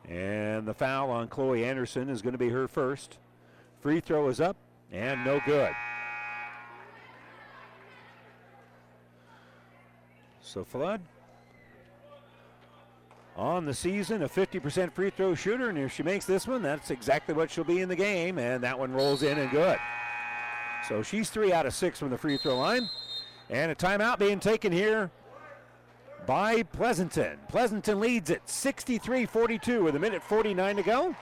And 0.09 0.67
the 0.67 0.75
foul 0.75 1.11
on 1.11 1.29
Chloe 1.29 1.65
Anderson 1.65 2.09
is 2.09 2.23
going 2.23 2.33
to 2.33 2.39
be 2.39 2.49
her 2.49 2.67
first. 2.67 3.19
Free 3.81 4.01
throw 4.01 4.29
is 4.29 4.41
up 4.41 4.57
and 4.91 5.25
no 5.25 5.41
good. 5.45 5.73
So 10.41 10.65
Flood 10.65 11.03
on 13.37 13.65
the 13.65 13.75
season, 13.75 14.23
a 14.23 14.29
50% 14.29 14.93
free 14.93 15.11
throw 15.11 15.35
shooter, 15.35 15.69
and 15.69 15.79
if 15.79 15.93
she 15.93 16.03
makes 16.03 16.25
this 16.25 16.49
one, 16.49 16.61
that's 16.61 16.91
exactly 16.91 17.35
what 17.35 17.51
she'll 17.51 17.63
be 17.63 17.81
in 17.81 17.89
the 17.89 17.95
game, 17.95 18.37
and 18.37 18.65
that 18.65 18.77
one 18.77 18.93
rolls 18.93 19.23
in 19.23 19.39
and 19.39 19.51
good. 19.51 19.79
So 20.89 21.03
she's 21.03 21.31
three 21.31 21.53
out 21.53 21.65
of 21.65 21.73
six 21.73 21.99
from 21.99 22.11
the 22.11 22.19
free 22.19 22.37
throw 22.37 22.59
line. 22.59 22.89
And 23.51 23.71
a 23.71 23.75
timeout 23.75 24.19
being 24.19 24.41
taken 24.41 24.73
here 24.73 25.11
by 26.29 26.63
Pleasanton. 26.63 27.39
Pleasanton 27.49 28.01
leads 28.01 28.31
at 28.31 28.47
63 28.47 29.25
42 29.25 29.83
with 29.83 29.97
a 29.97 29.99
minute 29.99 30.23
49 30.23 30.77
to 30.77 30.83
go. 30.83 31.17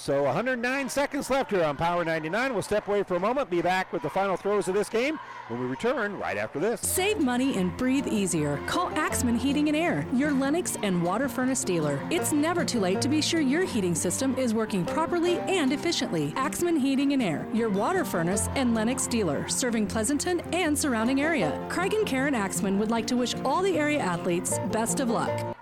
So 0.00 0.22
109 0.22 0.88
seconds 0.88 1.28
left 1.28 1.50
here 1.50 1.62
on 1.62 1.76
Power 1.76 2.06
99. 2.06 2.54
We'll 2.54 2.62
step 2.62 2.88
away 2.88 3.02
for 3.02 3.16
a 3.16 3.20
moment, 3.20 3.50
be 3.50 3.60
back 3.60 3.92
with 3.92 4.00
the 4.00 4.08
final 4.08 4.34
throws 4.34 4.66
of 4.66 4.72
this 4.72 4.88
game 4.88 5.20
when 5.48 5.60
we 5.60 5.66
return 5.66 6.18
right 6.18 6.38
after 6.38 6.58
this. 6.58 6.80
Save 6.80 7.20
money 7.20 7.58
and 7.58 7.76
breathe 7.76 8.08
easier. 8.08 8.58
Call 8.66 8.88
Axman 8.96 9.36
Heating 9.36 9.68
and 9.68 9.76
Air, 9.76 10.06
your 10.14 10.30
Lennox 10.32 10.78
and 10.82 11.02
water 11.02 11.28
furnace 11.28 11.62
dealer. 11.62 12.00
It's 12.10 12.32
never 12.32 12.64
too 12.64 12.80
late 12.80 13.02
to 13.02 13.10
be 13.10 13.20
sure 13.20 13.42
your 13.42 13.64
heating 13.64 13.94
system 13.94 14.34
is 14.38 14.54
working 14.54 14.86
properly 14.86 15.38
and 15.40 15.70
efficiently. 15.70 16.32
Axman 16.34 16.76
Heating 16.76 17.12
and 17.12 17.22
Air, 17.22 17.46
your 17.52 17.68
water 17.68 18.06
furnace 18.06 18.48
and 18.54 18.74
Lennox 18.74 19.06
dealer, 19.06 19.46
serving 19.50 19.86
Pleasanton 19.86 20.40
and 20.54 20.78
surrounding 20.78 21.20
area. 21.20 21.62
Craig 21.68 21.92
and 21.92 22.06
Karen 22.06 22.34
Axman 22.34 22.78
would 22.78 22.90
like 22.90 23.06
to 23.08 23.18
wish 23.18 23.34
all 23.44 23.60
the 23.60 23.76
area 23.76 23.98
athletes 23.98 24.58
best 24.70 25.00
of 25.00 25.10
luck. 25.10 25.54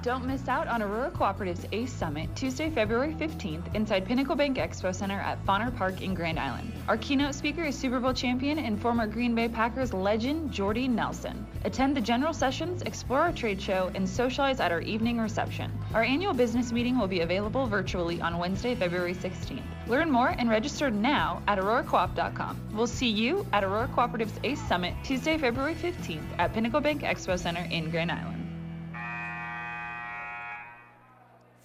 Don't 0.00 0.26
miss 0.26 0.46
out 0.46 0.68
on 0.68 0.80
Aurora 0.80 1.10
Cooperative's 1.10 1.66
ACE 1.72 1.92
Summit 1.92 2.34
Tuesday, 2.36 2.70
February 2.70 3.14
15th 3.14 3.74
inside 3.74 4.06
Pinnacle 4.06 4.36
Bank 4.36 4.56
Expo 4.56 4.94
Center 4.94 5.18
at 5.18 5.44
Fonner 5.44 5.76
Park 5.76 6.02
in 6.02 6.14
Grand 6.14 6.38
Island. 6.38 6.72
Our 6.86 6.96
keynote 6.96 7.34
speaker 7.34 7.64
is 7.64 7.76
Super 7.76 7.98
Bowl 7.98 8.12
champion 8.12 8.60
and 8.60 8.80
former 8.80 9.08
Green 9.08 9.34
Bay 9.34 9.48
Packers 9.48 9.92
legend 9.92 10.52
Jordy 10.52 10.86
Nelson. 10.86 11.44
Attend 11.64 11.96
the 11.96 12.00
general 12.00 12.32
sessions, 12.32 12.82
explore 12.82 13.22
our 13.22 13.32
trade 13.32 13.60
show, 13.60 13.90
and 13.96 14.08
socialize 14.08 14.60
at 14.60 14.70
our 14.70 14.80
evening 14.82 15.18
reception. 15.18 15.72
Our 15.92 16.04
annual 16.04 16.32
business 16.32 16.70
meeting 16.70 16.96
will 16.96 17.08
be 17.08 17.20
available 17.20 17.66
virtually 17.66 18.20
on 18.20 18.38
Wednesday, 18.38 18.76
February 18.76 19.14
16th. 19.14 19.64
Learn 19.88 20.12
more 20.12 20.28
and 20.28 20.48
register 20.48 20.92
now 20.92 21.42
at 21.48 21.58
auroracoop.com. 21.58 22.68
We'll 22.72 22.86
see 22.86 23.08
you 23.08 23.44
at 23.52 23.64
Aurora 23.64 23.88
Cooperative's 23.88 24.38
ACE 24.44 24.62
Summit 24.68 24.94
Tuesday, 25.02 25.38
February 25.38 25.74
15th 25.74 26.38
at 26.38 26.54
Pinnacle 26.54 26.80
Bank 26.80 27.02
Expo 27.02 27.36
Center 27.36 27.66
in 27.68 27.90
Grand 27.90 28.12
Island. 28.12 28.47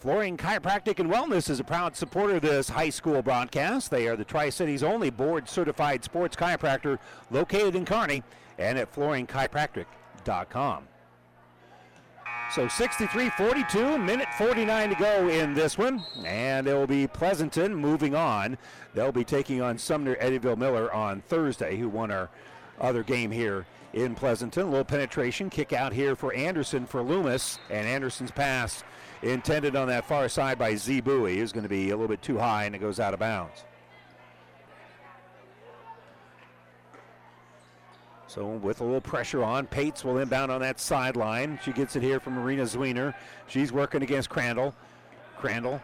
Flooring 0.03 0.35
Chiropractic 0.35 0.99
and 0.99 1.09
Wellness 1.09 1.49
is 1.49 1.61
a 1.61 1.63
proud 1.63 1.95
supporter 1.95 2.35
of 2.35 2.41
this 2.41 2.67
high 2.67 2.89
school 2.89 3.21
broadcast. 3.21 3.89
They 3.89 4.09
are 4.09 4.17
the 4.17 4.25
Tri 4.25 4.49
Cities 4.49 4.83
only 4.83 5.09
board 5.09 5.47
certified 5.47 6.03
sports 6.03 6.35
chiropractor 6.35 6.99
located 7.31 7.73
in 7.73 7.85
Kearney 7.85 8.21
and 8.57 8.77
at 8.77 8.93
flooringchiropractic.com. 8.93 10.87
So 12.51 12.67
63 12.67 13.29
42, 13.29 13.97
minute 13.97 14.27
49 14.37 14.89
to 14.89 14.95
go 14.95 15.29
in 15.29 15.53
this 15.53 15.77
one. 15.77 16.03
And 16.25 16.67
it 16.67 16.73
will 16.73 16.85
be 16.85 17.07
Pleasanton 17.07 17.73
moving 17.73 18.13
on. 18.13 18.57
They'll 18.93 19.13
be 19.13 19.23
taking 19.23 19.61
on 19.61 19.77
Sumner 19.77 20.17
Eddyville 20.17 20.57
Miller 20.57 20.93
on 20.93 21.21
Thursday, 21.21 21.77
who 21.77 21.87
won 21.87 22.11
our 22.11 22.29
other 22.77 23.03
game 23.03 23.31
here 23.31 23.65
in 23.93 24.15
Pleasanton. 24.15 24.63
A 24.63 24.69
little 24.69 24.83
penetration 24.83 25.49
kick 25.49 25.73
out 25.73 25.93
here 25.93 26.15
for 26.15 26.33
Anderson 26.33 26.85
for 26.85 27.01
Loomis. 27.01 27.59
And 27.69 27.87
Anderson's 27.87 28.31
pass 28.31 28.83
intended 29.21 29.75
on 29.75 29.87
that 29.87 30.05
far 30.05 30.27
side 30.27 30.57
by 30.57 30.75
Z 30.75 31.01
Bowie 31.01 31.39
is 31.39 31.51
going 31.51 31.63
to 31.63 31.69
be 31.69 31.89
a 31.89 31.95
little 31.95 32.07
bit 32.07 32.21
too 32.21 32.37
high 32.37 32.65
and 32.65 32.75
it 32.75 32.79
goes 32.79 32.99
out 32.99 33.13
of 33.13 33.19
bounds. 33.19 33.63
So 38.27 38.47
with 38.47 38.81
a 38.81 38.83
little 38.83 38.99
pressure 38.99 39.43
on, 39.43 39.67
Pates 39.67 40.03
will 40.03 40.17
inbound 40.17 40.51
on 40.51 40.61
that 40.61 40.79
sideline. 40.79 41.59
She 41.63 41.71
gets 41.71 41.95
it 41.95 42.01
here 42.01 42.19
from 42.19 42.33
Marina 42.33 42.63
Zwiener. 42.63 43.13
She's 43.47 43.71
working 43.71 44.01
against 44.01 44.29
Crandall. 44.29 44.73
Crandall 45.37 45.79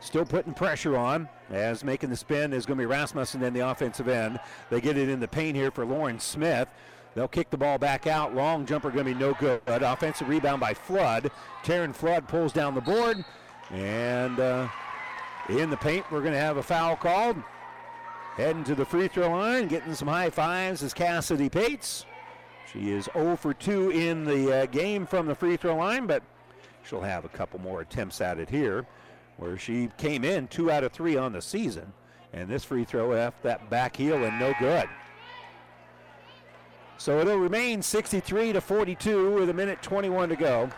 still 0.00 0.26
putting 0.26 0.52
pressure 0.52 0.96
on 0.96 1.28
as 1.50 1.82
making 1.82 2.10
the 2.10 2.16
spin 2.16 2.52
is 2.52 2.66
going 2.66 2.76
to 2.76 2.82
be 2.82 2.86
Rasmussen 2.86 3.42
in 3.42 3.54
the 3.54 3.60
offensive 3.60 4.08
end. 4.08 4.38
They 4.70 4.80
get 4.80 4.96
it 4.98 5.08
in 5.08 5.20
the 5.20 5.28
paint 5.28 5.56
here 5.56 5.70
for 5.70 5.86
Lauren 5.86 6.20
Smith. 6.20 6.68
They'll 7.16 7.26
kick 7.26 7.48
the 7.48 7.56
ball 7.56 7.78
back 7.78 8.06
out. 8.06 8.34
Long 8.34 8.66
jumper 8.66 8.90
going 8.90 9.06
to 9.06 9.14
be 9.14 9.18
no 9.18 9.32
good. 9.32 9.62
Offensive 9.66 10.28
rebound 10.28 10.60
by 10.60 10.74
Flood. 10.74 11.30
Taryn 11.64 11.94
Flood 11.94 12.28
pulls 12.28 12.52
down 12.52 12.74
the 12.74 12.82
board. 12.82 13.24
And 13.70 14.38
uh, 14.38 14.68
in 15.48 15.70
the 15.70 15.78
paint, 15.78 16.04
we're 16.12 16.20
going 16.20 16.34
to 16.34 16.38
have 16.38 16.58
a 16.58 16.62
foul 16.62 16.94
called. 16.94 17.36
Heading 18.36 18.64
to 18.64 18.74
the 18.74 18.84
free 18.84 19.08
throw 19.08 19.30
line, 19.30 19.66
getting 19.66 19.94
some 19.94 20.08
high 20.08 20.28
fives 20.28 20.82
is 20.82 20.92
Cassidy 20.92 21.48
Pates. 21.48 22.04
She 22.70 22.90
is 22.90 23.08
0 23.14 23.36
for 23.36 23.54
2 23.54 23.92
in 23.92 24.26
the 24.26 24.64
uh, 24.64 24.66
game 24.66 25.06
from 25.06 25.26
the 25.26 25.34
free 25.34 25.56
throw 25.56 25.74
line, 25.74 26.06
but 26.06 26.22
she'll 26.84 27.00
have 27.00 27.24
a 27.24 27.30
couple 27.30 27.58
more 27.60 27.80
attempts 27.80 28.20
at 28.20 28.38
it 28.38 28.50
here, 28.50 28.84
where 29.38 29.56
she 29.56 29.88
came 29.96 30.22
in 30.22 30.48
2 30.48 30.70
out 30.70 30.84
of 30.84 30.92
3 30.92 31.16
on 31.16 31.32
the 31.32 31.40
season. 31.40 31.94
And 32.34 32.50
this 32.50 32.62
free 32.62 32.84
throw 32.84 33.08
left 33.08 33.42
that 33.42 33.70
back 33.70 33.96
heel 33.96 34.22
and 34.22 34.38
no 34.38 34.52
good. 34.60 34.86
So 36.98 37.20
it'll 37.20 37.36
remain 37.36 37.82
63 37.82 38.54
to 38.54 38.60
42 38.60 39.32
with 39.32 39.50
a 39.50 39.54
minute 39.54 39.82
21 39.82 40.30
to 40.30 40.36
go. 40.36 40.70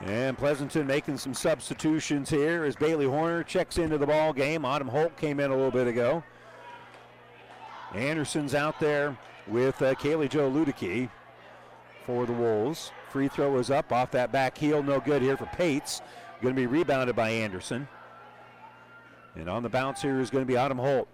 And 0.00 0.36
Pleasanton 0.36 0.86
making 0.86 1.16
some 1.16 1.32
substitutions 1.32 2.28
here 2.28 2.64
as 2.64 2.76
Bailey 2.76 3.06
Horner 3.06 3.42
checks 3.42 3.78
into 3.78 3.96
the 3.96 4.06
ball 4.06 4.34
game. 4.34 4.64
Autumn 4.64 4.88
Holt 4.88 5.16
came 5.16 5.40
in 5.40 5.50
a 5.50 5.54
little 5.54 5.70
bit 5.70 5.86
ago. 5.86 6.22
Anderson's 7.94 8.54
out 8.54 8.78
there 8.80 9.16
with 9.46 9.80
uh, 9.80 9.94
Kaylee 9.94 10.28
Joe 10.28 10.50
Ludicky 10.50 11.08
for 12.04 12.26
the 12.26 12.32
Wolves. 12.32 12.90
Free 13.08 13.28
throw 13.28 13.56
is 13.58 13.70
up 13.70 13.92
off 13.92 14.10
that 14.10 14.30
back 14.30 14.58
heel. 14.58 14.82
No 14.82 15.00
good 15.00 15.22
here 15.22 15.36
for 15.36 15.46
Pates. 15.46 16.02
Going 16.42 16.54
to 16.54 16.60
be 16.60 16.66
rebounded 16.66 17.16
by 17.16 17.30
Anderson. 17.30 17.88
And 19.34 19.48
on 19.48 19.62
the 19.62 19.68
bounce 19.68 20.02
here 20.02 20.20
is 20.20 20.30
going 20.30 20.44
to 20.44 20.48
be 20.50 20.56
Autumn 20.56 20.78
Holt. 20.78 21.08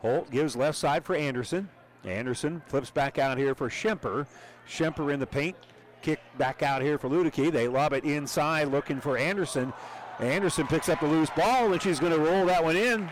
Holt 0.00 0.30
gives 0.30 0.56
left 0.56 0.78
side 0.78 1.04
for 1.04 1.14
Anderson. 1.14 1.68
Anderson 2.04 2.62
flips 2.66 2.90
back 2.90 3.18
out 3.18 3.38
here 3.38 3.54
for 3.54 3.68
Schemper. 3.68 4.26
Schemper 4.68 5.12
in 5.12 5.20
the 5.20 5.26
paint. 5.26 5.56
Kick 6.02 6.20
back 6.38 6.62
out 6.62 6.80
here 6.80 6.98
for 6.98 7.08
Ludicky. 7.08 7.52
They 7.52 7.68
lob 7.68 7.92
it 7.92 8.04
inside 8.04 8.68
looking 8.68 9.00
for 9.00 9.18
Anderson. 9.18 9.72
Anderson 10.18 10.66
picks 10.66 10.88
up 10.88 11.00
the 11.00 11.06
loose 11.06 11.30
ball 11.30 11.72
and 11.72 11.82
she's 11.82 12.00
going 12.00 12.12
to 12.12 12.18
roll 12.18 12.46
that 12.46 12.62
one 12.62 12.76
in. 12.76 13.08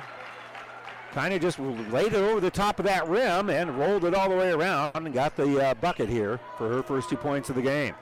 Kind 1.13 1.35
of 1.35 1.41
just 1.41 1.59
laid 1.59 2.13
it 2.13 2.17
over 2.17 2.41
the 2.41 2.51
top 2.51 2.79
of 2.79 2.85
that 2.87 3.09
rim 3.09 3.51
and 3.51 3.79
rolled 3.79 4.05
it 4.05 4.15
all 4.15 4.29
the 4.29 4.37
way 4.37 4.51
around 4.51 4.95
and 4.95 5.13
got 5.13 5.37
the 5.37 5.69
uh, 5.69 5.75
bucket 5.75 6.09
here 6.09 6.39
for 6.57 6.69
her 6.69 6.83
first 6.83 7.09
two 7.09 7.17
points 7.17 7.49
of 7.49 7.57
the 7.57 7.63
game. 7.63 7.95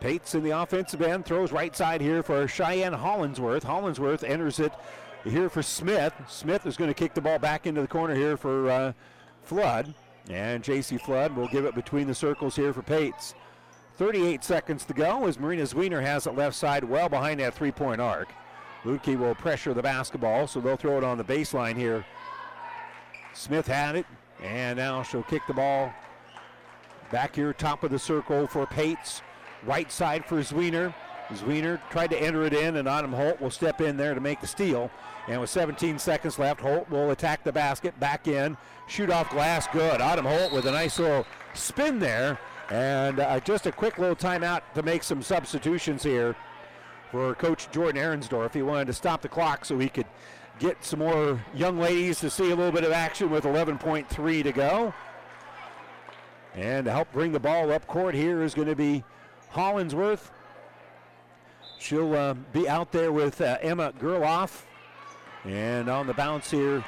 Pates 0.00 0.34
in 0.34 0.42
the 0.42 0.50
offensive 0.50 1.00
end 1.02 1.24
throws 1.24 1.52
right 1.52 1.74
side 1.74 2.00
here 2.00 2.22
for 2.22 2.46
Cheyenne 2.46 2.92
Hollinsworth. 2.92 3.62
Hollinsworth 3.62 4.28
enters 4.28 4.60
it 4.60 4.72
here 5.30 5.48
for 5.48 5.62
Smith. 5.62 6.12
Smith 6.28 6.66
is 6.66 6.76
going 6.76 6.88
to 6.88 6.94
kick 6.94 7.14
the 7.14 7.20
ball 7.20 7.38
back 7.38 7.66
into 7.66 7.80
the 7.80 7.88
corner 7.88 8.14
here 8.14 8.36
for 8.36 8.70
uh, 8.70 8.92
Flood. 9.42 9.94
And 10.28 10.62
J.C. 10.62 10.98
Flood 10.98 11.36
will 11.36 11.48
give 11.48 11.64
it 11.64 11.74
between 11.74 12.06
the 12.06 12.14
circles 12.14 12.56
here 12.56 12.72
for 12.72 12.82
Pates. 12.82 13.34
38 13.96 14.44
seconds 14.44 14.84
to 14.84 14.92
go 14.92 15.26
as 15.26 15.38
Marina 15.38 15.62
Zwiener 15.62 16.02
has 16.02 16.26
it 16.26 16.34
left 16.34 16.56
side 16.56 16.84
well 16.84 17.08
behind 17.08 17.40
that 17.40 17.54
three 17.54 17.72
point 17.72 18.00
arc. 18.00 18.28
Lutke 18.84 19.18
will 19.18 19.34
pressure 19.34 19.72
the 19.72 19.82
basketball, 19.82 20.46
so 20.46 20.60
they'll 20.60 20.76
throw 20.76 20.98
it 20.98 21.04
on 21.04 21.18
the 21.18 21.24
baseline 21.24 21.76
here. 21.76 22.04
Smith 23.32 23.66
had 23.66 23.96
it, 23.96 24.06
and 24.42 24.76
now 24.76 25.02
she'll 25.02 25.22
kick 25.22 25.42
the 25.46 25.54
ball 25.54 25.92
back 27.10 27.34
here, 27.36 27.52
top 27.52 27.84
of 27.84 27.90
the 27.90 27.98
circle 27.98 28.46
for 28.46 28.66
Pates. 28.66 29.22
Right 29.64 29.90
side 29.90 30.24
for 30.24 30.40
Zwiener. 30.40 30.94
Zwiener 31.32 31.80
tried 31.90 32.10
to 32.10 32.22
enter 32.22 32.44
it 32.44 32.52
in, 32.52 32.76
and 32.76 32.88
Autumn 32.88 33.12
Holt 33.12 33.40
will 33.40 33.50
step 33.50 33.80
in 33.80 33.96
there 33.96 34.14
to 34.14 34.20
make 34.20 34.40
the 34.40 34.46
steal. 34.46 34.90
And 35.28 35.40
with 35.40 35.50
17 35.50 35.98
seconds 35.98 36.38
left, 36.38 36.60
Holt 36.60 36.88
will 36.88 37.10
attack 37.10 37.42
the 37.42 37.52
basket, 37.52 37.98
back 37.98 38.28
in, 38.28 38.56
shoot 38.86 39.10
off 39.10 39.30
glass, 39.30 39.66
good. 39.72 40.00
Autumn 40.00 40.24
Holt 40.24 40.52
with 40.52 40.66
a 40.66 40.70
nice 40.70 40.98
little 40.98 41.26
spin 41.54 41.98
there. 41.98 42.38
And 42.70 43.20
uh, 43.20 43.40
just 43.40 43.66
a 43.66 43.72
quick 43.72 43.98
little 43.98 44.16
timeout 44.16 44.62
to 44.74 44.82
make 44.82 45.02
some 45.02 45.22
substitutions 45.22 46.02
here 46.02 46.36
for 47.10 47.34
Coach 47.34 47.70
Jordan 47.70 48.02
Ahrensdorf. 48.02 48.54
He 48.54 48.62
wanted 48.62 48.86
to 48.86 48.92
stop 48.92 49.22
the 49.22 49.28
clock 49.28 49.64
so 49.64 49.78
he 49.78 49.88
could 49.88 50.06
get 50.58 50.84
some 50.84 51.00
more 51.00 51.40
young 51.54 51.78
ladies 51.78 52.20
to 52.20 52.30
see 52.30 52.50
a 52.50 52.56
little 52.56 52.72
bit 52.72 52.84
of 52.84 52.92
action 52.92 53.30
with 53.30 53.44
11.3 53.44 54.42
to 54.42 54.52
go. 54.52 54.94
And 56.54 56.86
to 56.86 56.90
help 56.90 57.12
bring 57.12 57.32
the 57.32 57.40
ball 57.40 57.70
up 57.70 57.86
court 57.86 58.14
here 58.14 58.42
is 58.42 58.54
going 58.54 58.68
to 58.68 58.76
be 58.76 59.04
Hollingsworth. 59.50 60.30
She'll 61.78 62.14
uh, 62.14 62.34
be 62.52 62.68
out 62.68 62.90
there 62.92 63.12
with 63.12 63.40
uh, 63.40 63.58
Emma 63.60 63.92
Gerloff. 64.00 64.62
And 65.44 65.88
on 65.88 66.06
the 66.06 66.14
bounce 66.14 66.50
here 66.50 66.84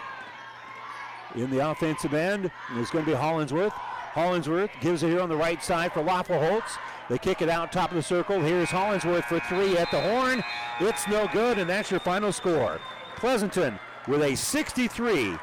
in 1.34 1.50
the 1.50 1.70
offensive 1.70 2.14
end 2.14 2.50
is 2.76 2.90
going 2.90 3.04
to 3.04 3.10
be 3.10 3.16
Hollingsworth. 3.16 3.72
Hollingsworth 3.72 4.70
gives 4.80 5.02
it 5.02 5.10
here 5.10 5.20
on 5.20 5.28
the 5.28 5.36
right 5.36 5.62
side 5.62 5.92
for 5.92 6.02
Laffelholtz. 6.02 6.78
They 7.08 7.18
kick 7.18 7.40
it 7.40 7.48
out 7.48 7.72
top 7.72 7.90
of 7.90 7.96
the 7.96 8.02
circle. 8.02 8.40
Here's 8.40 8.70
Hollingsworth 8.70 9.24
for 9.26 9.40
three 9.40 9.76
at 9.78 9.90
the 9.90 10.00
horn. 10.00 10.42
It's 10.80 11.06
no 11.08 11.28
good, 11.32 11.58
and 11.58 11.68
that's 11.68 11.90
your 11.90 12.00
final 12.00 12.32
score. 12.32 12.80
Pleasanton 13.16 13.78
with 14.06 14.22
a 14.22 14.34
63 14.34 15.36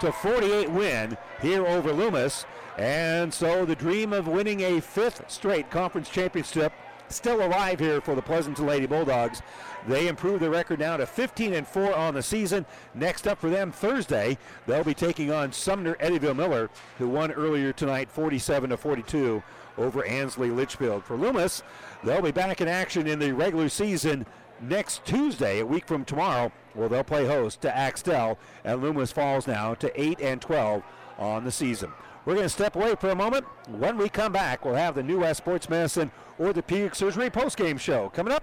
to 0.00 0.12
48 0.12 0.70
win 0.70 1.16
here 1.40 1.66
over 1.66 1.92
Loomis. 1.92 2.44
And 2.78 3.32
so 3.32 3.64
the 3.64 3.76
dream 3.76 4.12
of 4.12 4.28
winning 4.28 4.60
a 4.60 4.80
fifth 4.80 5.30
straight 5.30 5.70
conference 5.70 6.08
championship 6.08 6.72
still 7.08 7.44
alive 7.44 7.78
here 7.78 8.00
for 8.00 8.14
the 8.14 8.22
Pleasanton 8.22 8.66
Lady 8.66 8.86
Bulldogs. 8.86 9.42
They 9.86 10.08
improve 10.08 10.40
their 10.40 10.50
record 10.50 10.80
now 10.80 10.96
to 10.96 11.06
15 11.06 11.54
and 11.54 11.66
4 11.66 11.94
on 11.94 12.14
the 12.14 12.22
season. 12.22 12.66
Next 12.94 13.26
up 13.26 13.38
for 13.38 13.50
them 13.50 13.70
Thursday, 13.70 14.36
they'll 14.66 14.82
be 14.82 14.94
taking 14.94 15.30
on 15.30 15.52
Sumner 15.52 15.94
Eddyville 15.96 16.36
Miller, 16.36 16.70
who 16.98 17.08
won 17.08 17.30
earlier 17.30 17.72
tonight 17.72 18.10
47 18.10 18.70
to 18.70 18.76
42 18.76 19.42
over 19.78 20.04
Ansley 20.04 20.50
Litchfield. 20.50 21.04
For 21.04 21.16
Loomis, 21.16 21.62
they'll 22.02 22.22
be 22.22 22.32
back 22.32 22.60
in 22.60 22.68
action 22.68 23.06
in 23.06 23.18
the 23.18 23.32
regular 23.32 23.68
season 23.68 24.26
next 24.60 25.04
Tuesday, 25.04 25.60
a 25.60 25.66
week 25.66 25.86
from 25.86 26.04
tomorrow. 26.04 26.50
Well, 26.74 26.88
they'll 26.88 27.04
play 27.04 27.26
host 27.26 27.60
to 27.62 27.76
Axtell, 27.76 28.38
and 28.64 28.82
Loomis 28.82 29.12
falls 29.12 29.46
now 29.46 29.74
to 29.74 30.00
8 30.00 30.20
and 30.20 30.40
12 30.40 30.82
on 31.18 31.44
the 31.44 31.52
season. 31.52 31.92
We're 32.26 32.34
going 32.34 32.46
to 32.46 32.50
step 32.50 32.74
away 32.74 32.96
for 32.96 33.10
a 33.10 33.14
moment. 33.14 33.44
When 33.68 33.96
we 33.96 34.08
come 34.08 34.32
back, 34.32 34.64
we'll 34.64 34.74
have 34.74 34.96
the 34.96 35.02
New 35.02 35.20
West 35.20 35.38
Sports 35.38 35.68
Medicine 35.68 36.10
or 36.38 36.46
the 36.46 36.60
Orthopedic 36.60 36.96
Surgery 36.96 37.30
postgame 37.30 37.78
show 37.78 38.10
coming 38.10 38.32
up 38.32 38.42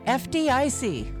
FDIC. 0.05 1.20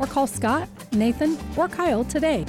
or 0.00 0.06
call 0.06 0.26
Scott, 0.26 0.68
Nathan, 0.92 1.38
or 1.56 1.68
Kyle 1.68 2.04
today. 2.04 2.44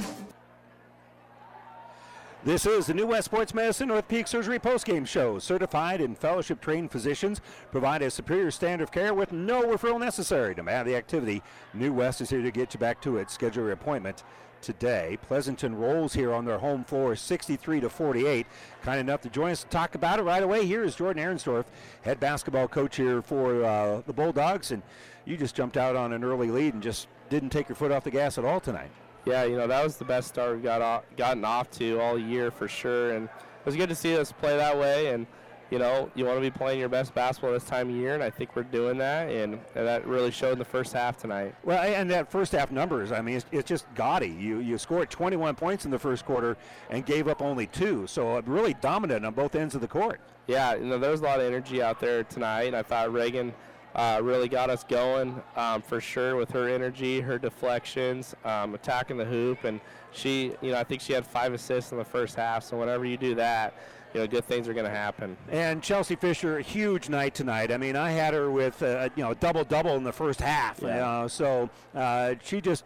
This 2.44 2.66
is 2.66 2.86
the 2.86 2.94
New 2.94 3.06
West 3.06 3.26
Sports 3.26 3.54
Medicine 3.54 3.86
North 3.86 4.08
Peak 4.08 4.26
Surgery 4.26 4.58
postgame 4.58 5.06
show. 5.06 5.38
Certified 5.38 6.00
and 6.00 6.18
fellowship 6.18 6.60
trained 6.60 6.90
physicians 6.90 7.40
provide 7.70 8.02
a 8.02 8.10
superior 8.10 8.50
standard 8.50 8.82
of 8.82 8.90
care 8.90 9.14
with 9.14 9.30
no 9.30 9.62
referral 9.62 10.00
necessary. 10.00 10.52
To 10.56 10.62
man 10.64 10.84
the 10.84 10.96
activity, 10.96 11.40
New 11.72 11.92
West 11.92 12.20
is 12.20 12.30
here 12.30 12.42
to 12.42 12.50
get 12.50 12.74
you 12.74 12.80
back 12.80 13.00
to 13.02 13.18
it. 13.18 13.30
Schedule 13.30 13.64
your 13.64 13.72
appointment 13.72 14.24
today. 14.60 15.18
Pleasanton 15.22 15.76
rolls 15.76 16.14
here 16.14 16.32
on 16.32 16.44
their 16.44 16.58
home 16.58 16.82
floor 16.82 17.14
63 17.14 17.80
to 17.80 17.88
48. 17.88 18.46
Kind 18.82 18.98
enough 18.98 19.20
to 19.20 19.28
join 19.28 19.52
us 19.52 19.62
to 19.62 19.68
talk 19.68 19.94
about 19.94 20.18
it 20.18 20.22
right 20.22 20.42
away. 20.42 20.66
Here 20.66 20.82
is 20.82 20.96
Jordan 20.96 21.22
Ahrensdorf, 21.22 21.66
head 22.02 22.18
basketball 22.18 22.66
coach 22.66 22.96
here 22.96 23.22
for 23.22 23.64
uh, 23.64 24.02
the 24.04 24.12
Bulldogs. 24.12 24.72
And 24.72 24.82
you 25.26 25.36
just 25.36 25.54
jumped 25.54 25.76
out 25.76 25.94
on 25.94 26.12
an 26.12 26.24
early 26.24 26.50
lead 26.50 26.74
and 26.74 26.82
just 26.82 27.06
didn't 27.32 27.50
take 27.50 27.68
your 27.68 27.76
foot 27.76 27.90
off 27.90 28.04
the 28.04 28.10
gas 28.10 28.38
at 28.38 28.44
all 28.44 28.60
tonight. 28.60 28.90
Yeah, 29.24 29.44
you 29.44 29.56
know, 29.56 29.66
that 29.66 29.82
was 29.82 29.96
the 29.96 30.04
best 30.04 30.28
start 30.28 30.54
we've 30.54 30.62
got 30.62 30.82
off, 30.82 31.04
gotten 31.16 31.44
off 31.44 31.70
to 31.72 31.98
all 32.00 32.18
year 32.18 32.50
for 32.50 32.68
sure. 32.68 33.12
And 33.12 33.24
it 33.26 33.66
was 33.66 33.74
good 33.74 33.88
to 33.88 33.94
see 33.94 34.16
us 34.16 34.32
play 34.32 34.56
that 34.56 34.76
way. 34.76 35.08
And, 35.08 35.26
you 35.70 35.78
know, 35.78 36.10
you 36.14 36.26
want 36.26 36.36
to 36.36 36.42
be 36.42 36.50
playing 36.50 36.80
your 36.80 36.90
best 36.90 37.14
basketball 37.14 37.52
this 37.52 37.64
time 37.64 37.88
of 37.88 37.96
year, 37.96 38.12
and 38.14 38.22
I 38.22 38.28
think 38.28 38.54
we're 38.54 38.64
doing 38.64 38.98
that. 38.98 39.30
And, 39.30 39.54
and 39.74 39.86
that 39.86 40.06
really 40.06 40.30
showed 40.30 40.52
in 40.52 40.58
the 40.58 40.64
first 40.64 40.92
half 40.92 41.16
tonight. 41.16 41.54
Well, 41.64 41.82
and 41.82 42.10
that 42.10 42.30
first 42.30 42.52
half 42.52 42.70
numbers, 42.70 43.12
I 43.12 43.22
mean, 43.22 43.36
it's, 43.36 43.46
it's 43.52 43.68
just 43.68 43.86
gaudy. 43.94 44.28
You, 44.28 44.58
you 44.58 44.76
scored 44.76 45.08
21 45.08 45.54
points 45.54 45.86
in 45.86 45.90
the 45.90 45.98
first 45.98 46.26
quarter 46.26 46.58
and 46.90 47.06
gave 47.06 47.28
up 47.28 47.40
only 47.40 47.68
two. 47.68 48.06
So 48.06 48.36
uh, 48.36 48.42
really 48.44 48.74
dominant 48.74 49.24
on 49.24 49.32
both 49.32 49.54
ends 49.54 49.74
of 49.74 49.80
the 49.80 49.88
court. 49.88 50.20
Yeah, 50.48 50.74
you 50.74 50.84
know, 50.84 50.98
there 50.98 51.12
was 51.12 51.20
a 51.20 51.24
lot 51.24 51.40
of 51.40 51.46
energy 51.46 51.80
out 51.80 52.00
there 52.00 52.24
tonight, 52.24 52.64
and 52.64 52.76
I 52.76 52.82
thought 52.82 53.10
Reagan– 53.10 53.54
uh, 53.94 54.20
really 54.22 54.48
got 54.48 54.70
us 54.70 54.84
going 54.84 55.40
um, 55.56 55.82
for 55.82 56.00
sure 56.00 56.36
with 56.36 56.50
her 56.50 56.68
energy, 56.68 57.20
her 57.20 57.38
deflections, 57.38 58.34
um, 58.44 58.74
attacking 58.74 59.16
the 59.16 59.24
hoop, 59.24 59.64
and 59.64 59.80
she, 60.12 60.52
you 60.60 60.72
know, 60.72 60.78
I 60.78 60.84
think 60.84 61.00
she 61.00 61.12
had 61.12 61.26
five 61.26 61.52
assists 61.52 61.92
in 61.92 61.98
the 61.98 62.04
first 62.04 62.36
half. 62.36 62.64
So 62.64 62.78
whenever 62.78 63.04
you 63.04 63.16
do 63.16 63.34
that, 63.34 63.74
you 64.14 64.20
know, 64.20 64.26
good 64.26 64.44
things 64.44 64.68
are 64.68 64.74
going 64.74 64.84
to 64.84 64.90
happen. 64.90 65.36
And 65.50 65.82
Chelsea 65.82 66.16
Fisher, 66.16 66.58
a 66.58 66.62
huge 66.62 67.08
night 67.08 67.34
tonight. 67.34 67.72
I 67.72 67.78
mean, 67.78 67.96
I 67.96 68.10
had 68.10 68.34
her 68.34 68.50
with, 68.50 68.82
uh, 68.82 69.08
you 69.16 69.24
know, 69.24 69.30
a 69.30 69.34
double 69.34 69.64
double 69.64 69.96
in 69.96 70.04
the 70.04 70.12
first 70.12 70.40
half. 70.40 70.80
Yeah. 70.82 70.88
You 70.88 70.94
know, 70.94 71.28
so 71.28 71.70
uh, 71.94 72.34
she 72.42 72.60
just 72.60 72.84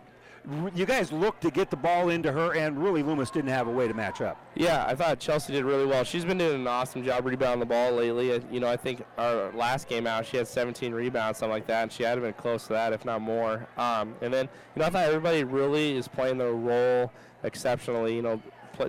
you 0.75 0.87
guys 0.87 1.11
looked 1.11 1.43
to 1.43 1.51
get 1.51 1.71
the 1.71 1.77
ball 1.77 2.11
into 2.11 2.31
her, 2.31 2.55
and 2.55 2.81
really 2.83 3.03
Loomis 3.03 3.31
didn't 3.31 3.51
have 3.51 3.67
a 3.67 3.71
way 3.71 3.89
to 3.89 3.95
match 3.95 4.21
up. 4.21 4.41
Yeah, 4.55 4.85
I 4.87 4.95
thought 4.95 5.19
Chelsea 5.19 5.53
did 5.53 5.65
really 5.65 5.87
well. 5.87 6.05
She's 6.05 6.25
been 6.25 6.39
doing 6.39 6.61
an 6.61 6.67
awesome 6.67 7.03
job 7.05 7.27
rebounding 7.27 7.61
the 7.61 7.67
ball 7.67 7.93
lately. 7.93 8.33
Uh, 8.33 8.41
you 8.51 8.61
know, 8.61 8.69
I 8.69 8.77
think 8.77 9.05
our 9.19 9.51
last 9.53 9.89
game 9.89 10.07
out, 10.07 10.25
she 10.25 10.37
had 10.37 10.47
17 10.47 10.93
rebounds, 10.93 11.39
something 11.39 11.53
like 11.53 11.67
that, 11.67 11.83
and 11.83 11.93
she 11.93 12.05
had 12.05 12.21
been 12.21 12.33
close 12.35 12.69
to 12.69 12.75
that, 12.75 12.93
if 12.93 13.05
not 13.05 13.23
more. 13.23 13.67
Um, 13.77 14.15
and 14.21 14.33
then, 14.33 14.49
you 14.75 14.81
know, 14.81 14.87
I 14.87 14.91
thought 14.91 15.07
everybody 15.07 15.43
really 15.43 15.97
is 15.97 16.07
playing 16.07 16.39
their 16.39 16.53
role 16.53 17.13
exceptionally. 17.43 18.15
You 18.15 18.23
know, 18.23 18.43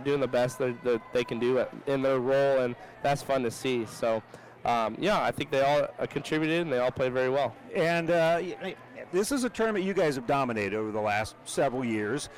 doing 0.04 0.20
the 0.20 0.28
best 0.28 0.60
that, 0.60 0.84
that 0.84 1.02
they 1.12 1.24
can 1.24 1.40
do 1.40 1.66
in 1.88 2.04
their 2.04 2.20
role, 2.20 2.60
and 2.60 2.76
that's 3.02 3.22
fun 3.22 3.44
to 3.44 3.52
see. 3.52 3.86
So. 3.86 4.22
Um, 4.66 4.98
yeah, 5.00 5.24
I 5.24 5.32
think 5.32 5.50
they 5.50 5.62
all 5.62 5.88
uh, 5.98 6.06
contributed 6.08 6.64
and 6.64 6.74
they 6.74 6.80
all 6.80 6.92
played 6.92 7.14
very 7.14 7.30
well. 7.30 7.56
And 7.74 8.10
uh, 8.10 8.42
this 9.12 9.32
is 9.32 9.44
a 9.44 9.50
tournament 9.50 9.86
you 9.86 9.94
guys 9.94 10.16
have 10.16 10.28
dominated 10.28 10.76
over 10.76 10.92
the 10.92 11.02
last 11.02 11.36
several 11.46 11.84
years. 11.84 12.30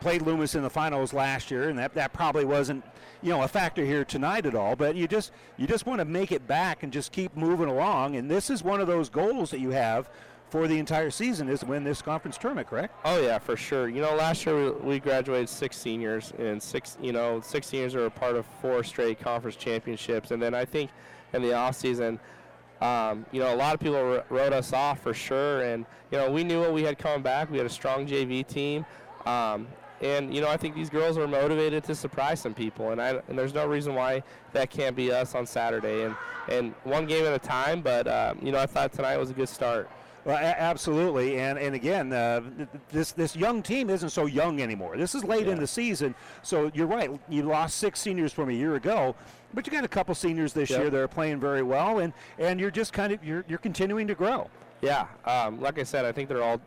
Played 0.00 0.22
Loomis 0.22 0.54
in 0.54 0.62
the 0.62 0.70
finals 0.70 1.12
last 1.12 1.50
year, 1.50 1.68
and 1.68 1.78
that, 1.78 1.94
that 1.94 2.12
probably 2.12 2.44
wasn't 2.44 2.84
you 3.20 3.30
know 3.30 3.42
a 3.42 3.48
factor 3.48 3.84
here 3.84 4.04
tonight 4.04 4.46
at 4.46 4.54
all. 4.54 4.76
But 4.76 4.94
you 4.94 5.08
just 5.08 5.32
you 5.56 5.66
just 5.66 5.86
want 5.86 5.98
to 5.98 6.04
make 6.04 6.30
it 6.30 6.46
back 6.46 6.82
and 6.82 6.92
just 6.92 7.10
keep 7.10 7.36
moving 7.36 7.68
along. 7.68 8.16
And 8.16 8.30
this 8.30 8.48
is 8.48 8.62
one 8.62 8.80
of 8.80 8.86
those 8.86 9.08
goals 9.08 9.50
that 9.50 9.58
you 9.60 9.70
have 9.70 10.08
for 10.50 10.66
the 10.66 10.78
entire 10.78 11.10
season 11.10 11.48
is 11.48 11.60
to 11.60 11.66
win 11.66 11.84
this 11.84 12.00
conference 12.00 12.38
tournament, 12.38 12.68
correct? 12.68 12.94
Oh 13.04 13.20
yeah, 13.20 13.38
for 13.38 13.56
sure. 13.56 13.88
You 13.88 14.00
know, 14.00 14.14
last 14.14 14.46
year 14.46 14.70
we, 14.70 14.70
we 14.70 15.00
graduated 15.00 15.48
six 15.48 15.76
seniors, 15.76 16.32
and 16.38 16.62
six 16.62 16.96
you 17.02 17.12
know 17.12 17.40
six 17.40 17.66
seniors 17.66 17.94
are 17.94 18.06
a 18.06 18.10
part 18.10 18.36
of 18.36 18.46
four 18.62 18.84
straight 18.84 19.18
conference 19.18 19.56
championships, 19.56 20.30
and 20.30 20.40
then 20.40 20.54
I 20.54 20.64
think 20.64 20.90
in 21.32 21.42
the 21.42 21.54
off 21.54 21.76
season 21.76 22.18
um, 22.80 23.26
you 23.32 23.40
know, 23.40 23.52
a 23.52 23.56
lot 23.56 23.74
of 23.74 23.80
people 23.80 24.22
wrote 24.28 24.52
us 24.52 24.72
off 24.72 25.00
for 25.00 25.12
sure, 25.12 25.62
and 25.62 25.84
you 26.10 26.18
know, 26.18 26.30
we 26.30 26.44
knew 26.44 26.60
what 26.60 26.72
we 26.72 26.82
had 26.82 26.98
coming 26.98 27.22
back. 27.22 27.50
We 27.50 27.58
had 27.58 27.66
a 27.66 27.70
strong 27.70 28.06
JV 28.06 28.46
team, 28.46 28.86
um, 29.26 29.66
and 30.00 30.32
you 30.32 30.40
know, 30.40 30.48
I 30.48 30.56
think 30.56 30.74
these 30.74 30.90
girls 30.90 31.18
are 31.18 31.26
motivated 31.26 31.82
to 31.84 31.94
surprise 31.94 32.40
some 32.40 32.54
people, 32.54 32.90
and, 32.90 33.02
I, 33.02 33.20
and 33.28 33.38
there's 33.38 33.54
no 33.54 33.66
reason 33.66 33.94
why 33.94 34.22
that 34.52 34.70
can't 34.70 34.94
be 34.94 35.10
us 35.10 35.34
on 35.34 35.46
Saturday, 35.46 36.04
and 36.04 36.14
and 36.48 36.74
one 36.84 37.06
game 37.06 37.24
at 37.24 37.32
a 37.32 37.38
time. 37.38 37.82
But 37.82 38.06
uh, 38.06 38.34
you 38.40 38.52
know, 38.52 38.58
I 38.58 38.66
thought 38.66 38.92
tonight 38.92 39.16
was 39.16 39.30
a 39.30 39.34
good 39.34 39.48
start. 39.48 39.90
Well, 40.24 40.36
a- 40.36 40.60
absolutely, 40.60 41.38
and 41.40 41.58
and 41.58 41.74
again, 41.74 42.12
uh, 42.12 42.42
this 42.90 43.12
this 43.12 43.34
young 43.34 43.62
team 43.62 43.90
isn't 43.90 44.10
so 44.10 44.26
young 44.26 44.60
anymore. 44.60 44.96
This 44.96 45.14
is 45.14 45.24
late 45.24 45.46
yeah. 45.46 45.52
in 45.52 45.58
the 45.58 45.66
season, 45.66 46.14
so 46.42 46.70
you're 46.74 46.86
right. 46.86 47.10
You 47.28 47.42
lost 47.42 47.78
six 47.78 48.00
seniors 48.00 48.32
from 48.32 48.50
a 48.50 48.52
year 48.52 48.76
ago, 48.76 49.16
but 49.54 49.66
you 49.66 49.72
got 49.72 49.84
a 49.84 49.88
couple 49.88 50.14
seniors 50.14 50.52
this 50.52 50.70
yep. 50.70 50.80
year 50.80 50.90
that 50.90 51.00
are 51.00 51.08
playing 51.08 51.40
very 51.40 51.62
well, 51.62 51.98
and 51.98 52.12
and 52.38 52.60
you're 52.60 52.70
just 52.70 52.92
kind 52.92 53.12
of 53.12 53.24
you're 53.24 53.44
you're 53.48 53.58
continuing 53.58 54.06
to 54.06 54.14
grow. 54.14 54.48
Yeah, 54.80 55.06
um, 55.24 55.60
like 55.60 55.78
I 55.78 55.82
said, 55.82 56.04
I 56.04 56.12
think 56.12 56.28
they're 56.28 56.42
all 56.42 56.60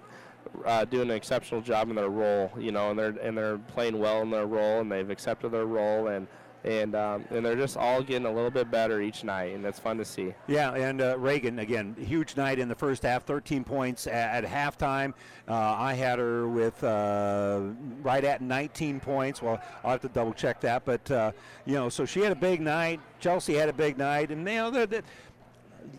uh, 0.65 0.85
doing 0.85 1.09
an 1.09 1.15
exceptional 1.15 1.61
job 1.61 1.89
in 1.89 1.95
their 1.95 2.09
role, 2.09 2.51
you 2.57 2.71
know, 2.71 2.89
and 2.89 2.99
they're 2.99 3.15
and 3.21 3.37
they're 3.37 3.57
playing 3.57 3.97
well 3.99 4.21
in 4.21 4.29
their 4.29 4.45
role, 4.45 4.81
and 4.81 4.91
they've 4.91 5.09
accepted 5.09 5.51
their 5.51 5.65
role, 5.65 6.07
and 6.07 6.27
and 6.63 6.95
um, 6.95 7.25
and 7.31 7.45
they're 7.45 7.55
just 7.55 7.77
all 7.77 8.01
getting 8.03 8.25
a 8.25 8.31
little 8.31 8.51
bit 8.51 8.69
better 8.69 9.01
each 9.01 9.23
night, 9.23 9.55
and 9.55 9.63
that's 9.63 9.79
fun 9.79 9.97
to 9.97 10.05
see. 10.05 10.33
Yeah, 10.47 10.73
and 10.73 11.01
uh, 11.01 11.17
Reagan 11.17 11.59
again, 11.59 11.95
huge 11.99 12.37
night 12.37 12.59
in 12.59 12.67
the 12.67 12.75
first 12.75 13.03
half, 13.03 13.23
13 13.23 13.63
points 13.63 14.07
at, 14.07 14.43
at 14.43 14.45
halftime. 14.45 15.13
Uh, 15.47 15.55
I 15.55 15.93
had 15.93 16.19
her 16.19 16.47
with 16.47 16.83
uh, 16.83 17.61
right 18.01 18.23
at 18.23 18.41
19 18.41 18.99
points. 18.99 19.41
Well, 19.41 19.59
I'll 19.83 19.91
have 19.91 20.01
to 20.01 20.09
double 20.09 20.33
check 20.33 20.61
that, 20.61 20.85
but 20.85 21.09
uh, 21.09 21.31
you 21.65 21.73
know, 21.73 21.89
so 21.89 22.05
she 22.05 22.21
had 22.21 22.31
a 22.31 22.35
big 22.35 22.61
night. 22.61 22.99
Chelsea 23.19 23.53
had 23.53 23.69
a 23.69 23.73
big 23.73 23.97
night, 23.97 24.31
and 24.31 24.47
you 24.47 24.55
know, 24.55 24.71
the, 24.71 25.03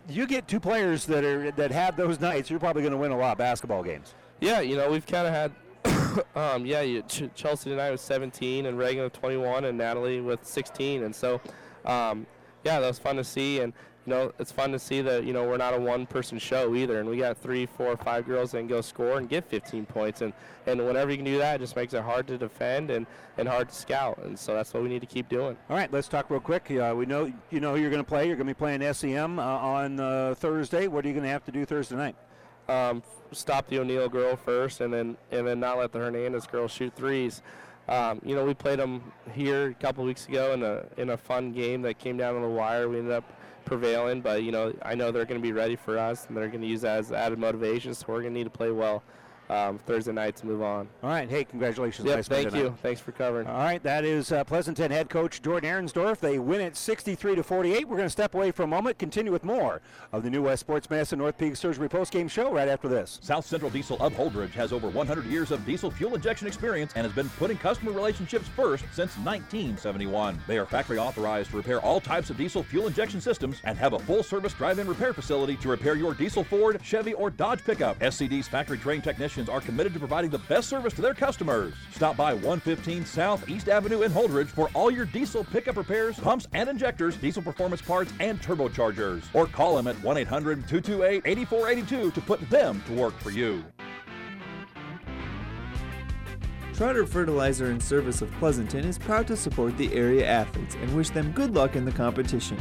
you 0.08 0.26
get 0.26 0.46
two 0.46 0.60
players 0.60 1.06
that 1.06 1.24
are 1.24 1.50
that 1.52 1.72
have 1.72 1.96
those 1.96 2.20
nights, 2.20 2.50
you're 2.50 2.60
probably 2.60 2.82
going 2.82 2.92
to 2.92 2.98
win 2.98 3.10
a 3.10 3.18
lot 3.18 3.32
of 3.32 3.38
basketball 3.38 3.82
games. 3.82 4.14
Yeah, 4.40 4.60
you 4.60 4.76
know, 4.76 4.90
we've 4.90 5.06
kind 5.06 5.26
of 5.26 5.32
had 5.32 5.52
um, 6.36 6.66
yeah, 6.66 6.80
you, 6.80 7.02
Ch- 7.02 7.30
Chelsea 7.34 7.70
tonight 7.70 7.90
was 7.90 8.00
17, 8.00 8.66
and 8.66 8.78
Reagan 8.78 9.04
with 9.04 9.12
21, 9.12 9.64
and 9.64 9.78
Natalie 9.78 10.20
with 10.20 10.44
16, 10.44 11.04
and 11.04 11.14
so, 11.14 11.40
um, 11.84 12.26
yeah, 12.64 12.80
that 12.80 12.86
was 12.86 12.98
fun 12.98 13.16
to 13.16 13.24
see, 13.24 13.60
and 13.60 13.72
you 14.06 14.12
know, 14.12 14.32
it's 14.40 14.50
fun 14.50 14.72
to 14.72 14.80
see 14.80 15.00
that 15.00 15.24
you 15.24 15.32
know 15.32 15.44
we're 15.44 15.56
not 15.56 15.74
a 15.74 15.78
one-person 15.78 16.38
show 16.38 16.74
either, 16.74 16.98
and 16.98 17.08
we 17.08 17.18
got 17.18 17.38
three, 17.38 17.66
four, 17.66 17.96
five 17.96 18.26
girls 18.26 18.50
that 18.50 18.58
can 18.58 18.66
go 18.66 18.80
score 18.80 19.18
and 19.18 19.28
get 19.28 19.48
15 19.48 19.86
points, 19.86 20.22
and 20.22 20.32
and 20.66 20.84
whenever 20.84 21.12
you 21.12 21.16
can 21.16 21.24
do 21.24 21.38
that, 21.38 21.56
it 21.56 21.58
just 21.60 21.76
makes 21.76 21.94
it 21.94 22.02
hard 22.02 22.26
to 22.26 22.36
defend 22.36 22.90
and 22.90 23.06
and 23.38 23.46
hard 23.46 23.68
to 23.68 23.74
scout, 23.74 24.18
and 24.24 24.36
so 24.36 24.54
that's 24.54 24.74
what 24.74 24.82
we 24.82 24.88
need 24.88 25.02
to 25.02 25.06
keep 25.06 25.28
doing. 25.28 25.56
All 25.70 25.76
right, 25.76 25.92
let's 25.92 26.08
talk 26.08 26.30
real 26.30 26.40
quick. 26.40 26.68
Uh, 26.68 26.94
we 26.96 27.06
know 27.06 27.32
you 27.50 27.60
know 27.60 27.76
who 27.76 27.80
you're 27.80 27.90
going 27.90 28.02
to 28.02 28.08
play. 28.08 28.26
You're 28.26 28.34
going 28.34 28.48
to 28.48 28.54
be 28.54 28.58
playing 28.58 28.92
SEM 28.92 29.38
uh, 29.38 29.42
on 29.42 30.00
uh, 30.00 30.34
Thursday. 30.36 30.88
What 30.88 31.04
are 31.04 31.08
you 31.08 31.14
going 31.14 31.24
to 31.24 31.30
have 31.30 31.44
to 31.44 31.52
do 31.52 31.64
Thursday 31.64 31.94
night? 31.94 32.16
Um, 32.72 33.02
stop 33.32 33.68
the 33.68 33.78
O'Neill 33.78 34.08
girl 34.08 34.36
first, 34.36 34.80
and 34.80 34.92
then 34.92 35.16
and 35.30 35.46
then 35.46 35.60
not 35.60 35.78
let 35.78 35.92
the 35.92 35.98
Hernandez 35.98 36.46
girl 36.46 36.68
shoot 36.68 36.94
threes. 36.94 37.42
Um, 37.88 38.20
you 38.24 38.34
know, 38.34 38.44
we 38.44 38.54
played 38.54 38.78
them 38.78 39.12
here 39.32 39.68
a 39.68 39.74
couple 39.74 40.04
weeks 40.04 40.26
ago 40.26 40.52
in 40.52 40.62
a 40.62 40.84
in 40.96 41.10
a 41.10 41.16
fun 41.16 41.52
game 41.52 41.82
that 41.82 41.98
came 41.98 42.16
down 42.16 42.36
on 42.36 42.42
the 42.42 42.48
wire. 42.48 42.88
We 42.88 42.98
ended 42.98 43.12
up 43.12 43.24
prevailing, 43.64 44.20
but 44.20 44.42
you 44.42 44.52
know, 44.52 44.72
I 44.82 44.94
know 44.94 45.10
they're 45.10 45.24
going 45.24 45.40
to 45.40 45.42
be 45.42 45.52
ready 45.52 45.76
for 45.76 45.98
us, 45.98 46.26
and 46.26 46.36
they're 46.36 46.48
going 46.48 46.62
to 46.62 46.66
use 46.66 46.82
that 46.82 46.98
as 46.98 47.12
added 47.12 47.38
motivation. 47.38 47.94
So 47.94 48.06
we're 48.08 48.22
going 48.22 48.32
to 48.32 48.38
need 48.38 48.44
to 48.44 48.50
play 48.50 48.70
well 48.70 49.02
um, 49.52 49.78
Thursday 49.86 50.12
night 50.12 50.36
to 50.36 50.46
move 50.46 50.62
on. 50.62 50.88
All 51.02 51.10
right. 51.10 51.28
Hey, 51.28 51.44
congratulations. 51.44 52.06
Yep, 52.06 52.16
Nice 52.16 52.28
thank 52.28 52.48
tonight. 52.48 52.62
you. 52.62 52.74
Thanks 52.82 53.00
for 53.00 53.12
covering. 53.12 53.46
All 53.46 53.58
right, 53.58 53.82
that 53.82 54.04
is 54.04 54.32
uh, 54.32 54.44
Pleasanton 54.44 54.90
head 54.90 55.10
coach 55.10 55.42
Jordan 55.42 55.68
Aaronsdorf. 55.70 56.18
They 56.18 56.38
win 56.38 56.60
it 56.60 56.76
63 56.76 57.36
to 57.36 57.42
48. 57.42 57.86
We're 57.88 57.96
going 57.96 58.06
to 58.06 58.10
step 58.10 58.34
away 58.34 58.50
for 58.50 58.62
a 58.62 58.66
moment, 58.66 58.98
continue 58.98 59.30
with 59.32 59.44
more 59.44 59.80
of 60.12 60.22
the 60.22 60.30
New 60.30 60.42
West 60.42 60.60
Sports 60.60 60.88
Medicine 60.88 61.18
and 61.20 61.26
Orthopedic 61.26 61.56
Surgery 61.56 61.88
postgame 61.88 62.30
show 62.30 62.52
right 62.52 62.68
after 62.68 62.88
this. 62.88 63.18
South 63.22 63.44
Central 63.44 63.70
Diesel 63.70 63.98
of 64.00 64.12
Holdrege 64.14 64.50
has 64.52 64.72
over 64.72 64.88
100 64.88 65.26
years 65.26 65.50
of 65.50 65.64
diesel 65.66 65.90
fuel 65.90 66.14
injection 66.14 66.46
experience 66.46 66.92
and 66.96 67.04
has 67.04 67.14
been 67.14 67.28
putting 67.30 67.58
customer 67.58 67.92
relationships 67.92 68.48
first 68.48 68.84
since 68.92 69.16
1971. 69.18 70.40
They 70.46 70.58
are 70.58 70.66
factory 70.66 70.98
authorized 70.98 71.50
to 71.50 71.56
repair 71.56 71.80
all 71.80 72.00
types 72.00 72.30
of 72.30 72.36
diesel 72.36 72.62
fuel 72.62 72.86
injection 72.86 73.20
systems 73.20 73.58
and 73.64 73.76
have 73.78 73.92
a 73.92 73.98
full 73.98 74.22
service 74.22 74.52
drive 74.54 74.78
in 74.78 74.86
repair 74.86 75.12
facility 75.12 75.56
to 75.56 75.68
repair 75.68 75.94
your 75.94 76.14
diesel 76.14 76.44
Ford, 76.44 76.80
Chevy, 76.82 77.14
or 77.14 77.30
Dodge 77.30 77.64
pickup. 77.64 77.98
SCD's 78.00 78.48
factory 78.48 78.78
trained 78.78 79.04
technicians 79.04 79.41
are 79.48 79.60
committed 79.60 79.92
to 79.94 79.98
providing 79.98 80.30
the 80.30 80.38
best 80.38 80.68
service 80.68 80.92
to 80.94 81.02
their 81.02 81.14
customers. 81.14 81.74
Stop 81.94 82.16
by 82.16 82.32
115 82.32 83.04
South 83.04 83.48
East 83.48 83.68
Avenue 83.68 84.02
in 84.02 84.12
Holdrege 84.12 84.48
for 84.48 84.70
all 84.74 84.90
your 84.90 85.04
diesel 85.04 85.44
pickup 85.44 85.76
repairs, 85.76 86.18
pumps 86.18 86.46
and 86.52 86.68
injectors, 86.68 87.16
diesel 87.16 87.42
performance 87.42 87.82
parts, 87.82 88.12
and 88.20 88.40
turbochargers. 88.40 89.22
Or 89.34 89.46
call 89.46 89.76
them 89.76 89.86
at 89.86 90.02
1 90.02 90.16
800 90.16 90.68
228 90.68 91.22
8482 91.24 92.10
to 92.10 92.20
put 92.20 92.50
them 92.50 92.82
to 92.86 92.92
work 92.92 93.18
for 93.18 93.30
you. 93.30 93.64
Trotter 96.74 97.06
Fertilizer 97.06 97.66
and 97.66 97.82
Service 97.82 98.22
of 98.22 98.32
Pleasanton 98.32 98.84
is 98.84 98.98
proud 98.98 99.26
to 99.26 99.36
support 99.36 99.76
the 99.76 99.92
area 99.92 100.26
athletes 100.26 100.74
and 100.74 100.92
wish 100.96 101.10
them 101.10 101.30
good 101.32 101.54
luck 101.54 101.76
in 101.76 101.84
the 101.84 101.92
competition. 101.92 102.58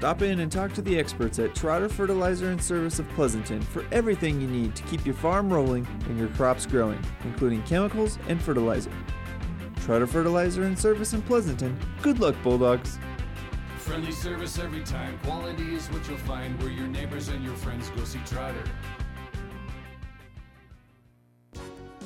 Stop 0.00 0.22
in 0.22 0.40
and 0.40 0.50
talk 0.50 0.72
to 0.72 0.80
the 0.80 0.98
experts 0.98 1.38
at 1.38 1.54
Trotter 1.54 1.86
Fertilizer 1.86 2.48
and 2.48 2.62
Service 2.62 2.98
of 2.98 3.08
Pleasanton 3.10 3.60
for 3.60 3.84
everything 3.92 4.40
you 4.40 4.48
need 4.48 4.74
to 4.74 4.82
keep 4.84 5.04
your 5.04 5.14
farm 5.14 5.52
rolling 5.52 5.86
and 6.06 6.18
your 6.18 6.28
crops 6.28 6.64
growing, 6.64 6.98
including 7.24 7.62
chemicals 7.64 8.18
and 8.26 8.40
fertilizer. 8.40 8.90
Trotter 9.82 10.06
Fertilizer 10.06 10.62
and 10.62 10.78
Service 10.78 11.12
in 11.12 11.20
Pleasanton. 11.20 11.78
Good 12.00 12.18
luck, 12.18 12.34
Bulldogs. 12.42 12.98
Friendly 13.76 14.10
service 14.10 14.58
every 14.58 14.82
time. 14.84 15.18
Quality 15.18 15.74
is 15.74 15.86
what 15.88 16.08
you'll 16.08 16.16
find 16.16 16.58
where 16.62 16.72
your 16.72 16.88
neighbors 16.88 17.28
and 17.28 17.44
your 17.44 17.54
friends 17.56 17.90
go 17.90 18.02
see 18.04 18.20
Trotter. 18.24 18.64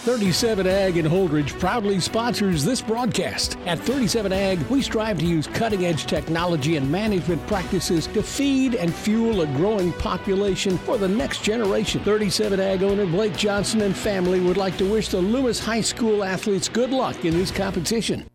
37 0.00 0.66
Ag 0.66 0.96
in 0.96 1.04
Holdrege 1.04 1.58
proudly 1.60 2.00
sponsors 2.00 2.64
this 2.64 2.80
broadcast. 2.80 3.58
At 3.66 3.78
37 3.80 4.32
Ag, 4.32 4.58
we 4.70 4.80
strive 4.80 5.18
to 5.18 5.26
use 5.26 5.46
cutting 5.46 5.84
edge 5.84 6.06
technology 6.06 6.76
and 6.76 6.90
management 6.90 7.46
practices 7.46 8.06
to 8.06 8.22
feed 8.22 8.76
and 8.76 8.94
fuel 8.94 9.42
a 9.42 9.46
growing 9.48 9.92
population 9.92 10.78
for 10.78 10.96
the 10.96 11.06
next 11.06 11.42
generation. 11.42 12.02
37 12.02 12.58
Ag 12.58 12.82
owner 12.82 13.04
Blake 13.04 13.36
Johnson 13.36 13.82
and 13.82 13.94
family 13.94 14.40
would 14.40 14.56
like 14.56 14.78
to 14.78 14.90
wish 14.90 15.10
the 15.10 15.18
Loomis 15.18 15.60
High 15.62 15.82
School 15.82 16.24
athletes 16.24 16.66
good 16.66 16.92
luck 16.92 17.26
in 17.26 17.34
this 17.34 17.50
competition. 17.50 18.26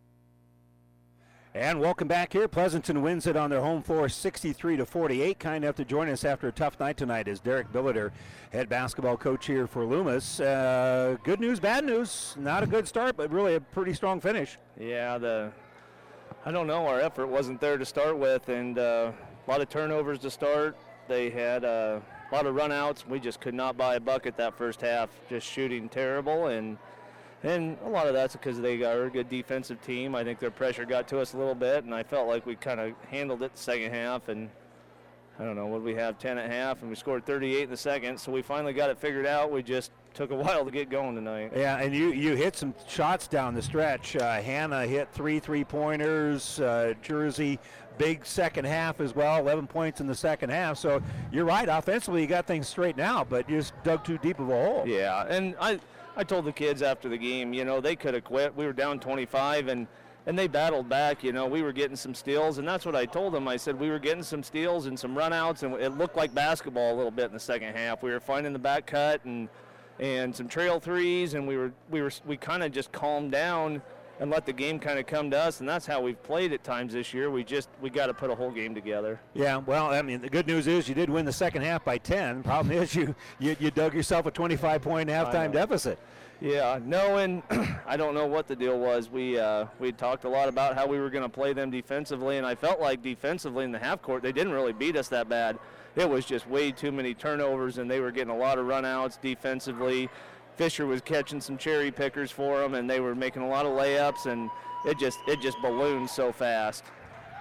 And 1.58 1.80
welcome 1.80 2.06
back 2.06 2.34
here. 2.34 2.48
Pleasanton 2.48 3.00
wins 3.00 3.26
it 3.26 3.34
on 3.34 3.48
their 3.48 3.62
home 3.62 3.82
floor 3.82 4.10
63 4.10 4.76
to 4.76 4.84
48. 4.84 5.38
Kind 5.38 5.64
enough 5.64 5.76
to 5.76 5.86
join 5.86 6.06
us 6.10 6.22
after 6.22 6.48
a 6.48 6.52
tough 6.52 6.78
night 6.78 6.98
tonight 6.98 7.28
is 7.28 7.40
Derek 7.40 7.72
Billiter, 7.72 8.10
head 8.52 8.68
basketball 8.68 9.16
coach 9.16 9.46
here 9.46 9.66
for 9.66 9.86
Loomis. 9.86 10.38
Uh, 10.38 11.16
good 11.24 11.40
news, 11.40 11.58
bad 11.58 11.86
news. 11.86 12.36
Not 12.38 12.62
a 12.62 12.66
good 12.66 12.86
start, 12.86 13.16
but 13.16 13.32
really 13.32 13.54
a 13.54 13.60
pretty 13.60 13.94
strong 13.94 14.20
finish. 14.20 14.58
Yeah, 14.78 15.16
the 15.16 15.50
I 16.44 16.52
don't 16.52 16.66
know. 16.66 16.86
Our 16.86 17.00
effort 17.00 17.28
wasn't 17.28 17.58
there 17.58 17.78
to 17.78 17.86
start 17.86 18.18
with, 18.18 18.50
and 18.50 18.78
uh, 18.78 19.12
a 19.46 19.50
lot 19.50 19.62
of 19.62 19.70
turnovers 19.70 20.18
to 20.18 20.30
start. 20.30 20.76
They 21.08 21.30
had 21.30 21.64
uh, 21.64 22.00
a 22.30 22.34
lot 22.34 22.44
of 22.44 22.54
runouts. 22.54 23.08
We 23.08 23.18
just 23.18 23.40
could 23.40 23.54
not 23.54 23.78
buy 23.78 23.94
a 23.94 24.00
bucket 24.00 24.36
that 24.36 24.58
first 24.58 24.82
half. 24.82 25.08
Just 25.30 25.46
shooting 25.46 25.88
terrible, 25.88 26.48
and 26.48 26.76
and 27.46 27.78
a 27.84 27.88
lot 27.88 28.06
of 28.06 28.14
that's 28.14 28.34
because 28.34 28.60
they 28.60 28.82
are 28.82 29.04
a 29.04 29.10
good 29.10 29.28
defensive 29.28 29.80
team. 29.82 30.14
I 30.14 30.24
think 30.24 30.38
their 30.38 30.50
pressure 30.50 30.84
got 30.84 31.06
to 31.08 31.20
us 31.20 31.34
a 31.34 31.38
little 31.38 31.54
bit, 31.54 31.84
and 31.84 31.94
I 31.94 32.02
felt 32.02 32.28
like 32.28 32.44
we 32.44 32.56
kind 32.56 32.80
of 32.80 32.92
handled 33.08 33.42
it 33.42 33.52
the 33.52 33.58
second 33.58 33.92
half. 33.92 34.28
And 34.28 34.50
I 35.38 35.44
don't 35.44 35.54
know, 35.54 35.66
what 35.66 35.78
did 35.78 35.84
we 35.84 35.94
have 35.94 36.18
10 36.18 36.38
at 36.38 36.50
half, 36.50 36.80
and 36.80 36.90
we 36.90 36.96
scored 36.96 37.24
38 37.24 37.64
in 37.64 37.70
the 37.70 37.76
second. 37.76 38.18
So 38.18 38.32
we 38.32 38.42
finally 38.42 38.72
got 38.72 38.90
it 38.90 38.98
figured 38.98 39.26
out. 39.26 39.52
We 39.52 39.62
just 39.62 39.92
took 40.12 40.30
a 40.30 40.34
while 40.36 40.64
to 40.64 40.70
get 40.70 40.90
going 40.90 41.14
tonight. 41.14 41.52
Yeah, 41.54 41.78
and 41.78 41.94
you, 41.94 42.10
you 42.12 42.34
hit 42.34 42.56
some 42.56 42.74
shots 42.88 43.28
down 43.28 43.54
the 43.54 43.62
stretch. 43.62 44.16
Uh, 44.16 44.40
Hannah 44.40 44.86
hit 44.86 45.12
three 45.12 45.38
three 45.38 45.62
pointers. 45.62 46.58
Uh, 46.58 46.94
Jersey, 47.00 47.60
big 47.98 48.26
second 48.26 48.64
half 48.64 49.00
as 49.00 49.14
well, 49.14 49.38
11 49.38 49.66
points 49.66 50.00
in 50.00 50.06
the 50.06 50.14
second 50.14 50.50
half. 50.50 50.78
So 50.78 51.02
you're 51.30 51.44
right, 51.44 51.68
offensively, 51.68 52.22
you 52.22 52.26
got 52.26 52.46
things 52.46 52.68
straight 52.68 52.96
now, 52.96 53.24
but 53.24 53.48
you 53.48 53.58
just 53.58 53.72
dug 53.84 54.04
too 54.04 54.18
deep 54.18 54.38
of 54.38 54.48
a 54.50 54.52
hole. 54.52 54.84
Yeah, 54.86 55.26
and 55.28 55.54
I, 55.60 55.78
I 56.16 56.24
told 56.24 56.46
the 56.46 56.52
kids 56.52 56.80
after 56.80 57.08
the 57.08 57.18
game, 57.18 57.52
you 57.52 57.64
know, 57.64 57.80
they 57.80 57.94
could 57.94 58.14
have 58.14 58.24
quit. 58.24 58.56
We 58.56 58.64
were 58.64 58.72
down 58.72 58.98
25, 59.00 59.68
and 59.68 59.86
and 60.28 60.36
they 60.36 60.48
battled 60.48 60.88
back. 60.88 61.22
You 61.22 61.32
know, 61.32 61.46
we 61.46 61.62
were 61.62 61.72
getting 61.72 61.96
some 61.96 62.14
steals, 62.14 62.58
and 62.58 62.66
that's 62.66 62.84
what 62.84 62.96
I 62.96 63.06
told 63.06 63.32
them. 63.32 63.46
I 63.46 63.56
said 63.56 63.78
we 63.78 63.90
were 63.90 63.98
getting 63.98 64.22
some 64.22 64.42
steals 64.42 64.86
and 64.86 64.98
some 64.98 65.14
runouts, 65.14 65.62
and 65.62 65.74
it 65.74 65.96
looked 65.96 66.16
like 66.16 66.34
basketball 66.34 66.94
a 66.94 66.96
little 66.96 67.10
bit 67.10 67.26
in 67.26 67.32
the 67.32 67.40
second 67.40 67.74
half. 67.74 68.02
We 68.02 68.10
were 68.10 68.20
finding 68.20 68.52
the 68.52 68.58
back 68.58 68.86
cut 68.86 69.24
and 69.24 69.48
and 69.98 70.34
some 70.34 70.48
trail 70.48 70.80
threes, 70.80 71.34
and 71.34 71.46
we 71.46 71.56
were 71.56 71.72
we 71.90 72.02
were 72.02 72.10
we 72.24 72.36
kind 72.36 72.62
of 72.62 72.72
just 72.72 72.92
calmed 72.92 73.32
down 73.32 73.82
and 74.18 74.30
let 74.30 74.46
the 74.46 74.52
game 74.52 74.78
kind 74.78 74.98
of 74.98 75.06
come 75.06 75.30
to 75.30 75.38
us, 75.38 75.60
and 75.60 75.68
that's 75.68 75.86
how 75.86 76.00
we've 76.00 76.22
played 76.22 76.52
at 76.52 76.64
times 76.64 76.92
this 76.92 77.12
year. 77.12 77.30
We 77.30 77.44
just 77.44 77.68
we 77.80 77.90
got 77.90 78.06
to 78.06 78.14
put 78.14 78.30
a 78.30 78.34
whole 78.34 78.50
game 78.50 78.74
together. 78.74 79.20
Yeah, 79.34 79.58
well, 79.58 79.92
I 79.92 80.02
mean, 80.02 80.20
the 80.20 80.30
good 80.30 80.46
news 80.46 80.66
is 80.66 80.88
you 80.88 80.94
did 80.94 81.10
win 81.10 81.24
the 81.24 81.32
second 81.32 81.62
half 81.62 81.84
by 81.84 81.98
10. 81.98 82.42
Problem 82.42 82.76
is 82.76 82.94
you 82.94 83.14
you, 83.38 83.56
you 83.60 83.70
dug 83.70 83.94
yourself 83.94 84.26
a 84.26 84.30
25 84.30 84.82
point 84.82 85.08
halftime 85.08 85.52
deficit. 85.52 85.98
Yeah, 86.40 86.78
no, 86.84 87.16
and 87.16 87.42
I 87.86 87.96
don't 87.96 88.14
know 88.14 88.26
what 88.26 88.46
the 88.46 88.56
deal 88.56 88.78
was. 88.78 89.10
We 89.10 89.38
uh, 89.38 89.66
we 89.78 89.92
talked 89.92 90.24
a 90.24 90.28
lot 90.28 90.48
about 90.48 90.74
how 90.74 90.86
we 90.86 90.98
were 90.98 91.10
going 91.10 91.24
to 91.24 91.28
play 91.28 91.52
them 91.52 91.70
defensively, 91.70 92.38
and 92.38 92.46
I 92.46 92.54
felt 92.54 92.80
like 92.80 93.02
defensively 93.02 93.64
in 93.64 93.72
the 93.72 93.78
half 93.78 94.02
court 94.02 94.22
they 94.22 94.32
didn't 94.32 94.52
really 94.52 94.72
beat 94.72 94.96
us 94.96 95.08
that 95.08 95.28
bad. 95.28 95.58
It 95.94 96.08
was 96.08 96.26
just 96.26 96.46
way 96.46 96.72
too 96.72 96.92
many 96.92 97.14
turnovers, 97.14 97.78
and 97.78 97.90
they 97.90 98.00
were 98.00 98.10
getting 98.10 98.32
a 98.32 98.36
lot 98.36 98.58
of 98.58 98.66
runouts 98.66 99.18
defensively. 99.18 100.10
Fisher 100.56 100.86
was 100.86 101.00
catching 101.00 101.40
some 101.40 101.56
cherry 101.58 101.90
pickers 101.90 102.30
for 102.30 102.60
them, 102.60 102.74
and 102.74 102.88
they 102.88 103.00
were 103.00 103.14
making 103.14 103.42
a 103.42 103.48
lot 103.48 103.66
of 103.66 103.72
layups, 103.72 104.26
and 104.26 104.50
it 104.84 104.98
just 104.98 105.18
it 105.26 105.40
just 105.40 105.60
ballooned 105.62 106.08
so 106.08 106.32
fast. 106.32 106.84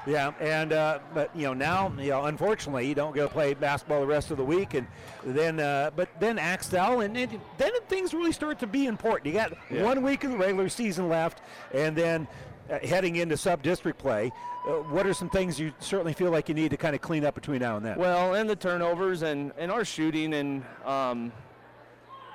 Yeah, 0.07 0.33
and 0.39 0.71
uh, 0.71 0.99
but 1.15 1.35
you 1.35 1.43
know 1.47 1.53
now 1.53 1.91
you 1.97 2.11
know 2.11 2.25
unfortunately 2.25 2.87
you 2.87 2.93
don't 2.93 3.15
go 3.15 3.27
play 3.27 3.53
basketball 3.55 4.01
the 4.01 4.07
rest 4.07 4.29
of 4.31 4.37
the 4.37 4.43
week, 4.45 4.73
and 4.75 4.85
then 5.23 5.59
uh, 5.59 5.91
but 5.95 6.09
then 6.19 6.37
Axtell, 6.37 6.99
and, 7.01 7.17
and 7.17 7.39
then 7.57 7.71
things 7.87 8.13
really 8.13 8.31
start 8.31 8.59
to 8.59 8.67
be 8.67 8.85
important. 8.85 9.25
You 9.27 9.33
got 9.33 9.53
Yeah. 9.71 9.83
one 9.83 10.03
week 10.03 10.23
of 10.23 10.31
the 10.31 10.37
regular 10.37 10.69
season 10.69 11.09
left, 11.09 11.41
and 11.73 11.95
then 11.95 12.27
uh, 12.69 12.79
heading 12.79 13.15
into 13.15 13.37
sub-district 13.37 13.97
play. 13.97 14.31
Uh, 14.67 14.71
what 14.91 15.05
are 15.05 15.13
some 15.13 15.29
things 15.29 15.59
you 15.59 15.71
certainly 15.79 16.13
feel 16.13 16.31
like 16.31 16.49
you 16.49 16.55
need 16.55 16.71
to 16.71 16.77
kind 16.77 16.95
of 16.95 17.01
clean 17.01 17.23
up 17.23 17.35
between 17.35 17.59
now 17.59 17.77
and 17.77 17.85
then? 17.85 17.97
Well, 17.97 18.33
and 18.33 18.49
the 18.49 18.55
turnovers 18.55 19.21
and, 19.21 19.51
and 19.59 19.71
our 19.71 19.85
shooting 19.85 20.33
and 20.33 20.63
um, 20.83 21.31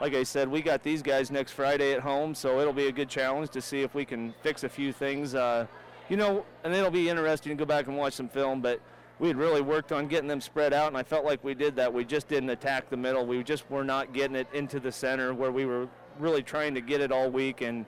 like 0.01 0.15
I 0.15 0.23
said, 0.23 0.49
we 0.49 0.63
got 0.63 0.83
these 0.83 1.03
guys 1.03 1.31
next 1.31 1.53
Friday 1.53 1.93
at 1.93 2.01
home, 2.01 2.35
so 2.35 2.59
it'll 2.59 2.73
be 2.73 2.87
a 2.87 2.93
good 2.93 3.09
challenge 3.09 3.51
to 3.51 3.61
see 3.61 3.83
if 3.83 3.95
we 3.95 4.05
can 4.05 4.35
fix 4.43 4.65
a 4.65 4.69
few 4.69 4.93
things. 4.93 5.35
Uh, 5.35 5.67
you 6.09 6.17
know, 6.17 6.45
and 6.65 6.75
it'll 6.75 6.91
be 6.91 7.09
interesting 7.09 7.57
to 7.57 7.57
go 7.57 7.67
back 7.67 7.87
and 7.87 7.97
watch 7.97 8.15
some 8.15 8.29
film, 8.29 8.61
but 8.61 8.81
we 9.19 9.29
had 9.29 9.37
really 9.37 9.61
worked 9.61 9.93
on 9.93 10.09
getting 10.09 10.29
them 10.29 10.41
spread 10.41 10.73
out, 10.73 10.89
and 10.89 10.97
I 10.97 11.03
felt 11.03 11.27
like 11.27 11.45
we 11.45 11.55
did 11.55 11.77
that. 11.77 11.93
We 11.93 12.05
just 12.05 12.29
didn't 12.29 12.49
attack 12.49 12.89
the 12.89 12.97
middle. 12.97 13.27
We 13.27 13.43
just 13.45 13.71
were 13.71 13.85
not 13.85 14.15
getting 14.15 14.35
it 14.35 14.49
into 14.55 14.81
the 14.81 14.91
center 14.91 15.35
where 15.35 15.53
we 15.53 15.67
were 15.67 15.87
really 16.19 16.43
trying 16.43 16.75
to 16.75 16.81
get 16.81 17.03
it 17.03 17.13
all 17.13 17.31
week, 17.31 17.61
and 17.61 17.85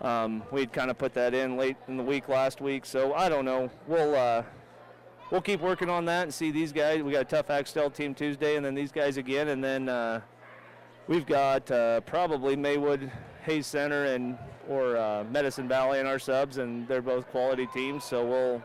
um, 0.00 0.44
we'd 0.52 0.72
kind 0.72 0.88
of 0.90 0.96
put 0.96 1.12
that 1.14 1.34
in 1.34 1.56
late 1.56 1.76
in 1.88 1.96
the 1.96 2.02
week 2.02 2.28
last 2.28 2.60
week. 2.60 2.86
So 2.86 3.12
I 3.14 3.28
don't 3.28 3.44
know. 3.44 3.68
We'll 3.88 4.14
uh, 4.14 4.44
we'll 5.32 5.42
keep 5.42 5.60
working 5.60 5.90
on 5.90 6.04
that 6.04 6.22
and 6.22 6.32
see 6.32 6.52
these 6.52 6.72
guys. 6.72 7.02
We 7.02 7.12
got 7.12 7.22
a 7.22 7.24
tough 7.24 7.50
Axtell 7.50 7.90
team 7.90 8.14
Tuesday, 8.14 8.54
and 8.54 8.64
then 8.64 8.76
these 8.76 8.92
guys 8.92 9.16
again, 9.16 9.48
and 9.48 9.62
then 9.62 9.88
uh, 9.88 10.20
we've 11.10 11.26
got 11.26 11.70
uh, 11.70 12.00
probably 12.02 12.56
Maywood, 12.56 13.10
Hayes 13.42 13.66
Center, 13.66 14.04
and 14.06 14.38
or 14.68 14.96
uh, 14.96 15.24
Medicine 15.24 15.68
Valley 15.68 15.98
in 15.98 16.06
our 16.06 16.18
subs, 16.18 16.56
and 16.58 16.86
they're 16.88 17.02
both 17.02 17.28
quality 17.30 17.66
teams. 17.74 18.04
So 18.04 18.24
we'll 18.24 18.62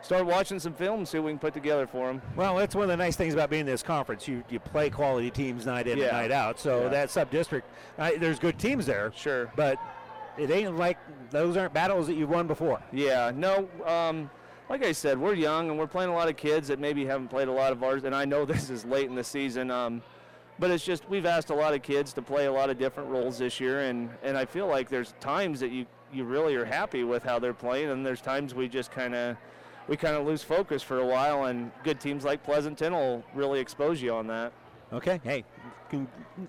start 0.00 0.24
watching 0.24 0.58
some 0.60 0.72
film 0.72 1.04
see 1.04 1.18
what 1.18 1.26
we 1.26 1.32
can 1.32 1.38
put 1.40 1.52
together 1.52 1.86
for 1.86 2.06
them. 2.06 2.22
Well, 2.36 2.56
that's 2.56 2.74
one 2.74 2.84
of 2.84 2.88
the 2.88 2.96
nice 2.96 3.16
things 3.16 3.34
about 3.34 3.50
being 3.50 3.60
in 3.60 3.66
this 3.66 3.82
conference. 3.82 4.26
You 4.28 4.44
you 4.48 4.60
play 4.60 4.88
quality 4.88 5.30
teams 5.30 5.66
night 5.66 5.86
in 5.88 6.00
and 6.00 6.10
night 6.12 6.30
out. 6.30 6.58
So 6.58 6.82
Yeah. 6.84 6.88
that 6.88 7.10
sub 7.10 7.30
district, 7.30 7.68
there's 7.98 8.38
good 8.38 8.58
teams 8.58 8.86
there. 8.86 9.12
Sure. 9.16 9.50
But 9.56 9.78
it 10.38 10.50
ain't 10.50 10.78
like 10.78 10.96
those 11.30 11.56
aren't 11.56 11.74
battles 11.74 12.06
that 12.06 12.14
you've 12.14 12.30
won 12.30 12.46
before. 12.46 12.80
Yeah, 12.92 13.32
no. 13.34 13.68
Um, 13.84 14.30
like 14.70 14.82
I 14.84 14.92
said, 14.92 15.18
we're 15.18 15.34
young 15.34 15.68
and 15.68 15.78
we're 15.78 15.86
playing 15.86 16.08
a 16.08 16.14
lot 16.14 16.28
of 16.30 16.36
kids 16.36 16.68
that 16.68 16.78
maybe 16.78 17.04
haven't 17.04 17.28
played 17.28 17.48
a 17.48 17.52
lot 17.52 17.72
of 17.72 17.82
ours. 17.82 18.04
And 18.04 18.14
I 18.14 18.24
know 18.24 18.44
this 18.46 18.70
is 18.70 18.84
late 18.86 19.08
in 19.08 19.14
the 19.16 19.24
season, 19.24 19.70
um, 19.70 20.00
but 20.62 20.70
it's 20.70 20.84
just 20.84 21.02
we've 21.10 21.26
asked 21.26 21.50
a 21.50 21.54
lot 21.54 21.74
of 21.74 21.82
kids 21.82 22.12
to 22.12 22.22
play 22.22 22.46
a 22.46 22.52
lot 22.52 22.70
of 22.70 22.78
different 22.78 23.10
roles 23.10 23.36
this 23.36 23.58
year, 23.58 23.80
and 23.80 24.08
and 24.22 24.38
I 24.38 24.44
feel 24.44 24.68
like 24.68 24.88
there's 24.88 25.12
times 25.18 25.58
that 25.58 25.72
you 25.72 25.86
you 26.12 26.22
really 26.22 26.54
are 26.54 26.64
happy 26.64 27.02
with 27.02 27.24
how 27.24 27.40
they're 27.40 27.52
playing, 27.52 27.90
and 27.90 28.06
there's 28.06 28.20
times 28.20 28.54
we 28.54 28.68
just 28.68 28.92
kind 28.92 29.12
of 29.12 29.36
we 29.88 29.96
kind 29.96 30.14
of 30.14 30.24
lose 30.24 30.44
focus 30.44 30.80
for 30.80 31.00
a 31.00 31.04
while, 31.04 31.46
and 31.46 31.72
good 31.82 31.98
teams 31.98 32.24
like 32.24 32.44
Pleasanton 32.44 32.92
will 32.92 33.24
really 33.34 33.58
expose 33.58 34.00
you 34.00 34.14
on 34.14 34.28
that. 34.28 34.52
Okay. 34.92 35.20
Hey, 35.24 35.44
con- 35.92 36.08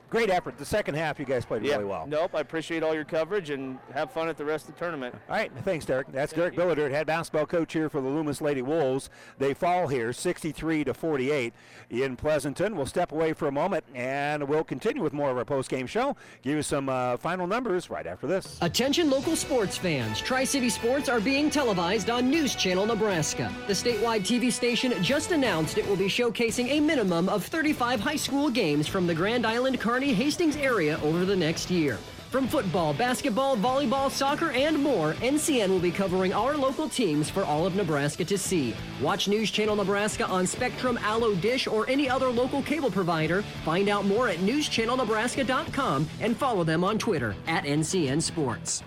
great 0.09 0.29
effort. 0.29 0.57
The 0.57 0.65
second 0.65 0.95
half, 0.95 1.19
you 1.19 1.25
guys 1.25 1.45
played 1.45 1.63
yeah. 1.63 1.73
really 1.73 1.85
well. 1.85 2.07
Nope. 2.07 2.31
I 2.33 2.39
appreciate 2.39 2.81
all 2.83 2.95
your 2.95 3.03
coverage 3.03 3.49
and 3.49 3.77
have 3.93 4.11
fun 4.11 4.29
at 4.29 4.37
the 4.37 4.45
rest 4.45 4.67
of 4.67 4.75
the 4.75 4.79
tournament. 4.79 5.15
All 5.29 5.35
right, 5.35 5.51
thanks, 5.63 5.85
Derek. 5.85 6.11
That's 6.11 6.33
Derek 6.33 6.55
Billiter, 6.55 6.89
head 6.89 7.07
basketball 7.07 7.45
coach 7.45 7.73
here 7.73 7.89
for 7.89 8.01
the 8.01 8.07
Loomis 8.07 8.41
Lady 8.41 8.61
Wolves. 8.61 9.09
They 9.37 9.53
fall 9.53 9.87
here 9.87 10.13
63 10.13 10.85
to 10.85 10.93
48 10.93 11.53
in 11.89 12.15
Pleasanton. 12.15 12.75
We'll 12.75 12.85
step 12.85 13.11
away 13.11 13.33
for 13.33 13.47
a 13.47 13.51
moment 13.51 13.83
and 13.93 14.47
we'll 14.47 14.63
continue 14.63 15.03
with 15.03 15.13
more 15.13 15.29
of 15.29 15.37
our 15.37 15.45
post-game 15.45 15.87
show. 15.87 16.15
Give 16.41 16.55
you 16.55 16.63
some 16.63 16.89
uh, 16.89 17.17
final 17.17 17.45
numbers 17.47 17.89
right 17.89 18.07
after 18.07 18.27
this. 18.27 18.57
Attention 18.61 19.09
local 19.09 19.35
sports 19.35 19.77
fans. 19.77 20.19
Tri 20.19 20.43
City 20.43 20.69
Sports 20.69 21.09
are 21.09 21.19
being 21.19 21.49
televised 21.49 22.09
on 22.09 22.29
News 22.29 22.55
Channel 22.55 22.85
Nebraska. 22.85 23.51
The 23.67 23.73
statewide 23.73 24.21
TV 24.21 24.51
station 24.51 24.93
just 25.03 25.31
announced 25.31 25.77
it 25.77 25.87
will 25.87 25.95
be 25.95 26.07
showcasing 26.07 26.69
a 26.69 26.79
minimum 26.79 27.29
of 27.29 27.45
35 27.45 27.99
high 27.99 28.15
school 28.15 28.49
games 28.49 28.87
from 28.87 29.07
the 29.07 29.13
Grand 29.13 29.32
Island 29.41 29.79
Kearney 29.79 30.13
Hastings 30.13 30.55
area 30.55 30.99
over 31.01 31.25
the 31.25 31.35
next 31.35 31.71
year. 31.71 31.97
From 32.29 32.47
football, 32.47 32.93
basketball, 32.93 33.57
volleyball, 33.57 34.09
soccer, 34.09 34.51
and 34.51 34.81
more, 34.81 35.13
NCN 35.15 35.69
will 35.69 35.79
be 35.79 35.91
covering 35.91 36.33
our 36.33 36.55
local 36.55 36.87
teams 36.87 37.29
for 37.29 37.43
all 37.43 37.65
of 37.65 37.75
Nebraska 37.75 38.25
to 38.25 38.37
see. 38.37 38.75
Watch 39.01 39.27
News 39.27 39.51
Channel 39.51 39.75
Nebraska 39.75 40.25
on 40.25 40.47
Spectrum, 40.47 40.97
Allo 41.03 41.35
Dish, 41.35 41.67
or 41.67 41.87
any 41.89 42.09
other 42.09 42.29
local 42.29 42.63
cable 42.63 42.89
provider. 42.89 43.43
Find 43.65 43.89
out 43.89 44.05
more 44.05 44.29
at 44.29 44.37
newschannelnebraska.com 44.37 46.09
and 46.21 46.37
follow 46.37 46.63
them 46.63 46.83
on 46.83 46.97
Twitter 46.97 47.35
at 47.47 47.65
NCN 47.65 48.21
Sports. 48.21 48.83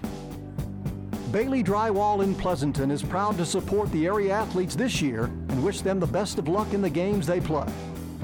Bailey 1.31 1.63
Drywall 1.63 2.25
in 2.25 2.35
Pleasanton 2.35 2.91
is 2.91 3.03
proud 3.03 3.37
to 3.37 3.45
support 3.45 3.93
the 3.93 4.07
area 4.07 4.33
athletes 4.33 4.75
this 4.75 5.03
year 5.03 5.25
and 5.25 5.63
wish 5.63 5.83
them 5.83 6.01
the 6.01 6.07
best 6.07 6.39
of 6.39 6.49
luck 6.49 6.73
in 6.73 6.81
the 6.81 6.91
games 6.91 7.27
they 7.27 7.41
play. 7.41 7.67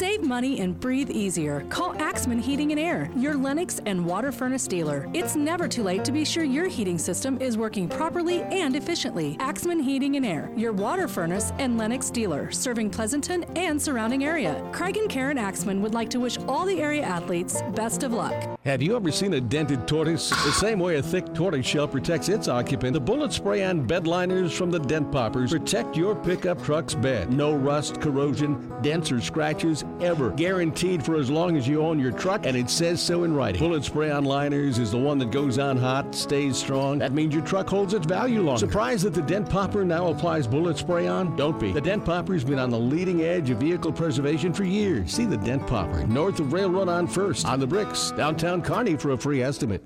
Save 0.00 0.22
money 0.22 0.60
and 0.60 0.80
breathe 0.80 1.10
easier. 1.10 1.60
Call 1.68 1.92
Axman 2.00 2.38
Heating 2.38 2.70
and 2.72 2.80
Air, 2.80 3.10
your 3.14 3.34
Lennox 3.34 3.82
and 3.84 4.02
water 4.02 4.32
furnace 4.32 4.66
dealer. 4.66 5.06
It's 5.12 5.36
never 5.36 5.68
too 5.68 5.82
late 5.82 6.06
to 6.06 6.10
be 6.10 6.24
sure 6.24 6.42
your 6.42 6.68
heating 6.68 6.96
system 6.96 7.36
is 7.38 7.58
working 7.58 7.86
properly 7.86 8.40
and 8.44 8.74
efficiently. 8.74 9.36
Axman 9.40 9.78
Heating 9.78 10.16
and 10.16 10.24
Air, 10.24 10.50
your 10.56 10.72
water 10.72 11.06
furnace 11.06 11.52
and 11.58 11.76
Lennox 11.76 12.08
dealer, 12.08 12.50
serving 12.50 12.88
Pleasanton 12.88 13.44
and 13.56 13.80
surrounding 13.80 14.24
area. 14.24 14.66
Craig 14.72 14.96
and 14.96 15.10
Karen 15.10 15.36
Axman 15.36 15.82
would 15.82 15.92
like 15.92 16.08
to 16.08 16.18
wish 16.18 16.38
all 16.48 16.64
the 16.64 16.80
area 16.80 17.02
athletes 17.02 17.60
best 17.74 18.02
of 18.02 18.14
luck. 18.14 18.58
Have 18.64 18.80
you 18.80 18.96
ever 18.96 19.12
seen 19.12 19.34
a 19.34 19.40
dented 19.40 19.86
tortoise? 19.86 20.30
The 20.30 20.52
same 20.52 20.78
way 20.78 20.96
a 20.96 21.02
thick 21.02 21.34
tortoise 21.34 21.66
shell 21.66 21.86
protects 21.86 22.30
its 22.30 22.48
occupant, 22.48 22.94
the 22.94 23.00
bullet 23.00 23.34
spray 23.34 23.64
on 23.64 23.86
bed 23.86 24.06
liners 24.06 24.56
from 24.56 24.70
the 24.70 24.80
dent 24.80 25.12
poppers 25.12 25.50
protect 25.50 25.94
your 25.94 26.14
pickup 26.14 26.62
truck's 26.64 26.94
bed. 26.94 27.30
No 27.30 27.52
rust, 27.52 28.00
corrosion, 28.00 28.72
dents, 28.80 29.12
or 29.12 29.20
scratches 29.20 29.84
ever. 30.00 30.30
Guaranteed 30.30 31.04
for 31.04 31.16
as 31.16 31.30
long 31.30 31.56
as 31.56 31.66
you 31.66 31.82
own 31.82 31.98
your 31.98 32.12
truck, 32.12 32.46
and 32.46 32.56
it 32.56 32.70
says 32.70 33.00
so 33.00 33.24
in 33.24 33.34
writing. 33.34 33.60
Bullet 33.60 33.84
spray 33.84 34.10
on 34.10 34.24
liners 34.24 34.78
is 34.78 34.90
the 34.90 34.98
one 34.98 35.18
that 35.18 35.30
goes 35.30 35.58
on 35.58 35.76
hot, 35.76 36.14
stays 36.14 36.56
strong. 36.56 36.98
That 36.98 37.12
means 37.12 37.34
your 37.34 37.44
truck 37.44 37.68
holds 37.68 37.94
its 37.94 38.06
value 38.06 38.42
longer. 38.42 38.58
Surprised 38.58 39.04
that 39.04 39.14
the 39.14 39.22
dent 39.22 39.48
popper 39.48 39.84
now 39.84 40.08
applies 40.08 40.46
bullet 40.46 40.78
spray 40.78 41.06
on? 41.06 41.36
Don't 41.36 41.58
be. 41.58 41.72
The 41.72 41.80
dent 41.80 42.04
popper's 42.04 42.44
been 42.44 42.58
on 42.58 42.70
the 42.70 42.78
leading 42.78 43.22
edge 43.22 43.50
of 43.50 43.58
vehicle 43.58 43.92
preservation 43.92 44.52
for 44.52 44.64
years. 44.64 45.12
See 45.12 45.24
the 45.24 45.36
dent 45.36 45.66
popper 45.66 46.06
north 46.06 46.40
of 46.40 46.52
Railroad 46.52 46.88
on 46.88 47.06
First, 47.06 47.46
on 47.46 47.60
the 47.60 47.66
bricks, 47.66 48.12
downtown 48.12 48.62
Kearney 48.62 48.96
for 48.96 49.12
a 49.12 49.18
free 49.18 49.42
estimate. 49.42 49.84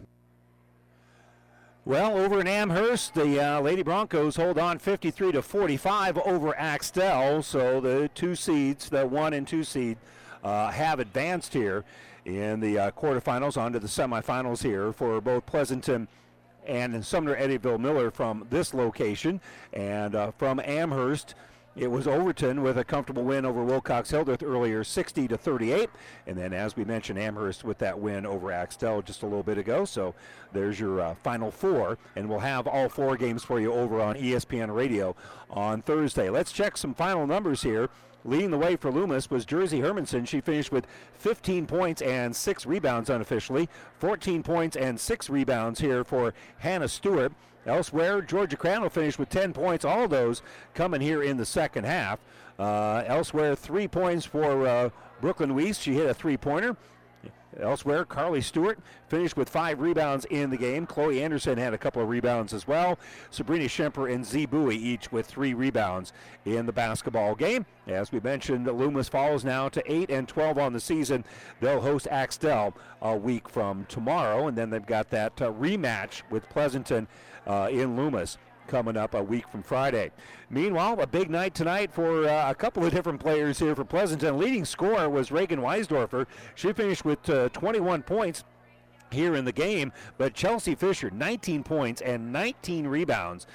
Well, 1.87 2.17
over 2.17 2.41
in 2.41 2.47
Amherst, 2.47 3.13
the 3.13 3.39
uh, 3.39 3.61
Lady 3.61 3.83
Broncos 3.83 4.37
hold 4.37 4.59
on 4.59 4.79
53 4.79 5.33
to 5.33 5.43
45 5.43 6.17
over 6.17 6.59
Axtell. 6.59 7.43
So 7.43 7.79
the 7.79 8.09
two 8.15 8.35
seeds, 8.35 8.89
the 8.89 9.07
one 9.07 9.35
and 9.35 9.47
two 9.47 9.65
seed, 9.65 9.99
uh, 10.43 10.71
have 10.71 10.99
advanced 10.99 11.53
here 11.53 11.85
in 12.25 12.61
the 12.61 12.79
uh, 12.79 12.91
quarterfinals 12.93 13.59
onto 13.59 13.79
the 13.79 13.87
semifinals 13.87 14.63
here 14.63 14.95
for 14.95 15.21
both 15.21 15.45
Pleasanton 15.45 16.09
and 16.67 17.05
Sumner 17.05 17.37
Eddyville 17.37 17.79
Miller 17.79 18.11
from 18.11 18.47
this 18.49 18.73
location. 18.73 19.39
And 19.75 20.15
uh, 20.15 20.31
from 20.31 20.61
Amherst, 20.61 21.35
it 21.77 21.91
was 21.91 22.07
Overton 22.07 22.63
with 22.63 22.79
a 22.79 22.85
comfortable 22.85 23.25
win 23.25 23.45
over 23.45 23.65
Wilcox 23.65 24.11
Hildreth 24.11 24.43
earlier, 24.43 24.85
60 24.85 25.27
to 25.29 25.37
38, 25.37 25.91
and 26.27 26.39
then 26.39 26.53
as 26.53 26.77
we 26.77 26.85
mentioned, 26.85 27.19
Amherst 27.19 27.65
with 27.65 27.79
that 27.79 27.99
win 27.99 28.25
over 28.25 28.53
Axtell 28.53 29.03
just 29.03 29.23
a 29.23 29.27
little 29.27 29.43
bit 29.43 29.59
ago. 29.59 29.85
So 29.85 30.15
there's 30.53 30.79
your 30.79 31.01
uh, 31.01 31.15
final 31.17 31.51
four, 31.51 31.99
and 32.15 32.29
we'll 32.29 32.39
have 32.39 32.69
all 32.69 32.89
four 32.89 33.17
games 33.17 33.43
for 33.43 33.59
you 33.61 33.73
over 33.73 34.01
on 34.01 34.15
ESPN 34.15 34.75
Radio 34.75 35.17
on 35.51 35.83
Thursday. 35.83 36.31
Let's 36.31 36.53
check 36.53 36.77
some 36.77 36.95
final 36.95 37.27
numbers 37.27 37.63
here. 37.63 37.91
Leading 38.27 38.53
the 38.53 38.59
way 38.59 38.75
for 38.77 38.91
Loomis 38.91 39.29
was 39.29 39.45
Jersey 39.45 39.81
Hermanson. 39.81 40.27
She 40.27 40.41
finished 40.41 40.73
with 40.73 40.87
15 41.19 41.67
points 41.67 42.01
and 42.01 42.35
six 42.35 42.65
rebounds 42.65 43.11
unofficially, 43.11 43.69
14 43.99 44.43
points 44.43 44.77
and 44.77 44.99
six 44.99 45.29
rebounds 45.29 45.81
here 45.81 46.05
for 46.05 46.33
Hannah 46.59 46.89
Stewart. 46.89 47.33
Elsewhere, 47.67 48.21
Georgia 48.21 48.57
Crandall 48.57 48.91
finished 48.91 49.19
with 49.19 49.31
10 49.31 49.53
points, 49.53 49.85
all 49.85 50.07
those 50.09 50.43
coming 50.75 51.01
here 51.01 51.23
in 51.23 51.37
the 51.37 51.47
second 51.47 51.85
half. 51.85 52.19
Uh, 52.59 53.03
elsewhere, 53.07 53.55
three 53.55 53.89
points 53.89 54.25
for 54.25 54.67
uh, 54.67 54.91
Brooklyn 55.21 55.55
Weiss. 55.55 55.79
She 55.79 55.95
hit 55.95 56.09
a 56.09 56.15
three 56.15 56.37
pointer. 56.37 56.77
Elsewhere, 57.61 58.05
Carly 58.05 58.41
Stewart 58.41 58.79
finished 59.09 59.37
with 59.37 59.49
five 59.49 59.81
rebounds 59.81 60.25
in 60.27 60.51
the 60.51 60.57
game. 60.57 60.87
Chloe 60.87 61.23
Anderson 61.23 61.57
had 61.57 61.73
a 61.73 61.79
couple 61.79 62.03
of 62.03 62.09
rebounds 62.09 62.53
as 62.53 62.67
well. 62.67 62.99
Sabrina 63.31 63.67
Schemper 63.67 64.13
and 64.13 64.27
Z 64.27 64.47
Bowie 64.47 64.77
each 64.77 65.13
with 65.13 65.27
three 65.27 65.55
rebounds 65.55 66.13
in 66.45 66.67
the 66.67 66.73
basketball 66.73 67.35
game. 67.35 67.65
As 67.87 68.11
we 68.11 68.21
mentioned, 68.21 68.67
Loomis 68.67 69.09
falls 69.09 69.45
now 69.45 69.69
to 69.69 69.93
8 69.93 70.11
and 70.11 70.27
12 70.27 70.59
on 70.59 70.73
the 70.73 70.81
season. 70.81 71.25
They'll 71.61 71.81
host 71.81 72.09
Axtell 72.11 72.75
a 73.01 73.17
week 73.17 73.49
from 73.49 73.87
tomorrow, 73.89 74.49
and 74.49 74.59
then 74.59 74.71
they've 74.71 74.85
got 74.85 75.11
that 75.11 75.41
uh, 75.41 75.53
rematch 75.53 76.23
with 76.31 76.49
Pleasanton 76.49 77.07
uh, 77.47 77.69
in 77.71 77.97
Loomis 77.97 78.39
coming 78.67 78.97
up 78.97 79.15
a 79.15 79.23
week 79.23 79.49
from 79.49 79.63
Friday. 79.63 80.11
Meanwhile, 80.51 81.01
a 81.01 81.07
big 81.07 81.31
night 81.31 81.55
tonight 81.55 81.93
for 81.93 82.29
uh, 82.29 82.51
a 82.51 82.55
couple 82.55 82.85
of 82.85 82.93
different 82.93 83.21
players 83.21 83.59
here 83.59 83.75
for 83.75 83.85
Pleasanton. 83.85 84.39
Leading 84.39 84.65
scorer 84.65 85.09
was 85.09 85.31
Reagan 85.31 85.61
Weisdorfer. 85.61 86.27
She 86.55 86.73
finished 86.73 87.05
with 87.05 87.29
uh, 87.29 87.49
21 87.51 88.03
points 88.03 88.45
here 89.11 89.35
in 89.35 89.45
the 89.45 89.53
game, 89.53 89.93
but 90.19 90.35
Chelsea 90.35 90.75
Fisher, 90.75 91.11
19 91.11 91.63
points 91.63 92.01
and 92.01 92.33
19 92.33 92.87
rebounds. 92.87 93.47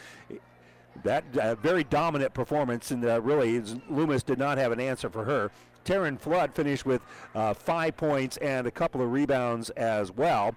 That 1.04 1.24
uh, 1.38 1.56
very 1.56 1.84
dominant 1.86 2.34
performance, 2.34 2.92
and 2.92 3.06
uh, 3.06 3.22
really, 3.22 3.62
Loomis 3.90 4.24
did 4.24 4.38
not 4.38 4.58
have 4.58 4.72
an 4.72 4.80
answer 4.80 5.10
for 5.10 5.24
her. 5.24 5.52
Taryn 5.86 6.20
Flood 6.20 6.54
finished 6.54 6.86
with 6.86 7.02
uh, 7.34 7.54
five 7.54 7.96
points 7.96 8.38
and 8.38 8.68
a 8.68 8.72
couple 8.72 9.02
of 9.02 9.12
rebounds 9.12 9.70
as 9.72 10.12
well. 10.12 10.54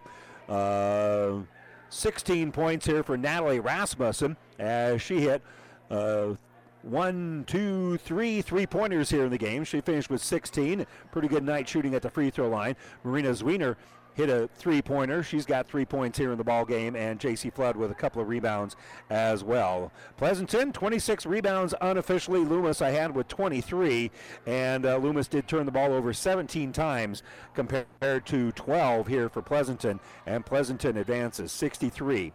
Uh, 1.92 1.94
16 1.94 2.52
points 2.52 2.86
here 2.86 3.02
for 3.02 3.16
Natalie 3.16 3.60
Rasmussen 3.60 4.36
as 4.58 5.02
she 5.02 5.20
hit 5.20 5.42
uh, 5.90 6.34
one, 6.82 7.44
two, 7.46 7.98
three 7.98 8.42
three 8.42 8.66
pointers 8.66 9.10
here 9.10 9.24
in 9.24 9.30
the 9.30 9.38
game. 9.38 9.62
She 9.62 9.80
finished 9.80 10.10
with 10.10 10.22
16. 10.22 10.86
Pretty 11.12 11.28
good 11.28 11.44
night 11.44 11.68
shooting 11.68 11.94
at 11.94 12.02
the 12.02 12.10
free 12.10 12.30
throw 12.30 12.48
line. 12.48 12.76
Marina 13.04 13.30
Zwiener 13.30 13.76
hit 14.14 14.28
a 14.28 14.48
three 14.56 14.82
pointer. 14.82 15.22
She's 15.22 15.46
got 15.46 15.66
three 15.66 15.84
points 15.84 16.18
here 16.18 16.32
in 16.32 16.38
the 16.38 16.44
ball 16.44 16.64
game, 16.64 16.96
and 16.96 17.18
J.C. 17.18 17.50
Flood 17.50 17.76
with 17.76 17.90
a 17.90 17.94
couple 17.94 18.20
of 18.22 18.28
rebounds 18.28 18.76
as 19.10 19.42
well. 19.44 19.92
Pleasanton, 20.16 20.72
26 20.72 21.26
rebounds 21.26 21.74
unofficially. 21.80 22.40
Loomis 22.40 22.82
I 22.82 22.90
had 22.90 23.14
with 23.14 23.28
23, 23.28 24.10
and 24.46 24.86
uh, 24.86 24.96
Loomis 24.96 25.28
did 25.28 25.48
turn 25.48 25.66
the 25.66 25.72
ball 25.72 25.92
over 25.92 26.12
17 26.12 26.72
times 26.72 27.22
compared 27.54 28.26
to 28.26 28.52
12 28.52 29.06
here 29.06 29.28
for 29.28 29.42
Pleasanton, 29.42 30.00
and 30.26 30.44
Pleasanton 30.44 30.96
advances 30.96 31.52
63 31.52 32.32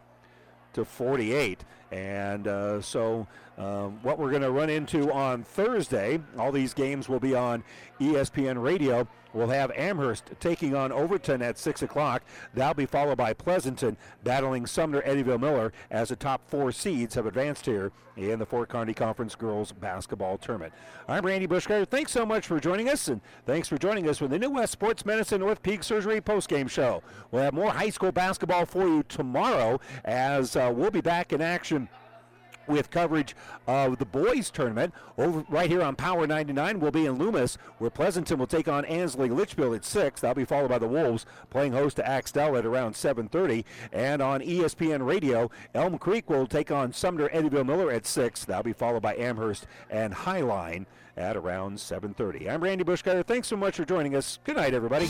to 0.74 0.86
48. 0.86 1.64
And 1.92 2.48
uh, 2.48 2.82
so, 2.82 3.28
um, 3.58 4.00
what 4.04 4.20
we're 4.20 4.30
going 4.30 4.42
to 4.44 4.52
run 4.52 4.70
into 4.70 5.12
on 5.12 5.44
Thursday, 5.44 6.20
all 6.38 6.52
these 6.52 6.74
games 6.74 7.10
will 7.10 7.20
be 7.20 7.34
on 7.34 7.64
ESPN 8.00 8.62
Radio. 8.62 9.08
We'll 9.34 9.48
have 9.50 9.72
Amherst 9.76 10.32
taking 10.40 10.76
on 10.76 10.92
Overton 10.92 11.42
at 11.42 11.58
6 11.58 11.82
o'clock. 11.82 12.24
That'll 12.54 12.74
be 12.74 12.86
followed 12.86 13.18
by 13.18 13.34
Pleasanton 13.34 13.98
battling 14.24 14.66
Sumner 14.66 15.02
Eddyville 15.02 15.40
Miller 15.40 15.74
as 15.92 16.10
the 16.10 16.16
top 16.16 16.50
four 16.50 16.72
seeds 16.72 17.16
have 17.16 17.26
advanced 17.26 17.66
here 17.66 17.92
in 18.16 18.40
the 18.40 18.46
Fort 18.46 18.70
Kearney 18.70 18.94
Conference 18.94 19.36
Girls 19.36 19.72
Basketball 19.72 20.38
Tournament. 20.40 20.74
I'm 21.08 21.26
Randy 21.26 21.48
Bushgard. 21.48 21.90
Thanks 21.90 22.12
so 22.12 22.26
much 22.26 22.48
for 22.48 22.60
joining 22.60 22.90
us, 22.90 23.08
and 23.10 23.22
thanks 23.46 23.68
for 23.68 23.78
joining 23.78 24.10
us 24.10 24.18
for 24.18 24.28
the 24.28 24.40
New 24.40 24.50
West 24.50 24.72
Sports 24.72 25.06
Medicine 25.06 25.42
and 25.42 25.44
Orthopedic 25.44 25.84
Surgery 25.84 26.20
postgame 26.20 26.70
show. 26.70 27.04
We'll 27.32 27.44
have 27.44 27.54
more 27.54 27.72
high 27.72 27.92
school 27.92 28.12
basketball 28.12 28.66
for 28.66 28.88
you 28.88 29.04
tomorrow 29.04 29.80
as 30.04 30.56
uh, 30.56 30.72
we'll 30.76 30.90
be 30.90 31.02
back 31.02 31.32
in 31.32 31.42
action 31.42 31.77
with 32.68 32.90
coverage 32.90 33.36
of 33.68 33.98
the 33.98 34.06
boys 34.06 34.50
tournament 34.50 34.94
over 35.18 35.46
right 35.50 35.70
here 35.70 35.82
on 35.82 35.96
Power 35.96 36.28
99. 36.28 36.80
We'll 36.80 36.92
be 36.92 37.06
in 37.06 37.18
Loomis, 37.18 37.58
where 37.78 37.90
Pleasanton 37.90 38.40
will 38.40 38.48
take 38.48 38.68
on 38.68 38.86
Ansley 38.86 39.30
Litchfield 39.30 39.76
at 39.76 39.86
six. 39.86 40.22
That'll 40.22 40.36
be 40.36 40.46
followed 40.46 40.70
by 40.70 40.80
the 40.80 40.88
Wolves 40.88 41.26
playing 41.50 41.74
host 41.74 41.98
to 41.98 42.08
Axtell 42.08 42.58
at 42.58 42.66
around 42.66 42.96
7:30. 42.96 43.66
And 43.92 44.22
on 44.22 44.42
ESPN 44.42 45.06
Radio, 45.06 45.50
Elm 45.74 45.98
Creek 45.98 46.30
will 46.30 46.48
take 46.48 46.72
on 46.72 46.94
Sumner 46.94 47.30
Eddyville 47.30 47.66
Miller 47.66 47.92
at 47.92 48.06
six. 48.06 48.46
That'll 48.46 48.64
be 48.64 48.74
followed 48.74 49.02
by 49.02 49.16
Amherst 49.16 49.68
and 49.90 50.14
Highline 50.14 50.86
at 51.16 51.36
around 51.36 51.80
7:30. 51.80 52.50
I'm 52.50 52.64
Randy 52.64 52.84
Bushcutter. 52.84 53.26
Thanks 53.26 53.48
so 53.48 53.58
much 53.58 53.78
for 53.78 53.86
joining 53.86 54.16
us. 54.16 54.40
Good 54.44 54.56
night, 54.56 54.74
everybody. 54.74 55.10